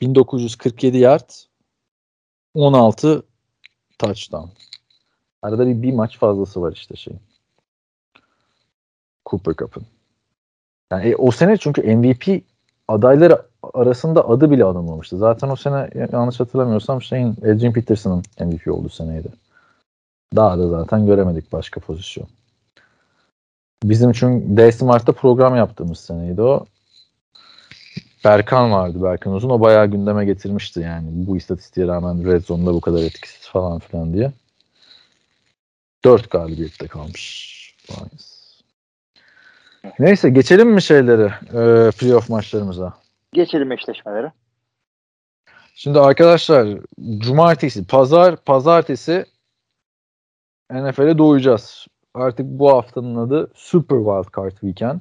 1947 0.00 0.98
yard, 0.98 1.30
16 2.54 3.22
touchdown. 3.98 4.48
Arada 5.42 5.66
bir, 5.66 5.82
bir 5.82 5.92
maç 5.92 6.18
fazlası 6.18 6.62
var 6.62 6.72
işte 6.72 6.96
şey. 6.96 7.14
Cooper 9.26 9.54
Cup'ın. 9.54 9.86
Yani 10.92 11.08
e, 11.08 11.16
o 11.16 11.30
sene 11.30 11.56
çünkü 11.56 11.96
MVP 11.96 12.42
adayları 12.88 13.42
arasında 13.74 14.28
adı 14.28 14.50
bile 14.50 14.64
anılmamıştı. 14.64 15.18
Zaten 15.18 15.48
o 15.48 15.56
sene 15.56 15.90
yanlış 16.12 16.40
hatırlamıyorsam 16.40 17.02
şeyin 17.02 17.32
Adrian 17.32 17.72
Peterson'ın 17.72 18.46
MVP 18.46 18.68
olduğu 18.68 18.88
seneydi. 18.88 19.28
Daha 20.36 20.58
da 20.58 20.68
zaten 20.68 21.06
göremedik 21.06 21.52
başka 21.52 21.80
pozisyon. 21.80 22.28
Bizim 23.84 24.12
çünkü 24.12 24.56
D 24.56 24.72
Smart'ta 24.72 25.12
program 25.12 25.56
yaptığımız 25.56 26.00
seneydi 26.00 26.42
o. 26.42 26.66
Berkan 28.24 28.72
vardı 28.72 29.02
Berkan 29.02 29.32
Uzun. 29.32 29.50
O 29.50 29.60
bayağı 29.60 29.86
gündeme 29.86 30.24
getirmişti 30.24 30.80
yani. 30.80 31.08
Bu 31.12 31.36
istatistiğe 31.36 31.86
rağmen 31.86 32.24
Red 32.24 32.44
Zone'da 32.44 32.74
bu 32.74 32.80
kadar 32.80 33.02
etkisiz 33.02 33.48
falan 33.48 33.78
filan 33.78 34.14
diye. 34.14 34.32
Dört 36.04 36.30
galibiyette 36.30 36.86
kalmış. 36.86 37.50
Neyse 39.98 40.30
geçelim 40.30 40.70
mi 40.70 40.82
şeyleri 40.82 41.32
e, 41.48 41.90
playoff 41.90 42.28
maçlarımıza? 42.28 42.94
Geçelim 43.32 43.72
eşleşmelere. 43.72 44.32
Şimdi 45.74 46.00
arkadaşlar 46.00 46.78
cumartesi, 47.18 47.86
pazar, 47.86 48.36
pazartesi 48.36 49.26
NFL'e 50.72 51.18
doğacağız. 51.18 51.86
Artık 52.14 52.46
bu 52.46 52.70
haftanın 52.70 53.16
adı 53.16 53.50
Super 53.54 53.96
Wild 53.96 54.36
Card 54.36 54.50
Weekend. 54.50 55.00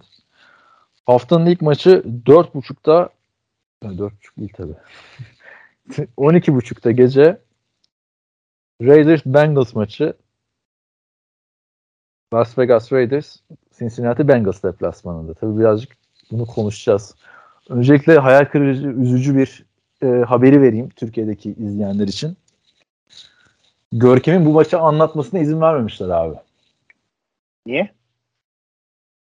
Haftanın 1.06 1.46
ilk 1.46 1.62
maçı 1.62 2.04
4.30'da 2.26 3.10
4.30 3.84 4.12
değil 4.38 4.54
tabi. 4.54 4.74
12.30'da 6.18 6.92
gece 7.02 7.42
Raiders 8.82 9.26
Bengals 9.26 9.76
maçı 9.76 10.14
Las 12.34 12.58
Vegas 12.58 12.92
Raiders 12.92 13.38
Cincinnati 13.80 14.28
Bengals 14.28 14.64
deplasmanında. 14.64 15.34
Tabi 15.34 15.60
birazcık 15.60 15.98
bunu 16.32 16.46
konuşacağız. 16.46 17.16
Öncelikle 17.70 18.18
hayal 18.18 18.46
kırıcı, 18.46 18.88
üzücü 18.88 19.38
bir 19.38 19.66
e, 20.04 20.08
haberi 20.08 20.62
vereyim 20.62 20.90
Türkiye'deki 20.90 21.52
izleyenler 21.52 22.08
için. 22.08 22.38
Görkem'in 23.92 24.46
bu 24.46 24.54
maçı 24.54 24.80
anlatmasına 24.80 25.40
izin 25.40 25.62
vermemişler 25.62 26.10
abi. 26.10 26.36
Niye? 27.70 27.90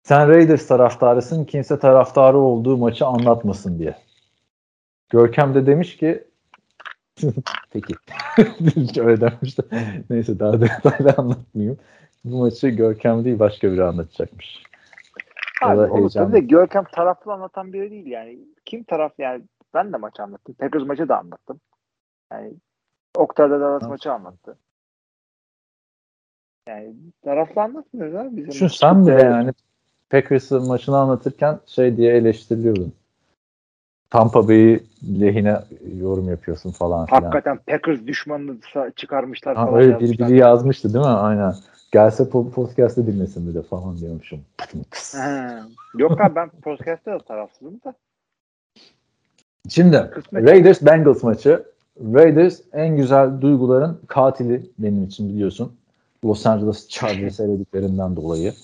Sen 0.03 0.29
Raiders 0.29 0.67
taraftarısın, 0.67 1.45
kimse 1.45 1.79
taraftarı 1.79 2.39
olduğu 2.39 2.77
maçı 2.77 3.07
anlatmasın 3.07 3.79
diye. 3.79 3.97
Görkem 5.11 5.55
de 5.55 5.67
demiş 5.67 5.97
ki 5.97 6.25
peki. 7.71 7.95
Öyle 9.01 9.21
demiş 9.21 9.59
de. 9.59 9.63
Neyse 10.11 10.39
daha 10.39 10.61
detaylı 10.61 11.15
anlatmayayım. 11.19 11.79
Bu 12.25 12.39
maçı 12.39 12.69
Görkem 12.69 13.25
değil 13.25 13.39
başka 13.39 13.73
biri 13.73 13.85
anlatacakmış. 13.85 14.63
Abi, 15.63 15.79
da 15.79 15.93
olur 15.93 16.11
tabii 16.11 16.33
de 16.33 16.41
Görkem 16.41 16.85
taraflı 16.93 17.33
anlatan 17.33 17.73
biri 17.73 17.91
değil 17.91 18.07
yani. 18.07 18.39
Kim 18.65 18.85
taraf 18.85 19.13
yani 19.19 19.43
ben 19.75 19.93
de 19.93 19.97
maçı 19.97 20.23
anlattım. 20.23 20.55
Packers 20.55 20.87
maçı 20.87 21.09
da 21.09 21.19
anlattım. 21.19 21.61
Yani 22.33 22.53
Oktay'da 23.17 23.61
Dallas 23.61 23.83
Ha. 23.83 23.89
maçı 23.89 24.13
anlattı. 24.13 24.59
Yani 26.69 26.95
taraflı 27.25 27.63
anlatmıyoruz 27.63 28.15
abi. 28.15 28.37
Bizim 28.37 28.53
Şu 28.53 28.69
sen 28.69 29.07
bile 29.07 29.23
yani 29.23 29.53
Packers'ın 30.11 30.67
maçını 30.67 30.97
anlatırken 30.97 31.59
şey 31.67 31.97
diye 31.97 32.15
eleştiriyordun. 32.17 32.93
Tampa 34.11 34.49
Bay'i 34.49 34.81
lehine 35.21 35.59
yorum 36.01 36.29
yapıyorsun 36.29 36.71
falan 36.71 37.07
filan. 37.07 37.23
Hakikaten 37.23 37.59
Packers 37.67 38.07
düşmanını 38.07 38.57
çıkarmışlar 38.97 39.57
Ha, 39.57 39.67
falan 39.67 39.81
öyle 39.81 39.93
yazmışlar. 39.93 40.19
biri, 40.19 40.29
biri 40.29 40.39
yazmıştı 40.39 40.95
değil 40.95 41.05
mi? 41.05 41.11
Aynen. 41.11 41.55
Gelse 41.93 42.23
po- 42.23 42.51
podcast'ı 42.51 43.07
dinlesin 43.07 43.49
bir 43.49 43.55
de 43.55 43.63
falan 43.63 43.99
diyormuşum. 43.99 44.41
He. 45.13 45.59
Yok 45.99 46.21
abi 46.21 46.35
ben 46.35 46.49
podcast'ta 46.49 47.13
da 47.13 47.19
tarafsızım 47.19 47.81
da. 47.85 47.95
Şimdi 49.69 50.11
Kısmet. 50.15 50.49
Raiders 50.49 50.83
Bengals 50.83 51.23
maçı. 51.23 51.65
Raiders 52.01 52.61
en 52.73 52.97
güzel 52.97 53.41
duyguların 53.41 54.01
katili 54.07 54.71
benim 54.79 55.05
için 55.05 55.29
biliyorsun. 55.29 55.77
Los 56.25 56.47
Angeles 56.47 56.89
Chargers 56.89 57.37
sevdiklerinden 57.37 58.17
dolayı. 58.17 58.55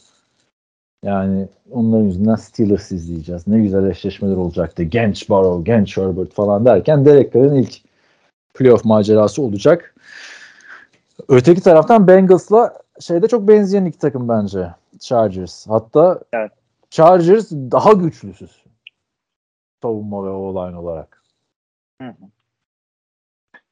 Yani 1.05 1.49
onların 1.71 2.05
yüzünden 2.05 2.35
Steelers 2.35 2.93
izleyeceğiz. 2.93 3.47
Ne 3.47 3.61
güzel 3.61 3.91
eşleşmeler 3.91 4.37
olacaktı. 4.37 4.83
Genç 4.83 5.31
Barrow, 5.31 5.73
genç 5.73 5.97
Herbert 5.97 6.33
falan 6.35 6.65
derken 6.65 7.05
Derek 7.05 7.35
Carr'ın 7.35 7.55
ilk 7.55 7.75
playoff 8.55 8.85
macerası 8.85 9.43
olacak. 9.43 9.95
Öteki 11.29 11.61
taraftan 11.61 12.09
Bengals'la 12.09 12.79
şeyde 13.01 13.29
çok 13.29 13.49
benzeyen 13.49 13.85
iki 13.85 13.99
takım 13.99 14.29
bence. 14.29 14.71
Chargers. 15.01 15.67
Hatta 15.67 16.21
Evet. 16.33 16.53
Chargers 16.91 17.51
daha 17.51 17.93
güçlüsüz. 17.93 18.65
Savunma 19.83 20.25
ve 20.25 20.31
o-line 20.31 20.77
olarak. 20.77 21.23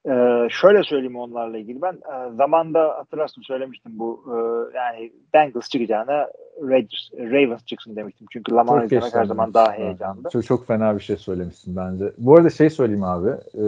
Ee, 0.07 0.49
şöyle 0.51 0.83
söyleyeyim 0.83 1.17
onlarla 1.17 1.59
ilgili. 1.59 1.83
Ben 1.83 1.93
e, 1.93 2.35
zamanda 2.37 2.81
hatırlarsın 2.81 3.43
söylemiştim 3.43 3.93
bu 3.95 4.25
e, 4.27 4.37
yani 4.77 5.13
Bengals 5.35 5.69
çıkacağına 5.69 6.27
Raiders, 6.63 7.11
Ravens 7.19 7.65
çıksın 7.65 7.97
demiştim. 7.97 8.27
Çünkü 8.33 8.55
Lamar 8.55 8.85
izlemek 8.85 9.15
her 9.15 9.25
zaman 9.25 9.55
daha 9.55 9.69
Ha, 9.69 9.73
heyecanlı. 9.73 10.29
Çok, 10.33 10.45
çok 10.45 10.67
fena 10.67 10.95
bir 10.95 11.03
şey 11.03 11.17
söylemişsin 11.17 11.77
bence. 11.77 12.13
Bu 12.19 12.37
arada 12.37 12.51
şey 12.51 12.71
söyleyeyim 12.71 13.05
abi. 13.05 13.29
E, 13.31 13.63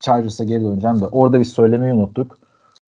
Chargers'a 0.00 0.44
geri 0.44 0.64
döneceğim 0.64 1.00
de 1.00 1.06
orada 1.06 1.40
biz 1.40 1.52
söylemeyi 1.52 1.92
unuttuk. 1.92 2.38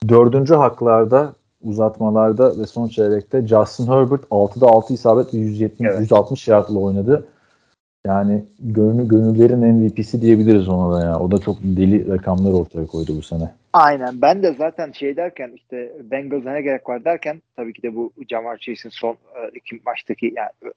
Dördüncü 0.09 0.55
haklarda 0.55 1.33
uzatmalarda 1.63 2.59
ve 2.59 2.67
son 2.67 2.89
çeyrekte 2.89 3.47
Justin 3.47 3.87
Herbert 3.87 4.25
6'da 4.25 4.67
6 4.67 4.95
isabet 4.95 5.35
ve 5.35 5.39
170, 5.39 5.91
Evet. 5.91 6.01
160 6.01 6.49
yardla 6.49 6.79
oynadı. 6.79 7.27
Yani 8.07 8.45
gönül, 8.59 9.09
gönüllerin 9.09 9.59
MVP'si 9.59 10.23
diyebiliriz 10.23 10.69
ona 10.69 11.01
da 11.01 11.05
ya. 11.05 11.21
O 11.21 11.31
da 11.31 11.39
çok 11.39 11.57
deli 11.63 12.09
rakamlar 12.09 12.53
ortaya 12.53 12.87
koydu 12.87 13.17
bu 13.17 13.23
sene. 13.23 13.51
Aynen. 13.73 14.23
Ben 14.23 14.43
de 14.43 14.53
zaten 14.53 14.93
şey 14.93 15.17
derken 15.17 15.53
işte 15.55 15.93
Bengals'a 16.11 16.53
ne 16.53 16.63
gerek 16.63 16.89
var 16.89 17.05
derken 17.05 17.43
tabii 17.57 17.73
ki 17.73 17.83
de 17.83 17.97
bu 17.97 18.13
Jamar 18.29 18.57
Chase'in 18.57 18.91
son 18.91 19.13
e, 19.13 19.51
iki 19.55 19.81
maçtaki 19.87 20.35
yani 20.37 20.73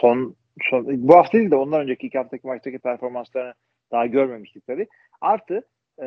son, 0.00 0.34
son 0.70 0.86
bu 1.08 1.16
hafta 1.16 1.38
değil 1.38 1.50
de 1.50 1.56
ondan 1.56 1.80
önceki 1.80 2.06
iki 2.06 2.18
haftaki 2.18 2.46
maçtaki 2.46 2.78
performanslarını 2.78 3.54
daha 3.92 4.06
görmemiştik 4.06 4.66
tabii. 4.66 4.86
Artı 5.20 5.62
e, 5.98 6.06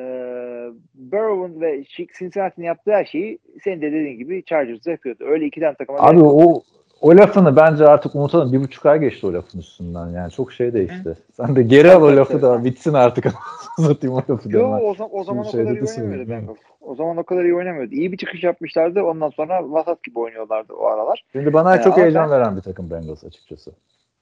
Burrow'un 0.94 1.62
ve 1.62 1.84
Cincinnati'nin 2.18 2.66
yaptığı 2.66 2.92
her 2.92 3.06
şeyi 3.06 3.40
senin 3.64 3.82
de 3.82 3.92
dediğin 3.92 4.18
gibi 4.18 4.44
Chargers 4.46 4.88
yapıyordu. 4.88 5.24
Öyle 5.28 5.46
iki 5.46 5.60
tane 5.60 5.76
takıma 5.76 6.00
Abi 6.00 6.24
o 6.24 6.64
o 7.02 7.18
lafını 7.18 7.56
bence 7.56 7.88
artık 7.88 8.16
unutalım. 8.16 8.54
Bir 8.54 8.60
buçuk 8.60 8.86
ay 8.86 9.00
geçti 9.00 9.28
o 9.28 9.34
lafın 9.34 9.60
üstünden. 9.60 10.08
Yani 10.08 10.32
çok 10.32 10.54
şey 10.54 10.74
değişti. 10.74 11.14
Sen 11.34 11.56
de 11.56 11.64
geri 11.64 11.92
al 11.92 12.02
o 12.02 12.16
lafı 12.16 12.42
da 12.42 12.64
bitsin 12.64 12.94
artık. 12.94 13.26
Satayım 13.78 14.16
o 14.16 14.18
lafı 14.30 14.50
Yo, 14.52 14.78
o, 14.82 14.94
zaman, 14.96 15.10
o 15.12 15.24
zaman 15.24 15.46
o 15.46 15.52
kadar 15.52 15.64
iyi 15.64 15.82
oynamıyordu? 15.84 16.30
Bengals. 16.30 16.58
O 16.82 16.96
zaman 16.96 17.18
o 17.18 17.24
kadar 17.24 17.44
iyi 17.44 17.56
oynamıyordu. 17.56 17.92
İyi 17.94 18.12
bir 18.12 18.18
çıkış 18.18 18.44
yapmışlardı. 18.44 19.04
Ondan 19.04 19.30
sonra 19.30 19.72
vasat 19.72 20.04
gibi 20.04 20.20
oynuyorlardı 20.20 20.74
o 20.74 20.86
aralar. 20.86 21.24
Şimdi 21.32 21.54
bana 21.54 21.76
Ee, 21.76 21.82
çok 21.82 21.98
heyecan 21.98 22.32
ben- 22.32 22.40
veren 22.40 22.58
bir 22.58 22.62
takım 22.62 22.92
Bengals 22.92 23.24
açıkçası. 23.24 23.72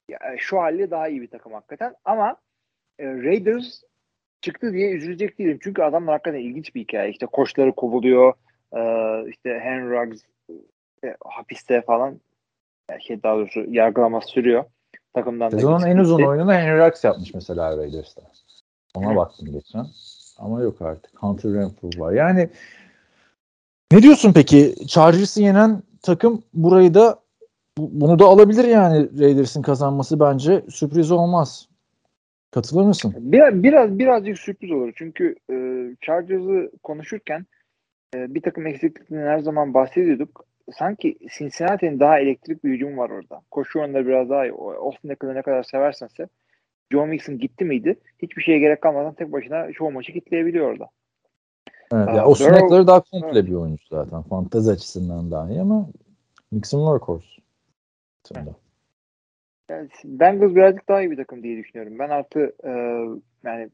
Ya, 0.08 0.18
e, 0.34 0.38
şu 0.38 0.58
hali 0.58 0.90
daha 0.90 1.08
iyi 1.08 1.22
bir 1.22 1.28
takım 1.28 1.52
hakikaten. 1.52 1.94
Ama 2.04 2.36
e, 2.98 3.06
Raiders 3.06 3.82
çıktı 4.40 4.72
diye 4.72 4.90
üzülecek 4.90 5.38
değilim. 5.38 5.58
Çünkü 5.62 5.82
adamlar 5.82 6.12
hakikaten 6.12 6.38
ilginç 6.38 6.74
bir 6.74 6.80
hikaye. 6.80 7.10
İşte 7.10 7.26
koçları 7.26 7.72
kovuluyor. 7.72 8.32
E, 8.76 8.80
işte 9.30 9.60
Henry 9.62 9.90
Ruggs 9.90 10.22
e, 11.04 11.16
hapiste 11.24 11.80
falan 11.82 12.20
yani 12.90 13.02
şey 13.02 13.22
daha 13.22 13.36
doğrusu 13.36 13.64
yargılaması 13.68 14.28
sürüyor. 14.28 14.64
Takımdan 15.14 15.52
da 15.52 15.56
Sezonun 15.56 15.86
en 15.86 15.96
uzun 15.96 16.22
oyununu 16.22 16.52
Henry 16.52 16.86
Ruggs 16.86 17.04
yapmış 17.04 17.34
mesela 17.34 17.76
Raiders'ta. 17.76 18.22
Ona 18.94 19.12
Hı. 19.12 19.16
baktım 19.16 19.52
geçen. 19.52 19.86
Ama 20.38 20.60
yok 20.60 20.82
artık. 20.82 21.22
Hunter 21.22 21.52
Renfrew 21.52 22.00
var. 22.00 22.12
Yani 22.12 22.48
ne 23.92 24.02
diyorsun 24.02 24.32
peki? 24.32 24.74
Chargers'ı 24.88 25.42
yenen 25.42 25.82
takım 26.02 26.42
burayı 26.54 26.94
da 26.94 27.18
bu- 27.78 28.00
bunu 28.00 28.18
da 28.18 28.24
alabilir 28.24 28.64
yani 28.64 29.20
Raiders'ın 29.20 29.62
kazanması 29.62 30.20
bence 30.20 30.64
sürpriz 30.70 31.10
olmaz. 31.10 31.68
Katılır 32.50 32.84
mısın? 32.84 33.14
Biraz, 33.16 33.62
biraz 33.62 33.98
birazcık 33.98 34.38
sürpriz 34.38 34.70
olur. 34.70 34.92
Çünkü 34.96 35.34
e, 35.50 35.56
Chargers'ı 36.00 36.70
konuşurken 36.82 37.46
e, 38.14 38.34
bir 38.34 38.42
takım 38.42 38.66
eksiklikten 38.66 39.16
her 39.16 39.38
zaman 39.38 39.74
bahsediyorduk. 39.74 40.47
Sanki 40.76 41.18
Cincinnati'nin 41.38 42.00
daha 42.00 42.18
elektrik 42.18 42.64
bir 42.64 42.70
hücum 42.70 42.98
var 42.98 43.10
orada. 43.10 43.40
Koşu 43.50 43.80
oyunları 43.80 44.06
biraz 44.06 44.30
daha 44.30 44.46
iyi. 44.46 44.52
Austin 44.52 45.08
Eckler'ı 45.08 45.34
ne 45.34 45.42
kadar 45.42 45.62
seversense 45.62 46.28
Joe 46.92 47.06
Mixon 47.06 47.38
gitti 47.38 47.64
miydi? 47.64 47.98
Hiçbir 48.22 48.42
şeye 48.42 48.58
gerek 48.58 48.82
kalmadan 48.82 49.14
tek 49.14 49.32
başına 49.32 49.72
çoğu 49.72 49.90
maçı 49.90 50.12
kitleyebiliyor 50.12 50.70
orada. 50.72 50.88
Evet. 51.92 52.08
Aa, 52.08 52.12
Ya, 52.12 52.26
o 52.26 52.32
Burrow- 52.32 52.48
Snack'ları 52.48 52.86
daha 52.86 53.00
komple 53.00 53.46
bir 53.46 53.52
oyuncu 53.52 53.84
zaten. 53.90 54.22
Fantezi 54.22 54.70
açısından 54.70 55.30
daha 55.30 55.50
iyi 55.50 55.60
ama 55.60 55.88
Mixon 56.52 56.78
workhorse. 56.78 57.42
Aslında. 58.24 58.50
Yani 59.70 59.88
Bengals 60.04 60.54
birazcık 60.54 60.88
daha 60.88 61.00
iyi 61.02 61.10
bir 61.10 61.16
takım 61.16 61.42
diye 61.42 61.56
düşünüyorum. 61.58 61.98
Ben 61.98 62.08
artı 62.08 62.52
e, 62.64 62.70
yani 63.44 63.68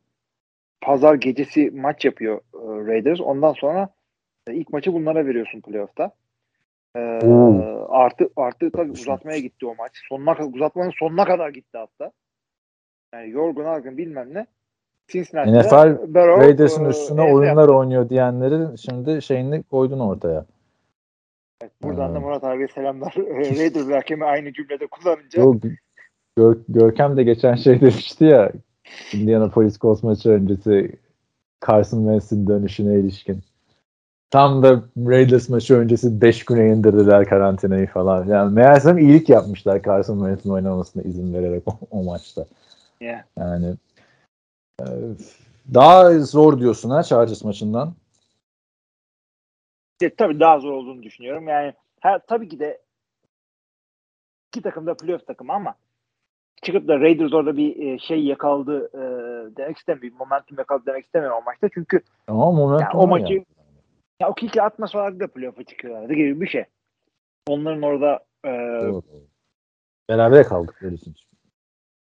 pazar 0.80 1.14
gecesi 1.14 1.70
maç 1.70 2.04
yapıyor 2.04 2.40
e, 2.54 2.86
Raiders. 2.86 3.20
Ondan 3.20 3.52
sonra 3.52 3.88
e, 4.46 4.54
ilk 4.54 4.72
maçı 4.72 4.92
bunlara 4.92 5.26
veriyorsun 5.26 5.60
playoff'ta. 5.60 6.12
E, 6.96 7.00
Oo. 7.00 7.86
artı 7.88 8.28
artı 8.36 8.70
tabii 8.70 8.90
uzatmaya 8.90 9.38
gitti 9.38 9.66
o 9.66 9.74
maç. 9.74 9.92
Sonuna 10.08 10.36
uzatmanın 10.54 10.92
sonuna 10.98 11.24
kadar 11.24 11.48
gitti 11.48 11.78
hatta. 11.78 12.12
Yani 13.14 13.30
yorgun 13.30 13.64
argın 13.64 13.98
bilmem 13.98 14.34
ne. 14.34 14.46
Cincinnati'de 15.08 15.58
NFL 15.58 16.14
Raiders'ın 16.14 16.84
e, 16.84 16.88
üstüne 16.88 17.22
oyunlar 17.22 17.62
yaptı. 17.62 17.74
oynuyor 17.74 18.08
diyenlerin 18.08 18.76
şimdi 18.76 19.22
şeyini 19.22 19.62
koydun 19.62 20.00
ortaya. 20.00 20.44
Evet, 21.62 21.72
buradan 21.82 22.14
da 22.14 22.18
Hmm. 22.18 22.24
Murat 22.24 22.44
abiye 22.44 22.68
selamlar. 22.68 23.14
Raiders 23.58 23.88
hakemi 23.88 24.24
aynı 24.24 24.52
cümlede 24.52 24.86
kullanınca 24.86 25.40
Yok, 25.42 25.56
Gör, 26.36 26.56
Görkem 26.68 27.16
de 27.16 27.22
geçen 27.22 27.54
şey 27.54 27.80
demişti 27.80 28.24
ya 28.24 28.52
Indianapolis 29.12 29.78
Colts 29.78 30.02
maçı 30.02 30.30
öncesi 30.30 30.92
Carson 31.66 31.98
Wentz'in 31.98 32.46
dönüşüne 32.46 32.94
ilişkin. 32.94 33.42
Tam 34.30 34.62
da 34.62 34.82
Raiders 34.96 35.48
maçı 35.48 35.74
öncesi 35.74 36.20
5 36.20 36.44
güne 36.44 36.68
indirdiler 36.68 37.24
karantinayı 37.24 37.86
falan. 37.86 38.26
Yani 38.26 38.52
meğersem 38.52 38.98
iyilik 38.98 39.28
yapmışlar 39.28 39.82
Carson 39.82 40.18
Wentz'in 40.18 40.50
oynamasına 40.50 41.02
izin 41.02 41.34
vererek 41.34 41.62
o, 41.68 41.78
o 41.90 42.04
maçta. 42.04 42.44
Yeah. 43.00 43.22
Yani 43.38 43.74
e, 44.80 44.86
daha 45.74 46.18
zor 46.18 46.60
diyorsun 46.60 46.90
ha 46.90 47.02
Chargers 47.02 47.44
maçından. 47.44 47.94
İşte, 50.00 50.14
tabii 50.16 50.40
daha 50.40 50.58
zor 50.58 50.72
olduğunu 50.72 51.02
düşünüyorum. 51.02 51.48
Yani 51.48 51.72
her, 52.00 52.18
tabii 52.26 52.48
ki 52.48 52.58
de 52.58 52.80
iki 54.48 54.62
takım 54.62 54.86
da 54.86 54.94
playoff 54.94 55.26
takımı 55.26 55.52
ama 55.52 55.74
çıkıp 56.62 56.88
da 56.88 57.00
Raiders 57.00 57.32
orada 57.32 57.56
bir 57.56 57.76
e, 57.76 57.98
şey 57.98 58.24
yakaladı 58.24 58.90
e, 58.94 59.00
demek 59.56 59.78
istemiyorum. 59.78 60.18
Momentum 60.18 60.58
yakaladı 60.58 60.86
demek 60.86 61.04
istemiyorum 61.04 61.38
o 61.42 61.44
maçta. 61.44 61.68
Çünkü 61.74 62.00
Ama 62.28 62.52
momentum 62.52 62.86
yani 62.92 63.02
o 63.02 63.06
maçı 63.06 63.32
yani. 63.32 63.44
Ya 64.20 64.30
o 64.30 64.34
kickle 64.34 64.62
atması 64.62 64.98
olarak 64.98 65.20
da 65.20 65.26
playoff'a 65.26 65.64
çıkıyorlardı 65.64 66.14
gibi 66.14 66.40
bir 66.40 66.46
şey. 66.46 66.64
Onların 67.48 67.82
orada 67.82 68.20
e, 68.44 68.48
Doğru, 68.48 68.92
doğru. 68.92 69.24
Berabere 70.08 70.42
kaldık 70.42 70.82
öyle 70.82 70.94
için. 70.94 71.14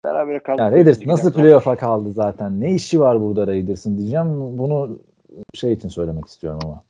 beraber 0.04 0.44
kaldı. 0.44 0.62
Yani 0.62 0.76
Raiders 0.76 1.06
nasıl 1.06 1.34
playoff'a 1.34 1.76
kaldı 1.76 2.12
zaten? 2.12 2.62
Ne 2.62 2.74
işi 2.74 3.00
var 3.00 3.22
burada 3.22 3.48
Raiders'ın 3.48 3.98
diyeceğim. 3.98 4.58
Bunu 4.58 5.00
şey 5.54 5.74
için 5.74 5.90
söylemek 5.90 6.26
istiyorum 6.26 6.60
ama. 6.64 6.84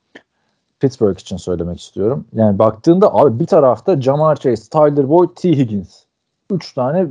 Pittsburgh 0.80 1.18
için 1.20 1.36
söylemek 1.36 1.80
istiyorum. 1.80 2.26
Yani 2.32 2.58
baktığında 2.58 3.14
abi 3.14 3.40
bir 3.40 3.46
tarafta 3.46 4.00
Jamar 4.00 4.36
Chase, 4.36 4.70
Tyler 4.70 5.08
Boyd, 5.08 5.28
T. 5.36 5.48
Higgins. 5.50 6.02
Üç 6.50 6.74
tane 6.74 7.06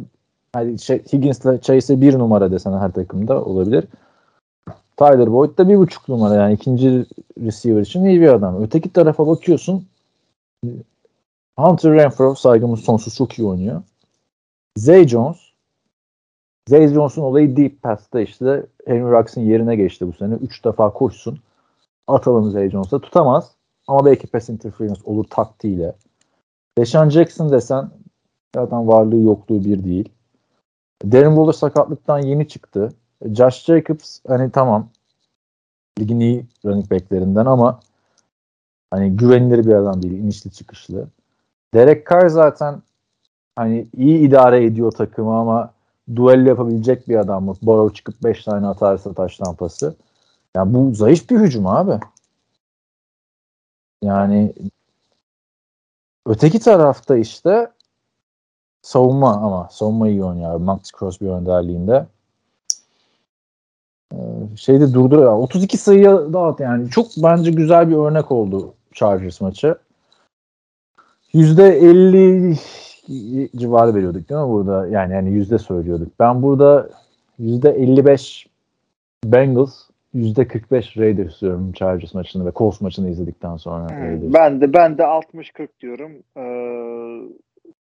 hani 0.54 0.80
şey, 0.80 1.04
Higgins'le 1.14 1.62
Chase'e 1.62 2.02
bir 2.02 2.20
numara 2.20 2.52
desen 2.52 2.78
her 2.78 2.92
takımda 2.92 3.46
olabilir. 3.46 3.86
Tyler 5.04 5.34
Boyd 5.34 5.58
da 5.58 5.70
bir 5.70 5.78
buçuk 5.78 6.10
numara 6.10 6.36
yani 6.36 6.54
ikinci 6.54 7.06
receiver 7.42 7.82
için 7.82 8.06
iyi 8.06 8.22
bir 8.22 8.28
adam. 8.28 8.64
Öteki 8.64 8.94
tarafa 8.94 9.28
bakıyorsun 9.28 9.86
Hunter 11.58 11.94
Renfro 11.94 12.36
saygımız 12.36 12.80
sonsuz 12.80 13.16
çok 13.16 13.40
iyi 13.40 13.48
oynuyor. 13.48 13.82
Zay 14.78 15.08
Jones 15.08 15.38
Zay 16.70 16.88
Jones'un 16.88 17.22
olayı 17.22 17.58
deep 17.58 17.82
pass'ta 17.82 18.22
işte 18.22 18.66
Henry 18.86 19.12
Ruggs'ın 19.12 19.42
yerine 19.42 19.76
geçti 19.76 20.08
bu 20.08 20.14
sene. 20.14 20.34
Üç 20.34 20.66
defa 20.66 20.94
koşsun. 20.94 21.40
Atalım 22.08 22.52
Zay 22.52 22.70
Jones'a. 22.70 23.00
Tutamaz. 23.00 23.52
Ama 23.88 24.06
belki 24.06 24.28
pass 24.28 24.50
interference 24.50 25.02
olur 25.04 25.26
taktiğiyle. 25.30 25.94
Deshaun 26.78 27.10
Jackson 27.10 27.52
desen 27.52 27.90
zaten 28.56 28.88
varlığı 28.88 29.22
yokluğu 29.22 29.64
bir 29.64 29.84
değil. 29.84 30.10
Darren 31.06 31.30
Waller 31.30 31.54
sakatlıktan 31.54 32.20
yeni 32.20 32.48
çıktı. 32.48 32.94
Josh 33.26 33.66
Jacobs 33.66 34.20
hani 34.28 34.52
tamam 34.52 34.90
ligin 36.00 36.20
iyi 36.20 36.46
running 36.66 36.92
backlerinden 36.92 37.46
ama 37.46 37.80
hani 38.92 39.18
güvenilir 39.18 39.66
bir 39.66 39.74
adam 39.74 40.04
değil. 40.04 40.14
inişli 40.14 40.52
çıkışlı. 40.52 41.08
Derek 41.74 42.10
Carr 42.10 42.28
zaten 42.28 42.82
hani 43.56 43.88
iyi 43.98 44.20
idare 44.20 44.66
ediyor 44.66 44.92
takımı 44.92 45.38
ama 45.38 45.74
duello 46.16 46.50
yapabilecek 46.50 47.08
bir 47.10 47.18
adam 47.18 47.46
mı? 47.46 47.54
Burrow 47.62 47.96
çıkıp 47.96 48.24
5 48.24 48.44
tane 48.44 48.68
atarsa 48.68 49.14
taş 49.14 49.38
tampası. 49.38 49.96
Yani 50.56 50.74
bu 50.74 50.96
zayıf 50.96 51.30
bir 51.30 51.40
hücum 51.40 51.68
abi. 51.68 52.00
Yani 54.02 54.54
öteki 56.26 56.60
tarafta 56.60 57.18
işte 57.18 57.72
savunma 58.82 59.34
ama 59.34 59.70
savunma 59.72 60.08
iyi 60.10 60.24
oynuyor. 60.24 60.56
Max 60.56 60.92
Crosby 61.00 61.26
önderliğinde. 61.26 62.08
Ee, 64.14 64.58
şeyde 64.58 64.94
durduruyor. 64.94 65.34
32 65.34 65.78
sayıya 65.78 66.34
dağıt 66.34 66.60
yani. 66.60 66.90
Çok 66.90 67.08
bence 67.18 67.52
güzel 67.52 67.90
bir 67.90 67.96
örnek 67.96 68.32
oldu 68.32 68.74
Chargers 68.94 69.42
maçı. 69.42 69.76
%50 71.34 72.58
civarı 73.58 73.96
veriyorduk 73.96 74.30
değil 74.30 74.42
mi 74.42 74.50
burada? 74.50 74.88
Yani 74.88 75.14
yani 75.14 75.32
yüzde 75.32 75.58
söylüyorduk. 75.58 76.20
Ben 76.20 76.42
burada 76.42 76.90
yüzde 77.40 77.70
55 77.70 78.48
Bengals, 79.26 79.90
yüzde 80.14 80.48
45 80.48 80.98
Raiders 80.98 81.42
diyorum 81.42 81.72
Chargers 81.72 82.14
maçını 82.14 82.46
ve 82.46 82.52
Colts 82.56 82.82
maçını 82.82 83.10
izledikten 83.10 83.58
sonra. 83.58 83.90
Hmm, 83.90 83.98
Raiders. 83.98 84.34
ben 84.34 84.62
de 84.62 84.74
ben 84.74 84.98
de 84.98 85.02
60-40 85.02 85.68
diyorum. 85.80 86.12
Ee, 86.38 86.42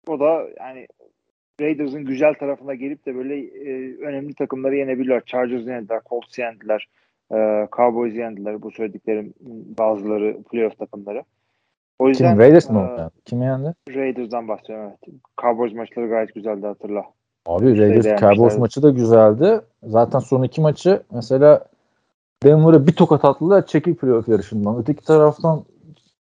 o 0.08 0.20
da 0.20 0.42
yani 0.58 0.86
Raiders'ın 1.60 2.04
güzel 2.04 2.34
tarafına 2.34 2.74
gelip 2.74 3.06
de 3.06 3.14
böyle 3.14 3.38
e, 3.40 3.96
önemli 3.96 4.34
takımları 4.34 4.76
yenebilirler. 4.76 5.22
Chargers 5.26 5.66
yendiler, 5.66 6.00
Colts 6.06 6.38
yendiler, 6.38 6.88
e, 7.32 7.68
Cowboys 7.76 8.14
yendiler. 8.14 8.62
Bu 8.62 8.70
söylediklerim 8.70 9.34
bazıları 9.78 10.42
playoff 10.42 10.78
takımları. 10.78 11.22
O 11.98 12.08
yüzden 12.08 12.30
Kim 12.30 12.38
Raiders 12.38 12.70
mi 12.70 12.78
e? 12.78 13.02
Kim 13.24 13.42
yendi? 13.42 13.74
Raiders'dan 13.94 14.48
bahsediyorum 14.48 14.86
evet. 14.88 15.14
Cowboys 15.40 15.74
maçları 15.74 16.08
gayet 16.08 16.34
güzeldi 16.34 16.66
hatırla. 16.66 17.04
Abi 17.46 17.78
Raiders. 17.78 18.20
Cowboys 18.20 18.58
maçı 18.58 18.82
da 18.82 18.90
güzeldi. 18.90 19.60
Zaten 19.82 20.18
son 20.18 20.42
iki 20.42 20.60
maçı 20.60 21.02
mesela 21.12 21.66
Denver'a 22.42 22.86
bir 22.86 22.92
tokat 22.92 23.24
attılar 23.24 23.66
çekil 23.66 23.94
playoff 23.94 24.28
yarışından. 24.28 24.78
Öteki 24.78 25.04
taraftan 25.04 25.64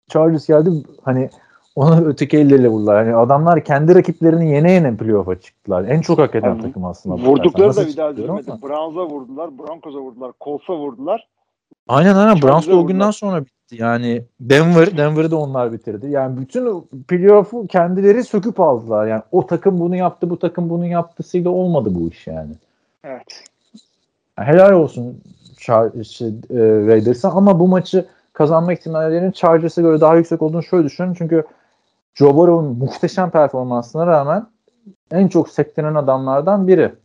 Chargers 0.07 0.47
geldi 0.47 0.69
hani 1.01 1.29
onu 1.75 2.05
öteki 2.05 2.37
elleriyle 2.37 2.67
vurdular. 2.67 3.05
Yani 3.05 3.15
adamlar 3.15 3.63
kendi 3.63 3.95
rakiplerini 3.95 4.51
yene 4.51 4.71
yene 4.71 4.97
playoff'a 4.97 5.39
çıktılar. 5.39 5.83
En 5.83 6.01
çok 6.01 6.19
hak 6.19 6.35
eden 6.35 6.51
Abi, 6.51 6.61
takım 6.61 6.85
aslında. 6.85 7.15
Vurdukları 7.15 7.75
da 7.75 7.87
bir 7.87 7.97
daha 7.97 8.07
ama. 8.07 8.61
Browns'a 8.61 9.05
vurdular, 9.05 9.57
Broncos'a 9.57 9.99
vurdular, 9.99 10.31
Colts'a 10.41 10.73
vurdular. 10.73 11.27
Aynen 11.87 12.15
aynen. 12.15 12.41
Browns 12.41 12.67
o 12.67 12.87
günden 12.87 13.11
sonra 13.11 13.41
bitti. 13.41 13.83
Yani 13.83 14.23
Denver, 14.39 14.97
Denver'ı 14.97 15.31
da 15.31 15.37
onlar 15.37 15.73
bitirdi. 15.73 16.07
Yani 16.09 16.37
bütün 16.37 16.87
playoff'u 17.07 17.67
kendileri 17.67 18.23
söküp 18.23 18.59
aldılar. 18.59 19.07
Yani 19.07 19.21
o 19.31 19.45
takım 19.47 19.79
bunu 19.79 19.95
yaptı, 19.95 20.29
bu 20.29 20.39
takım 20.39 20.69
bunu 20.69 20.85
yaptısıyla 20.85 21.49
olmadı 21.49 21.89
bu 21.91 22.09
iş 22.09 22.27
yani. 22.27 22.51
Evet. 23.03 23.43
Yani 24.39 24.47
helal 24.47 24.71
olsun 24.71 25.21
Char- 25.57 26.03
şey, 26.03 26.27
e, 26.27 26.33
Raiders'a 26.87 27.31
ama 27.31 27.59
bu 27.59 27.67
maçı 27.67 28.05
kazanma 28.33 28.73
ihtimallerinin 28.73 29.31
Chargers'a 29.31 29.81
göre 29.81 30.01
daha 30.01 30.15
yüksek 30.15 30.41
olduğunu 30.41 30.63
şöyle 30.63 30.85
düşünün. 30.85 31.13
Çünkü 31.13 31.43
Joe 32.15 32.61
muhteşem 32.61 33.29
performansına 33.29 34.07
rağmen 34.07 34.47
en 35.11 35.27
çok 35.27 35.49
sektenen 35.49 35.95
adamlardan 35.95 36.67
biri. 36.67 36.95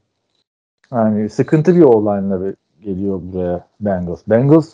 Yani 0.93 1.31
sıkıntı 1.31 1.77
bir 1.77 1.83
bir- 2.45 2.85
geliyor 2.85 3.21
buraya 3.23 3.67
Bengals. 3.81 4.23
Bengals 4.27 4.69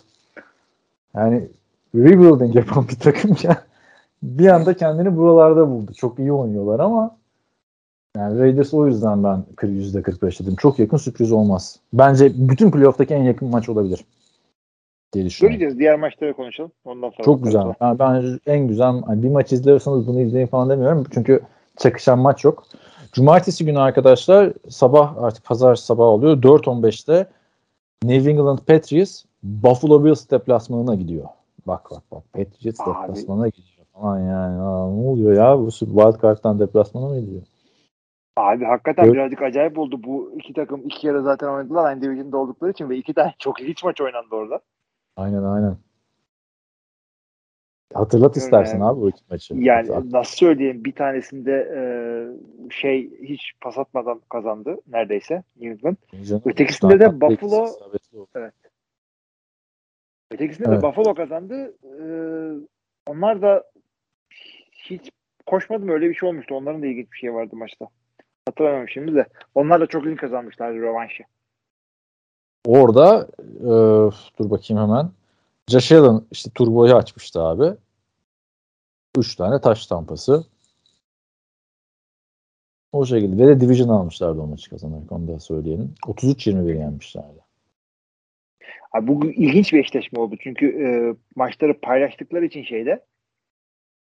yani 1.15 1.49
rebuilding 1.95 2.57
yapan 2.57 2.89
bir 2.89 2.99
takım 2.99 3.37
ya. 3.43 3.57
Bir 4.23 4.47
anda 4.47 4.77
kendini 4.77 5.17
buralarda 5.17 5.71
buldu. 5.71 5.93
Çok 5.95 6.19
iyi 6.19 6.33
oynuyorlar 6.33 6.81
ama 6.81 7.17
yani 8.17 8.39
Raiders 8.39 8.75
o 8.75 8.87
yüzden 8.87 9.25
ben 9.25 9.45
%45 9.69 10.41
dedim. 10.41 10.57
Çok 10.57 10.79
yakın 10.79 10.97
sürpriz 10.97 11.33
olmaz. 11.33 11.79
Bence 11.93 12.33
bütün 12.49 12.71
playoff'taki 12.71 13.15
en 13.15 13.23
yakın 13.23 13.51
maç 13.51 13.69
olabilir. 13.69 14.05
Diye 15.17 15.27
düşünüyorum. 15.27 15.59
Göreceğiz. 15.59 15.79
Diğer 15.79 15.99
maçları 15.99 16.35
konuşalım. 16.35 16.73
Ondan 16.85 17.11
sonra 17.11 17.23
Çok 17.25 17.45
güzel. 17.45 17.63
Yani 17.81 17.99
ben 17.99 18.39
en 18.47 18.69
güzel 18.69 19.03
hani 19.07 19.23
bir 19.23 19.29
maç 19.29 19.53
izliyorsanız 19.53 20.07
bunu 20.07 20.21
izleyin 20.21 20.47
falan 20.47 20.71
demiyorum. 20.71 21.05
Çünkü 21.15 21.41
çakışan 21.77 22.19
maç 22.19 22.45
yok. 22.45 22.65
Cumartesi 23.13 23.65
günü 23.65 23.79
arkadaşlar 23.79 24.53
sabah 24.69 25.23
artık 25.23 25.45
pazar 25.45 25.75
sabah 25.75 26.05
oluyor. 26.05 26.43
4.15'te 26.43 27.27
New 28.05 28.31
England 28.31 28.59
Patriots 28.59 29.25
Buffalo 29.43 30.05
Bills 30.05 30.31
deplasmanına 30.31 30.95
gidiyor. 30.95 31.25
Bak 31.67 31.91
bak 31.91 32.03
bak 32.13 32.23
Patriots 32.33 32.81
Abi. 32.81 33.03
deplasmana 33.03 33.49
gidiyor 33.49 33.87
falan 33.93 34.19
yani. 34.19 34.61
Aa, 34.63 34.91
ne 34.91 35.09
oluyor 35.09 35.33
ya? 35.37 35.59
Bu 35.59 35.71
Wild 35.71 36.23
Card'dan 36.23 36.59
deplasmana 36.59 37.09
mı 37.09 37.21
gidiyor? 37.21 37.43
Abi 38.37 38.65
hakikaten 38.65 39.05
Evet. 39.05 39.15
birazcık 39.15 39.43
acayip 39.43 39.79
oldu. 39.79 40.01
Bu 40.05 40.33
iki 40.37 40.53
takım 40.53 40.81
iki 40.81 40.99
kere 40.99 41.21
zaten 41.21 41.49
oynadılar 41.49 41.85
aynı 41.85 42.03
division'da 42.03 42.37
oldukları 42.37 42.71
için 42.71 42.91
ve 42.91 42.97
iki 42.97 43.15
tane 43.15 43.35
çok 43.39 43.61
ilginç 43.61 43.85
maç 43.85 44.01
oynandı 44.01 44.35
orada. 44.35 44.61
Aynen 45.17 45.43
aynen. 45.43 45.77
Hatırlat 47.95 48.37
istersen 48.37 48.79
Yani- 48.79 48.85
abi 48.85 49.01
bu 49.01 49.09
iki 49.11 49.23
maçı. 49.31 49.55
Yani 49.55 49.93
Hat- 49.93 50.05
nasıl 50.05 50.37
söyleyeyim 50.37 50.85
bir 50.85 50.93
tanesinde 50.93 51.53
e, 51.77 51.81
şey 52.71 53.11
hiç 53.23 53.53
pas 53.61 53.79
atmadan 53.79 54.21
kazandı 54.31 54.77
neredeyse 54.87 55.43
New 55.57 55.71
England. 55.71 55.97
Canım, 56.27 56.43
Ötekisinde 56.45 57.01
de 57.01 57.05
zaten 57.05 57.19
Buffalo- 57.21 57.57
oldu. 58.15 58.53
Ötekisinde 60.31 60.69
Evet. 60.69 60.83
de 60.83 60.87
Buffalo 60.87 61.15
kazandı. 61.15 61.75
E, 61.85 62.05
onlar 63.11 63.43
da 63.43 63.65
hiç 64.73 65.11
koşmadım 65.47 65.89
öyle 65.89 66.09
bir 66.09 66.15
şey 66.15 66.29
olmuştu. 66.29 66.55
Onların 66.55 66.83
da 66.83 66.87
ilginç 66.87 67.13
bir 67.13 67.19
şey 67.19 67.35
vardı 67.35 67.57
maçta. 67.57 67.89
Hatırlamıyorum 68.49 68.89
şimdi 68.89 69.15
de. 69.15 69.27
Onlar 69.55 69.81
da 69.81 69.87
çok 69.87 70.07
iyi 70.07 70.17
kazanmışlardı 70.17 70.79
rövanşı. 70.79 71.25
Orada 72.67 73.29
e, 73.61 73.69
dur 74.39 74.51
bakayım 74.51 74.83
hemen. 74.83 75.11
Josh 75.69 75.93
Allen 75.93 76.23
işte 76.31 76.51
turboyu 76.55 76.95
açmıştı 76.95 77.43
abi. 77.43 77.77
Üç 79.19 79.37
tane 79.37 79.61
taş 79.61 79.87
tampası. 79.87 80.45
O 82.93 83.07
şekilde. 83.07 83.43
Ve 83.43 83.49
de 83.49 83.61
division 83.61 83.89
almışlardı 83.89 84.41
o 84.41 84.47
maçı 84.47 84.71
kazanarak. 84.71 85.13
Onu 85.13 85.29
da 85.29 85.39
söyleyelim. 85.39 85.95
33-21 86.07 86.79
yenmişlerdi. 86.79 87.41
Abi 88.93 89.09
bu 89.09 89.27
ilginç 89.27 89.73
bir 89.73 89.79
eşleşme 89.79 90.21
oldu. 90.21 90.37
Çünkü 90.41 90.67
e, 90.67 90.89
maçları 91.37 91.81
paylaştıkları 91.81 92.45
için 92.45 92.63
şeyde 92.63 93.05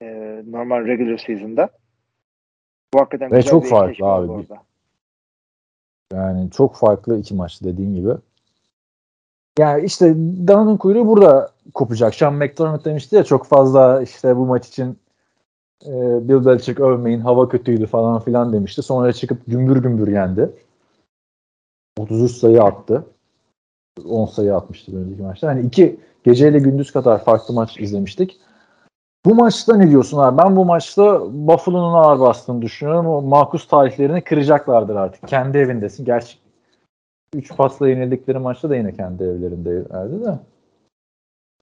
e, 0.03 0.07
normal 0.47 0.87
regular 0.87 1.19
season'da 1.19 1.69
bu 2.95 3.01
hakikaten 3.01 3.33
Ve 3.33 3.43
çok 3.43 3.67
farklı 3.67 4.07
abi. 4.07 4.31
orada. 4.31 4.63
Yani 6.13 6.51
çok 6.51 6.77
farklı 6.77 7.19
iki 7.19 7.35
maç 7.35 7.63
dediğin 7.63 7.95
gibi. 7.95 8.11
Yani 9.59 9.85
işte 9.85 10.15
Dana'nın 10.49 10.77
kuyruğu 10.77 11.07
burada 11.07 11.51
kopacak. 11.75 12.15
Sean 12.15 12.35
McDermott 12.35 12.85
demişti 12.85 13.17
ya 13.17 13.25
çok 13.25 13.47
fazla 13.47 14.03
işte 14.03 14.37
bu 14.37 14.47
maç 14.47 14.69
için 14.69 14.99
e, 15.87 15.93
Bill 16.29 16.47
Belichick 16.47 16.81
övmeyin 16.81 17.21
hava 17.21 17.49
kötüydü 17.49 17.87
falan 17.87 18.21
filan 18.21 18.53
demişti. 18.53 18.83
Sonra 18.83 19.13
çıkıp 19.13 19.39
gümbür 19.47 19.77
gümbür 19.77 20.09
yendi. 20.09 20.51
33 21.99 22.31
sayı 22.31 22.63
attı. 22.63 23.05
10 24.09 24.27
sayı 24.27 24.57
atmıştı 24.57 24.99
önceki 24.99 25.23
maçta. 25.23 25.49
Hani 25.49 25.67
iki 25.67 26.01
geceyle 26.25 26.59
gündüz 26.59 26.93
kadar 26.93 27.25
farklı 27.25 27.55
maç 27.55 27.81
izlemiştik. 27.81 28.41
Bu 29.27 29.35
maçta 29.35 29.77
ne 29.77 29.91
diyorsun 29.91 30.19
abi? 30.19 30.39
Ben 30.39 30.57
bu 30.57 30.65
maçta 30.65 31.21
Buffalo'nun 31.33 31.95
ağır 31.95 32.21
bastığını 32.21 32.63
düşünüyorum. 32.63 33.07
O 33.07 33.23
makus 33.23 33.69
tarihlerini 33.69 34.25
kıracaklardır 34.25 34.97
artık. 34.97 35.29
Kendi 35.29 35.59
evindesin. 35.59 36.05
Gerçi 36.05 36.39
3 37.35 37.57
pasla 37.57 37.89
yenildikleri 37.89 38.39
maçta 38.39 38.71
da 38.71 38.77
yine 38.77 38.93
kendi 38.93 39.23
evlerindeydi 39.25 40.25
de. 40.25 40.39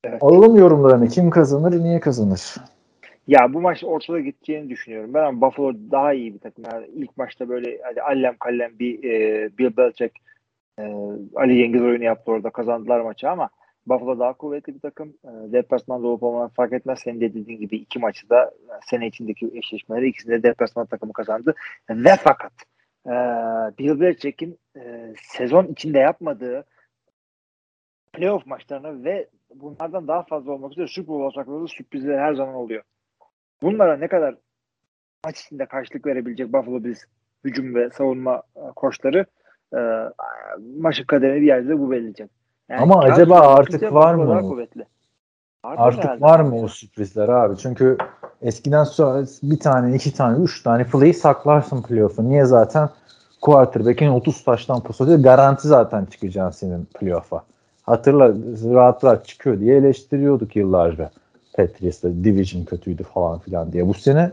Evet. 0.04 0.22
Alalım 0.22 0.56
yorumlarını. 0.56 1.08
Kim 1.08 1.30
kazanır, 1.30 1.80
niye 1.80 2.00
kazanır? 2.00 2.54
Ya 3.26 3.54
bu 3.54 3.60
maç 3.60 3.84
ortada 3.84 4.20
gideceğini 4.20 4.70
düşünüyorum. 4.70 5.14
Ben 5.14 5.24
ama 5.24 5.40
Buffalo 5.40 5.74
daha 5.90 6.12
iyi 6.12 6.34
bir 6.34 6.38
takım. 6.38 6.64
Yani 6.72 6.86
ilk 6.94 7.16
maçta 7.16 7.48
böyle 7.48 7.78
hadi 7.82 8.02
allem 8.02 8.36
kallem 8.40 8.78
bir 8.78 9.04
e, 9.04 9.50
Bill 9.58 9.76
Belichick 9.76 10.16
e, 10.78 10.82
Ali 11.34 11.58
Cengiz 11.58 11.82
oyunu 11.82 12.04
yaptı 12.04 12.32
orada 12.32 12.50
kazandılar 12.50 13.00
maçı 13.00 13.30
ama 13.30 13.48
Buffalo 13.86 14.18
daha 14.18 14.32
kuvvetli 14.32 14.74
bir 14.74 14.80
takım. 14.80 15.08
E, 15.08 15.52
deplasmanda 15.52 16.06
olup 16.06 16.22
olmadan 16.22 16.48
fark 16.48 16.72
etmez. 16.72 16.98
Senin 16.98 17.20
de 17.20 17.34
dediğin 17.34 17.60
gibi 17.60 17.76
iki 17.76 17.98
maçı 17.98 18.30
da 18.30 18.50
sene 18.86 19.06
içindeki 19.06 19.50
eşleşmeleri 19.54 20.08
ikisinde 20.08 20.42
deplasman 20.42 20.86
takımı 20.86 21.12
kazandı. 21.12 21.54
Ve 21.90 22.16
fakat 22.20 22.52
e, 23.06 23.12
Bill 23.78 24.00
Belichick'in 24.00 24.58
e, 24.76 25.14
sezon 25.22 25.66
içinde 25.66 25.98
yapmadığı 25.98 26.64
playoff 28.12 28.46
maçlarına 28.46 29.04
ve 29.04 29.28
bunlardan 29.54 30.08
daha 30.08 30.22
fazla 30.22 30.52
olmak 30.52 30.72
üzere 30.72 30.86
Super 30.86 31.14
Bowl 31.14 31.40
sakladığı 31.40 31.68
sürprizler 31.68 32.18
her 32.18 32.34
zaman 32.34 32.54
oluyor. 32.54 32.82
Bunlara 33.62 33.96
ne 33.96 34.08
kadar 34.08 34.34
maç 35.24 35.40
içinde 35.40 35.66
karşılık 35.66 36.06
verebilecek 36.06 36.52
Buffalo 36.52 36.84
Bills 36.84 37.04
hücum 37.44 37.74
ve 37.74 37.90
savunma 37.90 38.42
e, 38.56 38.60
koçları 38.76 39.26
e, 39.76 39.78
maçın 40.78 41.04
kaderini 41.04 41.40
bir 41.40 41.46
yerde 41.46 41.78
bu 41.78 41.90
belirleyecek. 41.90 42.30
Yani 42.68 42.80
Ama 42.80 43.00
acaba 43.00 43.40
artık 43.40 43.92
var 43.92 44.14
mı? 44.14 44.40
kuvvetli. 44.40 44.86
Vardır 45.64 45.82
Artık 45.82 46.04
herhalde 46.04 46.20
var 46.20 46.40
mı 46.40 46.60
o 46.60 46.68
sürprizler 46.68 47.28
abi? 47.28 47.56
Çünkü 47.56 47.96
eskiden 48.42 48.84
sonra 48.84 49.26
bir 49.42 49.58
tane, 49.58 49.96
iki 49.96 50.14
tane, 50.14 50.44
üç 50.44 50.62
tane 50.62 50.84
play'i 50.84 51.14
saklarsın 51.14 51.82
playoff'a. 51.82 52.22
Niye 52.22 52.44
zaten 52.44 52.88
quarterback'in 53.40 54.08
30 54.08 54.44
taştan 54.44 54.80
pas 54.80 55.00
atıyor. 55.00 55.18
Garanti 55.18 55.68
zaten 55.68 56.04
çıkacaksın 56.04 56.66
senin 56.66 56.84
playoff'a. 56.84 57.44
Hatırla 57.82 58.34
rahat 58.74 59.04
rahat 59.04 59.26
çıkıyor 59.26 59.60
diye 59.60 59.76
eleştiriyorduk 59.76 60.56
yıllarca. 60.56 61.10
Patriots'ta 61.56 62.08
division 62.24 62.64
kötüydü 62.64 63.02
falan 63.02 63.38
filan 63.38 63.72
diye. 63.72 63.88
Bu 63.88 63.94
sene 63.94 64.32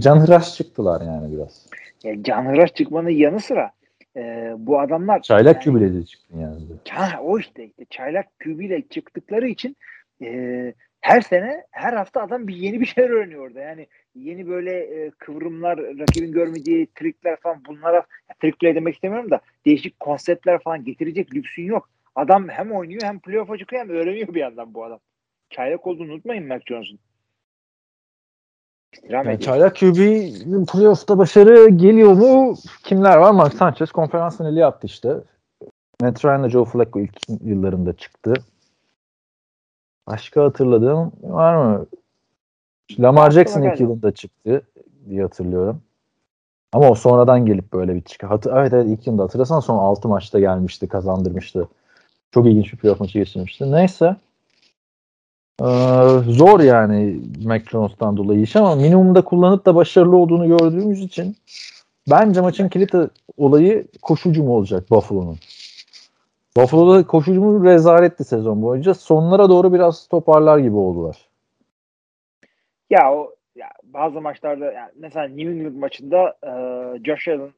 canhıraş 0.00 0.54
çıktılar 0.54 1.00
yani 1.00 1.36
biraz. 1.36 1.66
Ya 2.04 2.22
canhıraş 2.22 2.74
çıkmanın 2.74 3.10
yanı 3.10 3.40
sıra 3.40 3.70
e, 4.16 4.54
bu 4.58 4.80
adamlar 4.80 5.22
Çaylak 5.22 5.54
yani- 5.54 5.64
kübüleci 5.64 6.06
çıktın 6.06 6.40
yani. 6.40 6.56
Ha, 6.88 7.20
o 7.22 7.38
işte, 7.38 7.64
işte 7.64 7.84
çaylak 7.90 8.38
kübüyle 8.38 8.82
çıktıkları 8.88 9.48
için 9.48 9.76
e, 10.22 10.74
her 11.00 11.20
sene 11.20 11.64
her 11.70 11.92
hafta 11.92 12.22
adam 12.22 12.48
bir 12.48 12.56
yeni 12.56 12.80
bir 12.80 12.86
şeyler 12.86 13.10
öğreniyor 13.10 13.46
orada. 13.46 13.60
Yani 13.60 13.86
yeni 14.14 14.48
böyle 14.48 14.70
e, 14.78 15.10
kıvrımlar, 15.10 15.78
rakibin 15.78 16.32
görmediği 16.32 16.88
trikler 16.94 17.40
falan 17.40 17.64
bunlara 17.68 17.96
ya, 17.96 18.34
trick 18.40 18.58
play 18.58 18.74
demek 18.74 18.94
istemiyorum 18.94 19.30
da 19.30 19.40
değişik 19.66 20.00
konseptler 20.00 20.62
falan 20.62 20.84
getirecek 20.84 21.34
lüksün 21.34 21.62
yok. 21.62 21.88
Adam 22.14 22.48
hem 22.48 22.72
oynuyor 22.72 23.02
hem 23.02 23.20
playoff'a 23.20 23.58
çıkıyor 23.58 23.82
hem 23.82 23.90
öğreniyor 23.90 24.34
bir 24.34 24.40
yandan 24.40 24.74
bu 24.74 24.84
adam. 24.84 24.98
Çaylak 25.50 25.86
olduğunu 25.86 26.12
unutmayın 26.12 26.48
Mac 26.48 26.64
Jones'un. 26.66 26.98
İstirham 28.92 29.26
Yani. 29.26 29.40
Çaylak 29.40 29.76
QB 29.76 29.96
playoff'ta 30.72 31.18
başarı 31.18 31.68
geliyor 31.68 32.12
mu? 32.12 32.56
Kimler 32.84 33.16
var? 33.16 33.30
Mark 33.30 33.54
Sanchez 33.54 33.92
konferans 33.92 34.38
finali 34.38 34.58
yaptı 34.58 34.86
işte. 34.86 35.14
Matt 36.00 36.24
Ryan'la 36.24 36.50
Joe 36.50 36.64
Flacco 36.64 37.00
ilk 37.00 37.16
yıllarında 37.44 37.92
çıktı. 37.92 38.34
Başka 40.06 40.44
hatırladığım 40.44 41.12
var 41.22 41.56
mı? 41.56 41.86
Lamar 42.98 43.30
Jackson 43.30 43.62
ilk 43.62 43.80
yılında 43.80 44.12
çıktı 44.12 44.62
diye 45.08 45.22
hatırlıyorum. 45.22 45.82
Ama 46.72 46.88
o 46.88 46.94
sonradan 46.94 47.46
gelip 47.46 47.72
böyle 47.72 47.94
bir 47.94 48.00
çıkı. 48.00 48.26
Hatır, 48.26 48.52
evet 48.56 48.72
evet 48.72 48.86
ilk 48.88 49.06
yılında 49.06 49.22
hatırlasan 49.22 49.60
son 49.60 49.78
6 49.78 50.08
maçta 50.08 50.40
gelmişti, 50.40 50.88
kazandırmıştı. 50.88 51.68
Çok 52.30 52.46
ilginç 52.46 52.72
bir 52.72 52.78
playoff 52.78 53.00
maçı 53.00 53.18
geçirmişti. 53.18 53.72
Neyse. 53.72 54.16
Ee, 55.60 55.64
zor 56.28 56.60
yani 56.60 57.20
McDonald's'tan 57.44 58.16
dolayı 58.16 58.40
iş 58.40 58.56
ama 58.56 58.74
minimumda 58.74 59.24
kullanıp 59.24 59.66
da 59.66 59.74
başarılı 59.74 60.16
olduğunu 60.16 60.46
gördüğümüz 60.46 61.00
için 61.00 61.36
bence 62.10 62.40
maçın 62.40 62.68
kilit 62.68 62.94
olayı 63.36 63.86
koşucu 64.02 64.42
mu 64.42 64.56
olacak 64.56 64.90
Buffalo'nun? 64.90 65.36
Buffalo'da 66.56 67.06
koşucu 67.06 67.40
mu 67.40 67.64
rezaletti 67.64 68.24
sezon 68.24 68.62
boyunca. 68.62 68.94
Sonlara 68.94 69.48
doğru 69.48 69.72
biraz 69.72 70.08
toparlar 70.08 70.58
gibi 70.58 70.76
oldular. 70.76 71.28
Ya 72.90 73.12
o 73.14 73.34
ya 73.56 73.68
bazı 73.84 74.20
maçlarda 74.20 74.72
yani 74.72 74.90
mesela 74.96 75.28
New 75.28 75.52
England 75.52 75.76
maçında 75.76 76.36
e, 76.42 76.50
Josh 77.04 77.28
Allen 77.28 77.50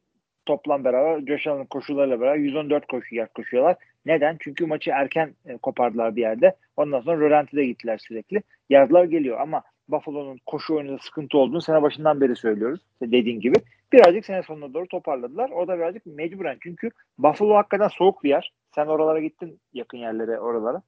toplam 0.46 0.84
beraber 0.84 1.26
Josh 1.26 1.46
Allen'ın 1.46 1.64
koşularıyla 1.64 2.20
beraber 2.20 2.36
114 2.36 2.86
koşu 2.86 3.14
yer 3.14 3.28
koşuyorlar. 3.28 3.76
Neden? 4.06 4.36
Çünkü 4.40 4.66
maçı 4.66 4.90
erken 4.90 5.34
e, 5.46 5.56
kopardılar 5.56 6.16
bir 6.16 6.20
yerde. 6.20 6.56
Ondan 6.76 7.00
sonra 7.00 7.20
rölantide 7.20 7.64
gittiler 7.64 7.98
sürekli. 7.98 8.42
Yardılar 8.70 9.04
geliyor 9.04 9.40
ama 9.40 9.62
Buffalo'nun 9.88 10.40
koşu 10.46 10.74
oyununda 10.74 10.98
sıkıntı 10.98 11.38
olduğunu 11.38 11.60
sene 11.60 11.82
başından 11.82 12.20
beri 12.20 12.36
söylüyoruz. 12.36 12.80
Dediğin 13.02 13.40
gibi. 13.40 13.56
Birazcık 13.92 14.24
sene 14.24 14.42
sonuna 14.42 14.74
doğru 14.74 14.88
toparladılar. 14.88 15.50
O 15.50 15.68
da 15.68 15.78
birazcık 15.78 16.06
mecburen. 16.06 16.56
Çünkü 16.60 16.90
Buffalo 17.18 17.54
hakikaten 17.54 17.88
soğuk 17.88 18.24
bir 18.24 18.28
yer. 18.28 18.52
Sen 18.76 18.86
oralara 18.86 19.20
gittin 19.20 19.60
yakın 19.72 19.98
yerlere 19.98 20.40
oralara. 20.40 20.82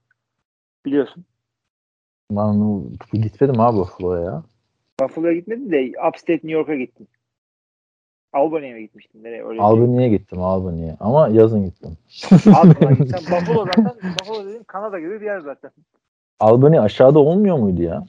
Biliyorsun. 0.87 1.25
Ben 2.31 2.83
gitmedim 3.13 3.61
abi 3.61 3.77
Buffalo'ya 3.79 4.25
ya. 4.25 4.43
Buffalo'ya 5.01 5.33
gitmedin 5.33 5.73
de 5.73 5.93
Upstate 6.09 6.33
New 6.33 6.51
York'a 6.51 6.75
gittin. 6.75 7.09
Albany'ye 8.33 8.75
mi 8.75 8.81
gitmiştin? 8.83 9.25
Nereye? 9.25 9.45
Öyle 9.45 9.61
Albany'ye 9.61 10.09
gittim 10.09 10.43
Albany'ye. 10.43 10.97
Ama 11.01 11.29
yazın 11.29 11.65
gittim. 11.65 11.97
Albany'ye 12.55 12.95
gittin. 13.05 13.27
Buffalo 13.31 13.65
zaten 13.67 14.13
Buffalo 14.21 14.45
dediğin 14.47 14.63
Kanada 14.65 15.01
gibi 15.01 15.21
bir 15.21 15.27
yer 15.27 15.41
zaten. 15.41 15.71
Albany 16.41 16.79
aşağıda 16.81 17.19
olmuyor 17.19 17.59
muydu 17.59 17.83
ya? 17.83 18.05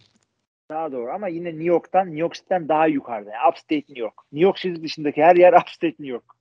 Daha 0.69 0.91
doğru 0.91 1.11
ama 1.11 1.27
yine 1.27 1.49
New 1.49 1.63
York'tan 1.63 2.05
New 2.05 2.19
York 2.19 2.33
City'den 2.33 2.67
daha 2.69 2.87
yukarıda. 2.87 3.29
Yani 3.29 3.49
Upstate 3.49 3.75
New 3.75 3.99
York. 3.99 4.13
New 4.31 4.43
York 4.45 4.57
City 4.57 4.83
dışındaki 4.83 5.23
her 5.23 5.35
yer 5.35 5.53
Upstate 5.53 5.87
New 5.87 6.07
York. 6.07 6.38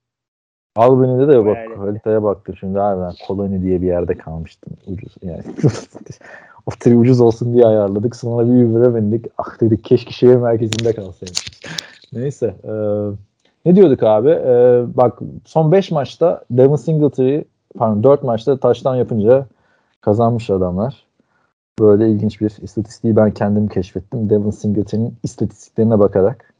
Albany'de 0.77 1.29
de 1.29 1.45
bak 1.47 1.57
Yani. 1.57 1.77
haritaya 1.77 2.23
baktım 2.23 2.57
şimdi 2.57 2.81
abi 2.81 3.01
ben 3.03 3.13
koloni 3.27 3.63
diye 3.63 3.83
bir 3.83 3.87
yerde 3.87 4.15
kalmıştım 4.15 4.73
ucuz 4.87 5.17
yani. 5.23 5.43
Oteli 6.67 6.97
ucuz 6.97 7.21
olsun 7.21 7.55
diye 7.55 7.67
ayarladık 7.67 8.17
sonra 8.17 8.47
bir 8.47 8.65
Uber'e 8.65 8.95
bindik. 8.95 9.27
Ah 9.39 9.61
dedik 9.61 9.85
keşke 9.85 10.11
şehir 10.11 10.37
merkezinde 10.37 10.93
kalsaymışız. 10.93 11.61
Neyse. 12.13 12.55
e, 12.65 12.73
ne 13.65 13.77
diyorduk 13.77 14.03
abi? 14.03 14.31
E, 14.31 14.85
bak 14.97 15.19
son 15.45 15.73
5 15.73 15.91
maçta 15.91 16.45
Devin 16.51 16.77
Singletary 16.77 17.43
pardon 17.79 18.03
4 18.03 18.23
maçta 18.23 18.57
taştan 18.57 18.97
yapınca 18.97 19.47
kazanmış 20.01 20.51
adamlar. 20.51 21.05
Böyle 21.81 22.11
ilginç 22.11 22.41
bir 22.41 22.57
istatistiği 22.63 23.17
ben 23.17 23.31
kendim 23.31 23.69
keşfettim. 23.69 24.31
Devin 24.31 24.51
Singletary'nin 24.51 25.15
istatistiklerine 25.23 25.99
bakarak. 25.99 26.55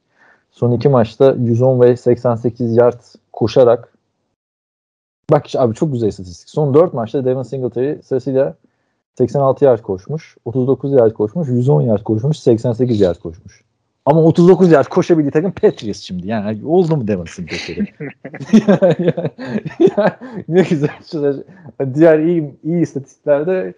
Son 0.51 0.73
iki 0.73 0.89
maçta 0.89 1.35
110 1.39 1.81
ve 1.81 1.97
88 1.97 2.77
yard 2.77 3.01
koşarak 3.33 3.93
Bak 5.31 5.47
işte 5.47 5.61
abi 5.61 5.75
çok 5.75 5.93
güzel 5.93 6.09
istatistik. 6.09 6.51
Son 6.51 6.75
4 6.75 6.95
maçta 6.95 7.25
Devin 7.25 7.43
Singletary 7.43 8.03
sırasıyla 8.03 8.55
86 9.19 9.65
yard 9.65 9.83
koşmuş, 9.83 10.37
39 10.45 10.93
yard 10.93 11.13
koşmuş, 11.13 11.49
110 11.49 11.83
yard 11.83 12.03
koşmuş, 12.03 12.39
88 12.39 13.01
yard 13.01 13.19
koşmuş. 13.19 13.65
Ama 14.07 14.23
39 14.23 14.71
yard 14.73 14.87
koşabildiği 14.87 15.31
takım 15.31 15.53
Patriots 15.53 16.01
şimdi. 16.01 16.27
Yani 16.29 16.67
oldu 16.67 16.97
mu 16.97 17.09
Devin 17.09 17.25
Singletary? 17.25 17.87
yani, 18.69 19.15
yani, 19.97 20.13
ne 20.49 20.63
güzel. 20.63 21.43
Diğer 21.95 22.19
iyi, 22.19 22.55
iyi 22.65 22.83
istatistiklerde 22.83 23.75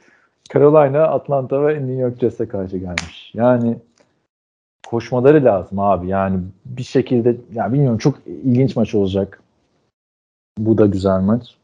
Carolina, 0.52 1.02
Atlanta 1.04 1.66
ve 1.66 1.74
New 1.74 1.92
York 1.92 2.20
Jets'e 2.20 2.48
karşı 2.48 2.76
gelmiş. 2.76 3.32
Yani 3.34 3.76
koşmaları 4.86 5.44
lazım 5.44 5.78
abi. 5.78 6.08
Yani 6.08 6.40
bir 6.64 6.82
şekilde 6.82 7.36
ya 7.54 7.72
bilmiyorum 7.72 7.98
çok 7.98 8.14
ilginç 8.26 8.76
maç 8.76 8.94
olacak. 8.94 9.42
Bu 10.58 10.78
da 10.78 10.86
güzel 10.86 11.20
maç. 11.20 11.56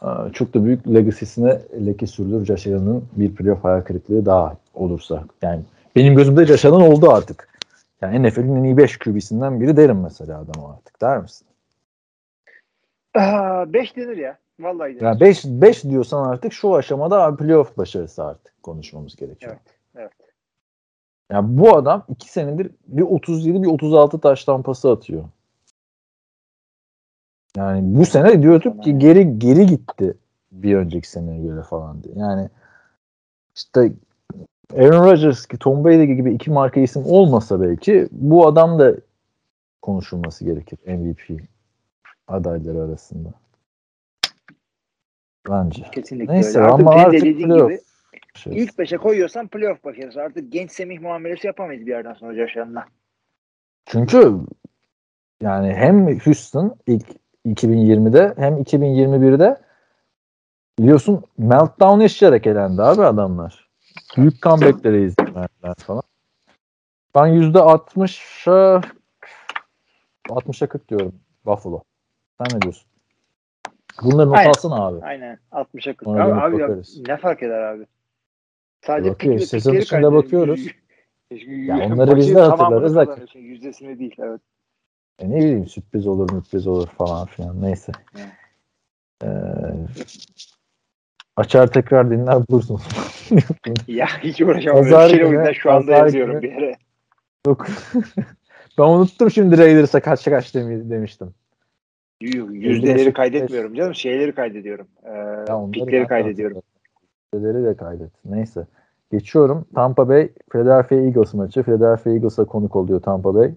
Aa, 0.00 0.30
Çok 0.32 0.54
da 0.54 0.64
büyük 0.64 0.88
legacy'sine 0.88 1.62
leke 1.86 2.06
sürdür 2.06 2.46
Josh 2.46 2.66
Allen'ın 2.66 3.04
bir 3.12 3.34
playoff 3.34 3.64
hayal 3.64 3.82
kırıklığı 3.82 4.26
daha 4.26 4.56
olursa. 4.74 5.24
Yani 5.42 5.62
benim 5.96 6.16
gözümde 6.16 6.68
Allen 6.68 6.90
oldu 6.90 7.10
artık. 7.10 7.48
Yani 8.00 8.28
NFL'in 8.28 8.56
en 8.56 8.64
iyi 8.64 8.76
5 8.76 8.98
QB'sinden 8.98 9.60
biri 9.60 9.76
derim 9.76 10.00
mesela 10.00 10.40
adam 10.40 10.64
artık 10.64 11.00
der 11.00 11.18
misin? 11.18 11.46
5 13.16 13.96
denir 13.96 14.16
ya. 14.16 14.38
Vallahi 14.60 14.90
denir. 14.90 15.00
Yani 15.00 15.20
5 15.20 15.44
5 15.44 15.84
diyorsan 15.84 16.28
artık 16.28 16.52
şu 16.52 16.74
aşamada 16.74 17.36
playoff 17.36 17.78
başarısı 17.78 18.24
artık 18.24 18.62
konuşmamız 18.62 19.16
gerekiyor. 19.16 19.52
Evet, 19.52 19.76
evet. 19.96 20.12
Yani 21.32 21.58
bu 21.58 21.76
adam 21.76 22.04
2 22.08 22.32
senedir 22.32 22.70
bir 22.86 23.02
37 23.02 23.62
bir 23.62 23.68
36 23.68 24.20
taş 24.20 24.44
tampası 24.44 24.90
atıyor. 24.90 25.24
Yani 27.56 27.98
bu 27.98 28.06
sene 28.06 28.42
diyorduk 28.42 28.82
ki 28.82 28.98
geri 28.98 29.38
geri 29.38 29.66
gitti 29.66 30.14
bir 30.52 30.76
önceki 30.76 31.08
seneye 31.08 31.42
göre 31.42 31.62
falan 31.62 32.02
diye. 32.02 32.14
Yani 32.16 32.48
işte 33.56 33.92
Aaron 34.76 35.06
Rodgers 35.06 35.46
ki 35.46 35.58
Tom 35.58 35.84
Brady 35.84 36.04
gibi 36.04 36.34
iki 36.34 36.50
marka 36.50 36.80
isim 36.80 37.02
olmasa 37.06 37.60
belki 37.60 38.08
bu 38.10 38.46
adam 38.46 38.78
da 38.78 38.94
konuşulması 39.82 40.44
gerekir 40.44 40.78
MVP 40.86 41.42
adayları 42.28 42.82
arasında. 42.82 43.28
Bence. 45.50 45.82
Kesinlikle 45.92 46.34
Neyse 46.34 46.58
öyle. 46.58 46.68
Artık 46.68 46.80
ama 46.80 46.90
artık 46.90 47.22
dediğin 47.22 47.38
gibi 47.38 47.80
Şey. 48.34 48.62
ilk 48.62 48.78
5'e 48.78 48.98
koyuyorsan 48.98 49.48
playoff 49.48 49.84
başarısı. 49.84 50.22
Artık 50.22 50.52
genç 50.52 50.70
Semih 50.72 51.00
muamelesi 51.00 51.46
yapamayız 51.46 51.86
bir 51.86 51.90
yerden 51.90 52.14
sonra 52.14 52.34
Josh. 52.34 52.56
Çünkü 53.86 54.40
yani 55.42 55.74
hem 55.74 56.18
Houston 56.18 56.76
ilk 56.86 57.23
2020'de 57.46 58.34
hem 58.36 58.54
2021'de 58.54 59.56
biliyorsun 60.78 61.24
meltdown 61.38 62.00
yaşayarak 62.00 62.46
elendi 62.46 62.82
abi 62.82 63.02
adamlar. 63.02 63.68
Büyük 64.16 64.42
comeback'lere 64.42 65.02
izin 65.02 65.34
verdiler 65.34 65.74
falan. 65.86 66.02
Ben 67.14 67.28
%60'a 67.28 68.80
60'a 70.28 70.66
40 70.68 70.88
diyorum 70.88 71.14
Buffalo. 71.46 71.82
Sen 72.38 72.56
ne 72.56 72.62
diyorsun? 72.62 72.86
Bunları 74.02 74.28
not 74.30 74.46
alsana 74.46 74.86
abi. 74.86 75.04
Aynen 75.04 75.38
60'a 75.52 75.96
40. 75.96 76.06
Ona 76.08 76.24
Abi, 76.24 76.56
abi 76.56 76.62
ya, 76.62 76.68
ne 77.08 77.16
fark 77.16 77.42
eder 77.42 77.62
abi? 77.62 77.86
Sadece 78.86 79.10
Bakıyoruz. 79.10 79.40
pik 79.40 79.42
ve 79.42 79.46
Sezon 79.46 79.70
pikleri 79.72 79.84
içinde 79.84 80.12
bakıyoruz. 80.12 80.66
Ya 81.46 81.76
onları 81.86 82.16
biz 82.16 82.34
de 82.34 82.40
hatırlarız 82.40 82.96
da- 82.96 83.16
Yüzdesini 83.34 83.98
değil. 83.98 84.14
Evet. 84.18 84.40
E 85.18 85.30
ne 85.30 85.36
bileyim 85.36 85.66
sürpriz 85.66 86.06
olur 86.06 86.28
sürpriz 86.28 86.66
olur 86.66 86.86
falan 86.86 87.26
filan 87.26 87.62
neyse. 87.62 87.92
Ee, 89.24 89.28
açar 91.36 91.66
tekrar 91.66 92.10
dinler 92.10 92.48
bulursun. 92.48 92.80
Ya 93.88 94.06
hiç 94.22 94.40
uğraşamam. 94.40 94.82
Pazar 94.82 95.00
Pazar 95.00 95.08
şey 95.08 95.18
günü- 95.18 95.54
şu 95.54 95.72
anda 95.72 95.92
yazıyorum 95.92 96.32
günü- 96.40 96.42
bir 96.42 96.52
yere. 96.52 96.76
Yok. 97.46 97.66
ben 98.78 98.82
unuttum 98.84 99.30
şimdi 99.30 99.58
Raiders'a 99.58 100.00
kaç 100.00 100.24
kaç 100.24 100.54
demi- 100.54 100.90
demiştim. 100.90 101.34
Yüzdeleri 102.20 103.12
kaydetmiyorum 103.12 103.74
canım. 103.74 103.94
Şeyleri 103.94 104.34
kaydediyorum. 104.34 104.86
Ee, 105.04 105.70
pikleri 105.72 106.06
kaydediyorum. 106.06 106.62
Yüzdeleri 107.34 107.64
de 107.64 107.76
kaydet. 107.76 108.10
Neyse. 108.24 108.66
Geçiyorum. 109.12 109.66
Tampa 109.74 110.08
Bay 110.08 110.28
Philadelphia 110.52 110.94
Eagles 110.96 111.34
maçı. 111.34 111.62
Philadelphia 111.62 112.10
Eagles'a 112.10 112.44
konuk 112.44 112.76
oluyor 112.76 113.02
Tampa 113.02 113.34
Bay. 113.34 113.54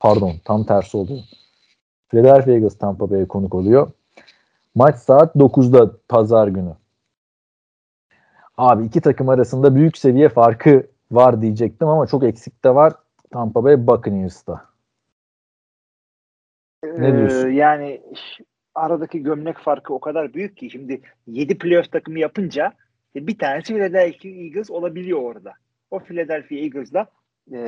Pardon 0.00 0.32
tam 0.44 0.64
tersi 0.64 0.96
oluyor. 0.96 1.20
Philadelphia 2.08 2.52
Eagles 2.52 2.78
Tampa 2.78 3.10
Bay'e 3.10 3.28
konuk 3.28 3.54
oluyor. 3.54 3.90
Maç 4.74 4.96
saat 4.96 5.36
9'da 5.36 5.96
pazar 6.08 6.48
günü. 6.48 6.74
Abi 8.56 8.84
iki 8.84 9.00
takım 9.00 9.28
arasında 9.28 9.74
büyük 9.74 9.98
seviye 9.98 10.28
farkı 10.28 10.86
var 11.10 11.42
diyecektim 11.42 11.88
ama 11.88 12.06
çok 12.06 12.24
eksik 12.24 12.64
de 12.64 12.74
var. 12.74 12.92
Tampa 13.30 13.64
Bay 13.64 13.86
Buccaneers'ta. 13.86 14.64
Ne 16.84 17.16
diyorsun? 17.16 17.48
Ee, 17.48 17.54
yani 17.54 18.02
aradaki 18.74 19.22
gömlek 19.22 19.58
farkı 19.58 19.94
o 19.94 20.00
kadar 20.00 20.34
büyük 20.34 20.56
ki 20.56 20.70
şimdi 20.70 21.00
7 21.26 21.58
playoff 21.58 21.92
takımı 21.92 22.18
yapınca 22.18 22.72
e, 23.16 23.26
bir 23.26 23.38
tanesi 23.38 23.74
Philadelphia 23.74 24.28
Eagles 24.28 24.70
olabiliyor 24.70 25.22
orada. 25.22 25.52
O 25.90 25.98
Philadelphia 25.98 26.54
Eagles'la 26.54 27.06
e, 27.52 27.58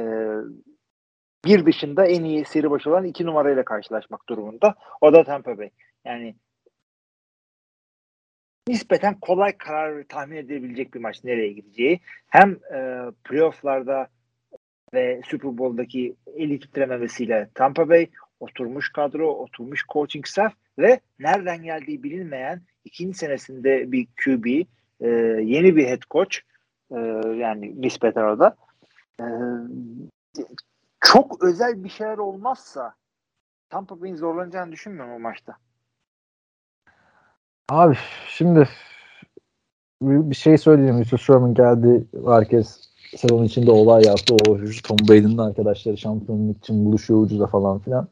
bir 1.44 1.66
dışında 1.66 2.06
en 2.06 2.24
iyi 2.24 2.44
seri 2.44 2.70
başı 2.70 2.90
olan 2.90 3.05
iki 3.05 3.27
numarayla 3.27 3.64
karşılaşmak 3.64 4.28
durumunda. 4.28 4.74
O 5.01 5.12
da 5.12 5.24
Tampa 5.24 5.59
Bay. 5.59 5.70
Yani 6.05 6.35
nispeten 8.69 9.20
kolay 9.20 9.59
karar 9.59 10.05
tahmin 10.05 10.36
edilebilecek 10.36 10.94
bir 10.94 11.01
maç 11.01 11.24
nereye 11.24 11.52
gideceği. 11.52 12.01
Hem 12.28 12.51
e, 12.52 13.01
playofflarda 13.24 14.09
ve 14.94 15.20
Super 15.27 15.59
Bowl'daki 15.59 16.14
eli 16.36 16.60
titrememesiyle 16.60 17.51
Tampa 17.55 17.89
Bay 17.89 18.10
oturmuş 18.40 18.93
kadro, 18.93 19.28
oturmuş 19.28 19.86
coaching 19.93 20.27
staff 20.27 20.52
ve 20.78 21.01
nereden 21.19 21.62
geldiği 21.62 22.02
bilinmeyen 22.02 22.62
ikinci 22.85 23.19
senesinde 23.19 23.93
bir 23.93 24.06
QB, 24.24 24.47
e, 25.01 25.09
yeni 25.43 25.77
bir 25.77 25.86
head 25.86 26.02
coach 26.10 26.36
e, 26.90 26.98
yani 27.36 27.81
nispeten 27.81 28.23
orada. 28.23 28.56
E, 29.20 29.24
çok 31.03 31.45
özel 31.45 31.85
bir 31.85 31.89
şeyler 31.89 32.19
olmazsa 32.19 32.95
Tampa 33.70 34.01
Bay'in 34.01 34.16
zorlanacağını 34.16 34.73
düşünmüyorum 34.73 35.15
o 35.15 35.19
maçta. 35.19 35.57
Abi 37.69 37.99
şimdi 38.29 38.69
bir 40.03 40.35
şey 40.35 40.59
söyleyeyim. 40.59 40.99
Yusuf 40.99 41.20
Sherman 41.20 41.55
geldi. 41.55 42.05
Herkes 42.27 42.89
sezon 43.16 43.45
içinde 43.45 43.70
olay 43.70 44.05
yaptı. 44.05 44.35
O 44.35 44.59
Tom 44.85 44.97
Brady'nin 45.09 45.39
arkadaşları 45.39 45.99
şampiyonluk 45.99 46.59
için 46.59 46.85
buluşuyor 46.85 47.23
ucuza 47.23 47.47
falan 47.47 47.79
filan. 47.79 48.09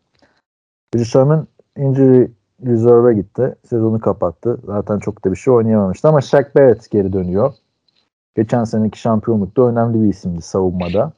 Yusuf 0.94 1.12
Sherman 1.12 1.46
injury 1.76 2.30
reserve'e 2.66 3.14
gitti. 3.14 3.56
Sezonu 3.64 4.00
kapattı. 4.00 4.60
Zaten 4.64 4.98
çok 4.98 5.24
da 5.24 5.32
bir 5.32 5.36
şey 5.36 5.54
oynayamamıştı 5.54 6.08
ama 6.08 6.20
Shaq 6.20 6.44
Barrett 6.56 6.90
geri 6.90 7.12
dönüyor. 7.12 7.54
Geçen 8.36 8.64
seneki 8.64 9.00
şampiyonlukta 9.00 9.62
önemli 9.62 10.02
bir 10.02 10.08
isimdi 10.08 10.42
savunmada. 10.42 11.12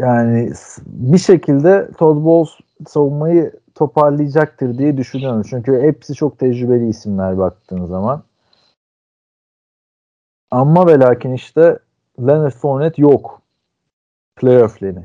Yani 0.00 0.52
bir 0.86 1.18
şekilde 1.18 1.90
Todd 1.98 2.24
Bowles 2.24 2.58
savunmayı 2.88 3.52
toparlayacaktır 3.74 4.78
diye 4.78 4.96
düşünüyorum. 4.96 5.42
Çünkü 5.50 5.80
hepsi 5.82 6.14
çok 6.14 6.38
tecrübeli 6.38 6.88
isimler 6.88 7.38
baktığın 7.38 7.84
zaman. 7.86 8.22
Ama 10.50 10.86
ve 10.86 10.98
lakin 10.98 11.32
işte 11.32 11.78
Leonard 12.20 12.52
Fournette 12.52 13.02
yok. 13.02 13.42
Playoff 14.36 14.82
Lenny. 14.82 15.04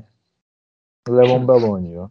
Levon 1.09 1.47
Bell 1.47 1.72
oynuyor. 1.72 2.09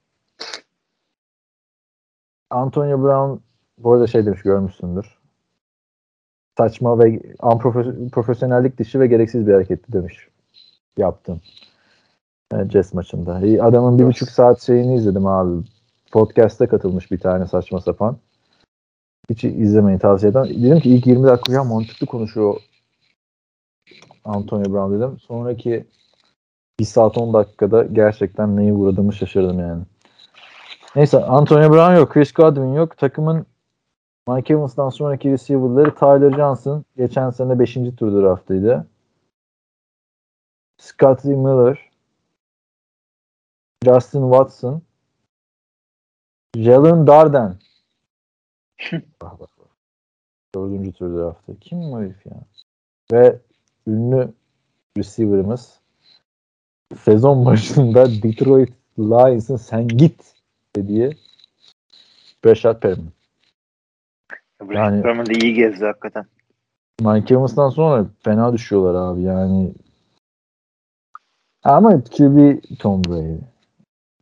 Antonio 2.50 3.02
Brown 3.02 3.42
bu 3.78 3.92
arada 3.92 4.06
şey 4.06 4.26
demiş 4.26 4.42
görmüşsündür. 4.42 5.18
Saçma 6.58 6.98
ve 6.98 7.16
unprofes- 7.38 8.10
profesyonellik 8.10 8.78
dışı 8.78 9.00
ve 9.00 9.06
gereksiz 9.06 9.46
bir 9.46 9.52
hareketti 9.52 9.92
demiş. 9.92 10.28
Yaptım. 10.96 11.40
Evet, 12.54 12.70
Jazz 12.70 12.94
maçında. 12.94 13.34
Adamın 13.64 13.98
bir 13.98 14.04
buçuk 14.04 14.30
saat 14.30 14.62
şeyini 14.62 14.94
izledim 14.94 15.26
abi. 15.26 15.64
Podcast'te 16.12 16.66
katılmış 16.66 17.10
bir 17.10 17.18
tane 17.18 17.46
saçma 17.46 17.80
sapan. 17.80 18.16
Hiç 19.30 19.44
izlemeyin 19.44 19.98
tavsiye 19.98 20.30
ederim. 20.30 20.62
Dedim 20.62 20.80
ki 20.80 20.90
ilk 20.90 21.06
20 21.06 21.26
dakika 21.26 21.52
ya 21.52 21.64
mantıklı 21.64 22.06
konuşuyor 22.06 22.60
Antonio 24.24 24.72
Brown 24.72 24.94
dedim. 24.94 25.18
Sonraki 25.18 25.86
1 26.80 26.84
saat 26.84 27.18
10 27.18 27.34
dakikada 27.34 27.84
gerçekten 27.84 28.56
neyi 28.56 28.72
uğradığımı 28.72 29.12
şaşırdım 29.12 29.58
yani. 29.58 29.82
Neyse 30.96 31.24
Antonio 31.24 31.72
Brown 31.72 31.96
yok. 31.96 32.12
Chris 32.12 32.32
Godwin 32.32 32.72
yok. 32.72 32.98
Takımın 32.98 33.46
Mike 34.28 34.54
Evans'dan 34.54 34.88
sonraki 34.88 35.30
receiver'ları 35.32 35.94
Tyler 35.94 36.36
Johnson. 36.36 36.84
Geçen 36.96 37.30
sene 37.30 37.58
5. 37.58 37.74
tur 37.74 38.22
draftıydı. 38.22 38.86
Scotty 40.78 41.28
Miller. 41.28 41.89
Justin 43.84 44.22
Watson. 44.22 44.82
Jalen 46.56 47.06
Darden. 47.06 47.56
bak 48.92 49.00
bak 49.40 49.50
bak. 49.58 49.68
Dördüncü 50.54 50.92
tur 50.92 51.18
draftı. 51.18 51.58
Kim 51.60 51.78
bu 51.80 52.00
herif 52.00 52.26
ya? 52.26 52.40
Ve 53.12 53.38
ünlü 53.86 54.32
receiver'ımız 54.98 55.80
sezon 56.96 57.46
başında 57.46 58.06
Detroit 58.22 58.72
Lions'ın 58.98 59.56
sen 59.56 59.88
git 59.88 60.34
dediği 60.76 61.16
Brashad 62.44 62.80
Perriman. 62.80 63.12
Yani- 64.70 65.06
Yani, 65.06 65.26
da 65.26 65.32
iyi 65.32 65.54
gezdi 65.54 65.84
hakikaten. 65.84 66.26
Mike 67.00 67.34
Evans'tan 67.34 67.70
sonra 67.70 68.06
fena 68.24 68.52
düşüyorlar 68.52 68.94
abi 69.12 69.22
yani 69.22 69.72
Ama 71.62 72.04
QB 72.04 72.60
Tom 72.78 73.04
Brady. 73.04 73.49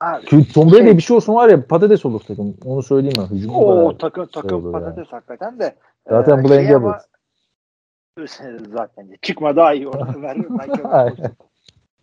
Abi, 0.01 0.53
Tom 0.55 0.71
Brady 0.73 0.85
Şey- 0.85 0.97
bir 0.97 1.03
şey 1.03 1.17
olsun 1.17 1.35
var 1.35 1.49
ya 1.49 1.67
patates 1.67 2.07
olur 2.07 2.21
takım. 2.21 2.57
Onu 2.65 2.83
söyleyeyim 2.83 3.17
ben. 3.19 3.37
Hücum 3.37 3.55
o 3.55 3.99
takım 3.99 4.27
takım 4.27 4.65
olur 4.65 4.73
patates 4.73 5.09
hakikaten 5.09 5.59
de. 5.59 5.75
Zaten 6.09 6.39
Ee, 6.39 6.45
Blaine 6.45 6.67
şey 6.67 6.75
ama- 6.75 6.99
Gabbert. 8.17 8.69
zaten 8.73 9.11
çıkma 9.23 9.57
daha 9.57 9.75
iyi 9.75 9.89
orada 9.89 10.23
ver. 10.23 10.37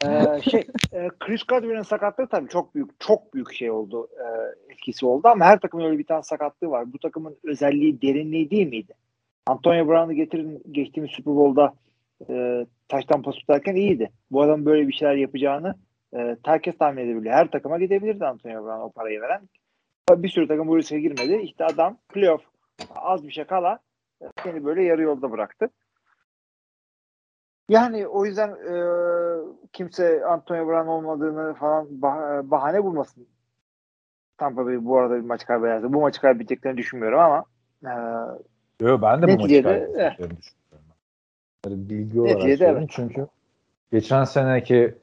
Ee, 0.06 0.42
şey 0.42 0.64
e, 0.94 1.10
Chris 1.20 1.44
Godwin'in 1.44 1.82
sakatlığı 1.82 2.28
tabii 2.28 2.50
çok 2.50 2.76
büyük 2.76 3.00
çok 3.00 3.34
büyük 3.34 3.54
şey 3.54 3.72
oldu 3.72 4.08
e, 4.18 4.26
etkisi 4.74 5.06
oldu 5.06 5.28
ama 5.28 5.46
her 5.46 5.60
takımın 5.60 5.86
öyle 5.86 5.98
bir 6.00 6.06
tane 6.06 6.24
sakatlığı 6.24 6.70
var. 6.70 6.94
Bu 6.94 7.00
takımın 7.00 7.38
özelliği 7.44 8.02
derinliği 8.02 8.50
değil 8.50 8.68
miydi? 8.68 8.94
Antonio 9.48 9.88
Brown'u 9.88 10.14
getirin 10.14 10.64
geçtiğimiz 10.72 11.12
Super 11.12 11.36
Bowl'da 11.36 11.74
e, 12.30 12.66
taştan 12.90 13.22
pas 13.22 13.36
tutarken 13.36 13.76
iyiydi. 13.76 14.10
Bu 14.32 14.42
adam 14.42 14.66
böyle 14.66 14.88
bir 14.88 14.94
şeyler 14.94 15.16
yapacağını 15.16 15.76
e, 16.14 16.38
herkes 16.46 16.78
tahmin 16.78 17.06
edebiliyor. 17.06 17.36
Her 17.36 17.52
takıma 17.52 17.80
gidebilirdi 17.80 18.26
Antonio 18.26 18.66
Brown 18.66 18.82
o 18.82 18.92
parayı 18.92 19.22
veren. 19.22 19.50
Bir 20.12 20.30
sürü 20.30 20.48
takım 20.48 20.68
bu 20.68 20.78
riske 20.78 21.00
girmedi. 21.00 21.36
İşte 21.36 21.66
adam 21.66 21.98
playoff 22.14 22.42
az 22.96 23.28
bir 23.28 23.32
şey 23.32 23.44
kala 23.44 23.80
e, 24.22 24.26
seni 24.44 24.66
böyle 24.66 24.84
yarı 24.84 25.02
yolda 25.02 25.32
bıraktı. 25.32 25.70
Yani 27.70 28.08
o 28.08 28.26
yüzden 28.26 28.50
e, 28.50 28.76
kimse 29.74 30.26
Antonio 30.26 30.68
Brown 30.68 30.88
olmadığını 30.88 31.54
falan 31.54 31.86
bah- 31.86 32.52
bahane 32.52 32.84
bulmasın. 32.84 33.28
Tampa 34.38 34.66
Bay 34.66 34.86
bu 34.86 34.98
arada 34.98 35.16
bir 35.16 35.26
maç 35.26 35.46
kaybederse. 35.46 35.94
Bu 35.94 36.02
maçı 36.02 36.22
kaybedeceklerini 36.22 36.78
düşünmüyorum 36.78 37.20
ama 37.20 37.46
e, 37.84 37.94
Yo, 38.86 39.02
ben 39.02 39.22
de 39.22 39.28
bu 39.28 39.42
maçı 39.42 39.64
kaybedeceklerini 39.64 40.38
düşünüyorum. 40.38 40.38
Böyle 41.66 41.90
bilgi 41.90 42.22
olarak 42.22 42.38
Neticede 42.38 42.70
evet. 42.70 42.90
Çünkü 42.92 43.28
geçen 43.92 44.24
seneki 44.24 44.96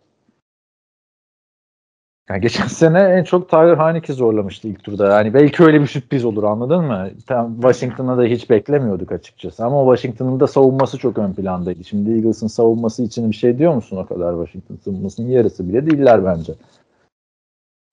yani 2.29 2.41
geçen 2.41 2.67
sene 2.67 3.01
en 3.01 3.25
çok 3.25 3.49
Tyler 3.49 3.77
Heineke 3.77 4.13
zorlamıştı 4.13 4.69
ilk 4.69 4.85
turda. 4.85 5.07
Yani 5.07 5.35
belki 5.35 5.65
öyle 5.65 5.81
bir 5.81 5.87
sürpriz 5.87 6.25
olur 6.25 6.45
anladın 6.45 6.85
mı? 6.85 7.11
Tam 7.27 7.55
Washington'a 7.55 8.19
da 8.19 8.23
hiç 8.23 8.51
beklemiyorduk 8.51 9.13
açıkçası. 9.13 9.65
Ama 9.65 9.83
o 9.83 9.97
Washington'ın 9.97 10.41
da 10.41 10.47
savunması 10.47 10.99
çok 10.99 11.19
ön 11.19 11.33
plandaydı. 11.33 11.85
Şimdi 11.85 12.11
Eagles'ın 12.11 12.47
savunması 12.47 13.03
için 13.03 13.31
bir 13.31 13.37
şey 13.37 13.59
diyor 13.59 13.75
musun 13.75 13.97
o 13.97 14.07
kadar 14.07 14.33
Washington 14.33 14.77
savunmasının 14.85 15.29
yarısı 15.29 15.69
bile 15.69 15.87
değiller 15.87 16.25
bence. 16.25 16.55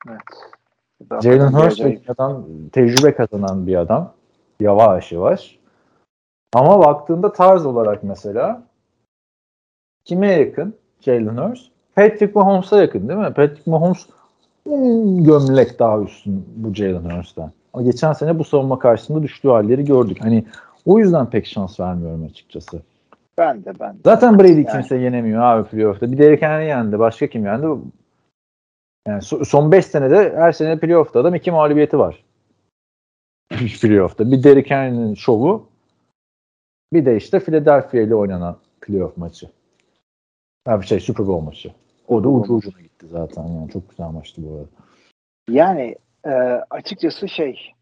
evet. 0.08 0.22
Jalen 1.24 1.54
Hurst 1.54 1.82
adam, 2.08 2.46
tecrübe 2.72 3.16
kazanan 3.16 3.68
bir 3.68 3.76
adam. 3.76 4.14
Yavaş 4.60 5.12
yavaş. 5.12 5.60
Ama 6.54 6.80
baktığında 6.80 7.32
tarz 7.32 7.66
olarak 7.66 8.04
mesela 8.04 8.64
kime 10.06 10.32
yakın 10.32 10.74
Jalen 11.02 11.38
Hurst? 11.38 11.72
Patrick 11.96 12.32
Mahomes'a 12.36 12.82
yakın 12.82 13.10
değil 13.10 13.20
mi? 13.20 13.34
Patrick 13.34 13.72
Mahomes 13.72 14.06
gömlek 15.24 15.80
daha 15.80 16.02
üstün 16.02 16.46
bu 16.56 16.74
Jalen. 16.74 17.24
Ama 17.74 17.84
geçen 17.84 18.14
sene 18.14 18.40
bu 18.40 18.44
savunma 18.44 18.80
karşısında 18.80 19.24
düştüğü 19.24 19.50
halleri 19.50 19.86
gördük. 19.86 20.18
Hani 20.22 20.46
o 20.86 21.00
yüzden 21.00 21.30
pek 21.30 21.46
şans 21.46 21.80
vermiyorum 21.80 22.24
açıkçası. 22.24 22.82
Ben 23.38 23.66
de 23.66 23.80
ben 23.80 23.94
de. 23.94 24.00
Zaten 24.06 24.40
Brady 24.40 24.52
Yani. 24.52 24.68
kimse 24.68 24.98
yenemiyor 24.98 25.42
abi 25.42 25.70
playoff'ta. 25.70 26.12
Bir 26.12 26.18
Derrick 26.18 26.46
Henry 26.48 26.66
yendi. 26.66 27.00
Başka 27.00 27.28
kim 27.28 27.46
yendi? 27.46 27.66
Yani 29.08 29.22
so- 29.22 29.46
son 29.46 29.72
5 29.72 29.86
senede 29.86 30.34
her 30.36 30.52
sene 30.52 30.80
playoff'ta 30.80 31.20
adam 31.20 31.36
iki 31.36 31.52
mağlubiyeti 31.52 32.00
var. 32.00 32.24
playoff'ta. 33.82 34.32
Bir 34.32 34.44
Derrick 34.44 34.76
Henry'nin 34.76 35.16
şovu 35.16 35.68
bir 36.94 37.06
de 37.06 37.18
işte 37.18 37.40
Philadelphia 37.40 37.98
ile 37.98 38.16
oynanan 38.16 38.58
playoff 38.82 39.18
maçı. 39.18 39.50
Abi 40.68 40.86
şey 40.86 41.00
Super 41.00 41.28
Bowl 41.28 41.46
maçı. 41.46 41.72
O 42.08 42.24
da 42.24 42.30
ucu 42.30 42.54
ucuna 42.54 42.82
gitti 42.82 42.89
zaten. 43.08 43.48
Yani 43.48 43.72
çok 43.72 43.90
güzel 43.90 44.08
maçtı 44.10 44.44
bu 44.44 44.56
arada. 44.56 44.70
Yani 45.50 45.96
e, 46.26 46.32
açıkçası 46.70 47.28
şey 47.28 47.74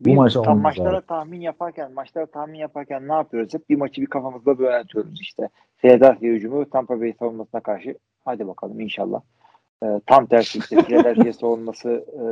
Bu 0.00 0.04
bir 0.04 0.14
maç 0.14 0.32
tam 0.32 0.60
maçlara 0.60 0.96
abi. 0.96 1.06
tahmin 1.06 1.40
yaparken 1.40 1.92
maçlara 1.92 2.26
tahmin 2.26 2.58
yaparken 2.58 3.08
ne 3.08 3.12
yapıyoruz 3.12 3.54
hep 3.54 3.70
bir 3.70 3.76
maçı 3.76 4.00
bir 4.00 4.06
kafamızda 4.06 4.58
böyle 4.58 4.76
yönetiyoruz 4.76 5.20
işte. 5.20 5.48
Philadelphia 5.76 6.26
hücumu 6.26 6.70
Tampa 6.70 7.00
Bay 7.00 7.12
savunmasına 7.18 7.60
karşı 7.60 7.98
hadi 8.24 8.46
bakalım 8.46 8.80
inşallah. 8.80 9.20
E, 9.84 9.86
tam 10.06 10.26
tersi 10.26 10.58
işte 10.58 10.76
Philadelphia 10.82 11.32
savunması 11.32 11.90
e, 11.90 12.22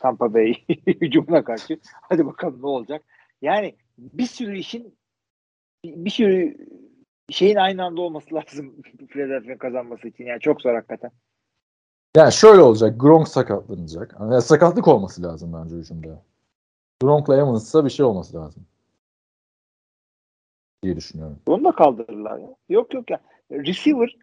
Tampa 0.00 0.34
Bay 0.34 0.54
hücumuna 0.86 1.44
karşı 1.44 1.78
hadi 1.84 2.26
bakalım 2.26 2.62
ne 2.62 2.66
olacak. 2.66 3.02
Yani 3.42 3.74
bir 3.98 4.26
sürü 4.26 4.58
işin 4.58 4.94
bir 5.84 6.10
sürü 6.10 6.56
şeyin 7.30 7.56
aynı 7.56 7.84
anda 7.84 8.00
olması 8.00 8.34
lazım 8.34 8.74
Philadelphia'nın 9.08 9.58
kazanması 9.58 10.08
için. 10.08 10.24
Yani 10.24 10.40
çok 10.40 10.62
zor 10.62 10.74
hakikaten. 10.74 11.10
Yani 12.16 12.32
şöyle 12.32 12.60
olacak. 12.60 13.00
Gronk 13.00 13.28
sakatlanacak. 13.28 14.16
Yani 14.20 14.42
sakatlık 14.42 14.88
olması 14.88 15.22
lazım 15.22 15.52
bence 15.52 15.76
hücumda. 15.76 16.22
Gronk'la 17.02 17.36
Evans'sa 17.36 17.84
bir 17.84 17.90
şey 17.90 18.06
olması 18.06 18.36
lazım. 18.36 18.66
diye 20.82 20.96
düşünüyorum. 20.96 21.38
Onu 21.46 21.64
da 21.64 21.72
kaldırırlar 21.72 22.38
ya. 22.38 22.48
Yok 22.68 22.94
yok 22.94 23.10
ya. 23.10 23.20
Receiver 23.52 24.16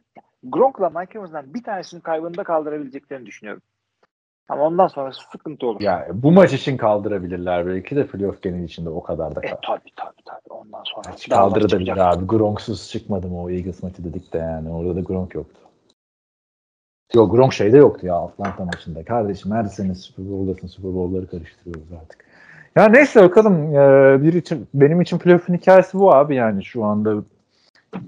Gronk'la 0.44 0.90
Mike 0.90 1.18
Evans'dan 1.20 1.54
bir 1.54 1.64
tanesinin 1.64 2.02
kaybını 2.02 2.38
da 2.38 2.44
kaldırabileceklerini 2.44 3.26
düşünüyorum. 3.26 3.62
Ama 4.50 4.64
ondan 4.64 4.88
sonrası 4.88 5.22
sıkıntı 5.32 5.68
olur. 5.68 5.82
Ya 5.82 6.08
bu 6.14 6.32
maç 6.32 6.54
için 6.54 6.78
kaldırabilirler 6.78 7.68
belki 7.68 7.96
de 7.96 8.08
playoff 8.08 8.42
genel 8.42 8.64
içinde 8.64 8.90
o 8.90 9.04
kadar 9.04 9.36
da 9.36 9.40
E 9.44 9.50
kal- 9.50 9.58
tabi 9.62 9.90
tabi 9.96 10.22
tabi. 10.26 10.40
Ondan 10.50 10.84
sonra 10.84 11.10
maç 11.10 11.30
kaldırabilir 11.30 11.98
abi. 11.98 12.26
Gronksuz 12.26 12.90
çıkmadı 12.90 13.28
mı 13.28 13.44
o 13.44 13.50
Eagles 13.50 13.84
maçı 13.84 14.04
dedik 14.04 14.34
de 14.34 14.38
yani. 14.38 14.70
Orada 14.70 14.96
da 14.96 15.00
Gronk 15.00 15.36
yoktu. 15.36 15.60
Yok 17.14 17.32
Gronk 17.32 17.54
şeyde 17.54 17.78
yoktu 17.78 18.08
ya 18.08 18.16
Atlanta 18.16 18.66
maçında. 18.66 19.06
Kardeşim 19.06 19.52
her 19.52 19.64
sene 19.64 19.96
Super 19.96 20.26
Bowl'dasın. 20.32 20.68
Super 20.68 20.94
Bowl'ları 20.94 21.28
karıştırıyoruz 21.28 21.94
artık. 22.02 22.26
Ya 22.76 22.86
neyse 22.88 23.24
bakalım. 23.24 23.76
Ee, 23.76 24.24
bir 24.24 24.34
için, 24.34 24.68
benim 24.74 25.02
için 25.02 25.18
playoff'un 25.18 25.54
hikayesi 25.54 26.00
bu 26.00 26.14
abi 26.14 26.36
yani 26.36 26.66
şu 26.66 26.84
anda 26.84 27.16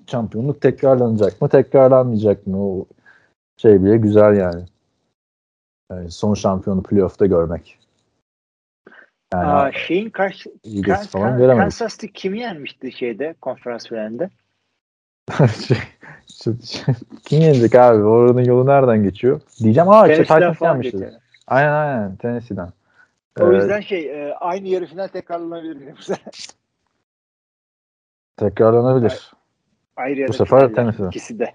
şampiyonluk 0.08 0.62
tekrarlanacak 0.62 1.42
mı 1.42 1.50
tekrarlanmayacak 1.50 2.48
mı 2.48 2.64
o 2.66 2.86
şey 3.58 3.84
bile 3.84 3.98
güzel 3.98 4.38
yani. 4.38 4.64
Yani 5.92 6.12
son 6.12 6.34
şampiyonu 6.34 6.84
playoff'ta 6.84 7.26
görmek. 7.26 7.80
Yani 9.34 9.48
Aa, 9.48 9.72
şeyin 9.72 10.10
karşı 10.10 10.50
Eagles 10.66 11.08
falan 11.08 11.38
Kan-. 11.38 11.58
Kansas 11.58 11.98
City 11.98 12.08
kimi 12.14 12.40
yenmişti 12.40 12.92
şeyde 12.92 13.36
konferans 13.42 13.88
finalinde? 13.88 14.30
Şey, 15.68 15.78
Kim 17.26 17.42
yenecek 17.42 17.76
abi? 17.76 18.04
Oranın 18.04 18.44
yolu 18.44 18.66
nereden 18.66 19.04
geçiyor? 19.04 19.42
Diyeceğim 19.60 19.90
aa 19.90 20.08
işte 20.08 20.14
Tennessee'den 20.14 20.40
Titans 20.40 20.58
falan 20.58 20.72
yenmişti. 20.72 20.98
geçer. 20.98 21.14
Aynen 21.48 21.72
aynen 21.72 22.16
Tennessee'den. 22.16 22.70
O 23.40 23.52
Ee, 23.52 23.56
yüzden 23.56 23.82
şey 23.82 24.30
e, 24.30 24.34
aynı 24.34 24.68
yarı 24.68 24.86
final 24.86 25.08
tekrarlanabilir 25.08 25.96
tekrarlanabilir. 28.38 29.32
Ayrı 29.96 30.20
yarı 30.20 30.34
sefer 30.34 30.60
finaller, 30.60 30.76
Tennessee. 30.76 31.08
İkisi 31.08 31.40
de. 31.40 31.54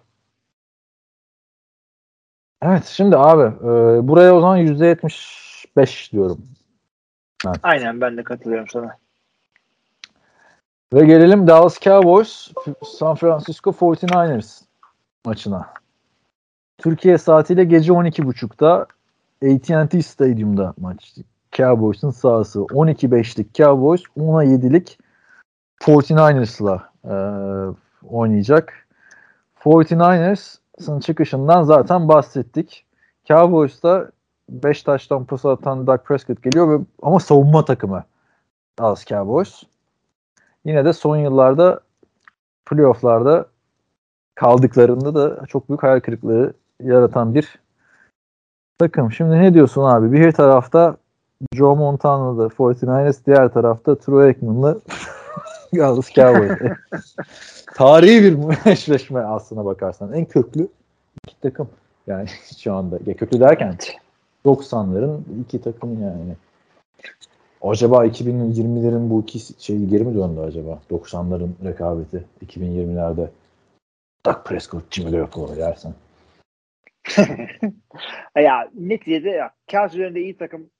Evet 2.62 2.84
şimdi 2.86 3.16
abi 3.16 3.42
e, 3.42 3.68
buraya 4.08 4.34
o 4.34 4.40
zaman 4.40 4.58
%75 4.58 6.12
diyorum. 6.12 6.46
Aynen 7.62 8.00
ben 8.00 8.16
de 8.16 8.22
katılıyorum 8.22 8.68
sana. 8.68 8.96
Ve 10.92 11.04
gelelim 11.04 11.46
Dallas 11.46 11.80
Cowboys 11.80 12.52
San 12.98 13.14
Francisco 13.14 13.70
49ers 13.70 14.60
maçına. 15.24 15.68
Türkiye 16.78 17.18
saatiyle 17.18 17.64
gece 17.64 17.92
12.30'da 17.92 18.86
AT&T 19.44 20.02
Stadyum'da 20.02 20.74
maç. 20.80 21.14
Cowboys'un 21.52 22.10
sahası 22.10 22.60
12-5'lik 22.60 23.54
Cowboys 23.54 24.02
10'a 24.16 24.44
7'lik 24.44 24.98
49ers'la 25.80 26.82
e, 27.04 27.14
oynayacak. 28.08 28.88
49ers'ın 30.82 31.00
çıkışından 31.00 31.62
zaten 31.62 32.08
bahsettik. 32.08 32.84
Cowboys'ta 33.24 34.10
5 34.48 34.82
taştan 34.82 35.24
pas 35.24 35.44
atan 35.44 35.86
Dak 35.86 36.06
Prescott 36.06 36.42
geliyor 36.42 36.70
ve 36.70 36.84
ama 37.02 37.20
savunma 37.20 37.64
takımı 37.64 38.04
Dallas 38.78 39.06
Cowboys. 39.06 39.62
Yine 40.64 40.84
de 40.84 40.92
son 40.92 41.16
yıllarda 41.16 41.80
playofflarda 42.66 43.46
kaldıklarında 44.34 45.14
da 45.14 45.46
çok 45.46 45.68
büyük 45.68 45.82
hayal 45.82 46.00
kırıklığı 46.00 46.52
yaratan 46.82 47.34
bir 47.34 47.58
takım. 48.78 49.12
Şimdi 49.12 49.30
ne 49.30 49.54
diyorsun 49.54 49.82
abi? 49.82 50.12
Bir 50.12 50.32
tarafta 50.32 50.96
Joe 51.54 51.76
Montana'da 51.76 52.46
49ers, 52.46 53.26
diğer 53.26 53.48
tarafta 53.52 53.94
Troy 53.94 54.26
Aikman'la 54.26 54.76
Dallas 55.76 56.10
Cowboys. 56.14 56.58
Tarihi 57.74 58.50
bir 58.50 58.70
eşleşme 58.70 59.20
aslına 59.20 59.64
bakarsan. 59.64 60.12
En 60.12 60.24
köklü 60.24 60.68
iki 61.26 61.40
takım. 61.40 61.70
Yani 62.06 62.28
şu 62.58 62.74
anda. 62.74 62.98
Ya 63.06 63.16
köklü 63.16 63.40
derken 63.40 63.76
90'ların 64.44 65.20
iki 65.42 65.62
takımı 65.62 66.02
yani. 66.02 66.36
Acaba 67.62 68.06
2020'lerin 68.06 69.10
bu 69.10 69.22
iki 69.22 69.38
şeyi 69.62 69.88
geri 69.88 70.04
mi 70.04 70.14
döndü 70.14 70.40
acaba? 70.40 70.80
90'ların 70.90 71.50
rekabeti 71.64 72.24
2020'lerde. 72.46 73.28
Dak 74.26 74.46
Prescott, 74.46 74.94
Jimmy 74.94 75.10
Garoppolo 75.10 75.56
dersen. 75.56 75.94
ya 78.36 78.70
neticede 78.74 79.30
ya 79.30 79.54
kağıt 79.70 79.94
üzerinde 79.94 80.20
iyi 80.20 80.36
takım 80.36 80.70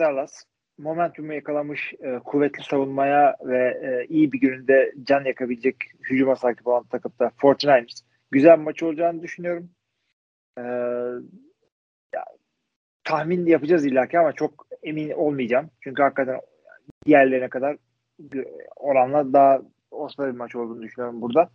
Dallas 0.00 0.44
momentumu 0.78 1.32
yakalamış 1.32 1.94
e, 2.00 2.18
kuvvetli 2.18 2.62
savunmaya 2.62 3.36
ve 3.44 3.80
e, 3.82 4.06
iyi 4.14 4.32
bir 4.32 4.40
gününde 4.40 4.92
can 5.02 5.24
yakabilecek 5.24 5.76
hücuma 6.10 6.36
sahip 6.36 6.66
olan 6.66 6.84
takımda 6.84 7.26
49ers 7.26 8.02
güzel 8.30 8.58
bir 8.58 8.64
maç 8.64 8.82
olacağını 8.82 9.22
düşünüyorum. 9.22 9.70
E, 10.58 10.62
ya, 12.14 12.24
tahmin 13.04 13.46
yapacağız 13.46 13.86
illaki 13.86 14.18
ama 14.18 14.32
çok 14.32 14.66
emin 14.82 15.10
olmayacağım. 15.10 15.70
Çünkü 15.80 16.02
hakikaten 16.02 16.40
diğerlerine 17.06 17.48
kadar 17.48 17.76
oranla 18.76 19.32
daha 19.32 19.62
ortada 19.90 20.26
bir 20.26 20.38
maç 20.38 20.56
olduğunu 20.56 20.82
düşünüyorum 20.82 21.22
burada. 21.22 21.50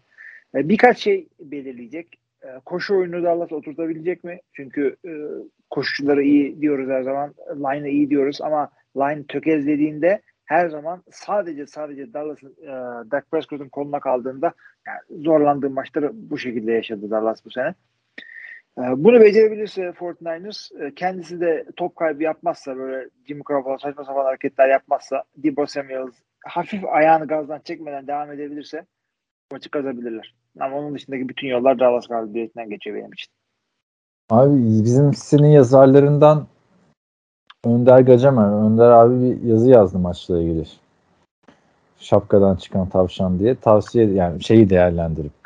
E, 0.55 0.69
birkaç 0.69 0.97
şey 0.97 1.27
belirleyecek. 1.39 2.19
E, 2.43 2.47
koşu 2.65 2.95
oyunu 2.95 3.23
Dallas 3.23 3.51
oturtabilecek 3.51 4.23
mi? 4.23 4.39
Çünkü 4.53 4.95
e, 5.05 5.11
koşucuları 5.69 6.23
iyi 6.23 6.61
diyoruz 6.61 6.89
her 6.89 7.03
zaman. 7.03 7.33
Line'ı 7.55 7.89
iyi 7.89 8.09
diyoruz 8.09 8.41
ama 8.41 8.71
line 8.97 9.23
tökezlediğinde 9.23 10.21
her 10.45 10.69
zaman 10.69 11.03
sadece 11.11 11.67
sadece 11.67 12.13
Dallas'ın 12.13 12.55
e, 12.61 12.71
Dak 13.11 13.31
Prescott'un 13.31 13.69
koluna 13.69 13.99
kaldığında 13.99 14.53
yani 14.87 15.23
zorlandığı 15.23 15.69
maçları 15.69 16.11
bu 16.13 16.37
şekilde 16.37 16.71
yaşadı 16.71 17.11
Dallas 17.11 17.45
bu 17.45 17.51
sene. 17.51 17.73
E, 18.77 18.81
bunu 18.97 19.21
becerebilirse 19.21 19.81
49ers 19.81 20.85
e, 20.85 20.95
kendisi 20.95 21.41
de 21.41 21.65
top 21.75 21.95
kaybı 21.95 22.23
yapmazsa 22.23 22.77
böyle 22.77 23.09
Jimmy 23.27 23.41
Garoppolo 23.45 23.77
saçma 23.77 24.03
sapan 24.03 24.25
hareketler 24.25 24.69
yapmazsa 24.69 25.23
Debo 25.37 25.65
Samuels 25.65 26.15
hafif 26.45 26.85
ayağını 26.85 27.27
gazdan 27.27 27.59
çekmeden 27.59 28.07
devam 28.07 28.31
edebilirse 28.31 28.85
maçı 29.51 29.71
kazabilirler. 29.71 30.35
Ama 30.59 30.77
onun 30.77 30.95
dışındaki 30.95 31.29
bütün 31.29 31.47
yollar 31.47 31.79
Dallas 31.79 32.07
galibiyetinden 32.07 32.69
geçiyor 32.69 32.95
benim 32.95 33.13
için. 33.13 33.33
Abi 34.29 34.57
bizim 34.83 35.13
sitenin 35.13 35.49
yazarlarından 35.49 36.47
Önder 37.65 37.99
Gacemer. 37.99 38.65
Önder 38.65 38.89
abi 38.89 39.21
bir 39.21 39.41
yazı 39.47 39.69
yazdı 39.69 39.99
maçla 39.99 40.41
ilgili. 40.41 40.67
Şapkadan 41.99 42.55
çıkan 42.55 42.89
tavşan 42.89 43.39
diye. 43.39 43.55
Tavsiye 43.55 44.13
yani 44.13 44.43
şeyi 44.43 44.69
değerlendirip 44.69 45.39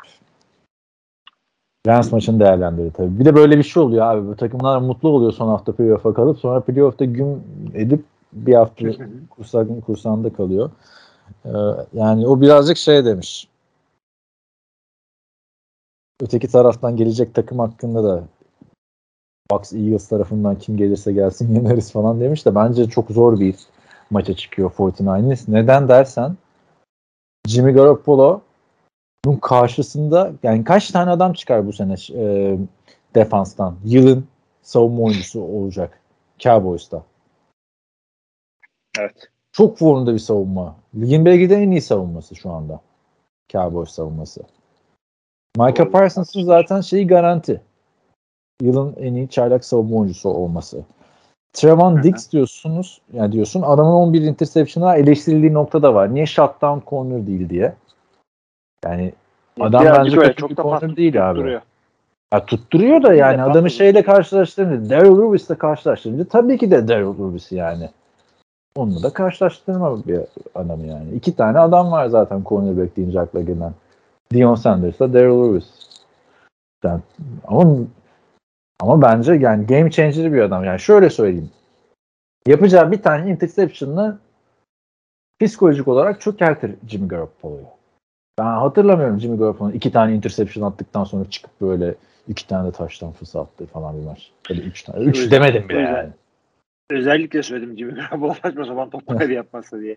Rams 1.86 2.12
maçını 2.12 2.40
değerlendirdi 2.40 2.92
tabii. 2.92 3.18
Bir 3.18 3.24
de 3.24 3.34
böyle 3.34 3.58
bir 3.58 3.62
şey 3.62 3.82
oluyor 3.82 4.06
abi. 4.06 4.28
Bu 4.28 4.36
takımlar 4.36 4.78
mutlu 4.78 5.08
oluyor 5.08 5.32
son 5.32 5.48
hafta 5.48 5.72
playoff'a 5.72 6.14
kalıp 6.14 6.38
sonra 6.38 6.60
playoff'ta 6.60 7.04
gün 7.04 7.42
edip 7.74 8.04
bir 8.32 8.54
hafta 8.54 8.86
kursan, 9.30 9.80
kursağında 9.80 10.32
kalıyor. 10.32 10.70
Ee, 11.44 11.50
yani 11.94 12.26
o 12.26 12.40
birazcık 12.40 12.76
şey 12.76 13.04
demiş. 13.04 13.48
Öteki 16.22 16.48
taraftan 16.48 16.96
gelecek 16.96 17.34
takım 17.34 17.58
hakkında 17.58 18.04
da 18.04 18.24
Bucks 19.50 19.72
Eagles 19.72 20.08
tarafından 20.08 20.58
kim 20.58 20.76
gelirse 20.76 21.12
gelsin 21.12 21.54
yeneriz 21.54 21.92
falan 21.92 22.20
demiş 22.20 22.46
de 22.46 22.54
bence 22.54 22.88
çok 22.88 23.10
zor 23.10 23.40
bir 23.40 23.56
maça 24.10 24.36
çıkıyor 24.36 24.70
49ers. 24.70 25.44
Neden 25.48 25.88
dersen 25.88 26.36
Jimmy 27.46 27.72
Garoppolo 27.72 28.40
bunun 29.24 29.36
karşısında 29.36 30.32
yani 30.42 30.64
kaç 30.64 30.90
tane 30.90 31.10
adam 31.10 31.32
çıkar 31.32 31.66
bu 31.66 31.72
sene 31.72 31.94
e, 32.14 32.56
defanstan? 33.14 33.76
Yılın 33.84 34.26
savunma 34.62 35.02
oyuncusu 35.02 35.42
olacak 35.42 36.00
Cowboys'ta. 36.38 37.02
Evet. 38.98 39.28
Çok 39.52 39.78
formda 39.78 40.14
bir 40.14 40.18
savunma. 40.18 40.76
Ligin 40.94 41.24
belki 41.24 41.50
de 41.50 41.54
en 41.54 41.70
iyi 41.70 41.80
savunması 41.80 42.36
şu 42.36 42.50
anda. 42.50 42.80
Cowboys 43.48 43.90
savunması. 43.90 44.42
Micah 45.56 45.90
Parsons'ın 45.90 46.42
zaten 46.42 46.80
şeyi 46.80 47.06
garanti. 47.06 47.60
Yılın 48.62 48.94
en 49.00 49.14
iyi 49.14 49.28
çaylak 49.28 49.64
savunma 49.64 49.96
oyuncusu 49.96 50.28
olması. 50.28 50.84
Trevon 51.52 52.02
Diggs 52.02 52.32
diyorsunuz. 52.32 53.00
Yani 53.12 53.32
diyorsun 53.32 53.62
adamın 53.62 53.92
11 53.92 54.22
interception'a 54.22 54.96
eleştirildiği 54.96 55.54
nokta 55.54 55.82
da 55.82 55.94
var. 55.94 56.14
Niye 56.14 56.26
shutdown 56.26 56.90
corner 56.90 57.26
değil 57.26 57.48
diye. 57.48 57.74
Yani 58.84 59.12
adam 59.60 59.82
Birazcık 59.82 60.20
bence 60.20 60.26
kötü 60.26 60.40
çok 60.40 60.50
bir 60.50 60.56
corner 60.56 60.96
değil 60.96 61.30
abi. 61.30 61.36
tutturuyor. 61.36 61.60
Ya 62.34 62.44
tutturuyor 62.44 63.02
da 63.02 63.14
yani 63.14 63.38
de 63.38 63.42
adamı 63.42 63.70
şeyle 63.70 64.02
karşılaştırınca 64.02 64.90
Daryl 64.90 65.18
Lewis'le 65.18 65.58
karşılaştırınca 65.58 66.24
tabii 66.24 66.58
ki 66.58 66.70
de 66.70 66.88
Daryl 66.88 67.18
Lewis 67.18 67.52
yani. 67.52 67.90
Onunla 68.76 69.02
da 69.02 69.10
karşılaştırma 69.10 70.06
bir 70.06 70.20
adamı 70.54 70.86
yani. 70.86 71.10
İki 71.14 71.36
tane 71.36 71.58
adam 71.58 71.92
var 71.92 72.06
zaten 72.06 72.42
cornerback 72.46 72.96
deyince 72.96 73.20
akla 73.20 73.40
gelen. 73.40 73.72
Dion 74.32 74.54
Sanders'la 74.54 75.12
Daryl 75.12 75.48
Lewis. 75.48 75.64
Yani, 76.84 77.00
ama 77.46 77.76
ama 78.80 79.02
bence 79.02 79.32
yani 79.34 79.66
game 79.66 79.90
changer 79.90 80.32
bir 80.32 80.40
adam. 80.40 80.64
Yani 80.64 80.80
şöyle 80.80 81.10
söyleyeyim. 81.10 81.50
Yapacağı 82.46 82.92
bir 82.92 83.02
tane 83.02 83.30
interception'la 83.30 84.18
psikolojik 85.40 85.88
olarak 85.88 86.20
çökertir 86.20 86.74
Jimmy 86.88 87.08
Garoppolo'yu. 87.08 87.66
Ben 88.38 88.44
hatırlamıyorum 88.44 89.20
Jimmy 89.20 89.38
Garoppolo'nun 89.38 89.74
iki 89.74 89.92
tane 89.92 90.14
interception 90.14 90.70
attıktan 90.70 91.04
sonra 91.04 91.30
çıkıp 91.30 91.60
böyle 91.60 91.94
iki 92.28 92.46
tane 92.46 92.68
de 92.68 92.72
taştan 92.72 93.12
fırsattığı 93.12 93.66
falan 93.66 94.00
bir 94.00 94.04
maç. 94.04 94.30
Da 94.50 94.54
üç 94.54 94.82
tane. 94.82 95.04
Üç 95.04 95.30
demedim 95.30 95.68
bile 95.68 95.80
yani. 95.80 96.10
Özellikle 96.90 97.42
söyledim 97.42 97.78
Jimmy 97.78 97.94
Garoppolo 97.94 98.34
saçma 98.34 98.64
sapan 98.64 98.90
top 98.90 99.06
kaybı 99.18 99.32
yapmazsa 99.32 99.80
diye. 99.80 99.96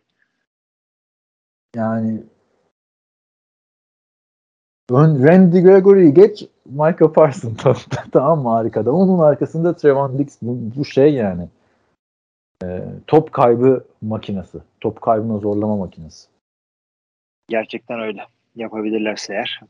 Yani 1.76 2.24
Randy 4.92 5.62
Gregory'yi 5.62 6.14
geç 6.14 6.48
Michael 6.66 7.14
Parsons 7.14 7.86
tamam 8.12 8.42
mı 8.42 8.50
harika 8.50 8.86
da 8.86 8.92
onun 8.92 9.20
arkasında 9.20 9.76
Trevon 9.76 10.18
Diggs 10.18 10.38
bu, 10.42 10.58
bu 10.76 10.86
şey 10.86 11.14
yani 11.14 11.48
Ee, 12.64 12.82
top 13.08 13.32
kaybı 13.32 13.86
makinesi 14.02 14.58
top 14.82 15.02
kaybına 15.02 15.38
zorlama 15.38 15.76
makinesi 15.76 16.28
Gerçekten 17.48 18.00
öyle. 18.00 18.22
Yapabilirlerse 18.56 19.34
eğer. 19.34 19.62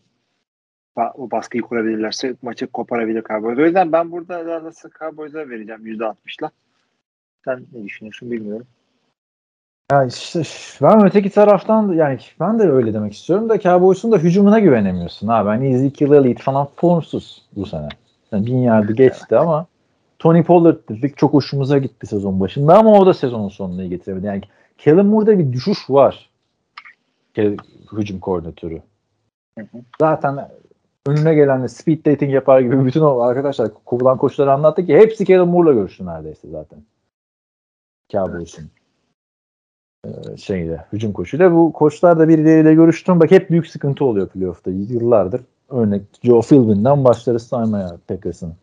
O 0.95 1.31
baskıyı 1.31 1.63
kurabilirlerse 1.63 2.35
maçı 2.41 2.67
koparabilir 2.67 3.23
Cowboys. 3.23 3.59
O 3.59 3.61
yüzden 3.61 3.91
ben 3.91 4.11
burada 4.11 4.45
Dallas'ı 4.45 4.89
Cowboys'a 4.99 5.49
vereceğim 5.49 5.87
%60'la. 5.87 6.51
Sen 7.45 7.65
ne 7.73 7.83
düşünüyorsun 7.83 8.31
bilmiyorum. 8.31 8.67
Ya 9.91 10.05
işte 10.05 10.41
ben 10.81 11.05
öteki 11.05 11.29
taraftan 11.29 11.93
yani 11.93 12.19
ben 12.39 12.59
de 12.59 12.63
öyle 12.63 12.93
demek 12.93 13.13
istiyorum 13.13 13.49
da 13.49 13.59
Cowboys'un 13.59 14.11
da 14.11 14.17
hücumuna 14.17 14.59
güvenemiyorsun 14.59 15.27
ha 15.27 15.45
ben 15.45 15.61
Ezekiel 15.61 16.11
Elliott 16.11 16.41
falan 16.41 16.67
formsuz 16.75 17.45
bu 17.55 17.65
sene 17.65 17.89
yani 18.31 18.45
bin 18.45 18.57
yardı 18.57 18.93
geçti 18.93 19.37
ama 19.37 19.67
Tony 20.19 20.43
Pollard 20.43 20.77
dedik 20.89 21.17
çok 21.17 21.33
hoşumuza 21.33 21.77
gitti 21.77 22.07
sezon 22.07 22.39
başında 22.39 22.77
ama 22.77 22.91
o 22.99 23.05
da 23.05 23.13
sezonun 23.13 23.49
sonunu 23.49 23.81
iyi 23.81 23.89
getiremedi. 23.89 24.25
Yani 24.25 24.41
Kellen 24.77 25.05
Moore'da 25.05 25.39
bir 25.39 25.53
düşüş 25.53 25.89
var. 25.89 26.29
Hücum 27.91 28.19
koordinatörü. 28.19 28.81
Hı 29.57 29.61
hı. 29.61 29.77
Zaten 29.99 30.49
önüne 31.07 31.33
gelenle 31.33 31.67
speed 31.67 32.05
dating 32.05 32.33
yapar 32.33 32.59
gibi 32.59 32.85
bütün 32.85 33.01
o 33.01 33.19
arkadaşlar 33.19 33.69
kovulan 33.85 34.17
koçları 34.17 34.53
anlattı 34.53 34.85
ki 34.85 34.97
hepsi 34.97 35.25
Kellen 35.25 35.47
Moore'la 35.47 35.73
görüştü 35.73 36.05
neredeyse 36.05 36.47
zaten. 36.47 36.79
Cowboys'un 38.09 38.63
ee, 38.63 38.76
şeyde 40.37 40.85
hücum 40.93 41.13
koçuyla. 41.13 41.53
Bu 41.53 41.73
koçlar 41.73 42.19
da 42.19 42.27
birileriyle 42.27 42.73
görüştüm. 42.73 43.19
Bak 43.19 43.31
hep 43.31 43.49
büyük 43.49 43.67
sıkıntı 43.67 44.05
oluyor 44.05 44.29
playoff'ta 44.29 44.71
yıllardır. 44.71 45.41
Örnek 45.69 46.01
Joe 46.23 46.41
Philbin'den 46.41 47.03
başlarız 47.03 47.47
saymaya 47.47 47.97
Packers'ın. 48.07 48.53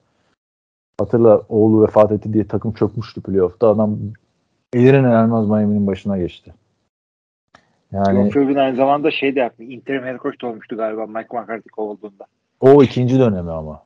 Hatırla 1.01 1.43
oğlu 1.49 1.83
vefat 1.83 2.13
etti 2.13 2.33
diye 2.33 2.47
takım 2.47 2.73
çökmüştü 2.73 3.23
playoff'ta. 3.23 3.69
Adam 3.69 3.99
elinin 4.73 5.05
elmez 5.05 5.47
Miami'nin 5.49 5.87
başına 5.87 6.19
geçti. 6.19 6.55
Yani 7.93 8.15
John 8.15 8.29
Philbin 8.31 8.57
aynı 8.57 8.77
zamanda 8.77 9.11
şey 9.11 9.35
de 9.35 9.41
yaptı. 9.41 9.63
Interim 9.63 10.05
head 10.05 10.19
coach 10.23 10.43
da 10.43 10.47
olmuştu 10.47 10.77
galiba 10.77 11.07
Mike 11.07 11.37
McCarthy 11.37 11.71
kovulduğunda. 11.73 12.27
o 12.61 12.83
ikinci 12.83 13.19
dönemi 13.19 13.51
ama. 13.51 13.83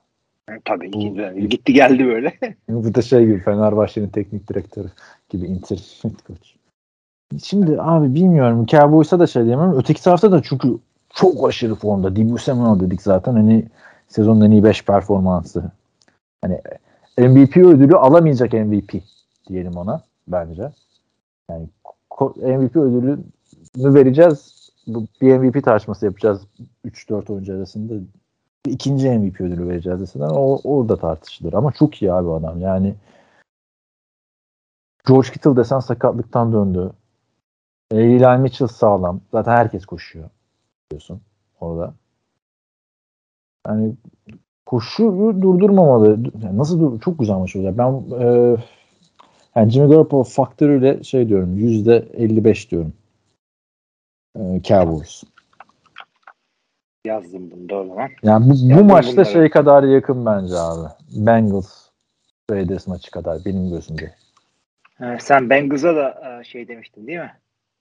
Tabii 0.65 0.87
ikinci 0.87 1.17
dönem. 1.19 1.49
Gitti 1.49 1.73
geldi 1.73 2.07
böyle. 2.07 2.33
Bu 2.69 2.95
da 2.95 3.03
şey 3.03 3.27
gibi 3.27 3.39
Fenerbahçe'nin 3.39 4.09
teknik 4.09 4.49
direktörü 4.49 4.89
gibi 5.29 5.47
interim 5.47 5.83
head 6.03 6.27
coach. 6.27 6.58
Şimdi 7.43 7.83
abi 7.83 8.15
bilmiyorum. 8.15 8.67
Cowboys'a 8.67 9.19
da 9.19 9.27
şey 9.27 9.45
diyemem. 9.45 9.73
Öteki 9.77 10.03
tarafta 10.03 10.33
da 10.33 10.43
çünkü 10.43 10.79
çok 11.15 11.49
aşırı 11.49 11.75
formda. 11.75 12.17
Dibu 12.17 12.39
Samuel 12.39 12.81
dedik 12.81 13.03
zaten. 13.03 13.33
Hani 13.33 13.67
sezonun 14.09 14.41
en 14.41 14.51
iyi 14.51 14.65
5 14.65 14.85
performansı. 14.85 15.65
Hani 16.43 16.61
MVP 17.19 17.57
ödülü 17.57 17.97
alamayacak 17.97 18.53
MVP 18.53 18.95
diyelim 19.49 19.77
ona 19.77 20.03
bence. 20.29 20.73
Yani 21.51 21.69
MVP 22.37 22.77
ödülünü 22.77 23.19
vereceğiz. 23.77 24.71
Bu 24.87 25.07
bir 25.21 25.39
MVP 25.39 25.65
tartışması 25.65 26.05
yapacağız 26.07 26.43
3-4 26.87 27.33
oyuncu 27.33 27.55
arasında. 27.55 27.95
İkinci 28.67 29.11
MVP 29.11 29.41
ödülü 29.41 29.69
vereceğiz 29.69 30.01
deseler 30.01 30.31
o 30.31 30.61
orada 30.65 30.97
tartışılır. 30.97 31.53
Ama 31.53 31.73
çok 31.73 32.03
iyi 32.03 32.13
abi 32.13 32.31
adam. 32.31 32.61
Yani 32.61 32.95
George 35.09 35.31
Kittle 35.31 35.57
desen 35.57 35.81
sakatlıktan 35.81 36.53
döndü. 36.53 36.93
Eli 37.93 38.39
Mitchell 38.39 38.69
sağlam. 38.69 39.21
Zaten 39.33 39.53
herkes 39.53 39.87
koşuyor. 39.87 40.31
Diyorsun 40.91 41.21
orada. 41.61 41.95
Yani 43.67 43.95
koşuyu 44.67 45.43
durdurmamalı. 45.43 46.19
Yani 46.43 46.59
nasıl 46.59 46.81
dur 46.81 47.01
çok 47.01 47.19
güzel 47.19 47.37
maç 47.37 47.57
olacak. 47.57 47.79
Ben 47.79 48.21
e, 48.21 48.57
yani 49.55 49.71
Jimmy 49.71 49.89
Garoppolo 49.89 50.23
faktörüyle 50.23 51.03
şey 51.03 51.29
diyorum 51.29 51.57
yüzde 51.57 52.09
55 52.13 52.71
diyorum. 52.71 52.93
E, 54.37 54.63
Cowboys. 54.63 55.23
Yazdım 57.05 57.51
bunu 57.51 57.69
da 57.69 57.77
o 57.77 57.87
zaman. 57.87 58.11
Yani 58.23 58.51
bu, 58.51 58.79
bu 58.79 58.85
maçta 58.85 59.13
bunları. 59.13 59.33
şey 59.33 59.51
kadar 59.51 59.83
yakın 59.83 60.27
bence 60.27 60.55
abi. 60.55 60.89
Bengals 61.11 61.89
Raiders 62.51 62.87
maçı 62.87 63.11
kadar 63.11 63.45
benim 63.45 63.71
gözümde. 63.71 64.15
Ee, 65.01 65.19
sen 65.21 65.51
Bengals'a 65.51 65.97
da 65.97 66.39
e, 66.41 66.45
şey 66.45 66.69
demiştin 66.69 67.07
değil 67.07 67.19
mi? 67.19 67.33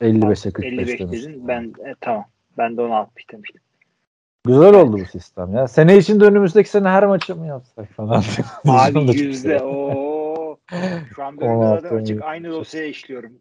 55'e 0.02 0.52
45 0.52 0.74
55 0.74 0.99
demiştim. 0.99 1.11
dedin. 1.34 1.48
Ben 1.48 1.64
e, 1.64 1.95
tamam. 2.02 2.26
Ben 2.57 2.78
de 2.78 2.82
onu 2.82 2.95
60 2.95 3.32
demiştim. 3.32 3.61
Güzel 4.45 4.74
oldu 4.74 4.98
bu 4.99 5.06
sistem 5.06 5.53
ya. 5.53 5.68
Sene 5.68 5.98
içinde 5.98 6.26
önümüzdeki 6.26 6.69
sene 6.69 6.88
her 6.88 7.06
maçı 7.06 7.36
mı 7.36 7.48
yapsak 7.48 7.90
falan. 7.90 8.24
Abi 8.68 9.19
yüzde 9.19 9.64
o. 9.64 10.57
Şu 11.15 11.24
an 11.24 11.38
on 11.38 11.78
açık 11.98 12.24
aynı 12.24 12.52
dosyaya 12.52 12.88
işliyorum. 12.88 13.34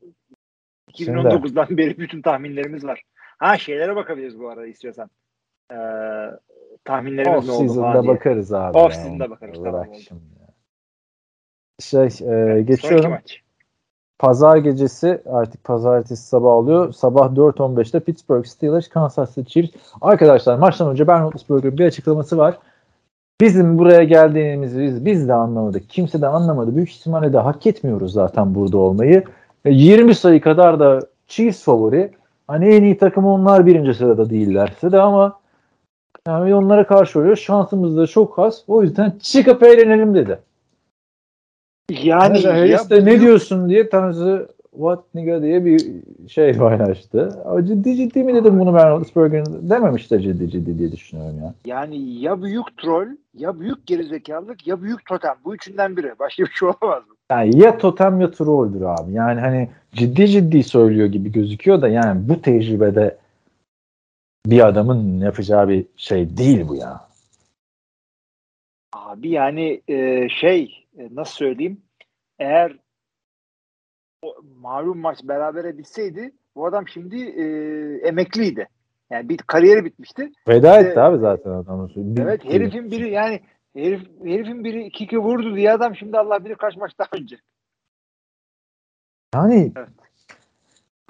Şimdi- 0.95 1.11
2019'dan 1.11 1.77
beri 1.77 1.99
bütün 1.99 2.23
tahminlerimiz 2.23 2.85
var. 2.85 3.03
Ha 3.39 3.59
şeylere 3.59 3.97
bakabiliriz 3.97 4.39
bu 4.39 4.49
arada 4.49 4.67
istiyorsan. 4.67 5.11
Ee, 5.73 5.77
tahminlerimiz 6.85 7.49
Off 7.49 7.61
ne 7.61 7.65
oldu 7.65 7.75
falan 7.75 8.03
diye. 8.03 8.15
bakarız 8.15 8.53
abi. 8.53 8.79
Off 8.79 8.95
season'da 8.95 9.31
bakarız, 9.31 9.59
tamam 9.65 9.95
şimdi. 9.95 10.23
Şey 11.81 12.05
e, 12.05 12.09
Sonraki 12.11 12.67
geçiyorum. 12.67 13.11
maç. 13.11 13.43
Pazar 14.19 14.57
gecesi 14.57 15.23
artık 15.27 15.65
pazartesi 15.65 16.27
sabah 16.27 16.51
oluyor. 16.51 16.93
Sabah 16.93 17.33
4.15'te 17.35 18.01
Pittsburgh 18.01 18.47
Steelers, 18.47 18.89
Kansas 18.89 19.35
City 19.35 19.53
Chiefs. 19.53 19.71
Arkadaşlar 20.01 20.59
maçtan 20.59 20.91
önce 20.91 21.07
Ben 21.07 21.23
Roethlisberger'ın 21.23 21.79
bir 21.79 21.87
açıklaması 21.87 22.39
var. 22.39 22.59
Bizim 23.41 23.79
buraya 23.79 24.05
geldiğimizi 24.05 24.81
biz, 24.81 25.05
biz 25.05 25.29
de 25.29 25.35
anlamadık. 25.35 25.91
Kimse 25.91 26.21
de 26.21 26.27
anlamadı. 26.27 26.77
Büyük 26.77 26.91
ihtimalle 26.91 27.33
de 27.33 27.39
hak 27.39 27.67
etmiyoruz 27.67 28.13
zaten 28.13 28.55
burada 28.55 28.79
olmayı. 28.79 29.25
E, 29.65 29.71
20 29.71 30.15
sayı 30.15 30.41
kadar 30.41 30.81
da 30.81 31.01
Chiefs 31.27 31.65
favori. 31.65 32.13
Hani 32.47 32.75
en 32.75 32.83
iyi 32.83 32.99
takım 32.99 33.27
onlar 33.27 33.67
birinci 33.67 33.95
sırada 33.95 34.31
değillerse 34.31 34.93
de 34.93 35.01
ama 35.01 35.41
yani 36.27 36.55
onlara 36.55 36.87
karşı 36.87 37.19
oluyor. 37.19 37.37
Şansımız 37.37 37.97
da 37.97 38.07
çok 38.07 38.39
az. 38.39 38.65
O 38.69 38.83
yüzden 38.83 39.13
çıkıp 39.23 39.63
eğlenelim 39.63 40.15
dedi. 40.15 40.39
Yani 41.91 42.43
Tanrı 42.43 42.59
Harris 42.59 42.91
de 42.91 43.05
ne 43.05 43.21
diyorsun 43.21 43.69
diye 43.69 43.89
Tanrı 43.89 44.49
what 44.71 45.15
nigga 45.15 45.43
diye 45.43 45.65
bir 45.65 45.83
şey 46.29 46.53
paylaştı. 46.53 47.43
Ama 47.45 47.67
ciddi 47.67 47.97
ciddi 47.97 48.25
mi 48.25 48.35
dedim 48.35 48.59
bunu 48.59 48.75
Ben 48.75 48.91
Roethlisberger'in 48.91 49.71
dememiştir 49.71 50.21
ciddi 50.21 50.51
ciddi 50.51 50.79
diye 50.79 50.93
düşünüyorum 50.93 51.39
ya. 51.39 51.55
Yani 51.65 52.21
ya 52.21 52.43
büyük 52.43 52.79
troll, 52.79 53.09
ya 53.35 53.61
büyük 53.61 53.87
gerizekalılık, 53.87 54.67
ya 54.67 54.83
büyük 54.83 55.07
totem. 55.07 55.35
Bu 55.45 55.55
üçünden 55.55 55.97
biri. 55.97 56.13
Başka 56.19 56.43
bir 56.43 56.51
şey 56.51 56.69
olamaz 56.69 57.09
mı? 57.09 57.15
Yani 57.31 57.59
ya 57.59 57.79
totem 57.79 58.21
ya 58.21 58.31
trolldür 58.31 58.83
abi. 58.83 59.13
Yani 59.13 59.41
hani 59.41 59.69
ciddi 59.93 60.29
ciddi 60.29 60.63
söylüyor 60.63 61.07
gibi 61.07 61.33
gözüküyor 61.33 61.83
da 61.83 61.89
yani 61.89 62.29
bu 62.29 62.43
tecrübede 62.43 63.19
bir 64.47 64.67
adamın 64.67 65.21
yapacağı 65.21 65.69
bir 65.69 65.85
şey 65.97 66.37
değil 66.37 66.69
bu 66.69 66.75
ya. 66.77 67.07
Abi 68.93 69.29
yani 69.29 69.81
e, 69.89 70.29
şey 70.29 70.86
e, 70.99 71.09
nasıl 71.15 71.35
söyleyeyim 71.35 71.83
eğer 72.39 72.79
o 74.23 74.35
malum 74.61 74.99
maç 74.99 75.19
berabere 75.25 75.79
bitseydi 75.79 76.33
bu 76.55 76.67
adam 76.67 76.89
şimdi 76.89 77.23
e, 77.23 77.45
emekliydi. 78.09 78.69
Yani 79.11 79.29
bir 79.29 79.37
kariyeri 79.39 79.85
bitmişti. 79.85 80.33
Veda 80.49 80.81
etti 80.81 81.01
abi 81.01 81.19
zaten 81.19 81.51
adam. 81.51 81.89
Bir- 81.97 82.23
Evet 82.23 82.45
herifin 82.45 82.91
biri 82.91 83.11
yani 83.11 83.41
herif, 83.77 84.03
herifin 84.25 84.65
biri 84.65 84.91
kiki 84.91 85.19
vurdu 85.19 85.57
diye 85.57 85.73
adam 85.73 85.97
şimdi 85.97 86.19
Allah 86.19 86.45
bilir 86.45 86.55
kaç 86.55 86.77
maç 86.77 86.93
daha 86.99 87.09
önce. 87.13 87.37
Yani 89.35 89.73
Evet. 89.77 89.89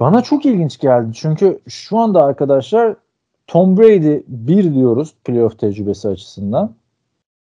bana 0.00 0.22
çok 0.22 0.46
ilginç 0.46 0.78
geldi. 0.78 1.12
Çünkü 1.14 1.60
şu 1.68 1.98
anda 1.98 2.24
arkadaşlar 2.24 2.96
Tom 3.46 3.76
Brady 3.76 4.20
bir 4.26 4.74
diyoruz 4.74 5.14
playoff 5.24 5.58
tecrübesi 5.58 6.08
açısından. 6.08 6.74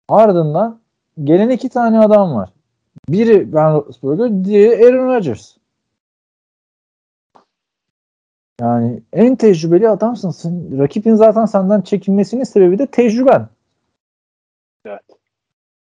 Ardından 0.08 0.80
gelen 1.24 1.48
iki 1.48 1.68
tane 1.68 1.98
adam 1.98 2.34
var. 2.34 2.52
Biri 3.09 3.52
Ben 3.52 3.72
Roethlisberger, 3.72 4.44
diğeri 4.44 4.86
Aaron 4.86 5.14
Rodgers. 5.14 5.56
Yani 8.60 9.02
en 9.12 9.36
tecrübeli 9.36 9.88
adamsın. 9.88 10.30
Sen, 10.30 10.78
rakibin 10.78 11.14
zaten 11.14 11.44
senden 11.44 11.80
çekinmesinin 11.80 12.44
sebebi 12.44 12.78
de 12.78 12.86
tecrüben. 12.86 13.48
Evet. 14.84 15.01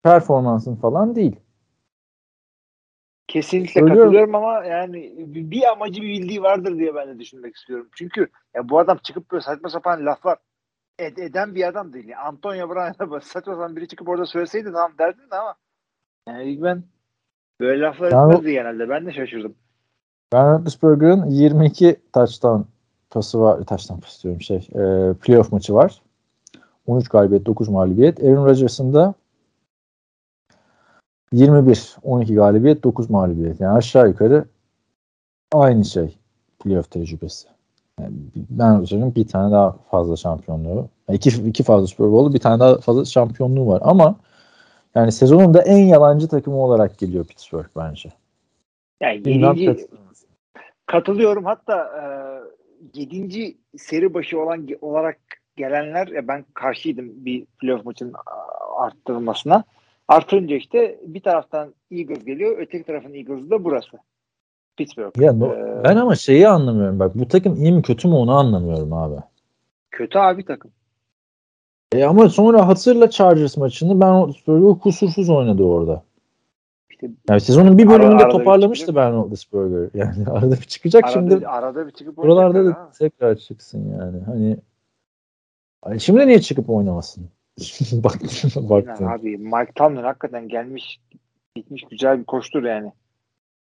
Performansın 0.03 0.77
falan 0.77 1.16
değil. 1.16 1.36
Kesinlikle 3.28 3.81
Söylüyorum. 3.81 4.03
katılıyorum 4.03 4.35
ama 4.35 4.65
yani 4.65 5.15
bir 5.19 5.51
bir 5.51 5.73
amacı 5.73 6.03
bir 6.03 6.09
bildiği 6.09 6.43
vardır 6.43 6.78
diye 6.78 6.95
ben 6.95 7.09
de 7.09 7.19
düşünmek 7.19 7.57
istiyorum. 7.57 7.89
Çünkü 7.95 8.28
ya 8.55 8.69
bu 8.69 8.78
adam 8.78 8.99
çıkıp 9.03 9.31
böyle 9.31 9.43
saçma 9.43 9.69
sapan 9.69 10.07
laflar 10.07 10.39
ed- 10.99 11.23
eden 11.23 11.55
bir 11.55 11.69
adam 11.69 11.93
değil. 11.93 12.09
Yani 12.09 12.23
Antonio 12.23 12.69
Brown'a 12.69 13.20
saçma 13.20 13.53
sapan 13.53 13.77
biri 13.77 13.89
çıkıp 13.89 14.09
orada 14.09 14.27
söyleseydi 14.27 14.65
tamam 14.65 14.93
derdin 14.99 15.31
de 15.31 15.37
ama 15.37 15.55
yani 16.29 16.62
ben 16.62 16.85
böyle 17.61 17.81
laflar 17.81 18.11
Yani 18.11 18.33
etmezdi 18.33 18.53
genelde. 18.53 18.89
Ben 18.89 19.07
de 19.07 19.12
şaşırdım. 19.12 19.55
Ben 20.33 20.53
Roethlisberger'ın 20.53 21.31
22 21.31 21.97
touchdown 22.12 22.62
pası 23.11 23.41
var. 23.41 23.65
Touchdown 23.65 24.01
pası 24.01 24.23
diyorum 24.23 24.41
şey. 24.41 24.57
E, 24.57 25.15
playoff 25.15 25.53
maçı 25.53 25.75
var. 25.75 26.03
13 26.87 27.09
galibiyet, 27.09 27.47
9 27.47 27.69
mağlubiyet. 27.69 28.25
Aaron 28.25 28.47
Rodgers'ın 28.47 28.95
da 28.95 29.15
21, 31.33 31.97
12 32.03 32.35
galibiyet, 32.35 32.85
9 32.85 33.11
mağlubiyet. 33.11 33.61
Yani 33.61 33.77
aşağı 33.77 34.09
yukarı 34.09 34.45
aynı 35.53 35.85
şey 35.85 36.19
playoff 36.59 36.91
tecrübesi. 36.91 37.49
Ben 38.35 38.79
Rodgers'ın 38.79 39.15
bir 39.15 39.29
tane 39.29 39.53
daha 39.53 39.73
fazla 39.91 40.16
şampiyonluğu, 40.16 40.89
iki, 41.12 41.31
iki 41.49 41.62
fazla 41.62 41.87
Super 41.87 42.07
Bowl'u, 42.07 42.35
bir 42.35 42.39
tane 42.39 42.61
daha 42.61 42.79
fazla 42.79 43.05
şampiyonluğu 43.05 43.66
var. 43.66 43.81
Ama 43.85 44.16
yani 44.95 45.12
sezonun 45.12 45.55
da 45.55 45.62
en 45.62 45.85
yalancı 45.85 46.29
takımı 46.29 46.57
olarak 46.57 46.99
geliyor 46.99 47.25
Pittsburgh 47.25 47.69
bence. 47.77 48.09
Yani 49.01 49.16
yedinci, 49.16 49.89
katılıyorum. 50.87 51.45
Hatta 51.45 51.91
e, 52.95 53.01
7. 53.01 53.57
seri 53.77 54.15
başı 54.15 54.41
olan 54.41 54.69
olarak 54.81 55.19
gelenler 55.57 56.09
ya 56.09 56.29
ben 56.29 56.45
karşıydım 56.55 57.25
bir 57.25 57.45
playoff 57.45 57.85
maçının 57.85 58.15
arttırılmasına. 58.77 59.65
Artırınca 60.09 60.57
işte 60.57 61.01
bir 61.03 61.20
taraftan 61.20 61.75
Eagles 61.91 62.25
geliyor, 62.25 62.59
öteki 62.59 62.85
tarafın 62.85 63.15
Eagles'ı 63.15 63.51
da 63.51 63.65
burası. 63.65 63.99
Pittsburgh. 64.78 65.18
Ya 65.20 65.32
Ee, 65.32 65.84
ben 65.84 65.96
ama 65.96 66.14
şeyi 66.14 66.48
anlamıyorum. 66.48 66.98
Bak 66.98 67.14
bu 67.14 67.28
takım 67.28 67.56
iyi 67.56 67.72
mi 67.72 67.82
kötü 67.82 68.09
mü 68.09 68.14
onu 68.14 68.32
anlamıyorum 68.32 68.92
abi. 68.92 69.16
Kötü 69.90 70.18
abi 70.18 70.44
takım. 70.44 70.70
E 71.92 72.05
ama 72.05 72.28
sonra 72.28 72.68
hatırla 72.68 73.10
Chargers 73.10 73.56
maçını 73.56 74.00
ben 74.00 74.14
Roethlisberger 74.14 74.78
kusursuz 74.78 75.30
oynadı 75.30 75.62
orada. 75.62 76.02
İşte 76.90 77.10
Yani 77.28 77.40
sezonun 77.40 77.78
bir 77.78 77.86
Ara- 77.86 77.98
bölümünde 77.98 78.24
bir 78.26 78.30
toparlamıştı 78.30 78.94
ben 78.96 79.12
Roethlisberger. 79.12 79.90
Yani 79.94 80.28
arada 80.30 80.50
bir 80.50 80.56
çıkacak 80.66 81.05
arada, 81.05 81.12
şimdi 81.12 81.48
arada 81.48 81.86
bir 81.86 81.92
çıkıp 81.92 82.16
buralarda 82.16 82.64
da 82.66 82.70
ha. 82.74 82.90
tekrar 82.98 83.36
çıksın 83.36 83.98
yani. 84.00 84.20
Hani 84.26 84.56
Ay 85.82 85.98
şimdi 85.98 86.26
niye 86.26 86.40
çıkıp 86.40 86.70
oynamasın? 86.70 87.28
baktım, 87.92 88.28
Yani 88.56 88.70
baktım. 88.70 89.09
abi 89.09 89.38
Mike 89.38 89.72
Tomlin 89.74 90.02
hakikaten 90.02 90.48
gelmiş 90.48 91.00
bitmiş 91.56 91.84
güzel 91.90 92.18
bir 92.18 92.24
koçtur 92.24 92.62
yani. 92.62 92.92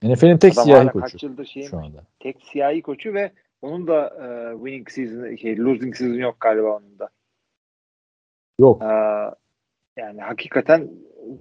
NFL'in 0.02 0.39
tek 0.39 0.52
Adam 0.52 0.64
siyahi 0.64 0.89
koçu 0.89 1.01
kaç 1.12 1.22
yıldır 1.22 1.44
şeyin 1.44 1.66
şu 1.68 1.78
anda. 1.78 1.98
tek 2.20 2.36
siyahi 2.43 2.82
koçu 2.82 3.14
ve 3.14 3.31
onun 3.62 3.86
da 3.86 4.06
e, 4.06 4.52
winning 4.56 4.90
season 4.90 5.36
şey 5.36 5.59
losing 5.59 5.97
season 5.97 6.14
yok 6.18 6.36
galiba 6.40 6.77
onun 6.77 6.98
da. 6.98 7.09
Yok. 8.60 8.82
E, 8.82 8.86
yani 10.01 10.20
hakikaten 10.20 10.89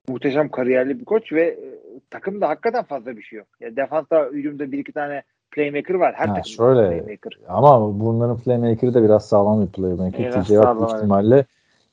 muhteşem 0.10 0.50
kariyerli 0.50 1.00
bir 1.00 1.06
koç 1.06 1.34
ve 1.34 1.42
e, 1.44 1.80
takımda 2.10 2.50
hakikaten 2.50 2.84
fazla 2.84 3.18
bir 3.18 3.22
şey 3.22 3.40
yok. 3.40 3.48
Ya 3.60 3.76
defansta 3.76 4.26
hücumda 4.26 4.72
bir 4.72 4.78
iki 4.80 4.92
tane 4.92 5.24
playmaker 5.52 5.94
var. 5.96 6.14
Her 6.18 6.28
Ha, 6.28 6.44
şöyle. 6.44 6.90
playmaker. 6.90 7.40
Ama 7.48 8.00
bunların 8.00 8.38
playmaker'ı 8.38 8.94
da 8.94 9.04
biraz 9.04 9.26
sağlam 9.26 9.62
bir 9.62 9.72
playmaker. 9.72 10.20
Biraz 10.20 10.48
TJ 10.48 10.54
Watt 10.54 10.94
ihtimalle 10.94 11.46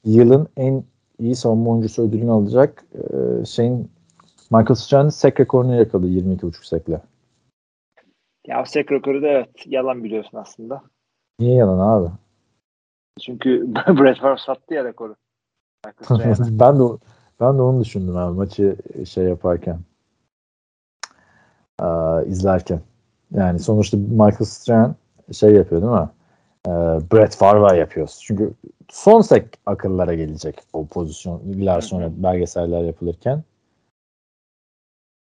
yılın 0.05 0.49
en 0.57 0.85
iyi 1.19 1.35
savunma 1.35 1.71
oyuncusu 1.71 2.03
ödülünü 2.09 2.31
alacak. 2.31 2.85
Ee, 2.95 3.45
şeyin 3.45 3.91
Michael 4.51 4.75
Strahan 4.75 5.09
sek 5.09 5.41
rekorunu 5.41 5.75
yakaladı 5.75 6.07
22.5 6.07 6.67
sekle. 6.67 7.01
Ya 8.47 8.65
sek 8.67 8.93
rekoru 8.93 9.23
da 9.23 9.27
evet 9.27 9.49
yalan 9.67 10.05
biliyorsun 10.05 10.39
aslında. 10.39 10.83
Niye 11.39 11.55
yalan 11.55 11.79
abi? 11.79 12.11
Çünkü 13.21 13.75
Brett 13.75 14.19
Favre 14.19 14.39
sattı 14.47 14.75
ya 14.75 14.85
rekoru. 14.85 15.17
Ben 16.11 16.79
de 16.79 16.99
ben 17.41 17.59
de 17.59 17.63
onu 17.63 17.81
düşündüm 17.81 18.17
abi 18.17 18.37
maçı 18.37 18.77
şey 19.07 19.25
yaparken. 19.25 19.79
Aa, 21.79 22.23
izlerken. 22.23 22.81
Yani 23.31 23.59
sonuçta 23.59 23.97
Michael 23.97 24.45
Strahan 24.45 24.97
şey 25.33 25.55
yapıyor 25.55 25.83
değil 25.83 25.93
mi? 25.93 26.09
e, 26.67 26.71
Brett 27.13 27.37
Favre 27.37 27.79
yapıyoruz. 27.79 28.21
Çünkü 28.23 28.53
son 28.89 29.21
sek 29.21 29.59
akıllara 29.67 30.15
gelecek 30.15 30.61
o 30.73 30.87
pozisyon 30.87 31.43
yıllar 31.47 31.81
sonra 31.81 32.11
belgeseller 32.17 32.83
yapılırken. 32.83 33.43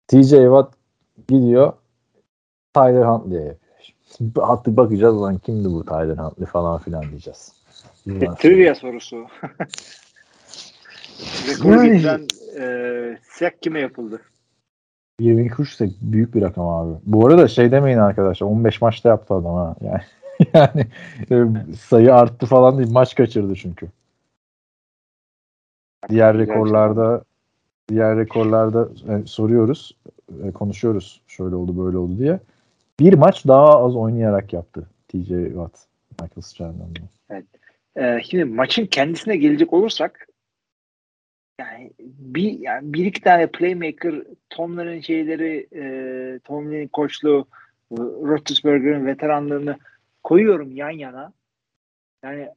TJ 0.08 0.30
Watt 0.30 0.74
gidiyor 1.28 1.72
Tyler 2.74 3.04
Huntley'e 3.04 3.44
yapıyor. 3.44 4.46
Hatta 4.46 4.76
bakacağız 4.76 5.22
lan 5.22 5.38
kimdi 5.38 5.68
bu 5.68 5.84
Tyler 5.84 6.16
Huntley 6.16 6.46
falan 6.46 6.78
filan 6.78 7.02
diyeceğiz. 7.02 7.52
Sonra. 8.04 8.34
Trivia 8.34 8.74
sorusu. 8.74 9.26
Getiren 11.46 12.26
e, 12.58 13.18
sek 13.22 13.62
kime 13.62 13.80
yapıldı? 13.80 14.20
22 15.20 15.62
ise 15.62 15.88
büyük 16.00 16.34
bir 16.34 16.42
rakam 16.42 16.68
abi. 16.68 16.94
Bu 17.06 17.26
arada 17.26 17.48
şey 17.48 17.72
demeyin 17.72 17.98
arkadaşlar 17.98 18.46
15 18.46 18.80
maçta 18.80 19.08
yaptı 19.08 19.34
adam 19.34 19.54
ha. 19.54 19.74
Yani 19.84 20.00
yani 20.54 20.86
e, 21.30 21.46
sayı 21.76 22.14
arttı 22.14 22.46
falan 22.46 22.78
değil 22.78 22.90
maç 22.92 23.14
kaçırdı 23.14 23.54
çünkü. 23.54 23.88
Diğer 26.08 26.38
rekorlarda 26.38 27.24
diğer 27.88 28.16
rekorlarda 28.16 28.88
e, 29.08 29.26
soruyoruz, 29.26 29.96
e, 30.44 30.52
konuşuyoruz 30.52 31.20
şöyle 31.26 31.54
oldu 31.54 31.84
böyle 31.84 31.98
oldu 31.98 32.18
diye. 32.18 32.40
Bir 33.00 33.12
maç 33.12 33.46
daha 33.46 33.84
az 33.84 33.96
oynayarak 33.96 34.52
yaptı 34.52 34.86
TJ 35.08 35.28
Watt. 35.28 35.86
Michael 36.20 36.42
Strahan'dan. 36.42 36.88
Ee, 37.96 38.22
şimdi 38.24 38.44
maçın 38.44 38.86
kendisine 38.86 39.36
gelecek 39.36 39.72
olursak 39.72 40.28
yani 41.60 41.92
bir 42.00 42.58
yani 42.58 42.92
bir 42.92 43.06
iki 43.06 43.20
tane 43.20 43.46
playmaker 43.46 44.22
Tomlin'in 44.50 45.00
şeyleri 45.00 45.66
e, 45.74 45.84
Tomlin'in 46.38 46.88
koçluğu 46.88 47.46
Roethlisberger'ın 47.98 49.06
veteranlığını 49.06 49.78
koyuyorum 50.24 50.76
yan 50.76 50.90
yana. 50.90 51.32
Yani 52.24 52.48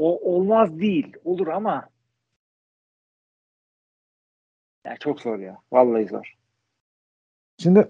o 0.00 0.34
olmaz 0.34 0.78
değil. 0.78 1.12
Olur 1.24 1.46
ama 1.46 1.88
yani 4.86 4.98
çok 5.00 5.20
zor 5.20 5.38
ya. 5.38 5.58
Vallahi 5.72 6.06
zor. 6.06 6.36
Şimdi 7.58 7.88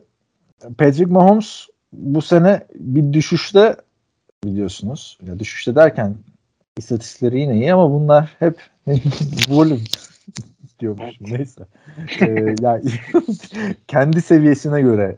Patrick 0.79 1.07
Mahomes 1.07 1.67
bu 1.93 2.23
sene 2.23 2.67
bir 2.75 3.13
düşüşte 3.13 3.77
biliyorsunuz. 4.45 5.19
Ya 5.23 5.39
düşüşte 5.39 5.75
derken 5.75 6.15
istatistikleri 6.77 7.41
yine 7.41 7.55
iyi 7.55 7.75
ama 7.75 7.91
bunlar 7.91 8.37
hep 8.39 8.61
volüm 9.49 9.85
diyormuşum 10.81 11.27
neyse. 11.31 11.67
Ee, 12.21 12.55
yani 12.61 12.85
kendi 13.89 14.23
seviyesine 14.23 14.81
göre 14.81 15.17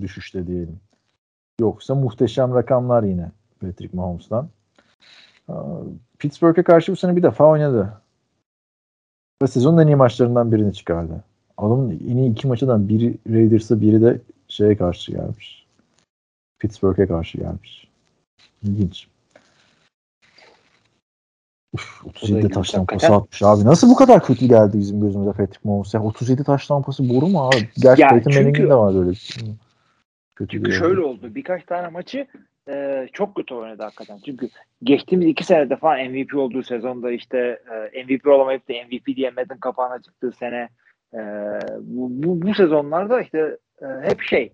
düşüşte 0.00 0.46
diyelim. 0.46 0.80
Yoksa 1.60 1.94
muhteşem 1.94 2.54
rakamlar 2.54 3.02
yine 3.02 3.30
Patrick 3.60 3.96
Mahomes'dan. 3.96 4.48
Aa, 5.48 5.80
Pittsburgh'e 6.18 6.62
karşı 6.62 6.92
bu 6.92 6.96
sene 6.96 7.16
bir 7.16 7.22
defa 7.22 7.44
oynadı. 7.44 8.02
Ve 9.42 9.46
sezonun 9.46 9.82
en 9.82 9.86
iyi 9.86 9.96
maçlarından 9.96 10.52
birini 10.52 10.74
çıkardı. 10.74 11.24
Adamın 11.56 11.90
en 11.90 12.16
iyi 12.16 12.32
iki 12.32 12.46
maçından 12.46 12.88
biri 12.88 13.14
Raiders'a 13.30 13.80
biri 13.80 14.02
de 14.02 14.20
şeye 14.48 14.76
karşı 14.76 15.12
gelmiş. 15.12 15.66
Pittsburgh'e 16.58 17.06
karşı 17.06 17.38
gelmiş. 17.38 17.88
İlginç. 18.62 19.08
Uf, 21.72 22.06
37 22.06 22.38
ilginç, 22.38 22.54
taş 22.54 22.70
tampası 22.70 23.14
atmış 23.14 23.42
abi. 23.42 23.64
Nasıl 23.64 23.90
bu 23.90 23.96
kadar 23.96 24.24
kötü 24.24 24.46
geldi 24.46 24.78
bizim 24.78 25.00
gözümüze 25.00 25.32
Patrick 25.32 25.60
Mahomes? 25.64 25.94
Ya 25.94 26.02
37 26.02 26.44
taş 26.44 26.66
tampası 26.66 27.08
boru 27.08 27.26
mu 27.26 27.48
abi? 27.48 27.68
Gerçi 27.76 28.02
Peyton 28.08 28.34
Manning'in 28.34 28.70
de 28.70 28.74
var 28.74 28.94
böyle. 28.94 29.12
Kötü 30.36 30.56
Çünkü 30.56 30.72
şöyle 30.72 31.00
oldu. 31.00 31.34
Birkaç 31.34 31.64
tane 31.64 31.88
maçı 31.88 32.26
e, 32.68 33.08
çok 33.12 33.34
kötü 33.34 33.54
oynadı 33.54 33.82
hakikaten. 33.82 34.18
Çünkü 34.26 34.48
geçtiğimiz 34.82 35.28
iki 35.28 35.44
senede 35.44 35.76
falan 35.76 36.10
MVP 36.10 36.34
olduğu 36.34 36.62
sezonda 36.62 37.10
işte 37.10 37.62
e, 37.92 38.04
MVP 38.04 38.26
olamayıp 38.26 38.68
da 38.68 38.72
MVP 38.72 39.16
diye 39.16 39.30
Madden 39.30 39.58
kapağına 39.58 40.02
çıktığı 40.02 40.32
sene 40.32 40.68
e, 41.14 41.18
bu, 41.80 42.08
bu, 42.10 42.42
bu 42.42 42.54
sezonlarda 42.54 43.22
işte 43.22 43.58
e, 43.82 43.86
hep 43.86 44.22
şey 44.22 44.52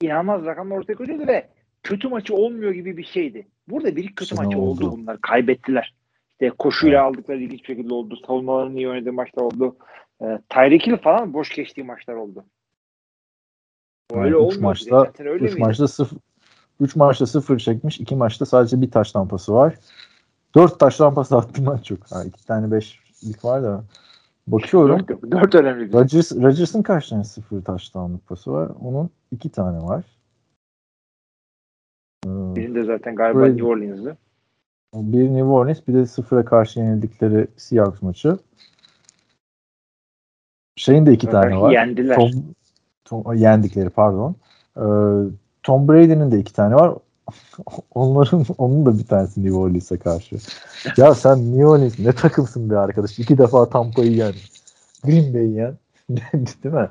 inanılmaz 0.00 0.44
rakamlar 0.44 0.76
ortaya 0.76 0.94
koyuyordu 0.94 1.26
ve 1.26 1.48
kötü 1.82 2.08
maçı 2.08 2.34
olmuyor 2.34 2.72
gibi 2.72 2.96
bir 2.96 3.04
şeydi. 3.04 3.46
Burada 3.68 3.96
bir 3.96 4.04
iki 4.04 4.14
kötü 4.14 4.34
Sene 4.34 4.46
maçı 4.46 4.58
oldu. 4.58 4.86
oldu. 4.86 4.96
bunlar. 4.98 5.20
Kaybettiler. 5.20 5.94
İşte 6.32 6.50
koşuyla 6.50 7.04
aldıkları 7.04 7.38
ilginç 7.38 7.66
şekilde 7.66 7.94
oldu. 7.94 8.16
Savunmalarının 8.26 8.76
iyi 8.76 8.88
oynadığı 8.88 9.12
maçlar 9.12 9.42
oldu. 9.42 9.76
E, 10.22 10.24
Tyreek 10.48 10.86
Hill 10.86 10.96
falan 10.96 11.34
boş 11.34 11.54
geçtiği 11.54 11.84
maçlar 11.84 12.14
oldu. 12.14 12.44
Öyle 14.14 14.36
Yani 14.36 14.48
üç 14.48 14.58
maçta 14.58 15.12
öyle 15.18 15.44
3 15.44 15.52
miydi? 15.52 15.60
maçta 15.66 15.88
0 15.88 16.18
3 16.80 16.96
maçta 16.96 17.26
0 17.26 17.58
çekmiş. 17.58 18.00
2 18.00 18.16
maçta 18.16 18.46
sadece 18.46 18.80
bir 18.80 18.90
taş 18.90 19.12
tampası 19.12 19.54
var. 19.54 19.74
4 20.54 20.80
taş 20.80 20.96
tampası 20.96 21.36
attı 21.36 21.62
maç 21.62 21.84
çok. 21.84 22.12
Ha, 22.12 22.24
2 22.24 22.46
tane 22.46 22.66
5'lik 22.76 23.44
var 23.44 23.62
da. 23.62 23.84
Bakıyorum. 24.46 24.98
Dört, 24.98 25.10
yok. 25.10 25.30
Dört 25.30 25.54
önemli. 25.54 25.88
bir- 25.88 25.92
Rodgers, 25.92 26.32
Rodgers'ın 26.32 26.82
kaç 26.82 27.08
tane 27.08 27.24
0 27.24 27.62
taş 27.64 27.88
tampası 27.90 28.52
var? 28.52 28.70
Onun 28.80 29.10
2 29.30 29.48
tane 29.50 29.78
var. 29.78 30.04
Birinde 32.24 32.84
zaten 32.84 33.16
galiba 33.16 33.40
Brady. 33.40 33.50
New 33.50 33.66
Orleans'dı. 33.66 34.16
Bir 34.94 35.24
New 35.24 35.42
Orleans 35.44 35.80
bir 35.88 35.94
de 35.94 36.06
0'a 36.06 36.44
karşı 36.44 36.80
yenildikleri 36.80 37.46
Seahawks 37.56 38.02
maçı. 38.02 38.38
Şeyin 40.76 41.06
de 41.06 41.12
2 41.12 41.26
tane 41.30 41.60
var. 41.60 41.72
Yendiler. 41.72 42.16
Tom, 42.16 42.30
Tom- 43.06 43.34
yendikleri 43.36 43.90
pardon. 43.90 44.36
Ee, 44.76 44.82
Tom 45.62 45.88
Brady'nin 45.88 46.30
de 46.30 46.38
iki 46.38 46.52
tane 46.52 46.74
var. 46.74 46.94
Onların 47.94 48.44
onun 48.58 48.86
da 48.86 48.98
bir 48.98 49.06
tanesi 49.06 49.44
New 49.44 49.56
Orleans'a 49.58 49.98
karşı. 49.98 50.36
Ya 50.96 51.14
sen 51.14 51.50
New 51.52 51.66
Orleans 51.66 51.98
ne 51.98 52.12
takımsın 52.12 52.70
be 52.70 52.78
arkadaş. 52.78 53.18
İki 53.18 53.38
defa 53.38 53.68
Tampa'yı 53.68 54.12
yen. 54.12 54.32
Green 55.04 55.34
Bay'i 55.34 55.52
yen. 55.52 55.74
Değil 56.62 56.74
mi? 56.74 56.88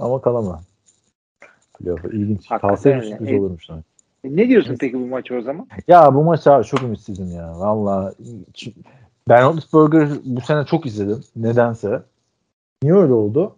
Ama 0.00 0.20
kalama. 0.20 0.60
Playoff'a 1.78 2.08
ilginç. 2.08 2.48
Kalsaymış 2.48 3.04
öyle. 3.04 3.16
sürpriz 3.16 3.28
Evet. 3.30 3.40
olurmuş. 3.40 3.68
Yani. 3.68 3.82
E, 4.24 4.36
Ne 4.36 4.48
diyorsun 4.48 4.76
peki 4.80 4.94
bu 5.00 5.06
maçı 5.06 5.34
o 5.36 5.40
zaman? 5.42 5.66
Ya 5.88 6.14
bu 6.14 6.24
maça 6.24 6.62
çok 6.62 6.82
ümitsizim 6.82 7.30
ya. 7.32 7.58
Valla 7.60 8.14
Ben 9.28 9.42
Roethlisberger 9.44 10.08
bu 10.24 10.40
sene 10.40 10.64
çok 10.66 10.86
izledim. 10.86 11.24
Nedense. 11.36 12.02
Niye 12.82 12.94
öyle 12.94 13.12
oldu? 13.12 13.56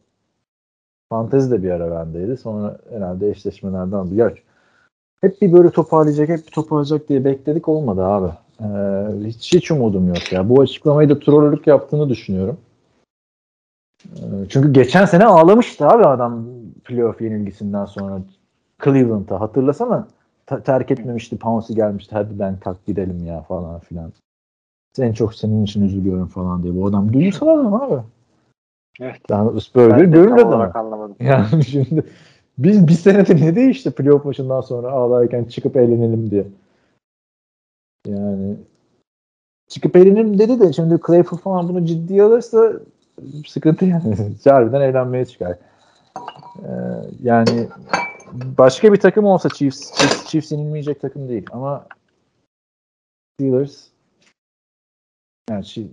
Fantezi 1.10 1.50
de 1.50 1.62
bir 1.62 1.70
ara 1.70 1.90
bendeydi. 1.90 2.36
Sonra 2.36 2.78
herhalde 2.90 3.30
eşleşmelerden. 3.30 4.06
Ya, 4.06 4.32
hep 5.20 5.42
bir 5.42 5.52
böyle 5.52 5.70
toparlayacak, 5.70 6.28
hep 6.28 6.46
bir 6.46 6.52
toparlayacak 6.52 7.08
diye 7.08 7.24
bekledik 7.24 7.68
olmadı 7.68 8.04
abi. 8.04 8.32
Ee, 8.60 9.26
hiç, 9.26 9.54
hiç 9.54 9.70
umudum 9.70 10.08
yok 10.08 10.32
ya. 10.32 10.48
Bu 10.48 10.60
açıklamayı 10.60 11.08
da 11.08 11.18
trollük 11.18 11.66
yaptığını 11.66 12.08
düşünüyorum. 12.08 12.58
Ee, 14.16 14.22
çünkü 14.48 14.72
geçen 14.72 15.04
sene 15.04 15.24
ağlamıştı 15.24 15.88
abi 15.88 16.04
adam 16.04 16.46
playoff 16.84 17.20
yenilgisinden 17.20 17.84
sonra 17.84 18.20
Cleveland'a. 18.84 19.40
Hatırlasana 19.40 20.08
ta- 20.46 20.62
terk 20.62 20.90
etmemişti. 20.90 21.38
Pouncy 21.38 21.72
gelmişti. 21.72 22.14
Hadi 22.14 22.38
ben 22.38 22.60
kalk 22.60 22.86
gidelim 22.86 23.26
ya 23.26 23.42
falan 23.42 23.80
filan. 23.80 24.12
En 24.98 25.12
çok 25.12 25.34
senin 25.34 25.64
için 25.64 25.82
üzülüyorum 25.82 26.26
falan 26.26 26.62
diye. 26.62 26.74
Bu 26.74 26.86
adam 26.86 27.12
duygusal 27.12 27.48
adam 27.48 27.74
abi. 27.74 28.02
Evet. 29.00 29.20
Gönül 30.10 30.28
tam 30.28 30.38
adamı. 30.38 30.54
olarak 30.54 30.76
anlamadım. 30.76 31.16
Yani 31.20 31.64
şimdi 31.64 32.04
biz 32.58 32.88
bir 32.88 32.92
senede 32.92 33.36
ne 33.36 33.56
değişti 33.56 33.90
playoff 33.90 34.24
maçından 34.24 34.60
sonra 34.60 34.90
ağlarken 34.90 35.44
çıkıp 35.44 35.76
eğlenelim 35.76 36.30
diye. 36.30 36.46
Yani 38.06 38.56
çıkıp 39.68 39.96
eğlenelim 39.96 40.38
dedi 40.38 40.60
de 40.60 40.72
şimdi 40.72 40.98
Claypool 41.06 41.38
falan 41.38 41.68
bunu 41.68 41.86
ciddiye 41.86 42.22
alırsa 42.22 42.72
sıkıntı 43.46 43.84
yani. 43.84 44.16
Harbiden 44.44 44.80
eğlenmeye 44.80 45.24
çıkar. 45.24 45.58
Ee, 46.58 46.70
yani 47.22 47.68
başka 48.58 48.92
bir 48.92 49.00
takım 49.00 49.24
olsa 49.24 49.48
Chiefs, 49.48 49.92
Chiefs, 49.92 50.26
Chiefs 50.26 50.52
yenilmeyecek 50.52 51.00
takım 51.00 51.28
değil 51.28 51.46
ama 51.52 51.86
Steelers 53.34 53.86
yani 55.50 55.62
şi- 55.64 55.88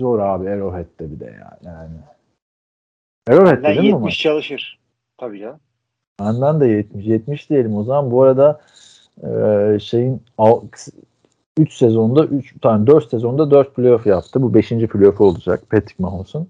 zor 0.00 0.18
abi 0.18 0.48
Arrowhead'de 0.48 1.12
bir 1.12 1.20
de 1.20 1.24
ya. 1.24 1.58
Yani 1.64 1.90
Arrowhead'de 3.28 3.68
değil 3.68 3.78
mi 3.78 3.82
bu 3.82 3.86
70 3.86 4.00
maç? 4.00 4.18
çalışır. 4.18 4.78
Tabii 5.18 5.38
canım. 5.38 5.60
Benden 6.20 6.60
de 6.60 6.66
70 6.66 7.06
70 7.06 7.50
diyelim 7.50 7.76
o 7.76 7.84
zaman. 7.84 8.10
Bu 8.10 8.22
arada 8.22 8.60
e, 9.22 9.78
şeyin 9.78 10.22
3 11.58 11.72
sezonda 11.72 12.24
3 12.24 12.60
tane 12.60 12.86
4 12.86 13.10
sezonda 13.10 13.50
4 13.50 13.74
playoff 13.74 14.06
yaptı. 14.06 14.42
Bu 14.42 14.54
5. 14.54 14.68
playoff 14.68 15.20
olacak 15.20 15.70
Patrick 15.70 16.02
Mahomes'un. 16.02 16.48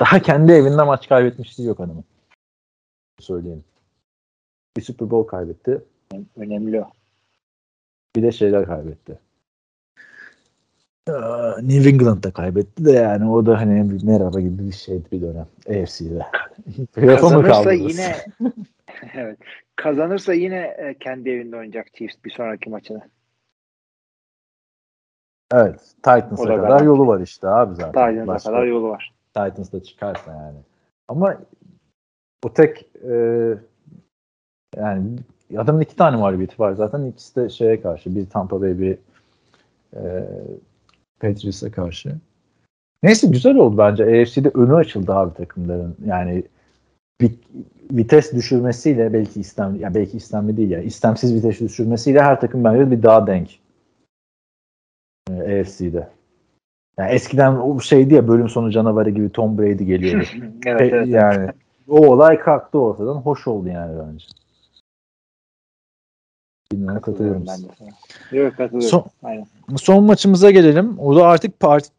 Daha 0.00 0.18
kendi 0.18 0.52
evinde 0.52 0.82
maç 0.82 1.08
kaybetmişliği 1.08 1.68
yok 1.68 1.80
adamın. 1.80 2.04
Söyleyelim. 3.20 3.64
Bir 4.76 4.82
Super 4.82 5.10
Bowl 5.10 5.30
kaybetti. 5.30 5.84
Önemli 6.36 6.80
o. 6.80 6.90
Bir 8.16 8.22
de 8.22 8.32
şeyler 8.32 8.66
kaybetti. 8.66 9.18
Ee, 11.08 11.12
New 11.62 11.88
England'da 11.88 12.30
kaybetti 12.30 12.84
de 12.84 12.92
yani 12.92 13.30
o 13.30 13.46
da 13.46 13.60
hani 13.60 13.90
bir 13.90 14.04
merhaba 14.04 14.40
gibi 14.40 14.66
bir 14.66 14.72
şeydi 14.72 15.04
bir 15.12 15.22
dönem 15.22 15.46
AFC'de. 15.68 16.26
Kazanırsa 17.16 17.72
yine 17.72 18.16
evet. 19.14 19.38
Kazanırsa 19.76 20.34
yine 20.34 20.56
e, 20.58 20.94
kendi 21.00 21.30
evinde 21.30 21.56
oynayacak 21.56 21.94
Chiefs 21.94 22.16
bir 22.24 22.30
sonraki 22.30 22.70
maçını. 22.70 23.02
Evet. 25.52 25.80
Titans'a 25.96 26.44
kadar 26.44 26.56
garanti. 26.56 26.84
yolu 26.84 27.06
var 27.06 27.20
işte 27.20 27.48
abi 27.48 27.74
zaten. 27.74 28.10
Titans'a 28.10 28.26
Başka- 28.26 28.50
kadar 28.50 28.64
yolu 28.64 28.88
var. 28.88 29.14
Titans'da 29.34 29.82
çıkarsa 29.82 30.32
yani. 30.32 30.58
Ama 31.08 31.36
o 32.44 32.52
tek 32.52 32.86
e, 33.10 33.14
yani 34.76 35.16
adamın 35.56 35.80
iki 35.80 35.96
tane 35.96 36.16
mağlubiyeti 36.16 36.58
var 36.58 36.72
zaten. 36.72 37.04
İkisi 37.04 37.36
de 37.36 37.48
şeye 37.48 37.80
karşı. 37.80 38.16
Bir 38.16 38.26
Tampa 38.30 38.60
Bay 38.60 38.78
bir 38.78 38.98
e, 39.96 40.26
Patriots'a 41.22 41.70
karşı. 41.70 42.14
Neyse 43.02 43.26
güzel 43.26 43.56
oldu 43.56 43.78
bence. 43.78 44.04
AFC'de 44.04 44.50
önü 44.54 44.74
açıldı 44.74 45.14
abi 45.14 45.34
takımların. 45.34 45.96
Yani 46.06 46.44
bir 47.20 47.32
vites 47.92 48.32
düşürmesiyle 48.32 49.12
belki 49.12 49.40
istemli, 49.40 49.82
ya 49.82 49.94
belki 49.94 50.16
istemli 50.16 50.56
değil 50.56 50.70
ya. 50.70 50.80
istemsiz 50.80 51.34
vites 51.34 51.60
düşürmesiyle 51.60 52.22
her 52.22 52.40
takım 52.40 52.64
bence 52.64 52.90
bir 52.90 53.02
daha 53.02 53.26
denk. 53.26 53.58
E, 55.30 55.60
AFC'de. 55.60 56.08
Yani 56.98 57.10
eskiden 57.12 57.52
o 57.52 57.80
şeydi 57.80 58.14
ya 58.14 58.28
bölüm 58.28 58.48
sonu 58.48 58.70
canavarı 58.70 59.10
gibi 59.10 59.30
Tom 59.30 59.58
Brady 59.58 59.84
geliyordu. 59.84 60.26
evet, 60.66 60.92
evet. 60.92 61.08
yani 61.08 61.50
o 61.88 62.06
olay 62.06 62.38
kalktı 62.38 62.78
ortadan. 62.78 63.14
Hoş 63.14 63.46
oldu 63.46 63.68
yani 63.68 63.98
bence. 63.98 64.26
Bilmiyorum 66.72 67.00
katılıyor 67.00 67.34
Katılıyorum 67.34 67.46
ben 67.46 67.60
musun? 67.60 67.68
de 67.88 67.94
sana. 68.30 68.40
Yok 68.40 68.56
katılıyorum. 68.56 68.88
Son, 68.88 69.04
Aynen. 69.22 69.46
son 69.76 70.04
maçımıza 70.04 70.50
gelelim. 70.50 70.98
O 70.98 71.16
da 71.16 71.26
artık 71.26 71.54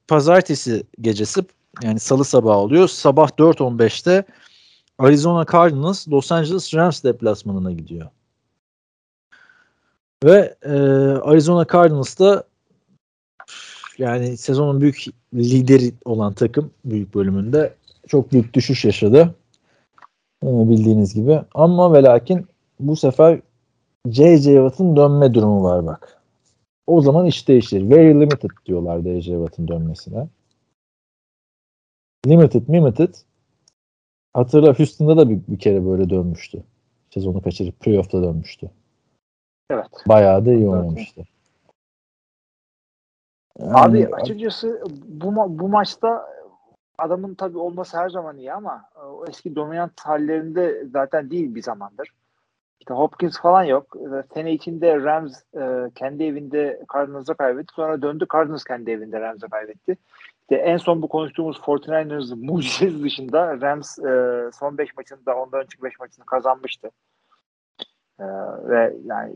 pazartesi 0.07 0.83
gecesi 1.01 1.41
yani 1.83 1.99
salı 1.99 2.25
sabahı 2.25 2.57
oluyor. 2.57 2.87
Sabah 2.87 3.29
4.15'te 3.29 4.23
Arizona 4.99 5.45
Cardinals 5.51 6.07
Los 6.07 6.31
Angeles 6.31 6.73
Rams 6.73 7.03
deplasmanına 7.03 7.71
gidiyor. 7.71 8.07
Ve 10.23 10.55
e, 10.61 10.71
Arizona 11.21 11.65
Cardinals'ta 11.73 12.43
yani 13.97 14.37
sezonun 14.37 14.81
büyük 14.81 15.05
lideri 15.33 15.93
olan 16.05 16.33
takım 16.33 16.71
büyük 16.85 17.15
bölümünde 17.15 17.73
çok 18.07 18.31
büyük 18.31 18.53
düşüş 18.53 18.85
yaşadı. 18.85 19.35
E, 20.43 20.47
bildiğiniz 20.47 21.13
gibi. 21.13 21.41
Ama 21.53 21.93
ve 21.93 22.03
lakin 22.03 22.47
bu 22.79 22.95
sefer 22.95 23.39
J.J. 24.07 24.53
Watt'ın 24.53 24.95
dönme 24.95 25.33
durumu 25.33 25.63
var 25.63 25.85
bak. 25.85 26.21
O 26.87 27.01
zaman 27.01 27.25
iş 27.25 27.47
değişir. 27.47 27.89
Very 27.89 28.09
limited 28.19 28.49
diyorlar 28.65 28.99
J.J. 28.99 29.31
Watt'ın 29.31 29.67
dönmesine. 29.67 30.27
Limited, 32.27 32.69
limited. 32.69 33.15
Hatırla 34.33 34.79
Houston'da 34.79 35.17
da 35.17 35.29
bir, 35.29 35.39
bir 35.47 35.59
kere 35.59 35.85
böyle 35.85 36.09
dönmüştü. 36.09 36.63
Sezonu 37.09 37.41
kaçırıp 37.41 37.79
playoff'ta 37.79 38.23
dönmüştü. 38.23 38.71
Evet. 39.69 39.87
Bayağı 40.07 40.45
da 40.45 40.49
iyi 40.53 40.63
Evet. 40.63 40.69
oynamıştı. 40.73 41.23
Abi 43.59 43.99
Yani- 43.99 44.15
açıkçası 44.15 44.83
bu 45.07 45.59
bu 45.59 45.69
maçta 45.69 46.25
adamın 46.97 47.35
tabii 47.35 47.57
olması 47.57 47.97
her 47.97 48.09
zaman 48.09 48.37
iyi 48.37 48.53
ama 48.53 48.85
e, 48.95 48.99
o 48.99 49.25
eski 49.29 49.55
dominant 49.55 50.01
hallerinde 50.01 50.85
zaten 50.91 51.31
değil 51.31 51.55
bir 51.55 51.61
zamandır. 51.61 52.13
İşte 52.83 52.93
Hopkins 52.93 53.39
falan 53.39 53.63
yok. 53.63 53.95
E, 53.95 54.33
Sene 54.33 54.53
içinde 54.53 55.01
Rams 55.01 55.41
e, 55.55 55.91
kendi 55.95 56.23
evinde 56.23 56.81
Cardinals'a 56.93 57.33
kaybetti. 57.33 57.73
Sonra 57.73 58.01
döndü 58.01 58.25
Cardinals 58.33 58.63
kendi 58.63 58.91
evinde 58.91 59.21
Rams'a 59.21 59.47
kaybetti. 59.47 59.97
İşte 60.41 60.55
en 60.55 60.77
son 60.77 61.01
bu 61.01 61.07
konuştuğumuz 61.07 61.57
49ers 61.57 62.45
mucizesi 62.45 63.03
dışında 63.03 63.61
Rams 63.61 63.99
e, 63.99 64.49
son 64.59 64.77
5 64.77 64.97
maçında 64.97 65.35
ondan 65.35 65.59
önceki 65.59 65.83
5 65.83 65.99
maçını 65.99 66.25
kazanmıştı. 66.25 66.91
E, 68.19 68.25
ve 68.63 68.93
yani 69.05 69.33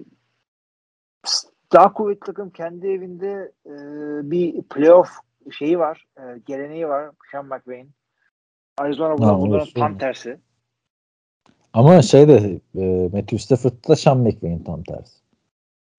daha 1.74 1.94
kuvvetli 1.94 2.20
takım 2.20 2.50
kendi 2.50 2.88
evinde 2.88 3.52
e, 3.66 3.72
bir 4.32 4.64
playoff 4.64 5.10
şeyi 5.52 5.80
var, 5.80 6.06
e, 6.20 6.24
geleneği 6.46 6.88
var 6.88 7.12
Sean 7.32 7.46
McVay'in. 7.46 7.92
Arizona 8.78 9.18
bunların 9.18 9.52
orası 9.52 9.74
tam 9.74 9.98
tersi. 9.98 10.40
Ama 11.78 12.02
şey 12.02 12.28
de 12.28 12.60
e, 12.76 13.10
Matthew 13.14 13.38
Stafford'da 13.38 13.96
Sean 13.96 14.18
McVay'in 14.18 14.64
tam 14.64 14.84
tersi. 14.84 15.20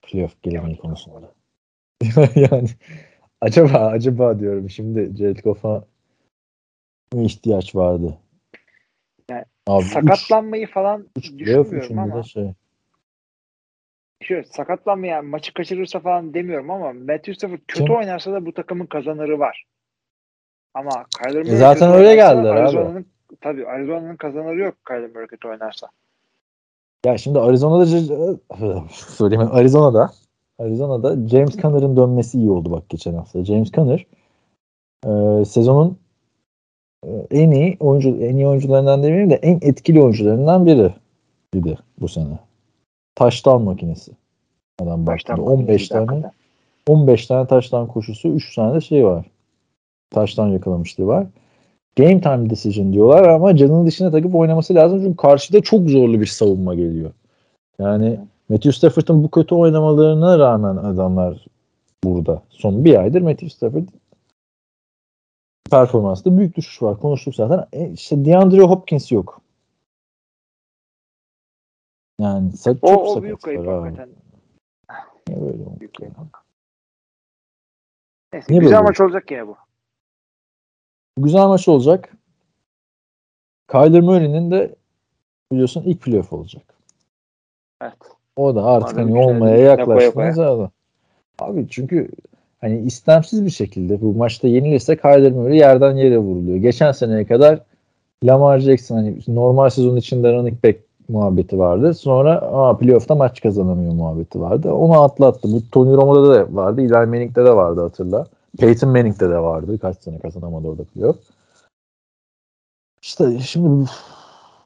Playoff 0.03 0.43
geleneği 0.43 0.69
Evet. 0.69 0.81
konusunda. 0.81 1.33
yani 2.35 2.69
acaba 3.41 3.79
acaba 3.79 4.39
diyorum 4.41 4.71
şimdi 4.71 5.17
Jared 5.17 5.39
Goff'a 5.39 5.85
mı 7.13 7.23
ihtiyaç 7.23 7.75
vardı? 7.75 8.19
Yani 9.31 9.45
Abi 9.67 9.85
üç- 9.85 9.93
Sakatlanmayı 9.93 10.67
falan 10.67 11.09
üç 11.17 11.33
düşünmüyorum 11.39 11.99
ama 11.99 12.23
şey. 12.23 12.53
şöyle 14.23 14.45
sakatlanmayı 14.45 15.13
yani 15.13 15.29
maçı 15.29 15.55
kaçırırsa 15.55 16.01
falan 16.01 16.35
demiyorum 16.35 16.71
ama 16.71 16.93
Matthew 16.93 17.35
Stafford 17.35 17.61
kötü 17.69 17.85
Kim? 17.87 17.97
oynarsa 17.97 18.33
da 18.33 18.47
bu 18.47 18.55
takımın 18.55 18.87
kazanırı 18.87 19.39
var. 19.39 19.65
Ama 20.75 21.07
Kyler 21.19 21.43
Murray 21.43 21.55
E 21.55 21.57
zaten 21.57 21.93
öyle 21.93 22.15
geldiler 22.15 22.57
abi. 22.57 23.05
Tabii 23.41 23.67
Arizona'nın 23.67 24.17
kazanırı 24.17 24.59
yok 24.59 24.75
Kyler 24.87 25.11
Murray 25.11 25.27
kötü 25.27 25.49
oynarsa. 25.49 25.89
Ya 27.07 27.19
şimdi 27.19 27.39
Arizona'da 27.39 27.87
söyleyeyim 28.91 29.49
Arizona'da 29.53 30.11
Arizona'da 30.59 31.29
James 31.29 31.57
Conner'ın 31.57 31.97
dönmesi 31.97 32.39
iyi 32.39 32.51
oldu 32.51 32.71
bak 32.71 32.89
geçen 32.89 33.15
hafta. 33.15 33.45
James 33.45 33.73
Conner 33.73 34.07
e, 35.07 35.45
sezonun 35.45 35.99
e, 37.07 37.11
en 37.31 37.51
iyi 37.51 37.77
oyuncu 37.81 38.09
en 38.09 38.37
iyi 38.37 38.47
oyuncularından 38.47 39.03
demeyeyim 39.03 39.31
de 39.31 39.35
en 39.35 39.59
etkili 39.63 40.03
oyuncularından 40.03 40.67
biri 40.67 40.95
idi 41.55 41.79
bu 42.01 42.09
sene. 42.09 42.39
Taştan 43.15 43.63
makinesi. 43.63 44.13
Adam 44.81 45.07
baktığında 45.07 45.43
15 45.43 45.69
bakınca 45.69 45.89
tane 45.89 46.07
hakikaten. 46.07 46.33
15 46.89 47.27
tane 47.27 47.47
taştan 47.47 47.89
koşusu 47.89 48.29
3 48.29 48.55
tane 48.55 48.75
de 48.75 48.81
şey 48.81 49.07
var. 49.07 49.27
Taştan 50.11 50.49
yakalamışlığı 50.49 51.07
var. 51.07 51.27
Game 51.99 52.21
time 52.21 52.51
decision 52.51 52.93
diyorlar 52.93 53.29
ama 53.29 53.57
canının 53.57 53.87
dışına 53.87 54.11
takıp 54.11 54.35
oynaması 54.35 54.75
lazım 54.75 55.03
çünkü 55.03 55.17
karşıda 55.17 55.61
çok 55.61 55.89
zorlu 55.89 56.21
bir 56.21 56.27
savunma 56.27 56.75
geliyor. 56.75 57.11
Yani 57.79 58.21
Matthew 58.49 58.73
Stafford'ın 58.73 59.25
bu 59.25 59.31
kötü 59.31 59.55
oynamalarına 59.55 60.39
rağmen 60.39 60.77
adamlar 60.77 61.47
burada. 62.05 62.43
Son 62.51 62.85
bir 62.85 63.01
aydır 63.01 63.23
Matthew 63.23 63.51
Stafford 63.51 63.89
performansında 65.71 66.39
büyük 66.39 66.57
düşüş 66.57 66.83
var. 66.83 67.01
Konuştuk 67.01 67.35
zaten. 67.35 67.67
E 67.73 67.91
işte 67.91 68.25
DeAndre 68.25 68.61
Hopkins 68.63 69.13
yok. 69.13 69.41
Yani 72.21 72.53
çok 72.65 72.85
O, 72.85 72.89
o 72.89 73.23
büyük 73.23 73.43
kayıp 73.43 73.67
hakikaten. 73.67 74.09
Niye 75.29 75.41
böyle 75.41 75.63
oldu 75.63 75.81
Büyük 75.81 76.01
ya? 76.01 76.09
kayıp. 76.09 76.31
Neyse, 78.33 78.47
Niye 78.51 78.61
güzel 78.61 78.79
böyle 78.79 78.89
maç 78.89 79.01
olacak 79.01 79.31
yine 79.31 79.47
bu. 79.47 79.57
Güzel 81.23 81.47
maç 81.47 81.69
olacak. 81.69 82.09
Kyler 83.71 84.01
Murray'nin 84.01 84.51
de 84.51 84.75
biliyorsun 85.53 85.83
ilk 85.87 86.03
playoff 86.03 86.33
olacak. 86.33 86.63
Evet. 87.83 87.93
O 88.37 88.55
da 88.55 88.65
artık 88.65 88.97
Madem 88.97 89.13
hani 89.13 89.25
olmaya 89.25 89.57
yaklaştığınız 89.57 90.39
abi. 90.39 90.69
Abi 91.39 91.67
çünkü 91.71 92.09
hani 92.61 92.79
istemsiz 92.79 93.45
bir 93.45 93.51
şekilde 93.51 94.01
bu 94.01 94.15
maçta 94.15 94.49
yenilirse 94.49 94.97
Kyler 94.97 95.33
Murray 95.33 95.57
yerden 95.57 95.97
yere 95.97 96.19
vuruluyor. 96.19 96.57
Geçen 96.57 96.93
seneye 96.93 97.27
kadar 97.27 97.61
Lamar 98.25 98.59
Jackson 98.59 98.97
hani 98.97 99.19
normal 99.29 99.71
sezon 99.71 99.97
içinde 99.97 100.33
running 100.33 100.65
back 100.65 100.79
muhabbeti 101.09 101.59
vardı. 101.59 101.95
Sonra 101.95 102.33
aa, 102.33 102.77
playoff'ta 102.77 103.15
maç 103.15 103.41
kazanamıyor 103.41 103.93
muhabbeti 103.93 104.41
vardı. 104.41 104.73
Onu 104.73 105.03
atlattı. 105.03 105.53
Bu 105.53 105.71
Tony 105.73 105.97
Romo'da 105.97 106.35
da 106.35 106.47
vardı. 106.57 106.81
Eli 106.81 106.93
Manning'de 106.93 107.45
de 107.45 107.57
vardı 107.57 107.81
hatırla. 107.81 108.27
Peyton 108.59 108.91
Manning'de 108.91 109.31
de 109.31 109.39
vardı. 109.39 109.79
Kaç 109.79 109.99
sene 109.99 110.19
kazanamadı 110.19 110.69
orada 110.69 110.85
playoff. 110.85 111.17
İşte 113.03 113.41
şimdi 113.41 113.91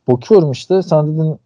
bakıyorum 0.09 0.51
işte 0.51 0.83
sen 0.83 1.19
dedin 1.19 1.39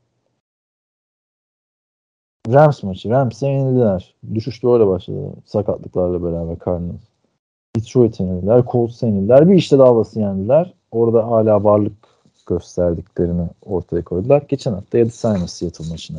Rams 2.49 2.83
maçı. 2.83 3.11
Rams'e 3.11 3.47
yenildiler. 3.47 4.15
Düşüş 4.35 4.65
öyle 4.65 4.87
başladı. 4.87 5.33
Sakatlıklarla 5.47 6.25
beraber 6.25 6.57
Cardinals. 6.65 7.01
Detroit 7.77 8.21
yenildiler. 8.21 8.65
Colts 8.73 9.03
yenildiler. 9.03 9.49
Bir 9.49 9.55
işte 9.55 9.79
Dallas'ı 9.79 10.21
yendiler. 10.21 10.75
Orada 10.91 11.27
hala 11.27 11.65
varlık 11.65 11.97
gösterdiklerini 12.47 13.49
ortaya 13.65 14.05
koydular. 14.05 14.43
Geçen 14.49 14.73
hafta 14.73 14.99
yedi 14.99 15.11
sayma 15.11 15.49
Seattle 15.49 15.89
maçını. 15.89 16.19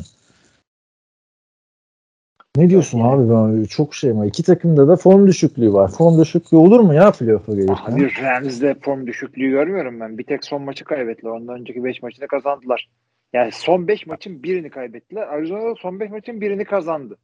Ne 2.56 2.70
diyorsun 2.70 2.98
yani- 2.98 3.10
abi? 3.10 3.30
Ben 3.58 3.64
çok 3.64 3.94
şey 3.94 4.16
var. 4.16 4.26
İki 4.26 4.42
takımda 4.42 4.88
da 4.88 4.96
form 4.96 5.26
düşüklüğü 5.26 5.72
var. 5.72 5.90
Form 5.90 6.20
düşüklüğü 6.20 6.56
olur 6.56 6.80
mu 6.80 6.94
ya 6.94 7.10
playoff'a 7.10 7.52
gelirken? 7.52 7.92
Abi 7.92 8.10
Rams'de 8.22 8.74
form 8.74 9.06
düşüklüğü 9.06 9.50
görmüyorum 9.50 10.00
ben. 10.00 10.18
Bir 10.18 10.24
tek 10.24 10.44
son 10.44 10.62
maçı 10.62 10.84
kaybettiler. 10.84 11.30
Ondan 11.30 11.60
önceki 11.60 11.84
5 11.84 12.02
maçını 12.02 12.28
kazandılar. 12.28 12.88
Yani 13.32 13.52
son 13.52 13.88
5 13.88 14.06
maçın 14.06 14.42
birini 14.42 14.70
kaybettiler. 14.70 15.22
Arizona'da 15.22 15.74
son 15.74 16.00
5 16.00 16.10
maçın 16.10 16.40
birini 16.40 16.64
kazandı. 16.64 17.16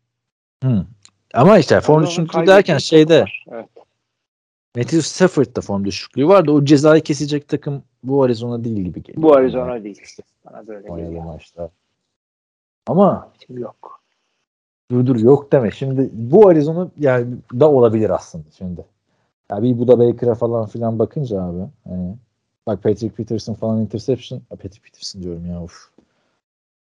Hı. 0.64 0.86
Ama 1.34 1.58
işte 1.58 1.80
form 1.80 2.06
düşüklüğü 2.06 2.46
derken 2.46 2.78
şeyde 2.78 3.20
var. 3.20 3.44
Evet. 3.52 3.66
Matthew 4.76 5.02
Stafford'da 5.02 5.60
form 5.60 5.84
düşüklüğü 5.84 6.28
vardı. 6.28 6.50
O 6.50 6.64
cezayı 6.64 7.02
kesecek 7.02 7.48
takım 7.48 7.82
bu 8.04 8.22
Arizona 8.22 8.64
değil 8.64 8.76
gibi 8.76 9.02
geliyor. 9.02 9.22
Bu 9.22 9.34
Arizona 9.36 9.84
değil. 9.84 10.00
Bana 10.44 10.66
böyle 10.66 10.88
geliyor. 10.88 11.24
maçta. 11.24 11.70
Ama 12.86 13.32
Şimdi 13.46 13.60
yok. 13.60 14.03
Dur 14.90 15.06
dur 15.06 15.16
yok 15.16 15.52
deme. 15.52 15.70
Şimdi 15.70 16.10
bu 16.12 16.48
Arizona 16.48 16.90
yani 16.98 17.36
da 17.60 17.70
olabilir 17.70 18.10
aslında 18.10 18.44
şimdi. 18.58 18.84
Ya 19.50 19.62
bir 19.62 19.78
bu 19.78 19.88
da 19.88 19.98
Baker'a 19.98 20.34
falan 20.34 20.66
filan 20.66 20.98
bakınca 20.98 21.42
abi 21.42 21.62
hani 21.84 22.16
bak 22.66 22.82
Patrick 22.82 23.14
Peterson 23.14 23.54
falan 23.54 23.80
interception 23.80 24.40
Patrick 24.50 24.80
Peterson 24.82 25.22
diyorum 25.22 25.46
ya 25.46 25.62
of. 25.62 25.90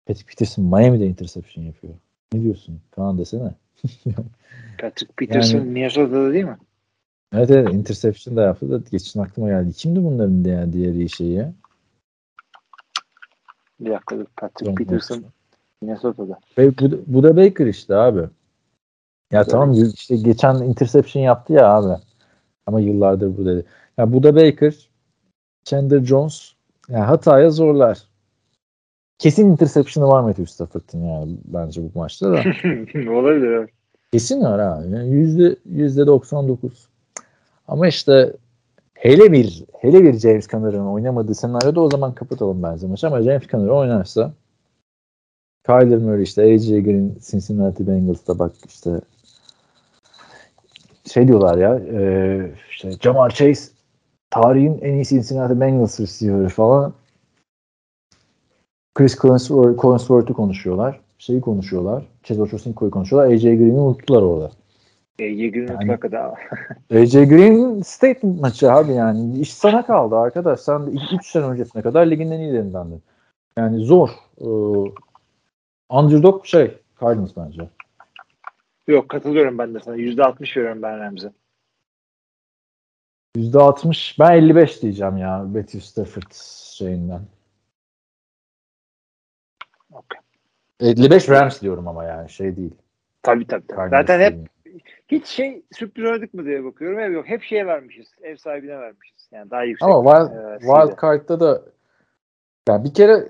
Patrick 0.05 0.29
Peterson 0.29 0.65
Miami'de 0.65 1.07
interception 1.07 1.63
yapıyor. 1.63 1.93
Ne 2.33 2.41
diyorsun? 2.41 2.81
Kaan 2.91 3.17
desene. 3.17 3.51
Patrick 4.81 5.13
Peterson 5.17 5.57
Yani- 5.57 5.69
Minnesota'da 5.69 6.33
değil 6.33 6.45
mi? 6.45 6.57
Evet 7.33 7.51
evet 7.51 7.73
interception 7.73 8.35
da 8.35 8.41
yaptı 8.41 8.71
da 8.71 8.81
geçen 8.91 9.21
aklıma 9.21 9.49
geldi. 9.49 9.73
Kimdi 9.73 10.03
bunların 10.03 10.45
diğer, 10.45 10.73
diğer 10.73 11.07
şeyi? 11.07 11.45
Bir 13.79 13.91
dakika. 13.91 14.15
Patrick 14.37 14.65
John 14.65 14.75
Peterson 14.75 15.15
Watson. 15.15 15.36
Minnesota'da. 15.81 16.39
Ve 16.57 16.77
bu, 16.77 17.03
bu 17.07 17.23
da 17.23 17.37
Baker 17.37 17.65
işte 17.67 17.95
abi. 17.95 18.19
Ya 19.31 19.41
Güzel. 19.41 19.45
tamam 19.51 19.71
işte 19.93 20.15
geçen 20.15 20.55
interception 20.55 21.23
yaptı 21.23 21.53
ya 21.53 21.67
abi. 21.69 22.01
Ama 22.65 22.79
yıllardır 22.79 23.37
bu 23.37 23.45
dedi. 23.45 23.65
Ya 23.97 24.13
bu 24.13 24.23
da 24.23 24.35
Baker, 24.35 24.89
Chandler 25.63 26.03
Jones 26.03 26.53
yani 26.89 27.03
hataya 27.03 27.49
zorlar. 27.49 28.03
Kesin 29.19 29.51
interception'ı 29.51 30.07
var 30.07 30.21
Matthew 30.21 30.45
Stafford'ın 30.45 31.05
yani 31.05 31.37
bence 31.45 31.81
bu 31.83 31.99
maçta 31.99 32.31
da. 32.31 32.35
Olabilir. 33.11 33.69
Kesin 34.11 34.41
var 34.41 34.59
abi. 34.59 34.95
Yani 34.95 35.09
yüzde 35.09 35.55
yüzde 35.65 36.07
99. 36.07 36.89
Ama 37.67 37.87
işte 37.87 38.33
hele 38.93 39.31
bir 39.31 39.63
hele 39.79 40.03
bir 40.03 40.13
James 40.13 40.47
Conner'ın 40.47 40.85
oynamadığı 40.85 41.35
senaryoda 41.35 41.81
o 41.81 41.89
zaman 41.89 42.15
kapatalım 42.15 42.63
bence 42.63 42.87
maçı 42.87 43.07
ama 43.07 43.21
James 43.21 43.47
Conner 43.47 43.67
oynarsa 43.67 44.33
Kyler 45.67 45.97
Murray 45.97 46.23
işte 46.23 46.41
AJ 46.43 46.67
Green 46.67 47.15
Cincinnati 47.31 47.87
Bengals'ta 47.87 48.39
bak 48.39 48.51
işte 48.67 49.01
şey 51.13 51.27
diyorlar 51.27 51.57
ya 51.57 51.75
e, 51.75 52.51
işte 52.71 52.91
Jamar 53.01 53.29
Chase 53.29 53.71
tarihin 54.29 54.79
en 54.81 54.93
iyi 54.93 55.05
Cincinnati 55.05 55.59
Bengals 55.59 55.99
receiver'ı 55.99 56.49
falan 56.49 56.93
Chris 58.95 59.15
Collinsworth- 59.17 59.81
Collinsworth'u 59.81 60.33
konuşuyorlar. 60.33 60.99
Şeyi 61.17 61.41
konuşuyorlar. 61.41 62.05
Chase 62.23 62.41
Ochocinco'yu 62.41 62.91
konuşuyorlar. 62.91 63.33
AJ 63.33 63.41
Green'i 63.43 63.79
unuttular 63.79 64.21
orada. 64.21 64.45
AJ 65.19 65.51
Green 65.51 65.67
Yani- 65.67 65.85
mutlaka 65.91 66.35
AJ 66.93 67.13
Green 67.13 67.81
statement 67.81 68.41
maçı 68.41 68.71
abi 68.73 68.93
yani. 68.93 69.39
iş 69.39 69.53
sana 69.53 69.85
kaldı 69.85 70.15
arkadaş. 70.15 70.59
Sen 70.59 70.85
de 70.87 70.91
3 71.15 71.25
sene 71.27 71.45
öncesine 71.45 71.81
kadar 71.81 72.05
ligin 72.05 72.31
en 72.31 72.39
iyilerindendin. 72.39 73.01
Yani 73.57 73.77
zor. 73.85 74.09
Ee, 74.41 74.45
underdog 75.89 76.45
şey 76.45 76.77
Cardinals 77.01 77.37
bence. 77.37 77.69
Yok 78.87 79.09
katılıyorum 79.09 79.57
ben 79.57 79.73
de 79.73 79.79
sana. 79.79 79.95
%60 79.95 80.57
veriyorum 80.57 80.81
ben 80.81 80.99
Rams'e. 80.99 81.31
%60 83.35 84.19
ben 84.19 84.31
55 84.31 84.81
diyeceğim 84.81 85.17
ya 85.17 85.37
Matthew 85.37 85.79
Stafford 85.79 86.31
şeyinden. 86.77 87.21
Okey. 89.91 90.21
55 90.79 91.29
Rams 91.29 91.61
diyorum 91.61 91.87
ama 91.87 92.03
yani 92.03 92.29
şey 92.29 92.55
değil. 92.55 92.75
Tabii 93.23 93.47
tabii. 93.47 93.67
tabii. 93.67 93.77
Cardinals 93.77 94.01
Zaten 94.01 94.19
hep 94.19 94.49
hiç 95.07 95.25
şey 95.25 95.61
sürpriz 95.71 96.05
oynadık 96.05 96.33
mı 96.33 96.45
diye 96.45 96.63
bakıyorum. 96.63 96.99
Hep 96.99 97.13
yok. 97.13 97.27
Hep 97.27 97.43
şeye 97.43 97.67
vermişiz. 97.67 98.07
Ev 98.21 98.35
sahibine 98.35 98.79
vermişiz. 98.79 99.29
Yani 99.31 99.51
daha 99.51 99.63
yüksek. 99.63 99.89
Ama 99.89 100.11
wild, 100.11 100.37
e, 100.37 100.59
wild 100.59 101.01
card'da 101.01 101.39
da 101.39 101.61
yani 102.67 102.83
bir 102.83 102.93
kere 102.93 103.27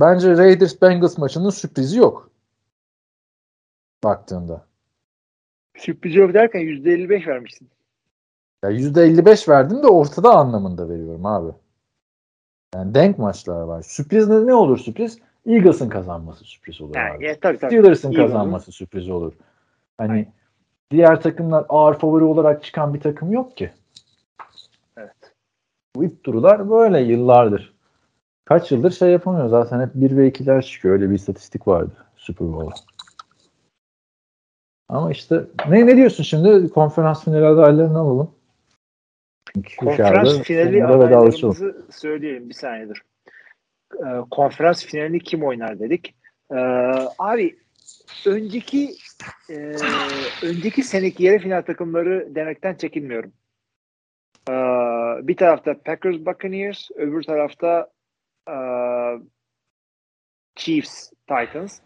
bence 0.00 0.36
Raiders 0.36 0.82
Bengals 0.82 1.18
maçının 1.18 1.50
sürprizi 1.50 1.98
yok. 1.98 2.30
Baktığında. 4.04 4.66
Sürpriz 5.76 6.14
yok 6.14 6.34
derken 6.34 6.60
%55 6.60 7.26
vermişsin. 7.26 7.68
Ya 8.64 8.70
%55 8.70 9.48
verdim 9.48 9.82
de 9.82 9.86
ortada 9.86 10.30
anlamında 10.34 10.88
veriyorum 10.88 11.26
abi. 11.26 11.52
Yani 12.74 12.94
denk 12.94 13.18
maçlar 13.18 13.60
var. 13.60 13.82
Sürpriz 13.82 14.28
ne, 14.28 14.46
ne 14.46 14.54
olur 14.54 14.78
sürpriz? 14.78 15.18
Eagles'ın 15.46 15.88
kazanması 15.88 16.44
sürpriz 16.44 16.80
olur 16.80 16.94
Yani, 16.94 17.16
abi. 17.16 17.24
ya, 17.24 17.40
tabii 17.40 17.58
tabii. 17.58 17.70
Steelers'ın 17.70 18.12
kazanması 18.12 18.72
sürpriz 18.72 19.10
olur. 19.10 19.32
Hani 19.98 20.12
Aynen. 20.12 20.32
diğer 20.90 21.20
takımlar 21.20 21.66
ağır 21.68 21.98
favori 21.98 22.24
olarak 22.24 22.64
çıkan 22.64 22.94
bir 22.94 23.00
takım 23.00 23.32
yok 23.32 23.56
ki. 23.56 23.70
Evet. 24.96 25.34
Bu 25.96 26.04
ip 26.04 26.24
durular 26.24 26.70
böyle 26.70 27.00
yıllardır. 27.00 27.77
Kaç 28.48 28.72
yıldır 28.72 28.90
şey 28.90 29.10
yapamıyor. 29.10 29.48
Zaten 29.48 29.80
hep 29.80 29.90
1 29.94 30.16
ve 30.16 30.28
2'ler 30.28 30.62
çıkıyor. 30.62 30.94
Öyle 30.94 31.10
bir 31.10 31.14
istatistik 31.14 31.68
vardı 31.68 32.06
Super 32.16 32.48
Bowl'a. 32.48 32.74
Ama 34.88 35.10
işte 35.10 35.40
ne 35.68 35.86
ne 35.86 35.96
diyorsun 35.96 36.24
şimdi? 36.24 36.70
Konferans 36.70 37.24
finali 37.24 37.44
adaylarını 37.44 37.98
alalım. 37.98 38.34
Çünkü 39.54 39.76
Konferans 39.76 40.38
finali 40.38 40.84
adaylarımızı 40.84 41.86
söyleyelim. 41.90 42.48
Bir 42.48 42.54
saniye 42.54 42.88
dur. 42.88 43.02
Ee, 43.98 44.20
konferans 44.30 44.84
finalini 44.84 45.20
kim 45.20 45.44
oynar 45.44 45.78
dedik. 45.78 46.14
Ee, 46.52 46.56
abi 47.18 47.58
önceki 48.26 48.94
e, 49.50 49.54
önceki 50.42 50.82
seneki 50.82 51.24
yarı 51.24 51.38
final 51.38 51.62
takımları 51.62 52.34
demekten 52.34 52.74
çekinmiyorum. 52.74 53.32
Ee, 54.48 54.52
bir 55.28 55.36
tarafta 55.36 55.74
Packers 55.84 56.16
Buccaneers, 56.16 56.90
öbür 56.94 57.22
tarafta 57.22 57.90
Chiefs 60.56 61.10
Titans. 61.28 61.80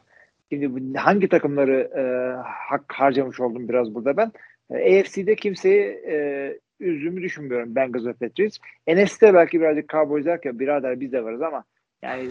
Şimdi 0.51 0.99
hangi 0.99 1.29
takımları 1.29 1.91
e, 1.97 2.03
hak 2.43 2.85
harcamış 2.93 3.41
oldum 3.41 3.69
biraz 3.69 3.95
burada 3.95 4.17
ben. 4.17 4.33
E, 4.71 5.01
AFC'de 5.01 5.37
kimseyi 5.37 5.83
e, 6.09 6.59
üzdüğümü 6.81 7.23
düşünmüyorum 7.23 7.75
Bengals 7.75 8.05
ve 8.05 8.13
Patriots. 8.13 8.59
NFC'de 8.89 9.35
belki 9.35 9.61
birazcık 9.61 9.89
Cowboys 9.89 10.25
derken 10.25 10.59
birader 10.59 11.01
biz 11.01 11.13
de 11.13 11.25
varız 11.25 11.43
ama 11.43 11.65
yani 12.03 12.31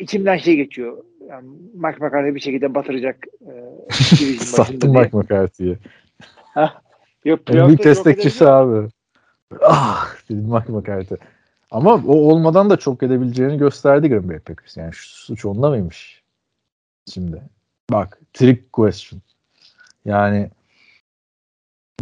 içimden 0.00 0.36
şey 0.36 0.56
geçiyor. 0.56 1.04
Yani 1.28 1.48
Mike 1.74 2.04
McCarthy 2.04 2.34
bir 2.34 2.40
şekilde 2.40 2.74
batıracak 2.74 3.16
e, 3.40 3.52
diye. 4.82 5.02
Mike 5.02 5.16
McCarthy'yi. 5.16 5.78
Yok, 7.24 7.40
En 7.50 7.66
büyük 7.66 7.84
destekçisi 7.84 8.48
abi. 8.48 8.88
Ah 9.60 10.16
dedim 10.30 10.44
Mike 10.44 10.72
McCarthy. 10.72 11.18
Ama 11.72 11.94
o 11.94 12.14
olmadan 12.14 12.70
da 12.70 12.76
çok 12.76 13.02
edebileceğini 13.02 13.58
gösterdi 13.58 14.08
Green 14.08 14.28
Bay 14.28 14.38
Packers. 14.38 14.76
Yani 14.76 14.92
şu 14.92 15.08
suç 15.08 15.44
onda 15.44 15.70
mıymış? 15.70 16.22
Şimdi. 17.12 17.42
Bak 17.90 18.20
trick 18.32 18.72
question. 18.72 19.20
Yani 20.04 20.50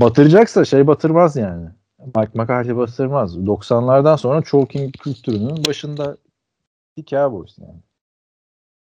batıracaksa 0.01 0.65
şey 0.65 0.87
batırmaz 0.87 1.37
yani. 1.37 1.69
Mike 1.99 2.31
McCarthy 2.35 2.77
batırmaz. 2.77 3.37
90'lardan 3.37 4.17
sonra 4.17 4.43
choking 4.43 4.93
kültürünün 4.93 5.65
başında 5.65 6.17
Cowboys 7.07 7.59
yani. 7.59 7.81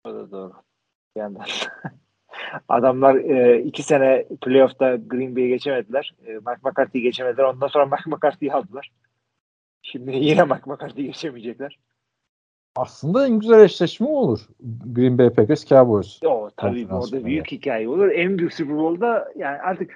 O 0.04 0.14
da 0.14 0.32
doğru. 0.32 0.54
Bir 1.16 1.22
yandan. 1.22 1.46
Adamlar 2.70 3.16
e, 3.16 3.62
iki 3.62 3.84
sene 3.84 4.26
playoff'ta 4.42 4.96
Green 4.96 5.36
Bay'i 5.36 5.50
geçemediler. 5.50 6.16
E, 6.26 6.34
Mike 6.34 6.60
McCarthy'yi 6.64 7.04
geçemediler. 7.04 7.44
Ondan 7.44 7.68
sonra 7.68 7.86
Mike 7.86 8.10
McCarthy'yi 8.10 8.54
aldılar. 8.54 8.92
Şimdi 9.92 10.16
yine 10.16 10.44
McCarthy'yi 10.44 11.08
geçemeyecekler. 11.08 11.80
Aslında 12.76 13.28
en 13.28 13.40
güzel 13.40 13.60
eşleşme 13.60 14.08
olur. 14.08 14.40
Green 14.86 15.18
Bay 15.18 15.30
Packers 15.30 15.66
Cowboys. 15.66 16.20
O 16.26 16.50
tabii 16.58 16.88
orada 16.92 17.26
büyük 17.26 17.52
hikaye 17.52 17.90
olur. 17.90 18.12
En 18.12 18.38
büyük 18.38 18.54
Super 18.54 18.78
Bowl'da 18.78 19.32
yani 19.36 19.58
artık 19.62 19.92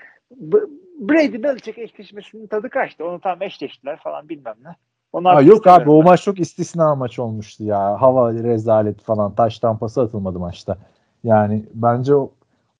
Brady 0.99 1.43
Belichick 1.43 1.77
eşleşmesinin 1.77 2.47
tadı 2.47 2.69
kaçtı. 2.69 3.05
Onu 3.05 3.19
tam 3.19 3.41
eşleştiler 3.41 3.99
falan 3.99 4.29
bilmem 4.29 4.55
ne. 4.63 4.75
Onu 5.13 5.29
Ha, 5.29 5.41
yok 5.41 5.67
abi 5.67 5.89
o 5.89 6.03
maç 6.03 6.23
çok 6.23 6.39
istisna 6.39 6.95
maç 6.95 7.19
olmuştu 7.19 7.63
ya. 7.63 8.01
Hava 8.01 8.33
rezalet 8.33 9.01
falan. 9.01 9.35
Taş 9.35 9.59
tampası 9.59 10.01
atılmadı 10.01 10.39
maçta. 10.39 10.77
Yani 11.23 11.65
bence 11.73 12.15
o, 12.15 12.31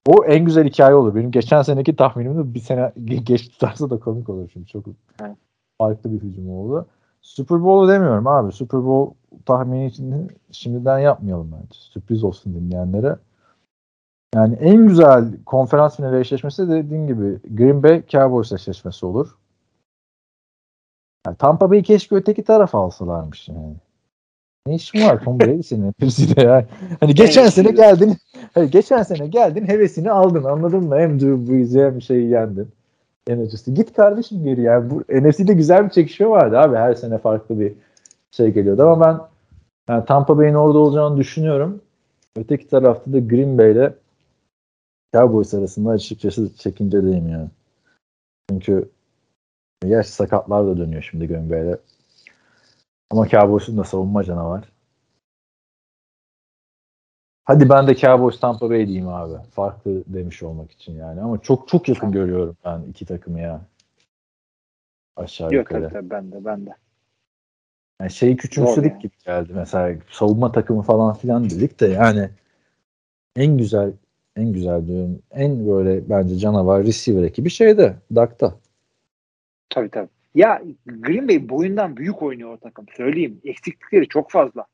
o 0.08 0.26
en 0.26 0.46
güzel 0.46 0.66
hikaye 0.66 0.96
olur. 0.96 1.16
Benim 1.16 1.32
geçen 1.32 1.62
seneki 1.62 1.96
tahminimde 1.96 2.54
bir 2.54 2.60
sene 2.60 2.82
ge- 2.82 3.24
geç 3.24 3.50
tutarsa 3.50 3.90
da 3.90 4.00
komik 4.00 4.30
olur 4.30 4.50
şimdi. 4.54 4.68
Çok 4.68 4.86
Evet. 5.22 5.38
farklı 5.78 6.12
bir 6.14 6.22
hücum 6.22 6.50
oldu. 6.50 6.88
Super 7.24 7.64
Bowl'u 7.64 7.88
demiyorum 7.88 8.28
abi. 8.28 8.52
Super 8.52 8.86
Bowl 8.86 9.14
tahmini 9.46 9.86
için 9.86 10.32
şimdiden 10.52 11.00
yapmayalım 11.00 11.52
bence. 11.52 11.80
Sürpriz 11.80 12.24
olsun 12.24 12.54
dinleyenlere. 12.54 13.16
Yani 14.36 14.56
en 14.56 14.88
güzel 14.88 15.44
konferans 15.46 15.96
finali 15.96 16.20
eşleşmesi 16.20 16.70
de 16.70 16.72
dediğim 16.72 17.08
gibi 17.08 17.40
Green 17.56 17.84
Bay 17.84 18.04
Cowboys 18.08 18.52
eşleşmesi 18.52 19.06
olur. 19.06 19.38
Yani 21.28 21.38
Tampa 21.38 21.72
Bay'i 21.72 21.84
keşke 21.84 22.16
öteki 22.16 22.44
tarafa 22.44 22.80
alsalarmış 22.80 23.50
yani. 23.50 23.76
Ne 24.68 24.76
işin 24.76 25.02
var 25.02 25.24
Tom 25.24 25.40
Brady 25.40 25.64
senin 25.64 25.94
hepsi 26.00 26.36
de 26.36 26.42
yani. 26.42 26.66
Hani 27.00 27.16
geçen 27.16 27.48
sene 27.48 27.72
geldin, 27.72 28.18
hayır, 28.54 28.72
geçen 28.72 29.04
sene 29.04 29.28
geldin 29.28 29.68
hevesini 29.68 30.12
aldın 30.12 30.44
anladın 30.44 30.84
mı? 30.84 30.96
Hem 30.98 31.20
Drew 31.20 31.54
Brees'i 31.54 31.84
hem 31.84 32.02
şeyi 32.02 32.30
yendin. 32.30 32.72
NFC'si. 33.30 33.74
Git 33.74 33.94
kardeşim 33.94 34.44
geri 34.44 34.62
yani. 34.62 34.90
Bu 34.90 35.04
NFC'de 35.10 35.54
güzel 35.54 35.86
bir 35.86 35.90
çekişme 35.90 36.30
vardı 36.30 36.60
abi. 36.60 36.76
Her 36.76 36.94
sene 36.94 37.18
farklı 37.18 37.60
bir 37.60 37.74
şey 38.32 38.52
geliyordu 38.54 38.84
ama 38.84 39.06
ben 39.06 39.20
yani 39.94 40.06
Tampa 40.06 40.38
Bay'in 40.38 40.54
orada 40.54 40.78
olacağını 40.78 41.18
düşünüyorum. 41.18 41.82
Öteki 42.36 42.68
tarafta 42.68 43.14
da 43.14 43.20
Green 43.20 43.58
Bay 43.58 43.72
ile 43.72 43.94
Cowboys 45.14 45.54
arasında 45.54 45.90
açıkçası 45.90 46.58
çekincedeyim 46.58 47.30
yani. 47.30 47.50
Çünkü 48.50 48.90
gerçi 49.86 50.12
sakatlar 50.12 50.68
da 50.68 50.78
dönüyor 50.78 51.08
şimdi 51.12 51.28
Green 51.28 51.50
Bay'de. 51.50 51.80
Ama 53.12 53.28
Cowboys'un 53.28 53.78
da 53.78 53.84
savunma 53.84 54.24
canavar. 54.24 54.73
Hadi 57.46 57.70
ben 57.70 57.88
de 57.88 57.96
Cowboys 57.96 58.40
Tampa 58.40 58.70
Bay 58.70 58.88
diyeyim 58.88 59.08
abi. 59.08 59.34
Farklı 59.52 60.04
demiş 60.08 60.44
olmak 60.44 60.72
için 60.72 60.94
yani. 60.94 61.22
Ama 61.22 61.42
çok 61.42 61.68
çok 61.68 61.90
yakın 61.90 62.12
görüyorum 62.12 62.58
ben 62.66 62.82
iki 62.90 63.06
takımı 63.06 63.40
ya. 63.40 63.62
Aşağı 65.16 65.54
Yok 65.54 65.72
yukarı. 65.72 65.84
tabii 65.84 65.94
tabii 65.94 66.10
ben 66.10 66.32
de 66.32 66.46
ben 66.46 66.66
de. 66.66 66.76
Yani 68.02 68.12
şeyi 68.12 68.38
küçümsedik 68.38 68.92
yani. 68.92 69.02
gibi 69.02 69.14
geldi. 69.26 69.52
Mesela 69.56 70.00
savunma 70.10 70.52
takımı 70.52 70.82
falan 70.82 71.14
filan 71.14 71.50
dedik 71.50 71.80
de 71.80 71.88
yani 71.88 72.30
en 73.36 73.58
güzel 73.58 73.94
en 74.36 74.54
güzel 74.54 74.88
diyorum. 74.88 75.20
En 75.32 75.68
böyle 75.68 76.10
bence 76.10 76.38
canavar 76.38 76.84
receiver 76.84 77.24
ekibi 77.24 77.50
şeyde. 77.50 77.96
Dak'ta. 78.16 78.56
Tabii 79.70 79.90
tabii. 79.90 80.10
Ya 80.36 80.62
Green 80.86 81.28
Bay 81.28 81.50
boyundan 81.50 81.98
büyük 81.98 82.22
oynuyor 82.22 82.54
o 82.54 82.58
takım. 82.58 82.86
Söyleyeyim. 82.98 83.42
Eksiklikleri 83.44 84.08
çok 84.08 84.32
fazla. 84.32 84.66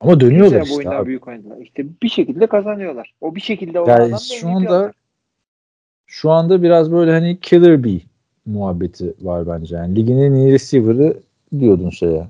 Ama 0.00 0.20
dönüyorlar 0.20 0.64
Kimse 0.64 0.78
işte 0.78 0.90
abi. 0.90 1.06
büyük 1.06 1.28
oynadılar. 1.28 1.56
İşte 1.56 1.86
bir 2.02 2.08
şekilde 2.08 2.46
kazanıyorlar. 2.46 3.14
O 3.20 3.34
bir 3.34 3.40
şekilde 3.40 3.80
o 3.80 3.88
Yani 3.88 4.14
şu 4.20 4.48
anda 4.48 4.92
şu 6.06 6.30
anda 6.30 6.62
biraz 6.62 6.92
böyle 6.92 7.12
hani 7.12 7.40
killer 7.40 7.84
bee 7.84 8.00
muhabbeti 8.46 9.14
var 9.20 9.46
bence. 9.46 9.76
Yani 9.76 9.96
ligin 9.96 10.18
en 10.18 10.32
iyi 10.32 10.52
receiver'ı 10.52 11.20
diyordun 11.58 11.90
şeye. 11.90 12.26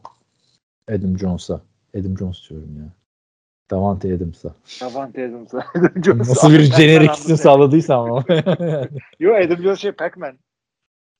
Adam 0.88 1.18
Jones'a. 1.18 1.60
Adam 1.94 2.18
Jones 2.18 2.50
diyorum 2.50 2.76
ya. 2.78 2.88
Davante 3.70 4.14
Adams'a. 4.14 4.54
Davante 4.80 5.28
Adams'a. 5.28 5.58
Adam 5.74 6.04
Jones. 6.04 6.28
Nasıl 6.28 6.52
bir 6.52 6.60
jenerik 6.60 7.14
isim 7.14 7.36
sağladıysam 7.36 8.04
ama. 8.04 8.24
Yo 9.20 9.34
Adam 9.34 9.62
Jones 9.62 9.78
şey 9.78 9.90
Pac-Man. 9.90 10.38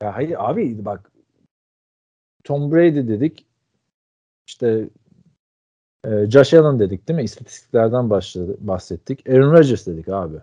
Ya 0.03 0.17
hayır 0.17 0.37
abi 0.39 0.85
bak 0.85 1.13
Tom 2.45 2.73
Brady 2.73 3.09
dedik. 3.09 3.47
İşte 4.47 4.89
e, 6.05 6.31
Josh 6.31 6.55
Allen 6.55 6.79
dedik 6.79 7.09
değil 7.09 7.17
mi? 7.17 7.25
İstatistiklerden 7.25 8.11
başladı, 8.11 8.57
bahsettik. 8.61 9.29
Aaron 9.29 9.53
Rodgers 9.53 9.87
dedik 9.87 10.09
abi. 10.09 10.37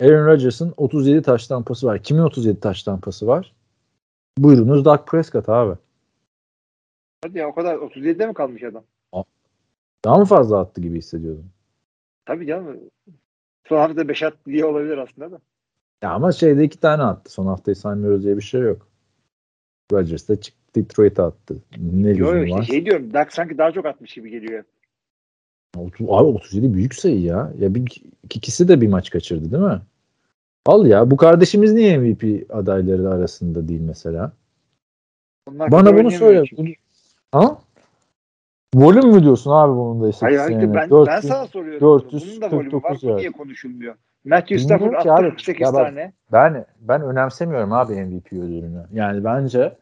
Aaron 0.00 0.26
Rodgers'ın 0.26 0.74
37 0.76 1.22
taş 1.22 1.46
tampası 1.46 1.86
var. 1.86 2.02
Kimin 2.02 2.22
37 2.22 2.60
taş 2.60 2.82
tampası 2.82 3.26
var? 3.26 3.54
Buyurunuz 4.38 4.84
Dak 4.84 5.06
Prescott 5.06 5.48
abi. 5.48 5.76
Hadi 7.24 7.38
ya 7.38 7.48
o 7.48 7.54
kadar 7.54 7.74
37'de 7.74 8.26
mi 8.26 8.34
kalmış 8.34 8.62
adam? 8.62 8.84
Daha 10.04 10.18
mı 10.18 10.24
fazla 10.24 10.58
attı 10.58 10.80
gibi 10.80 10.98
hissediyordum. 10.98 11.50
Tabii 12.24 12.46
canım. 12.46 12.80
Son 13.68 13.76
hafta 13.76 14.08
5 14.08 14.22
attı 14.22 14.38
diye 14.46 14.64
olabilir 14.64 14.98
aslında 14.98 15.32
da. 15.32 15.40
Ya 16.02 16.10
ama 16.10 16.32
şeyde 16.32 16.64
iki 16.64 16.80
tane 16.80 17.02
attı. 17.02 17.32
Son 17.32 17.46
haftayı 17.46 17.76
saymıyoruz 17.76 18.24
diye 18.24 18.36
bir 18.36 18.42
şey 18.42 18.60
yok. 18.60 18.88
Rodgers 19.92 20.28
da 20.28 20.40
çıktı 20.40 20.63
Detroit'e 20.76 21.22
attı. 21.22 21.56
Ne 21.78 22.14
lüzum 22.18 22.44
işte 22.44 22.56
var? 22.56 22.62
şey 22.62 22.86
diyorum. 22.86 23.12
Dak 23.12 23.32
sanki 23.32 23.58
daha 23.58 23.72
çok 23.72 23.86
atmış 23.86 24.14
gibi 24.14 24.30
geliyor. 24.30 24.64
Otuz- 25.76 26.06
Abi 26.08 26.24
37 26.24 26.74
büyük 26.74 26.94
sayı 26.94 27.20
ya. 27.20 27.52
Ya 27.58 27.74
bir, 27.74 28.02
ikisi 28.24 28.68
de 28.68 28.80
bir 28.80 28.88
maç 28.88 29.10
kaçırdı 29.10 29.52
değil 29.52 29.62
mi? 29.62 29.80
Al 30.66 30.86
ya. 30.86 31.10
Bu 31.10 31.16
kardeşimiz 31.16 31.72
niye 31.72 31.98
MVP 31.98 32.46
adayları 32.50 33.08
arasında 33.10 33.68
değil 33.68 33.80
mesela? 33.80 34.32
Bunlar 35.48 35.70
Bana 35.72 35.96
bunu 35.96 36.10
söyle. 36.10 36.44
Ha? 37.32 37.58
Volüm 38.74 39.10
mü 39.10 39.22
diyorsun 39.22 39.50
abi 39.50 39.72
bunun 39.76 40.02
da 40.12 40.16
Hayır 40.20 40.38
hayır 40.38 40.74
ben, 40.74 40.90
Dört 40.90 41.06
ben 41.08 41.16
yüz- 41.16 41.24
sana 41.24 41.46
soruyorum. 41.46 41.80
449 41.80 42.30
Bunun 42.30 42.50
da 42.50 42.56
volümü 42.56 42.82
var. 42.82 42.98
Yard. 43.02 43.18
niye 43.18 43.30
konuşulmuyor? 43.32 43.94
Matthew 44.24 44.58
Stafford 44.58 44.92
attı 44.92 45.12
abi. 45.12 45.28
48 45.30 45.60
Ya 45.66 45.72
bak- 45.74 45.86
tane. 45.86 46.12
Ben 46.32 46.66
ben 46.80 47.02
önemsemiyorum 47.02 47.72
abi 47.72 47.92
MVP 47.94 48.32
ödülünü. 48.32 48.84
Yani 48.92 49.24
bence 49.24 49.76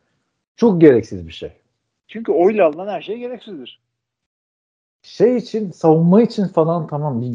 çok 0.57 0.81
gereksiz 0.81 1.27
bir 1.27 1.33
şey. 1.33 1.53
Çünkü 2.09 2.33
oyla 2.33 2.67
alınan 2.67 2.89
her 2.89 3.03
şey 3.03 3.19
gereksizdir. 3.19 3.81
şey 5.03 5.37
için 5.37 5.71
savunma 5.71 6.23
için 6.23 6.45
falan 6.45 6.87
tamam 6.87 7.23
bir 7.23 7.33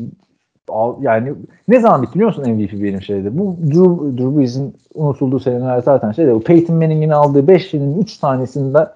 yani 1.01 1.33
ne 1.67 1.79
zaman 1.79 2.01
bitti 2.01 2.13
biliyor 2.13 2.27
musun 2.27 2.53
MVP 2.53 2.73
benim 2.73 3.01
şeyde? 3.01 3.37
Bu 3.37 3.57
Drew, 3.61 4.17
Drew 4.17 4.37
Brees'in 4.37 4.75
unutulduğu 4.93 5.39
seneler 5.39 5.81
zaten 5.81 6.11
şeyde 6.11 6.35
bu 6.35 6.41
Peyton 6.41 6.75
Manning'in 6.75 7.09
aldığı 7.09 7.47
5 7.47 7.73
yılın 7.73 8.01
3 8.01 8.17
tanesinde 8.17 8.87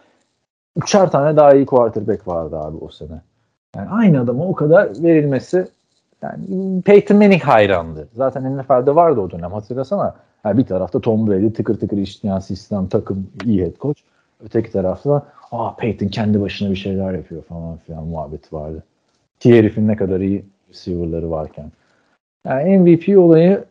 üçer 0.75 1.11
tane 1.11 1.37
daha 1.37 1.53
iyi 1.53 1.65
quarterback 1.65 2.27
vardı 2.27 2.57
abi 2.57 2.77
o 2.77 2.89
sene. 2.89 3.21
Yani 3.75 3.89
aynı 3.89 4.21
adama 4.21 4.47
o 4.47 4.55
kadar 4.55 5.03
verilmesi 5.03 5.67
yani 6.21 6.81
Peyton 6.81 7.17
Manning 7.17 7.41
hayrandı. 7.41 8.07
Zaten 8.15 8.57
NFL'de 8.57 8.95
vardı 8.95 9.19
o 9.19 9.31
dönem 9.31 9.51
hatırlasana. 9.51 10.15
Yani 10.45 10.57
bir 10.57 10.65
tarafta 10.65 10.99
Tom 10.99 11.27
Brady 11.27 11.53
tıkır 11.53 11.79
tıkır 11.79 11.97
işleyen 11.97 12.39
sistem 12.39 12.87
takım 12.87 13.27
iyi 13.45 13.63
head 13.63 13.77
coach. 13.79 14.01
Öteki 14.45 14.71
tarafta 14.71 15.27
aa 15.51 15.75
Peyton 15.75 16.07
kendi 16.07 16.41
başına 16.41 16.71
bir 16.71 16.75
şeyler 16.75 17.13
yapıyor 17.13 17.43
falan 17.43 17.77
filan 17.77 18.03
muhabbeti 18.03 18.55
vardı. 18.55 18.83
Ki 19.39 19.57
herifin 19.57 19.87
ne 19.87 19.95
kadar 19.95 20.19
iyi 20.19 20.45
receiver'ları 20.69 21.31
varken. 21.31 21.71
Yani 22.45 22.77
MVP 22.77 23.17
olayı 23.17 23.65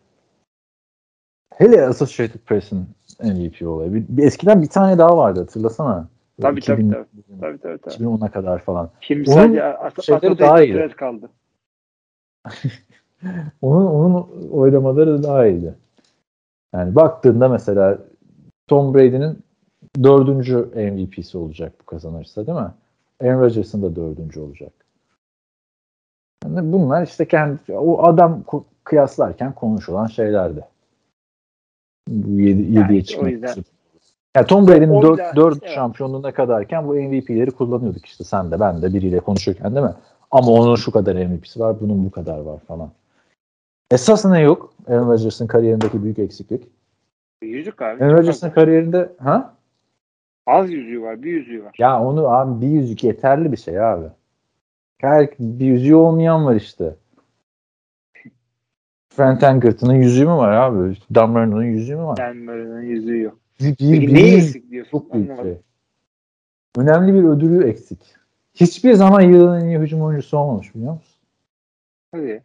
hele 1.55 1.87
Associated 1.87 2.41
Press'in 2.41 2.87
MVP 3.23 3.63
olayı. 3.63 3.95
Bir, 3.95 4.05
bir 4.09 4.25
eskiden 4.25 4.63
bir 4.63 4.69
tane 4.69 4.99
daha 4.99 5.17
vardı 5.17 5.41
hatırlasana. 5.41 6.09
Tabii, 6.41 6.61
tabii, 6.61 6.81
2000 6.83 6.91
Tabii 7.41 7.59
tabii 7.59 7.79
tabii. 7.79 7.95
2010'a 7.95 8.31
kadar 8.31 8.59
falan. 8.59 8.91
Şimdi 9.01 9.31
Onun 9.31 9.55
sadece 9.55 10.03
şeyleri 10.03 10.39
daha 10.39 10.63
iyi. 10.63 10.89
Kaldı. 10.89 11.31
Onun, 13.63 13.87
onun 13.87 14.29
oylamaları 14.51 15.23
daha 15.23 15.47
iyiydi. 15.47 15.75
Yani 16.75 16.95
baktığında 16.95 17.49
mesela 17.49 17.99
Tom 18.69 18.95
Brady'nin 18.95 19.39
dördüncü 20.03 20.57
MVP'si 20.75 21.39
olacak 21.39 21.73
bu 21.81 21.85
kazanırsa 21.87 22.47
değil 22.47 22.59
mi? 22.59 22.71
Aaron 23.23 23.41
Rodgers'ın 23.41 23.83
da 23.83 23.97
dördüncü 23.97 24.41
olacak. 24.41 24.73
Yani 26.45 26.73
bunlar 26.73 27.07
işte 27.07 27.29
kendi 27.29 27.73
o 27.73 28.03
adam 28.03 28.45
kıyaslarken 28.85 29.53
konuşulan 29.55 30.07
şeylerdi. 30.07 30.65
Bu 32.09 32.41
7 32.41 32.63
Yani 32.63 32.75
7'ye 32.75 33.01
o 33.01 33.05
çıkmak 33.05 33.31
yüzden- 33.31 33.53
için. 33.53 33.65
Yani 34.37 34.47
Tom 34.47 34.69
Brady'nin 34.69 34.89
O 34.91 35.03
4, 35.03 35.11
yüzden- 35.19 35.37
4 35.37 35.59
evet. 35.63 35.73
şampiyonluğuna 35.75 36.33
kadarken 36.33 36.89
bu 36.89 36.95
MVP'leri 36.95 37.51
kullanıyorduk 37.51 38.07
işte 38.07 38.25
sen 38.25 38.51
de 38.51 38.61
ben 38.61 38.83
de 38.83 38.95
biriyle 38.95 39.21
konuşurken 39.21 39.75
değil 39.75 39.87
mi? 39.87 39.95
Ama 40.31 40.47
onun 40.53 40.77
şu 40.77 40.93
kadar 40.93 41.15
MVP'si 41.17 41.61
var, 41.61 41.81
bunun 41.81 42.05
bu 42.07 42.11
kadar 42.11 42.39
var 42.39 42.59
falan. 42.59 42.91
Esas 43.91 44.25
ne 44.25 44.41
yok? 44.41 44.73
Aaron 44.89 45.09
Rodgers'ın 45.09 45.47
kariyerindeki 45.47 46.03
büyük 46.03 46.19
eksiklik. 46.19 46.69
Yüzük 47.43 47.83
abi. 47.83 48.05
Aaron 48.05 48.17
Rodgers'ın 48.19 48.51
kariyerinde 48.51 49.13
ha? 49.19 49.55
Az 50.47 50.73
yüzüğü 50.73 51.03
var. 51.03 51.23
Bir 51.23 51.33
yüzüğü 51.33 51.65
var. 51.65 51.75
Ya 51.79 52.03
onu 52.03 52.29
abi 52.29 52.61
bir 52.61 52.71
yüzük 52.71 53.05
yeterli 53.05 53.53
bir 53.53 53.57
şey 53.57 53.81
abi. 53.85 54.07
Her 54.99 55.29
bir 55.39 55.67
yüzüğü 55.67 55.95
olmayan 55.95 56.47
var 56.47 56.55
işte. 56.55 56.97
Frank 59.09 59.41
Tankerton'ın 59.41 59.95
yüzüğü 59.95 60.25
mü 60.25 60.33
var 60.33 60.53
abi? 60.53 60.97
Dan 61.15 61.31
Marino'nun 61.31 61.65
yüzüğü 61.65 61.97
mü 61.97 62.03
var? 62.03 62.19
Yani 62.19 62.47
böyle 62.47 62.87
yüzüğü 62.87 63.21
yok. 63.21 63.39
Bir, 63.61 63.79
bir, 63.79 64.01
Peki 64.01 64.15
neyi 64.15 64.37
eksik 64.37 64.71
diyorsun? 64.71 64.91
çok 64.91 65.15
büyük 65.15 65.31
Anlamadım. 65.31 65.53
şey. 65.55 65.63
Önemli 66.85 67.15
bir 67.15 67.25
ödülü 67.25 67.69
eksik. 67.69 67.99
Hiçbir 68.55 68.93
zaman 68.93 69.21
yılın 69.21 69.61
en 69.61 69.69
iyi 69.69 69.79
hücum 69.79 70.03
oyuncusu 70.03 70.39
olmamış 70.39 70.75
biliyor 70.75 70.93
musun? 70.93 71.21
Hadi. 72.13 72.43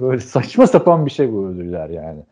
Böyle 0.00 0.20
saçma 0.20 0.66
sapan 0.66 1.06
bir 1.06 1.10
şey 1.10 1.32
bu 1.32 1.46
ödüller 1.46 1.88
yani. 1.90 2.22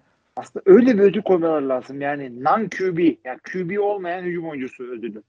Aslında 0.41 0.62
öyle 0.67 0.99
bir 0.99 1.02
ödül 1.02 1.23
koymaları 1.23 1.69
lazım. 1.69 2.01
Yani 2.01 2.44
non 2.44 2.69
QB. 2.69 2.99
Yani 3.25 3.39
QB 3.52 3.81
olmayan 3.81 4.23
hücum 4.23 4.49
oyuncusu 4.49 4.85
ödülü. 4.85 5.23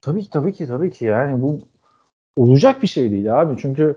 Tabii 0.00 0.22
ki 0.22 0.30
tabii 0.30 0.52
ki 0.52 0.66
tabii 0.66 0.90
ki 0.90 1.04
yani 1.04 1.42
bu 1.42 1.60
olacak 2.36 2.82
bir 2.82 2.86
şey 2.86 3.10
değil 3.10 3.40
abi 3.40 3.56
çünkü 3.60 3.96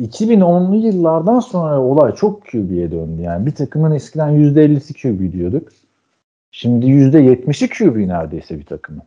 2010'lu 0.00 0.76
yıllardan 0.76 1.40
sonra 1.40 1.80
olay 1.80 2.14
çok 2.14 2.46
QB'ye 2.46 2.90
döndü 2.90 3.22
yani 3.22 3.46
bir 3.46 3.54
takımın 3.54 3.90
eskiden 3.90 4.30
%50'si 4.30 5.02
QB 5.02 5.32
diyorduk. 5.32 5.68
Şimdi 6.50 6.86
%70'i 6.86 7.68
QB 7.68 7.96
neredeyse 8.08 8.58
bir 8.58 8.66
takımın. 8.66 9.02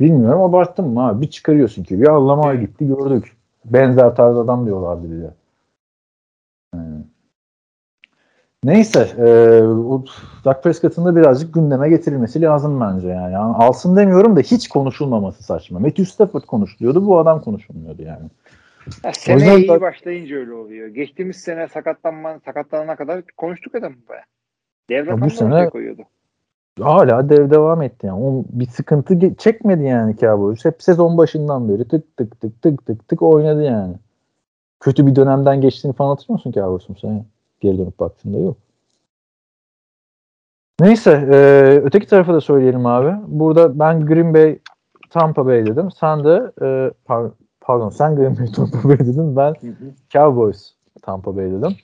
Bilmiyorum 0.00 0.42
abarttım 0.42 0.92
mı 0.92 1.08
abi? 1.08 1.22
Bir 1.22 1.30
çıkarıyorsun 1.30 1.84
QB. 1.84 2.08
Allah'ıma 2.08 2.54
gitti 2.54 2.86
gördük. 2.86 3.36
Benzer 3.64 4.16
tarz 4.16 4.36
adam 4.36 4.66
diyorlardı 4.66 5.10
bir 5.10 5.37
Neyse. 8.64 9.08
E, 9.18 9.62
o 9.62 10.04
Dak 10.44 10.64
Prescott'ın 10.64 11.04
da 11.04 11.16
birazcık 11.16 11.54
gündeme 11.54 11.88
getirilmesi 11.88 12.42
lazım 12.42 12.80
bence 12.80 13.08
yani. 13.08 13.32
yani. 13.32 13.54
Alsın 13.56 13.96
demiyorum 13.96 14.36
da 14.36 14.40
hiç 14.40 14.68
konuşulmaması 14.68 15.42
saçma. 15.42 15.78
Matthew 15.78 16.04
Stafford 16.04 16.42
konuşuluyordu. 16.42 17.06
Bu 17.06 17.18
adam 17.18 17.40
konuşulmuyordu 17.40 18.02
yani. 18.02 18.28
Ya 19.04 19.12
seneye 19.12 19.58
yüzden 19.58 19.74
iyi 19.74 19.80
başlayınca 19.80 20.36
öyle 20.36 20.52
oluyor. 20.52 20.88
Geçtiğimiz 20.88 21.36
sene 21.36 21.68
sakatlanma, 21.68 22.38
sakatlanana 22.44 22.96
kadar 22.96 23.22
konuştuk 23.36 23.74
adamı 23.74 23.96
baya. 24.08 24.22
Dev 24.90 25.20
bu 25.20 25.30
sene- 25.30 25.70
koyuyordu. 25.70 26.02
hala 26.80 27.28
dev 27.28 27.50
devam 27.50 27.82
etti 27.82 28.06
yani. 28.06 28.24
O 28.24 28.44
bir 28.48 28.66
sıkıntı 28.66 29.34
çekmedi 29.34 29.84
yani 29.84 30.16
Cowboys. 30.16 30.64
Hep 30.64 30.82
sezon 30.82 31.18
başından 31.18 31.68
beri 31.68 31.88
tık 31.88 32.16
tık 32.16 32.40
tık 32.40 32.62
tık 32.62 32.86
tık 32.86 33.08
tık 33.08 33.22
oynadı 33.22 33.62
yani. 33.62 33.94
Kötü 34.80 35.06
bir 35.06 35.16
dönemden 35.16 35.60
geçtiğini 35.60 35.92
falan 35.92 36.08
hatırlıyor 36.08 36.34
musun 36.34 36.52
Cowboys'un 36.52 36.94
sen? 36.94 37.24
Geri 37.60 37.78
dönüp 37.78 37.98
baktığında 38.00 38.38
yok. 38.38 38.56
Neyse 40.80 41.10
e, 41.32 41.36
öteki 41.84 42.06
tarafa 42.06 42.34
da 42.34 42.40
söyleyelim 42.40 42.86
abi. 42.86 43.14
Burada 43.26 43.78
ben 43.78 44.06
Green 44.06 44.34
Bay 44.34 44.58
Tampa 45.10 45.46
Bay 45.46 45.66
dedim. 45.66 45.90
Sen 45.90 46.24
de 46.24 46.52
e, 46.60 46.66
par- 47.08 47.32
pardon 47.60 47.88
sen 47.88 48.16
Green 48.16 48.38
Bay 48.38 48.52
Tampa 48.52 48.88
Bay 48.88 48.98
dedin. 48.98 49.36
Ben 49.36 49.54
Cowboys 50.10 50.74
Tampa 51.02 51.36
Bay 51.36 51.50
dedim. 51.52 51.76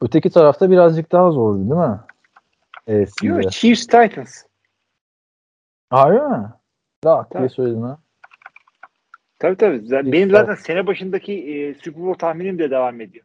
Öteki 0.00 0.30
tarafta 0.30 0.70
birazcık 0.70 1.12
daha 1.12 1.30
zordu 1.30 1.58
değil 1.58 1.80
mi? 1.80 2.00
AFC'de. 3.02 3.26
Yok 3.26 3.52
Chiefs 3.52 3.86
Titans. 3.86 4.42
Harbi 5.90 6.14
mi? 6.36 6.48
Lak 7.04 7.30
diye 7.30 7.40
Tabii. 7.40 7.48
söyledin 7.50 7.82
ha. 7.82 7.98
Tabii 9.38 9.56
tabii. 9.56 10.12
Benim 10.12 10.30
zaten 10.30 10.54
sene 10.54 10.86
başındaki 10.86 11.32
e, 11.32 11.74
Super 11.74 12.02
Bowl 12.04 12.18
tahminim 12.18 12.58
de 12.58 12.70
devam 12.70 13.00
ediyor. 13.00 13.24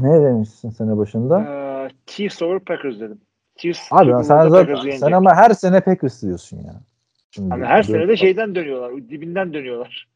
Ne 0.00 0.22
demişsin 0.22 0.70
sene 0.70 0.96
başında? 0.96 1.40
Ee, 1.40 1.88
Chiefs 2.06 2.42
over 2.42 2.58
Packers 2.58 3.00
dedim. 3.00 3.20
Chiefs 3.56 3.88
Abi 3.90 4.10
Super 4.10 4.22
sen 4.22 4.48
zaten 4.48 4.90
sen 4.90 5.12
ama 5.12 5.34
her 5.34 5.50
sene 5.50 5.80
Packers 5.80 6.22
diyorsun 6.22 6.56
ya. 6.56 6.80
Şimdi 7.30 7.54
Ama 7.54 7.66
her 7.66 7.82
sene 7.82 8.08
de 8.08 8.16
şeyden 8.16 8.54
dönüyorlar. 8.54 8.96
Dibinden 8.96 9.52
dönüyorlar. 9.54 10.08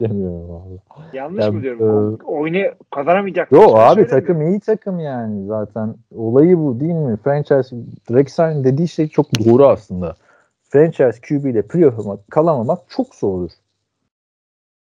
demiyorum 0.00 0.48
valla. 0.48 0.78
Yanlış 1.12 1.44
Ya, 1.44 1.52
mı 1.52 1.62
diyorum? 1.62 2.18
e, 2.20 2.24
Oyunu 2.24 2.72
kazanamayacak. 2.90 3.52
Yo 3.52 3.60
Hiçbir 3.60 3.74
şey 3.74 3.84
abi 3.84 4.06
takım 4.06 4.42
iyi 4.42 4.60
takım 4.60 5.00
yani 5.00 5.46
zaten. 5.46 5.94
Olayı 6.14 6.58
bu 6.58 6.80
değil 6.80 6.92
mi? 6.92 7.16
Franchise 7.24 7.76
Rex'in 8.10 8.64
dediği 8.64 8.88
şey 8.88 9.08
çok 9.08 9.26
doğru 9.44 9.66
aslında. 9.66 10.14
Franchise 10.62 11.20
QB 11.28 11.50
ile 11.50 11.62
playoff'a 11.62 12.18
kalamamak 12.30 12.78
çok 12.88 13.14
zordur. 13.14 13.50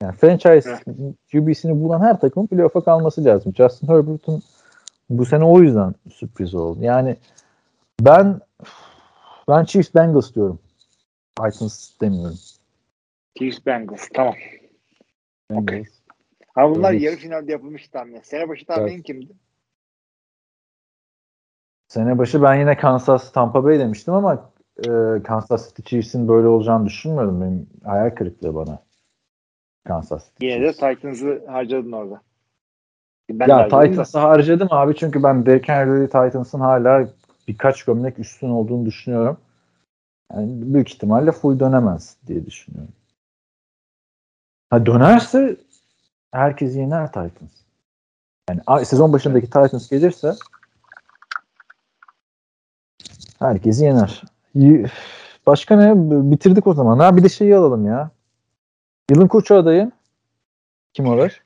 Yani 0.03 0.17
franchise 0.17 0.81
QB'sini 1.33 1.83
bulan 1.83 2.01
her 2.01 2.21
takımın 2.21 2.47
playoff'a 2.47 2.85
kalması 2.85 3.25
lazım. 3.25 3.55
Justin 3.57 3.89
Herbert'ın 3.89 4.43
bu 5.11 5.25
sene 5.27 5.45
o 5.45 5.61
yüzden 5.61 5.95
sürpriz 6.13 6.55
oldu. 6.55 6.79
Yani 6.83 7.17
ben 8.01 8.41
ben 9.49 9.65
Chiefs 9.65 9.95
Bengals 9.95 10.35
diyorum. 10.35 10.59
Titans 11.37 12.01
demiyorum. 12.01 12.39
Chiefs 13.39 13.67
Bengals. 13.67 14.09
Tamam. 14.15 14.35
Bengals. 15.51 15.89
Ha 16.55 16.71
bunlar 16.71 16.93
Evet. 16.93 17.03
yarı 17.03 17.17
finalde 17.17 17.53
yapılmış 17.53 17.89
tahmin. 17.89 18.21
Sene 18.21 18.49
başı 18.49 18.67
tahminin 18.67 19.03
kimdi? 19.03 19.33
Sene 21.89 22.19
başı 22.19 22.43
ben 22.43 22.55
yine 22.55 22.77
Kansas 22.77 23.33
Tampa 23.33 23.65
Bay 23.65 23.79
demiştim 23.79 24.15
ama 24.15 24.51
e, 24.79 24.89
Kansas 25.25 25.69
City 25.69 25.83
Chiefs'in 25.83 26.29
böyle 26.29 26.47
olacağını 26.49 26.87
düşünmüyordum. 26.87 27.41
Benim 27.41 27.67
hayal 27.85 28.11
kırıklığı 28.11 28.55
bana. 28.55 28.88
Kansas 29.87 30.29
City 30.29 30.47
Yine 30.47 30.63
de. 30.63 30.73
Titans'ı 30.73 31.43
harcadın 31.47 31.93
orada. 31.93 32.21
Ben 33.31 33.49
Ya. 33.49 33.69
Titans'ı 33.69 34.19
harcadım 34.19 34.69
abi 34.71 34.97
çünkü 34.97 35.23
ben 35.23 35.47
Derrick 35.47 35.73
Henry 35.73 36.07
Titans'ın 36.07 36.61
hala 36.61 37.09
birkaç 37.49 37.85
gömlek 37.85 38.19
üstün 38.19 38.49
olduğunu 38.49 38.87
düşünüyorum. 38.87 39.37
Yani 40.33 40.75
büyük 40.75 40.91
ihtimalle 40.95 41.33
full 41.33 41.61
dönemez 41.61 42.17
diye 42.27 42.47
düşünüyorum. 42.47 42.93
Ha 44.71 44.87
dönerse 44.87 45.57
herkes 46.33 46.77
yener 46.77 47.07
Titans. 47.07 47.51
Yani 48.49 48.87
sezon 48.87 49.13
başındaki 49.13 49.47
Titans 49.47 49.91
gelirse 49.91 50.33
herkesi 53.39 53.85
yener. 53.85 54.23
Başka 55.47 55.77
ne? 55.77 55.93
Bitirdik 56.31 56.67
o 56.67 56.75
zaman. 56.75 56.99
Ha 56.99 57.17
bir 57.17 57.23
de 57.23 57.29
şeyi 57.29 57.57
alalım 57.57 57.87
ya. 57.87 58.11
Yılın 59.11 59.29
koçu 59.29 59.55
adayın 59.55 59.93
kim 60.93 61.07
olur? 61.07 61.43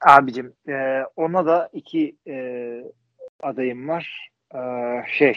Abicim 0.00 0.52
e, 0.68 1.02
ona 1.16 1.46
da 1.46 1.68
iki 1.72 2.16
e, 2.26 2.36
adayım 3.42 3.88
var. 3.88 4.30
E, 4.54 4.58
şey 5.06 5.34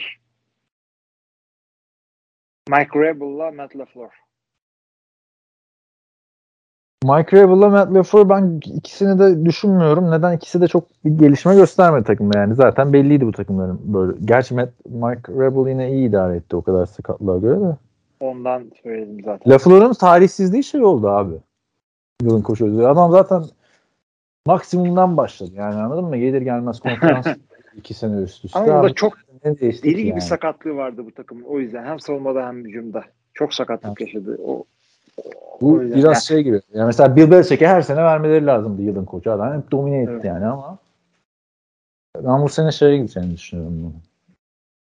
Mike 2.68 3.00
Rebel'la 3.00 3.52
Matt 3.52 3.76
LaFleur. 3.76 4.26
Mike 7.04 7.42
Rabel'la 7.42 7.68
Matt 7.68 7.94
LaFleur 7.94 8.28
ben 8.28 8.60
ikisini 8.64 9.18
de 9.18 9.44
düşünmüyorum. 9.44 10.10
Neden? 10.10 10.36
İkisi 10.36 10.60
de 10.60 10.68
çok 10.68 10.84
bir 11.04 11.10
gelişme 11.10 11.54
göstermedi 11.54 12.04
takımda 12.04 12.38
yani. 12.38 12.54
Zaten 12.54 12.92
belliydi 12.92 13.26
bu 13.26 13.32
takımların 13.32 13.80
böyle. 13.94 14.18
Gerçi 14.24 14.54
Matt, 14.54 14.68
Mike 14.84 15.32
Rabel 15.32 15.70
yine 15.70 15.92
iyi 15.92 16.08
idare 16.08 16.36
etti 16.36 16.56
o 16.56 16.62
kadar 16.62 16.86
sakatlığa 16.86 17.38
göre 17.38 17.60
de. 17.60 17.76
Ondan 18.20 18.70
söyledim 18.82 19.24
zaten. 19.24 19.52
LaFleur'un 19.52 19.92
tarihsizliği 19.92 20.64
şey 20.64 20.84
oldu 20.84 21.08
abi. 21.08 21.34
Yılın 22.22 22.42
koşu 22.42 22.66
ödülü. 22.66 22.86
Adam 22.86 23.10
zaten 23.10 23.42
maksimumdan 24.46 25.16
başladı. 25.16 25.50
Yani 25.54 25.74
anladın 25.74 26.04
mı? 26.04 26.16
Gelir 26.16 26.42
gelmez 26.42 26.80
konferans 26.80 27.26
iki 27.76 27.94
sene 27.94 28.22
üst 28.22 28.44
üste. 28.44 28.58
Ama 28.58 28.72
Abi, 28.72 28.94
çok 28.94 29.18
deli 29.44 29.80
ki 29.80 29.96
gibi 29.96 30.08
yani? 30.08 30.20
sakatlığı 30.20 30.76
vardı 30.76 31.06
bu 31.06 31.14
takımın. 31.14 31.42
O 31.42 31.58
yüzden 31.58 31.84
hem 31.84 32.00
savunmada 32.00 32.46
hem 32.46 32.64
hücumda. 32.64 33.04
Çok 33.34 33.54
sakatlık 33.54 34.00
yaşadı. 34.00 34.38
O, 34.46 34.64
Bu 35.60 35.72
o 35.72 35.80
biraz 35.80 36.24
şey 36.24 36.42
gibi. 36.42 36.60
Yani 36.74 36.86
mesela 36.86 37.16
Bill 37.16 37.30
Belichick'e 37.30 37.66
her 37.66 37.82
sene 37.82 38.02
vermeleri 38.02 38.46
lazımdı 38.46 38.82
yılın 38.82 39.04
koçu. 39.04 39.32
Adam 39.32 39.62
hep 39.62 39.70
domine 39.70 40.02
etti 40.02 40.10
Evet. 40.12 40.24
yani 40.24 40.46
ama 40.46 40.78
ben 42.24 42.42
bu 42.42 42.48
sene 42.48 42.72
şeye 42.72 42.96
gideceğini 42.96 43.32
düşünüyorum. 43.32 43.94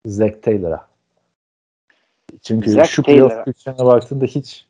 Zach 0.06 0.42
Taylor'a. 0.42 0.93
Çünkü 2.42 2.70
Zach 2.70 2.88
şu 2.88 3.02
playoff 3.02 3.46
güçlerine 3.46 3.84
baktığında 3.84 4.24
hiç 4.24 4.66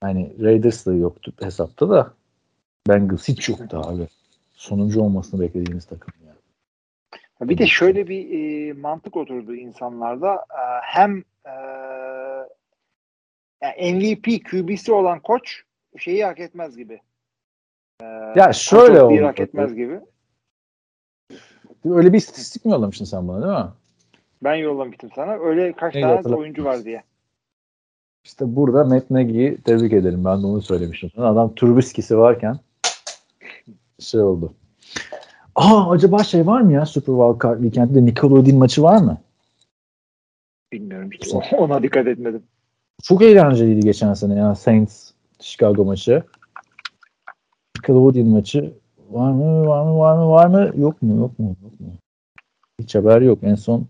hani 0.00 0.36
Raiders 0.42 0.86
da 0.86 0.94
yoktu 0.94 1.32
hesapta 1.40 1.90
da 1.90 2.14
Bengals 2.88 3.28
hiç 3.28 3.48
yoktu 3.48 3.82
abi. 3.84 4.08
Sonuncu 4.52 5.00
olmasını 5.00 5.40
beklediğimiz 5.40 5.84
takım 5.84 6.14
yani. 6.26 7.50
Bir 7.50 7.58
de 7.58 7.66
şöyle 7.66 8.08
bir 8.08 8.30
e, 8.30 8.72
mantık 8.72 9.16
oturdu 9.16 9.54
insanlarda. 9.54 10.34
E, 10.34 10.62
hem 10.82 11.24
e, 11.46 11.54
yani 13.62 13.92
MVP 13.92 14.50
QB'si 14.50 14.92
olan 14.92 15.20
koç 15.20 15.62
şeyi 15.98 16.24
hak 16.24 16.40
etmez 16.40 16.76
gibi. 16.76 17.00
Ya 18.36 18.52
şöyle 18.52 19.02
oldu. 19.02 19.26
hak 19.26 19.40
etmez 19.40 19.74
gibi. 19.74 20.00
Öyle 21.84 22.12
bir 22.12 22.18
istatistik 22.18 22.64
mi 22.64 22.72
yollamıştın 22.72 23.04
sen 23.04 23.28
bana 23.28 23.42
değil 23.42 23.64
mi? 23.64 23.72
Ben 24.42 24.54
yollamıştım 24.54 25.10
sana. 25.14 25.32
Öyle 25.32 25.72
kaç 25.72 25.94
Neydi 25.94 26.02
tane 26.04 26.14
hatırlamıyorum. 26.16 26.42
oyuncu 26.42 26.64
var 26.64 26.84
diye. 26.84 27.02
İşte 28.24 28.56
burada 28.56 28.84
Matt 28.84 29.10
Nagy'yi 29.10 29.56
tebrik 29.62 29.92
ederim. 29.92 30.24
Ben 30.24 30.42
de 30.42 30.46
onu 30.46 30.62
söylemiştim. 30.62 31.10
sana. 31.14 31.26
Adam 31.28 31.54
Trubisky'si 31.54 32.18
varken 32.18 32.58
şey 33.98 34.20
oldu. 34.20 34.52
Aa 35.54 35.90
acaba 35.90 36.24
şey 36.24 36.46
var 36.46 36.60
mı 36.60 36.72
ya 36.72 36.86
Super 36.86 37.14
Bowl 37.16 37.52
Weekend'de 37.62 38.04
Nickelodeon 38.04 38.58
maçı 38.58 38.82
var 38.82 39.02
mı? 39.02 39.18
Bilmiyorum 40.72 41.10
hiç. 41.12 41.34
Ona 41.52 41.82
dikkat 41.82 42.06
etmedim. 42.06 42.42
Çok 43.02 43.22
eğlenceliydi 43.22 43.80
geçen 43.80 44.14
sene 44.14 44.34
ya 44.34 44.54
Saints 44.54 45.10
Chicago 45.40 45.84
maçı. 45.84 46.22
Nickelodeon 47.76 48.28
maçı 48.28 48.74
var 49.10 49.32
mı 49.32 49.66
var 49.66 49.84
mı 49.84 49.98
var 49.98 50.16
mı 50.16 50.30
var 50.30 50.46
mı 50.46 50.72
yok 50.80 51.02
mu 51.02 51.18
yok 51.20 51.38
mu 51.38 51.56
yok 51.62 51.80
mu? 51.80 51.86
Hiç 52.80 52.94
haber 52.94 53.20
yok. 53.20 53.38
En 53.42 53.54
son 53.54 53.86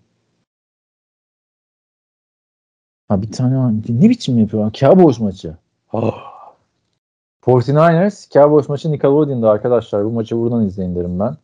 Ha 3.10 3.22
bir 3.22 3.32
tane 3.32 3.58
var. 3.58 3.72
Ne 3.88 4.10
biçim 4.10 4.38
yapıyor? 4.38 4.72
Cowboys 4.72 5.20
maçı. 5.20 5.54
Oh. 5.92 6.14
49ers 7.42 8.32
Cowboys 8.32 8.68
maçı 8.68 8.92
Nickelodeon'da 8.92 9.50
arkadaşlar. 9.50 10.04
Bu 10.04 10.10
maçı 10.10 10.36
buradan 10.36 10.66
izleyin 10.66 10.96
derim 10.96 11.20
ben. 11.20 11.36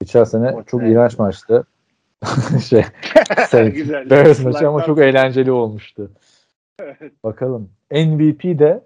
Geçen 0.00 0.24
sene 0.24 0.52
Evet. 0.54 0.68
çok 0.68 0.82
iğrenç 0.82 1.18
maçtı. 1.18 1.64
şey, 2.68 2.84
Güzel. 3.70 4.10
Bears 4.10 4.44
maçı 4.44 4.68
ama 4.68 4.84
çok 4.84 4.98
eğlenceli 4.98 5.52
olmuştu. 5.52 6.10
Bakalım. 7.24 7.68
MVP 7.90 8.58
de 8.58 8.80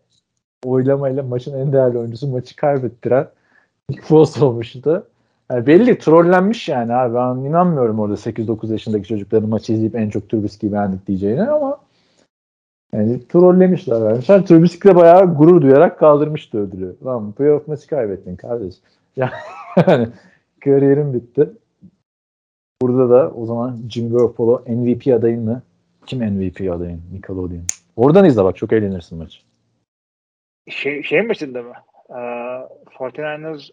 oylamayla 0.64 1.22
maçın 1.22 1.58
en 1.58 1.72
değerli 1.72 1.98
oyuncusu 1.98 2.28
maçı 2.28 2.56
kaybettiren 2.56 3.28
Nick 3.90 4.02
Foles 4.02 4.42
olmuştu. 4.42 5.06
Yani 5.50 5.66
belli 5.66 5.98
trollenmiş 5.98 6.68
yani 6.68 6.94
abi. 6.94 7.14
Ben 7.14 7.48
inanmıyorum 7.48 7.98
orada 7.98 8.14
8-9 8.14 8.72
yaşındaki 8.72 9.08
çocukların 9.08 9.48
maçı 9.48 9.72
izleyip 9.72 9.94
en 9.94 10.10
çok 10.10 10.30
Trubisky'yi 10.30 10.72
beğendik 10.72 11.06
diyeceğine 11.06 11.50
ama 11.50 11.85
yani 12.96 13.28
trollemişler. 13.28 14.02
vermişler. 14.02 14.46
Trubisky 14.46 14.94
de 14.94 14.96
bayağı 14.96 15.34
gurur 15.34 15.62
duyarak 15.62 15.98
kaldırmıştı 15.98 16.58
ödülü. 16.58 16.96
Lan 17.04 17.32
playoff 17.32 17.68
maçı 17.68 17.88
kaybettin 17.88 18.36
kardeş. 18.36 18.74
Yani 19.86 20.08
kariyerin 20.64 21.14
bitti. 21.14 21.50
Burada 22.82 23.10
da 23.10 23.30
o 23.30 23.46
zaman 23.46 23.78
Jimmy 23.90 24.12
Garoppolo 24.12 24.62
MVP 24.66 25.14
adayın 25.14 25.44
mı? 25.44 25.62
Kim 26.06 26.18
MVP 26.18 26.72
adayın? 26.72 27.02
Nickelodeon. 27.12 27.62
Oradan 27.96 28.24
izle 28.24 28.44
bak 28.44 28.56
çok 28.56 28.72
eğlenirsin 28.72 29.18
maç. 29.18 29.42
Şey, 30.68 31.02
şey 31.02 31.22
maçında 31.22 31.62
mı? 31.62 31.72
Ee, 32.10 32.14
49ers 32.98 33.70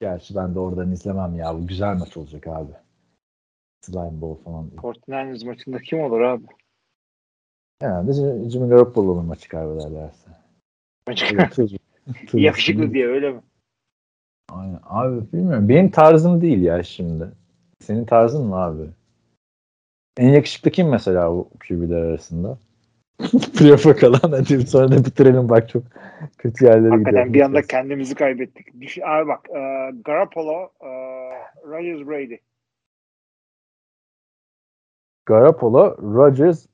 Gerçi 0.00 0.36
ben 0.36 0.54
de 0.54 0.58
oradan 0.58 0.92
izlemem 0.92 1.36
ya. 1.36 1.54
Bu 1.54 1.66
güzel 1.66 1.96
maç 1.96 2.16
olacak 2.16 2.46
abi. 2.46 2.72
Slime 3.80 4.20
Ball 4.20 4.34
falan. 4.34 4.70
49ers 4.76 5.46
maçında 5.46 5.78
kim 5.78 6.00
olur 6.00 6.20
abi? 6.20 6.44
Herhalde 7.80 8.12
Jimmy 8.50 8.68
Garoppolo'nun 8.68 9.26
maçı 9.26 9.48
kaybederlerse. 9.48 10.30
Yakışıklı 12.32 12.94
diye 12.94 13.06
öyle 13.06 13.30
mi? 13.30 13.40
Aynen. 14.48 14.80
Abi 14.84 15.32
bilmiyorum. 15.32 15.68
Benim 15.68 15.90
tarzım 15.90 16.40
değil 16.40 16.62
ya 16.62 16.82
şimdi. 16.82 17.28
Senin 17.80 18.04
tarzın 18.04 18.46
mı 18.46 18.56
abi? 18.56 18.82
En 20.16 20.28
yakışıklı 20.28 20.70
kim 20.70 20.88
mesela 20.88 21.30
bu 21.30 21.50
QB'ler 21.68 22.02
arasında? 22.02 22.58
Playoff'a 23.58 23.96
kalan 23.96 24.30
hadi 24.30 24.66
sonra 24.66 24.92
da 24.92 25.04
bitirelim 25.04 25.48
bak 25.48 25.68
çok 25.68 25.82
kötü 26.38 26.64
yerlere 26.64 26.90
Hakikaten 26.90 27.26
gidiyor. 27.26 27.34
bir 27.34 27.40
anda 27.40 27.62
kendimizi 27.62 28.14
kaybettik. 28.14 28.80
Düş, 28.80 28.98
abi 28.98 29.28
bak 29.28 29.40
e, 29.50 29.90
Garoppolo, 30.04 30.70
e, 30.80 30.88
Rodgers 31.68 32.08
Brady. 32.08 32.36
Garoppolo, 35.28 35.96
Rodgers, 36.14 36.66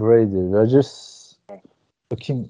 Brady. 0.00 0.52
Rodgers 0.52 1.32
bakayım. 2.12 2.48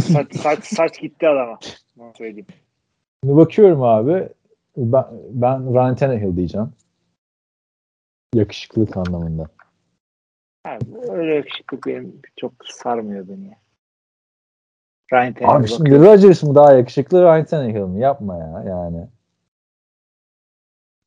Saç, 0.00 0.36
saç, 0.36 0.64
saç 0.64 1.00
gitti 1.00 1.28
adama. 1.28 1.58
Onu 1.98 2.12
söyleyeyim. 2.14 2.46
Şimdi 3.24 3.36
bakıyorum 3.36 3.82
abi. 3.82 4.28
Ben, 4.76 5.04
ben 5.30 5.74
Ryan 5.74 5.96
Tannehill 5.96 6.36
diyeceğim. 6.36 6.72
Yakışıklılık 8.34 8.96
anlamında. 8.96 9.48
Abi, 10.64 10.84
öyle 11.10 11.34
yakışıklı 11.34 11.78
benim 11.86 12.22
çok 12.36 12.52
sarmıyor 12.64 13.28
beni. 13.28 13.46
ya. 13.46 13.58
Ryan 15.12 15.34
Tannehill 15.34 15.56
Abi 15.56 15.68
şimdi 15.68 15.98
Rodgers 15.98 16.42
mı 16.42 16.54
daha 16.54 16.72
yakışıklı 16.72 17.22
Ryan 17.22 17.44
Tannehill 17.44 17.80
mi? 17.80 18.00
Yapma 18.00 18.36
ya 18.36 18.64
yani. 18.66 19.08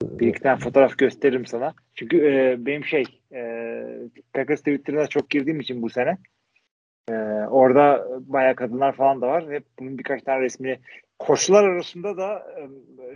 Bir 0.04 0.28
iki 0.28 0.40
tane 0.40 0.60
fotoğraf 0.60 0.98
gösteririm 0.98 1.46
sana. 1.46 1.74
Çünkü 1.96 2.18
e, 2.18 2.66
benim 2.66 2.86
şey 2.86 3.04
e, 3.34 3.84
Packers 4.34 4.60
Twitter'ına 4.60 5.08
çok 5.08 5.30
girdiğim 5.30 5.60
için 5.60 5.82
bu 5.82 5.90
sene 5.90 6.18
e, 7.10 7.14
orada 7.50 8.08
bayağı 8.20 8.56
kadınlar 8.56 8.96
falan 8.96 9.22
da 9.22 9.28
var. 9.28 9.52
Hep 9.52 9.64
bunun 9.80 9.98
birkaç 9.98 10.24
tane 10.24 10.42
resmini 10.42 10.80
koçlar 11.20 11.64
arasında 11.64 12.18
da 12.18 12.48
e, 12.60 12.70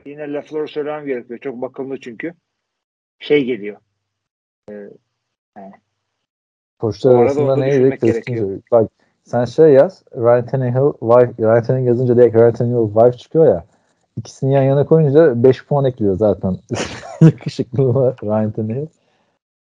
yine 0.10 0.34
lafları 0.34 0.68
söylemem 0.68 1.06
gerekiyor. 1.06 1.40
Çok 1.40 1.62
bakımlı 1.62 2.00
çünkü. 2.00 2.34
Şey 3.20 3.46
geliyor. 3.46 3.78
Koçlar 6.80 7.14
Bu 7.14 7.18
arada 7.18 7.24
arasında 7.24 7.56
neydi? 7.56 8.62
Bak 8.72 8.92
sen 9.24 9.46
şey 9.46 9.74
yaz. 9.74 10.04
Ryan 10.16 10.46
Tannehill, 10.46 10.92
wife, 11.00 11.44
Ryan 11.44 11.64
Tannehill 11.64 11.88
yazınca 11.88 12.18
direkt 12.18 12.36
Ryan 12.36 12.54
Tannehill 12.54 12.94
wife 12.94 13.18
çıkıyor 13.18 13.46
ya. 13.46 13.66
İkisini 14.18 14.54
yan 14.54 14.64
yana 14.64 14.86
koyunca 14.86 15.44
5 15.44 15.66
puan 15.66 15.86
ekliyor 15.86 16.16
zaten. 16.16 16.58
Yakışıklılığa 17.22 18.16
Ryan 18.24 18.52
Tannehill. 18.52 18.88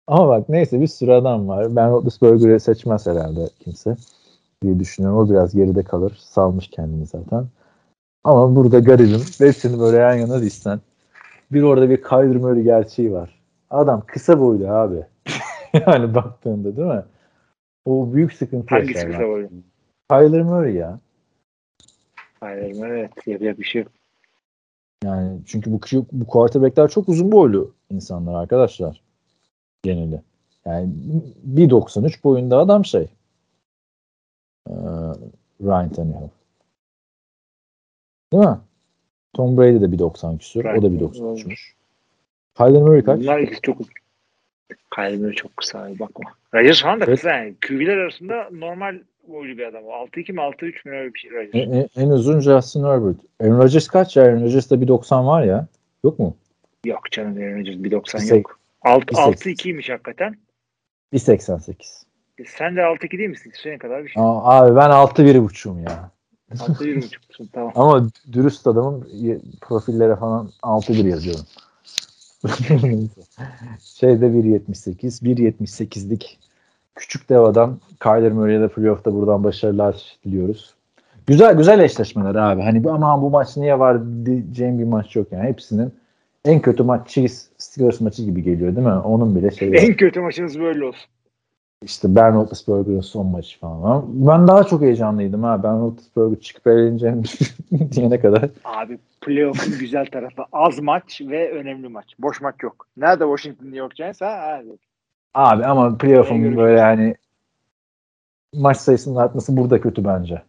Ama 0.07 0.27
bak 0.27 0.49
neyse 0.49 0.82
bir 0.82 0.88
sürü 0.88 1.11
adam 1.11 1.48
var. 1.48 1.75
Ben 1.75 1.91
Roethlisberger'ı 1.91 2.59
seçmez 2.59 3.07
herhalde 3.07 3.49
kimse 3.59 3.95
diye 4.64 4.80
düşünüyorum. 4.80 5.19
O 5.19 5.30
biraz 5.30 5.56
geride 5.56 5.83
kalır. 5.83 6.17
Salmış 6.19 6.67
kendini 6.67 7.06
zaten. 7.06 7.48
Ama 8.23 8.56
burada 8.56 8.80
garibim. 8.80 9.22
Hepsini 9.38 9.80
böyle 9.80 9.98
yan 9.98 10.14
yana 10.14 10.41
dizsen. 10.41 10.80
Bir 11.51 11.61
orada 11.61 11.90
bir 11.90 12.01
Kyler 12.01 12.35
Murray 12.35 12.64
gerçeği 12.64 13.14
var. 13.14 13.40
Adam 13.69 14.03
kısa 14.07 14.40
boylu 14.40 14.67
abi. 14.67 15.06
yani 15.88 16.15
baktığında 16.15 16.77
değil 16.77 16.88
mi? 16.88 17.03
O 17.85 18.14
büyük 18.14 18.33
sıkıntı 18.33 18.75
Hangisi 18.75 18.98
yaşar 18.98 19.11
kısa 19.11 19.27
boylu? 19.27 19.49
Kyler 20.09 20.41
Murray 20.41 20.73
ya. 20.73 20.99
Hayır, 22.40 22.83
evet. 22.83 23.11
Yapacak 23.27 23.59
bir 23.59 23.64
şey 23.64 23.82
yok. 23.82 23.91
Yani 25.03 25.40
çünkü 25.45 25.72
bu 25.72 25.80
bu 26.11 26.27
quarterback'ler 26.27 26.88
çok 26.88 27.09
uzun 27.09 27.32
boylu 27.32 27.73
insanlar 27.90 28.33
arkadaşlar. 28.33 29.01
Geneli. 29.83 30.22
Yani 30.65 30.90
1.93 31.56 32.23
boyunda 32.23 32.57
adam 32.57 32.85
şey. 32.85 33.07
Ee, 34.69 34.73
Ryan 35.61 35.90
Tannehill. 35.90 36.30
Değil 38.33 38.43
mi? 38.43 38.59
Tom 39.33 39.57
Brady 39.57 39.82
de 39.82 39.85
1.90 39.85 40.38
küsur. 40.38 40.65
O 40.65 40.82
da 40.82 40.90
Ryan 40.90 40.99
1.93'müş. 40.99 41.73
Kyler 42.57 42.82
Murray 42.82 43.03
kaç? 43.03 43.19
Bunlar 43.19 43.40
ikisi 43.40 43.61
çok 43.61 43.80
uzun. 43.80 43.93
Kalbimi 44.90 45.35
çok 45.35 45.57
kısa 45.57 45.90
bakma. 45.99 46.32
Rodgers 46.53 46.82
falan 46.82 46.99
da 46.99 47.06
Evet. 47.06 47.15
kısa 47.15 47.30
yani. 47.30 47.56
QB'ler 47.67 47.98
arasında 47.98 48.49
normal 48.51 48.99
boylu 49.27 49.58
bir 49.58 49.66
adam. 49.68 49.84
6-2 49.84 50.32
mi 50.34 50.40
6-3 50.40 50.90
mü 50.90 50.98
öyle 50.98 51.14
bir 51.14 51.19
şey 51.19 51.32
Rodgers. 51.32 51.50
En, 51.53 51.72
en- 51.72 51.90
en 51.95 52.10
uzun 52.10 52.40
Justin 52.40 52.84
Herbert. 52.84 53.16
Aaron 53.42 53.58
Rodgers 53.58 53.88
kaç 53.88 54.18
ya? 54.18 54.24
Aaron 54.24 54.42
Rodgers'da 54.43 54.76
1.90 54.76 55.26
var 55.27 55.43
ya. 55.43 55.68
Yok 56.03 56.19
mu? 56.19 56.35
Yok 56.85 57.11
canım 57.11 57.38
Aaron 57.38 57.60
Rodgers 57.60 57.76
1.90 57.77 58.14
Bir 58.14 58.19
sek- 58.19 58.38
yok. 58.38 58.60
Alt- 58.82 59.10
bir 59.10 59.16
sek- 59.16 59.26
6-2'ymiş 59.26 59.92
hakikaten. 59.92 60.35
1.88. 61.14 62.03
E, 62.38 62.43
Sen 62.45 62.76
de 62.76 62.80
6-2 62.82 63.18
değil 63.18 63.30
misin? 63.30 63.52
Senin 63.64 63.77
kadar 63.77 64.03
bir 64.03 64.10
şey. 64.10 64.24
Aa, 64.24 64.43
abi 64.58 64.76
ben 64.76 64.90
6-1.5'um 64.90 65.80
ya. 65.80 66.11
6-1.5'sun 66.52 67.48
tamam. 67.53 67.72
Ama 67.76 68.08
dürüst 68.34 68.68
adamım 68.68 69.08
profillere 69.61 70.16
falan 70.16 70.50
6-1 70.64 71.08
yazıyorum. 71.10 71.45
Şeyde 73.84 74.26
1.78, 74.26 75.24
1.78'lik 75.24 76.40
küçük 76.95 77.30
dev 77.30 77.39
adam 77.41 77.80
Kyler 78.03 78.31
Murray'e 78.31 78.61
de 78.61 78.67
playoff'ta 78.67 79.13
buradan 79.13 79.43
başarılar 79.43 80.17
diliyoruz. 80.25 80.73
Güzel 81.27 81.57
güzel 81.57 81.80
eşleşmeler 81.80 82.35
abi. 82.35 82.61
Hani 82.61 82.83
bu- 82.83 82.91
ama 82.91 83.22
bu 83.22 83.30
maç 83.30 83.57
niye 83.57 83.80
var 83.80 84.25
diyeceğim 84.25 84.80
bir 84.80 84.83
maç 84.83 85.15
yok 85.15 85.27
yani. 85.31 85.43
Hepsinin 85.43 85.93
en 86.45 86.59
kötü 86.61 86.83
maç 86.83 87.07
Chiefs 87.07 87.45
Steelers 87.57 88.01
maçı 88.01 88.23
gibi 88.23 88.43
geliyor 88.43 88.75
değil 88.75 88.88
mi? 88.88 88.93
Onun 88.93 89.35
bile 89.35 89.51
şey 89.51 89.72
en 89.75 89.93
kötü 89.95 90.19
maçınız 90.22 90.59
böyle 90.59 90.85
olsun. 90.85 91.09
İşte 91.83 92.15
Ben 92.15 92.33
Roethlisberger'ın 92.35 93.01
son 93.01 93.25
maçı 93.25 93.59
falan. 93.59 94.05
Ben 94.07 94.47
daha 94.47 94.63
çok 94.63 94.81
heyecanlıydım 94.81 95.43
ha. 95.43 95.63
Ben 95.63 95.80
Roethlisberger 95.80 96.39
çıkıp 96.39 96.67
eğleneceğim 96.67 97.23
diyene 97.91 98.19
kadar. 98.19 98.49
Abi 98.65 98.97
playoff'un 99.22 99.80
güzel 99.80 100.05
tarafı 100.05 100.41
az 100.51 100.80
maç 100.80 101.22
ve 101.22 101.51
önemli 101.51 101.88
maç. 101.88 102.13
Boş 102.19 102.41
maç 102.41 102.55
yok. 102.63 102.88
Nerede 102.97 103.23
Washington 103.23 103.65
New 103.65 103.77
York 103.80 103.95
Giants 103.95 104.22
ha? 104.22 104.38
Hadi. 104.41 104.77
Abi 105.34 105.66
ama 105.66 105.98
playoff'un 105.98 106.58
böyle 106.58 106.80
yani 106.80 107.16
maç 108.53 108.78
sayısının 108.78 109.16
artması 109.16 109.58
burada 109.58 109.82
kötü 109.82 110.06
bence. 110.06 110.44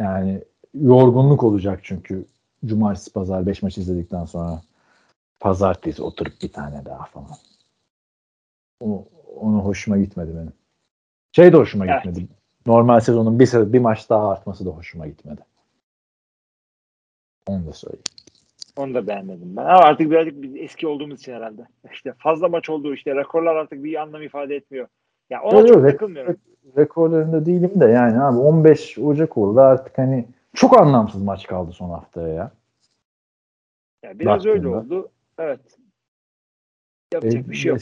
Yani 0.00 0.44
yorgunluk 0.74 1.42
olacak 1.42 1.80
çünkü 1.82 2.26
cumartesi 2.64 3.12
pazar 3.12 3.46
5 3.46 3.62
maç 3.62 3.78
izledikten 3.78 4.24
sonra 4.24 4.62
pazartesi 5.40 6.02
oturup 6.02 6.32
bir 6.42 6.52
tane 6.52 6.84
daha 6.84 7.04
falan. 7.04 7.36
O, 8.80 9.04
onu 9.36 9.64
hoşuma 9.64 9.98
gitmedi 9.98 10.30
benim. 10.36 10.52
Şey 11.32 11.52
de 11.52 11.56
hoşuma 11.56 11.86
Evet. 11.86 12.04
gitmedi. 12.04 12.28
Normal 12.66 13.00
sezonun 13.00 13.38
bir, 13.38 13.72
bir 13.72 13.78
maç 13.78 14.10
daha 14.10 14.30
artması 14.30 14.66
da 14.66 14.70
hoşuma 14.70 15.06
gitmedi. 15.06 15.40
Onu 17.46 17.66
da 17.66 17.72
söyleyeyim. 17.72 18.04
Onu 18.76 18.94
da 18.94 19.06
beğenmedim 19.06 19.56
ben. 19.56 19.62
Ama 19.62 19.78
artık 19.78 20.10
birazcık 20.10 20.42
biz 20.42 20.56
eski 20.56 20.86
olduğumuz 20.86 21.20
için 21.20 21.32
herhalde. 21.32 21.66
İşte 21.92 22.12
fazla 22.18 22.48
maç 22.48 22.70
oldu 22.70 22.94
işte 22.94 23.14
rekorlar 23.14 23.56
artık 23.56 23.84
bir 23.84 24.02
anlam 24.02 24.22
ifade 24.22 24.56
etmiyor. 24.56 24.88
Ya 25.30 25.42
ona 25.42 25.58
Yok, 25.58 25.68
çok 25.68 25.82
takılmıyorum. 25.82 26.36
rekorlarında 26.76 27.46
değilim 27.46 27.80
de 27.80 27.84
yani 27.84 28.22
abi 28.22 28.38
15 28.38 28.98
Ocak 28.98 29.36
oldu 29.36 29.60
artık 29.60 29.98
hani 29.98 30.28
çok 30.54 30.80
anlamsız 30.80 31.22
maç 31.22 31.46
kaldı 31.46 31.72
son 31.72 31.90
haftaya 31.90 32.28
ya. 32.28 32.50
Ya 34.02 34.18
biraz 34.18 34.46
öyle 34.46 34.72
baktığında. 34.72 34.94
oldu. 34.96 35.08
Evet. 35.38 35.60
Yapacak 37.14 37.50
bir 37.50 37.54
şey 37.54 37.70
yok. 37.70 37.80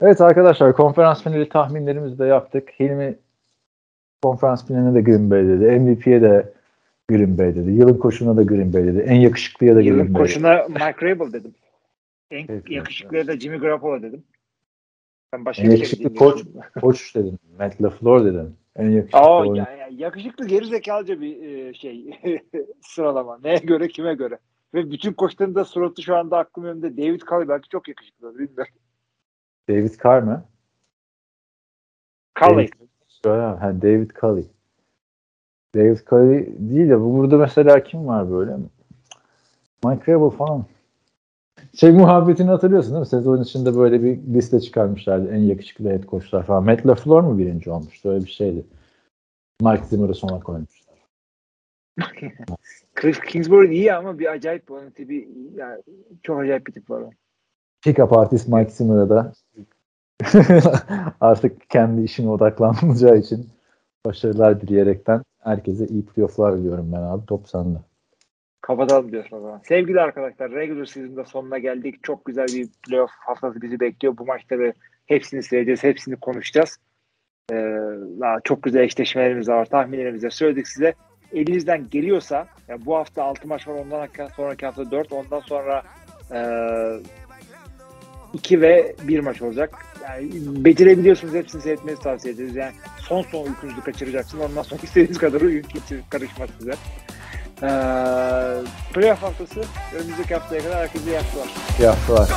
Evet 0.00 0.20
arkadaşlar 0.20 0.72
konferans 0.72 1.22
finali 1.22 1.48
tahminlerimizi 1.48 2.18
de 2.18 2.24
yaptık. 2.24 2.70
Hilmi 2.80 3.18
konferans 4.22 4.66
finaline 4.66 4.94
de 4.94 5.00
Green 5.00 5.30
Bay 5.30 5.46
dedi. 5.48 5.80
MVP'ye 5.80 6.22
de 6.22 6.52
Green 7.08 7.38
Bay 7.38 7.54
dedi. 7.56 7.70
Yılın 7.70 7.98
koşuna 7.98 8.36
da 8.36 8.42
Green 8.42 8.72
Bay 8.72 8.84
dedi. 8.84 8.98
En 8.98 9.14
yakışıklıya 9.14 9.76
da 9.76 9.82
Green 9.82 9.94
Yılın 9.94 10.14
Bay 10.14 10.22
koşuna 10.22 10.64
Mike 10.68 11.06
Rabel 11.06 11.32
dedim. 11.32 11.54
En 12.30 12.46
Evet, 12.48 12.70
yakışıklıya 12.70 13.26
da 13.26 13.40
Jimmy 13.40 13.58
Garoppolo 13.58 14.02
dedim. 14.02 14.24
Ben 15.32 15.44
başka 15.44 15.62
En 15.62 15.66
şey 15.70 15.76
yakışıklı 15.78 16.04
dedi. 16.10 16.18
Koç 16.80 17.14
dedim. 17.14 17.38
Matt 17.58 17.82
LaFleur 17.82 18.24
dedim. 18.24 18.56
En 18.76 18.90
yakışıklı 18.90 19.18
Aa, 19.18 19.40
oyun- 19.40 19.54
ya, 19.54 19.70
ya, 19.76 19.88
yakışıklı 19.92 20.46
geri 20.46 20.66
zekalıca 20.66 21.20
bir 21.20 21.42
e, 21.42 21.74
şey 21.74 22.20
sıralama. 22.82 23.38
Neye 23.44 23.58
göre 23.58 23.88
kime 23.88 24.14
göre. 24.14 24.38
Ve 24.74 24.90
bütün 24.90 25.12
koçların 25.12 25.54
da 25.54 25.64
suratı 25.64 26.02
şu 26.02 26.16
anda 26.16 26.38
aklım 26.38 26.64
önünde. 26.64 26.96
David 26.96 27.20
Culley 27.20 27.48
belki 27.48 27.68
çok 27.68 27.88
yakışıklı. 27.88 28.38
Bilmiyorum. 28.38 28.74
David 29.68 29.94
Carr 30.04 30.22
mı? 30.22 30.44
Culley. 32.40 32.70
David, 33.24 33.60
ha, 33.60 33.82
David 33.82 34.10
Culley. 34.20 34.46
David 35.74 35.98
Culley 36.10 36.54
değil 36.58 36.88
de 36.88 37.00
bu 37.00 37.18
burada 37.18 37.38
mesela 37.38 37.82
kim 37.82 38.06
var 38.06 38.30
böyle? 38.30 38.56
Mike 39.84 40.12
Rabel 40.12 40.36
falan. 40.36 40.64
Şey 41.74 41.90
muhabbetini 41.90 42.50
hatırlıyorsun 42.50 42.92
değil 42.92 43.00
mi? 43.00 43.06
Sezon 43.06 43.42
içinde 43.42 43.76
böyle 43.76 44.02
bir 44.02 44.34
liste 44.34 44.60
çıkarmışlardı. 44.60 45.32
En 45.32 45.38
yakışıklı 45.38 45.90
head 45.90 46.04
coachlar 46.04 46.46
falan. 46.46 46.64
Matt 46.64 46.86
LaFleur 46.86 47.20
mu 47.20 47.38
birinci 47.38 47.70
olmuştu? 47.70 48.08
Öyle 48.08 48.24
bir 48.24 48.30
şeydi. 48.30 48.64
Mike 49.62 49.84
Zimmer'ı 49.84 50.14
sona 50.14 50.40
koymuşlar. 50.40 50.94
Cliff 53.00 53.24
Kingsbury 53.26 53.74
iyi 53.74 53.94
ama 53.94 54.18
bir 54.18 54.32
acayip 54.32 54.70
onun 54.70 54.90
tipi 54.90 55.28
yani 55.54 55.82
çok 56.22 56.40
acayip 56.40 56.66
bir 56.66 56.72
tip 56.72 56.90
var. 56.90 57.04
Pick-up 57.86 58.20
artist 58.20 58.48
Mike 58.48 58.70
Zimmer'a 58.70 59.08
da 59.08 59.32
artık 61.20 61.70
kendi 61.70 62.02
işine 62.02 62.30
odaklanacağı 62.30 63.18
için 63.18 63.48
başarılar 64.06 64.60
dileyerekten 64.60 65.22
herkese 65.42 65.86
iyi 65.86 66.04
playofflar 66.06 66.58
diliyorum 66.58 66.92
ben 66.92 67.02
abi. 67.02 67.26
Top 67.26 67.48
sende. 67.48 67.78
Kapatalım 68.60 69.12
diyorsun 69.12 69.36
o 69.36 69.40
zaman. 69.40 69.60
Sevgili 69.64 70.00
arkadaşlar 70.00 70.50
regular 70.50 70.84
season'da 70.84 71.24
sonuna 71.24 71.58
geldik. 71.58 72.02
Çok 72.02 72.24
güzel 72.24 72.46
bir 72.46 72.68
playoff 72.86 73.10
haftası 73.26 73.62
bizi 73.62 73.80
bekliyor. 73.80 74.16
Bu 74.16 74.26
maçları 74.26 74.72
hepsini 75.06 75.42
seyredeceğiz. 75.42 75.84
Hepsini 75.84 76.16
konuşacağız. 76.16 76.78
Ee, 77.52 77.80
çok 78.44 78.62
güzel 78.62 78.80
eşleşmelerimiz 78.80 79.48
var. 79.48 79.64
Tahminlerimizi 79.64 80.30
söyledik 80.30 80.68
size. 80.68 80.94
Elinizden 81.32 81.90
geliyorsa 81.90 82.46
yani 82.68 82.86
bu 82.86 82.96
hafta 82.96 83.24
6 83.24 83.48
maç 83.48 83.68
var. 83.68 83.74
Ondan 83.74 84.08
sonraki 84.36 84.66
hafta 84.66 84.90
4. 84.90 85.12
Ondan 85.12 85.40
sonra 85.40 85.82
e, 86.32 86.38
2 88.38 88.60
ve 88.60 88.96
1 89.02 89.20
maç 89.20 89.42
olacak. 89.42 89.74
Yani 90.02 90.30
becerebiliyorsunuz. 90.64 91.34
Hepsini 91.34 91.62
seyretmenizi 91.62 92.02
tavsiye 92.02 92.34
ederiz. 92.34 92.56
Yani 92.56 92.72
son 92.98 93.22
son 93.22 93.46
uykunuzu 93.46 93.84
kaçıracaksınız. 93.84 94.44
Ondan 94.44 94.62
sonra 94.62 94.80
istediğiniz 94.84 95.18
kadar 95.18 95.40
uyuyun. 95.40 95.62
Kimse 95.62 96.00
karışmaz 96.10 96.50
size. 96.58 96.74
Ee, 97.62 97.68
playoff 98.94 99.22
haftası 99.22 99.60
önümüzdeki 99.94 100.34
haftaya 100.34 100.62
kadar 100.62 100.78
herkese 100.78 101.10
iyi 101.10 101.16
haftalar. 101.16 101.48
İyi 101.78 101.86
haftalar. 101.86 102.28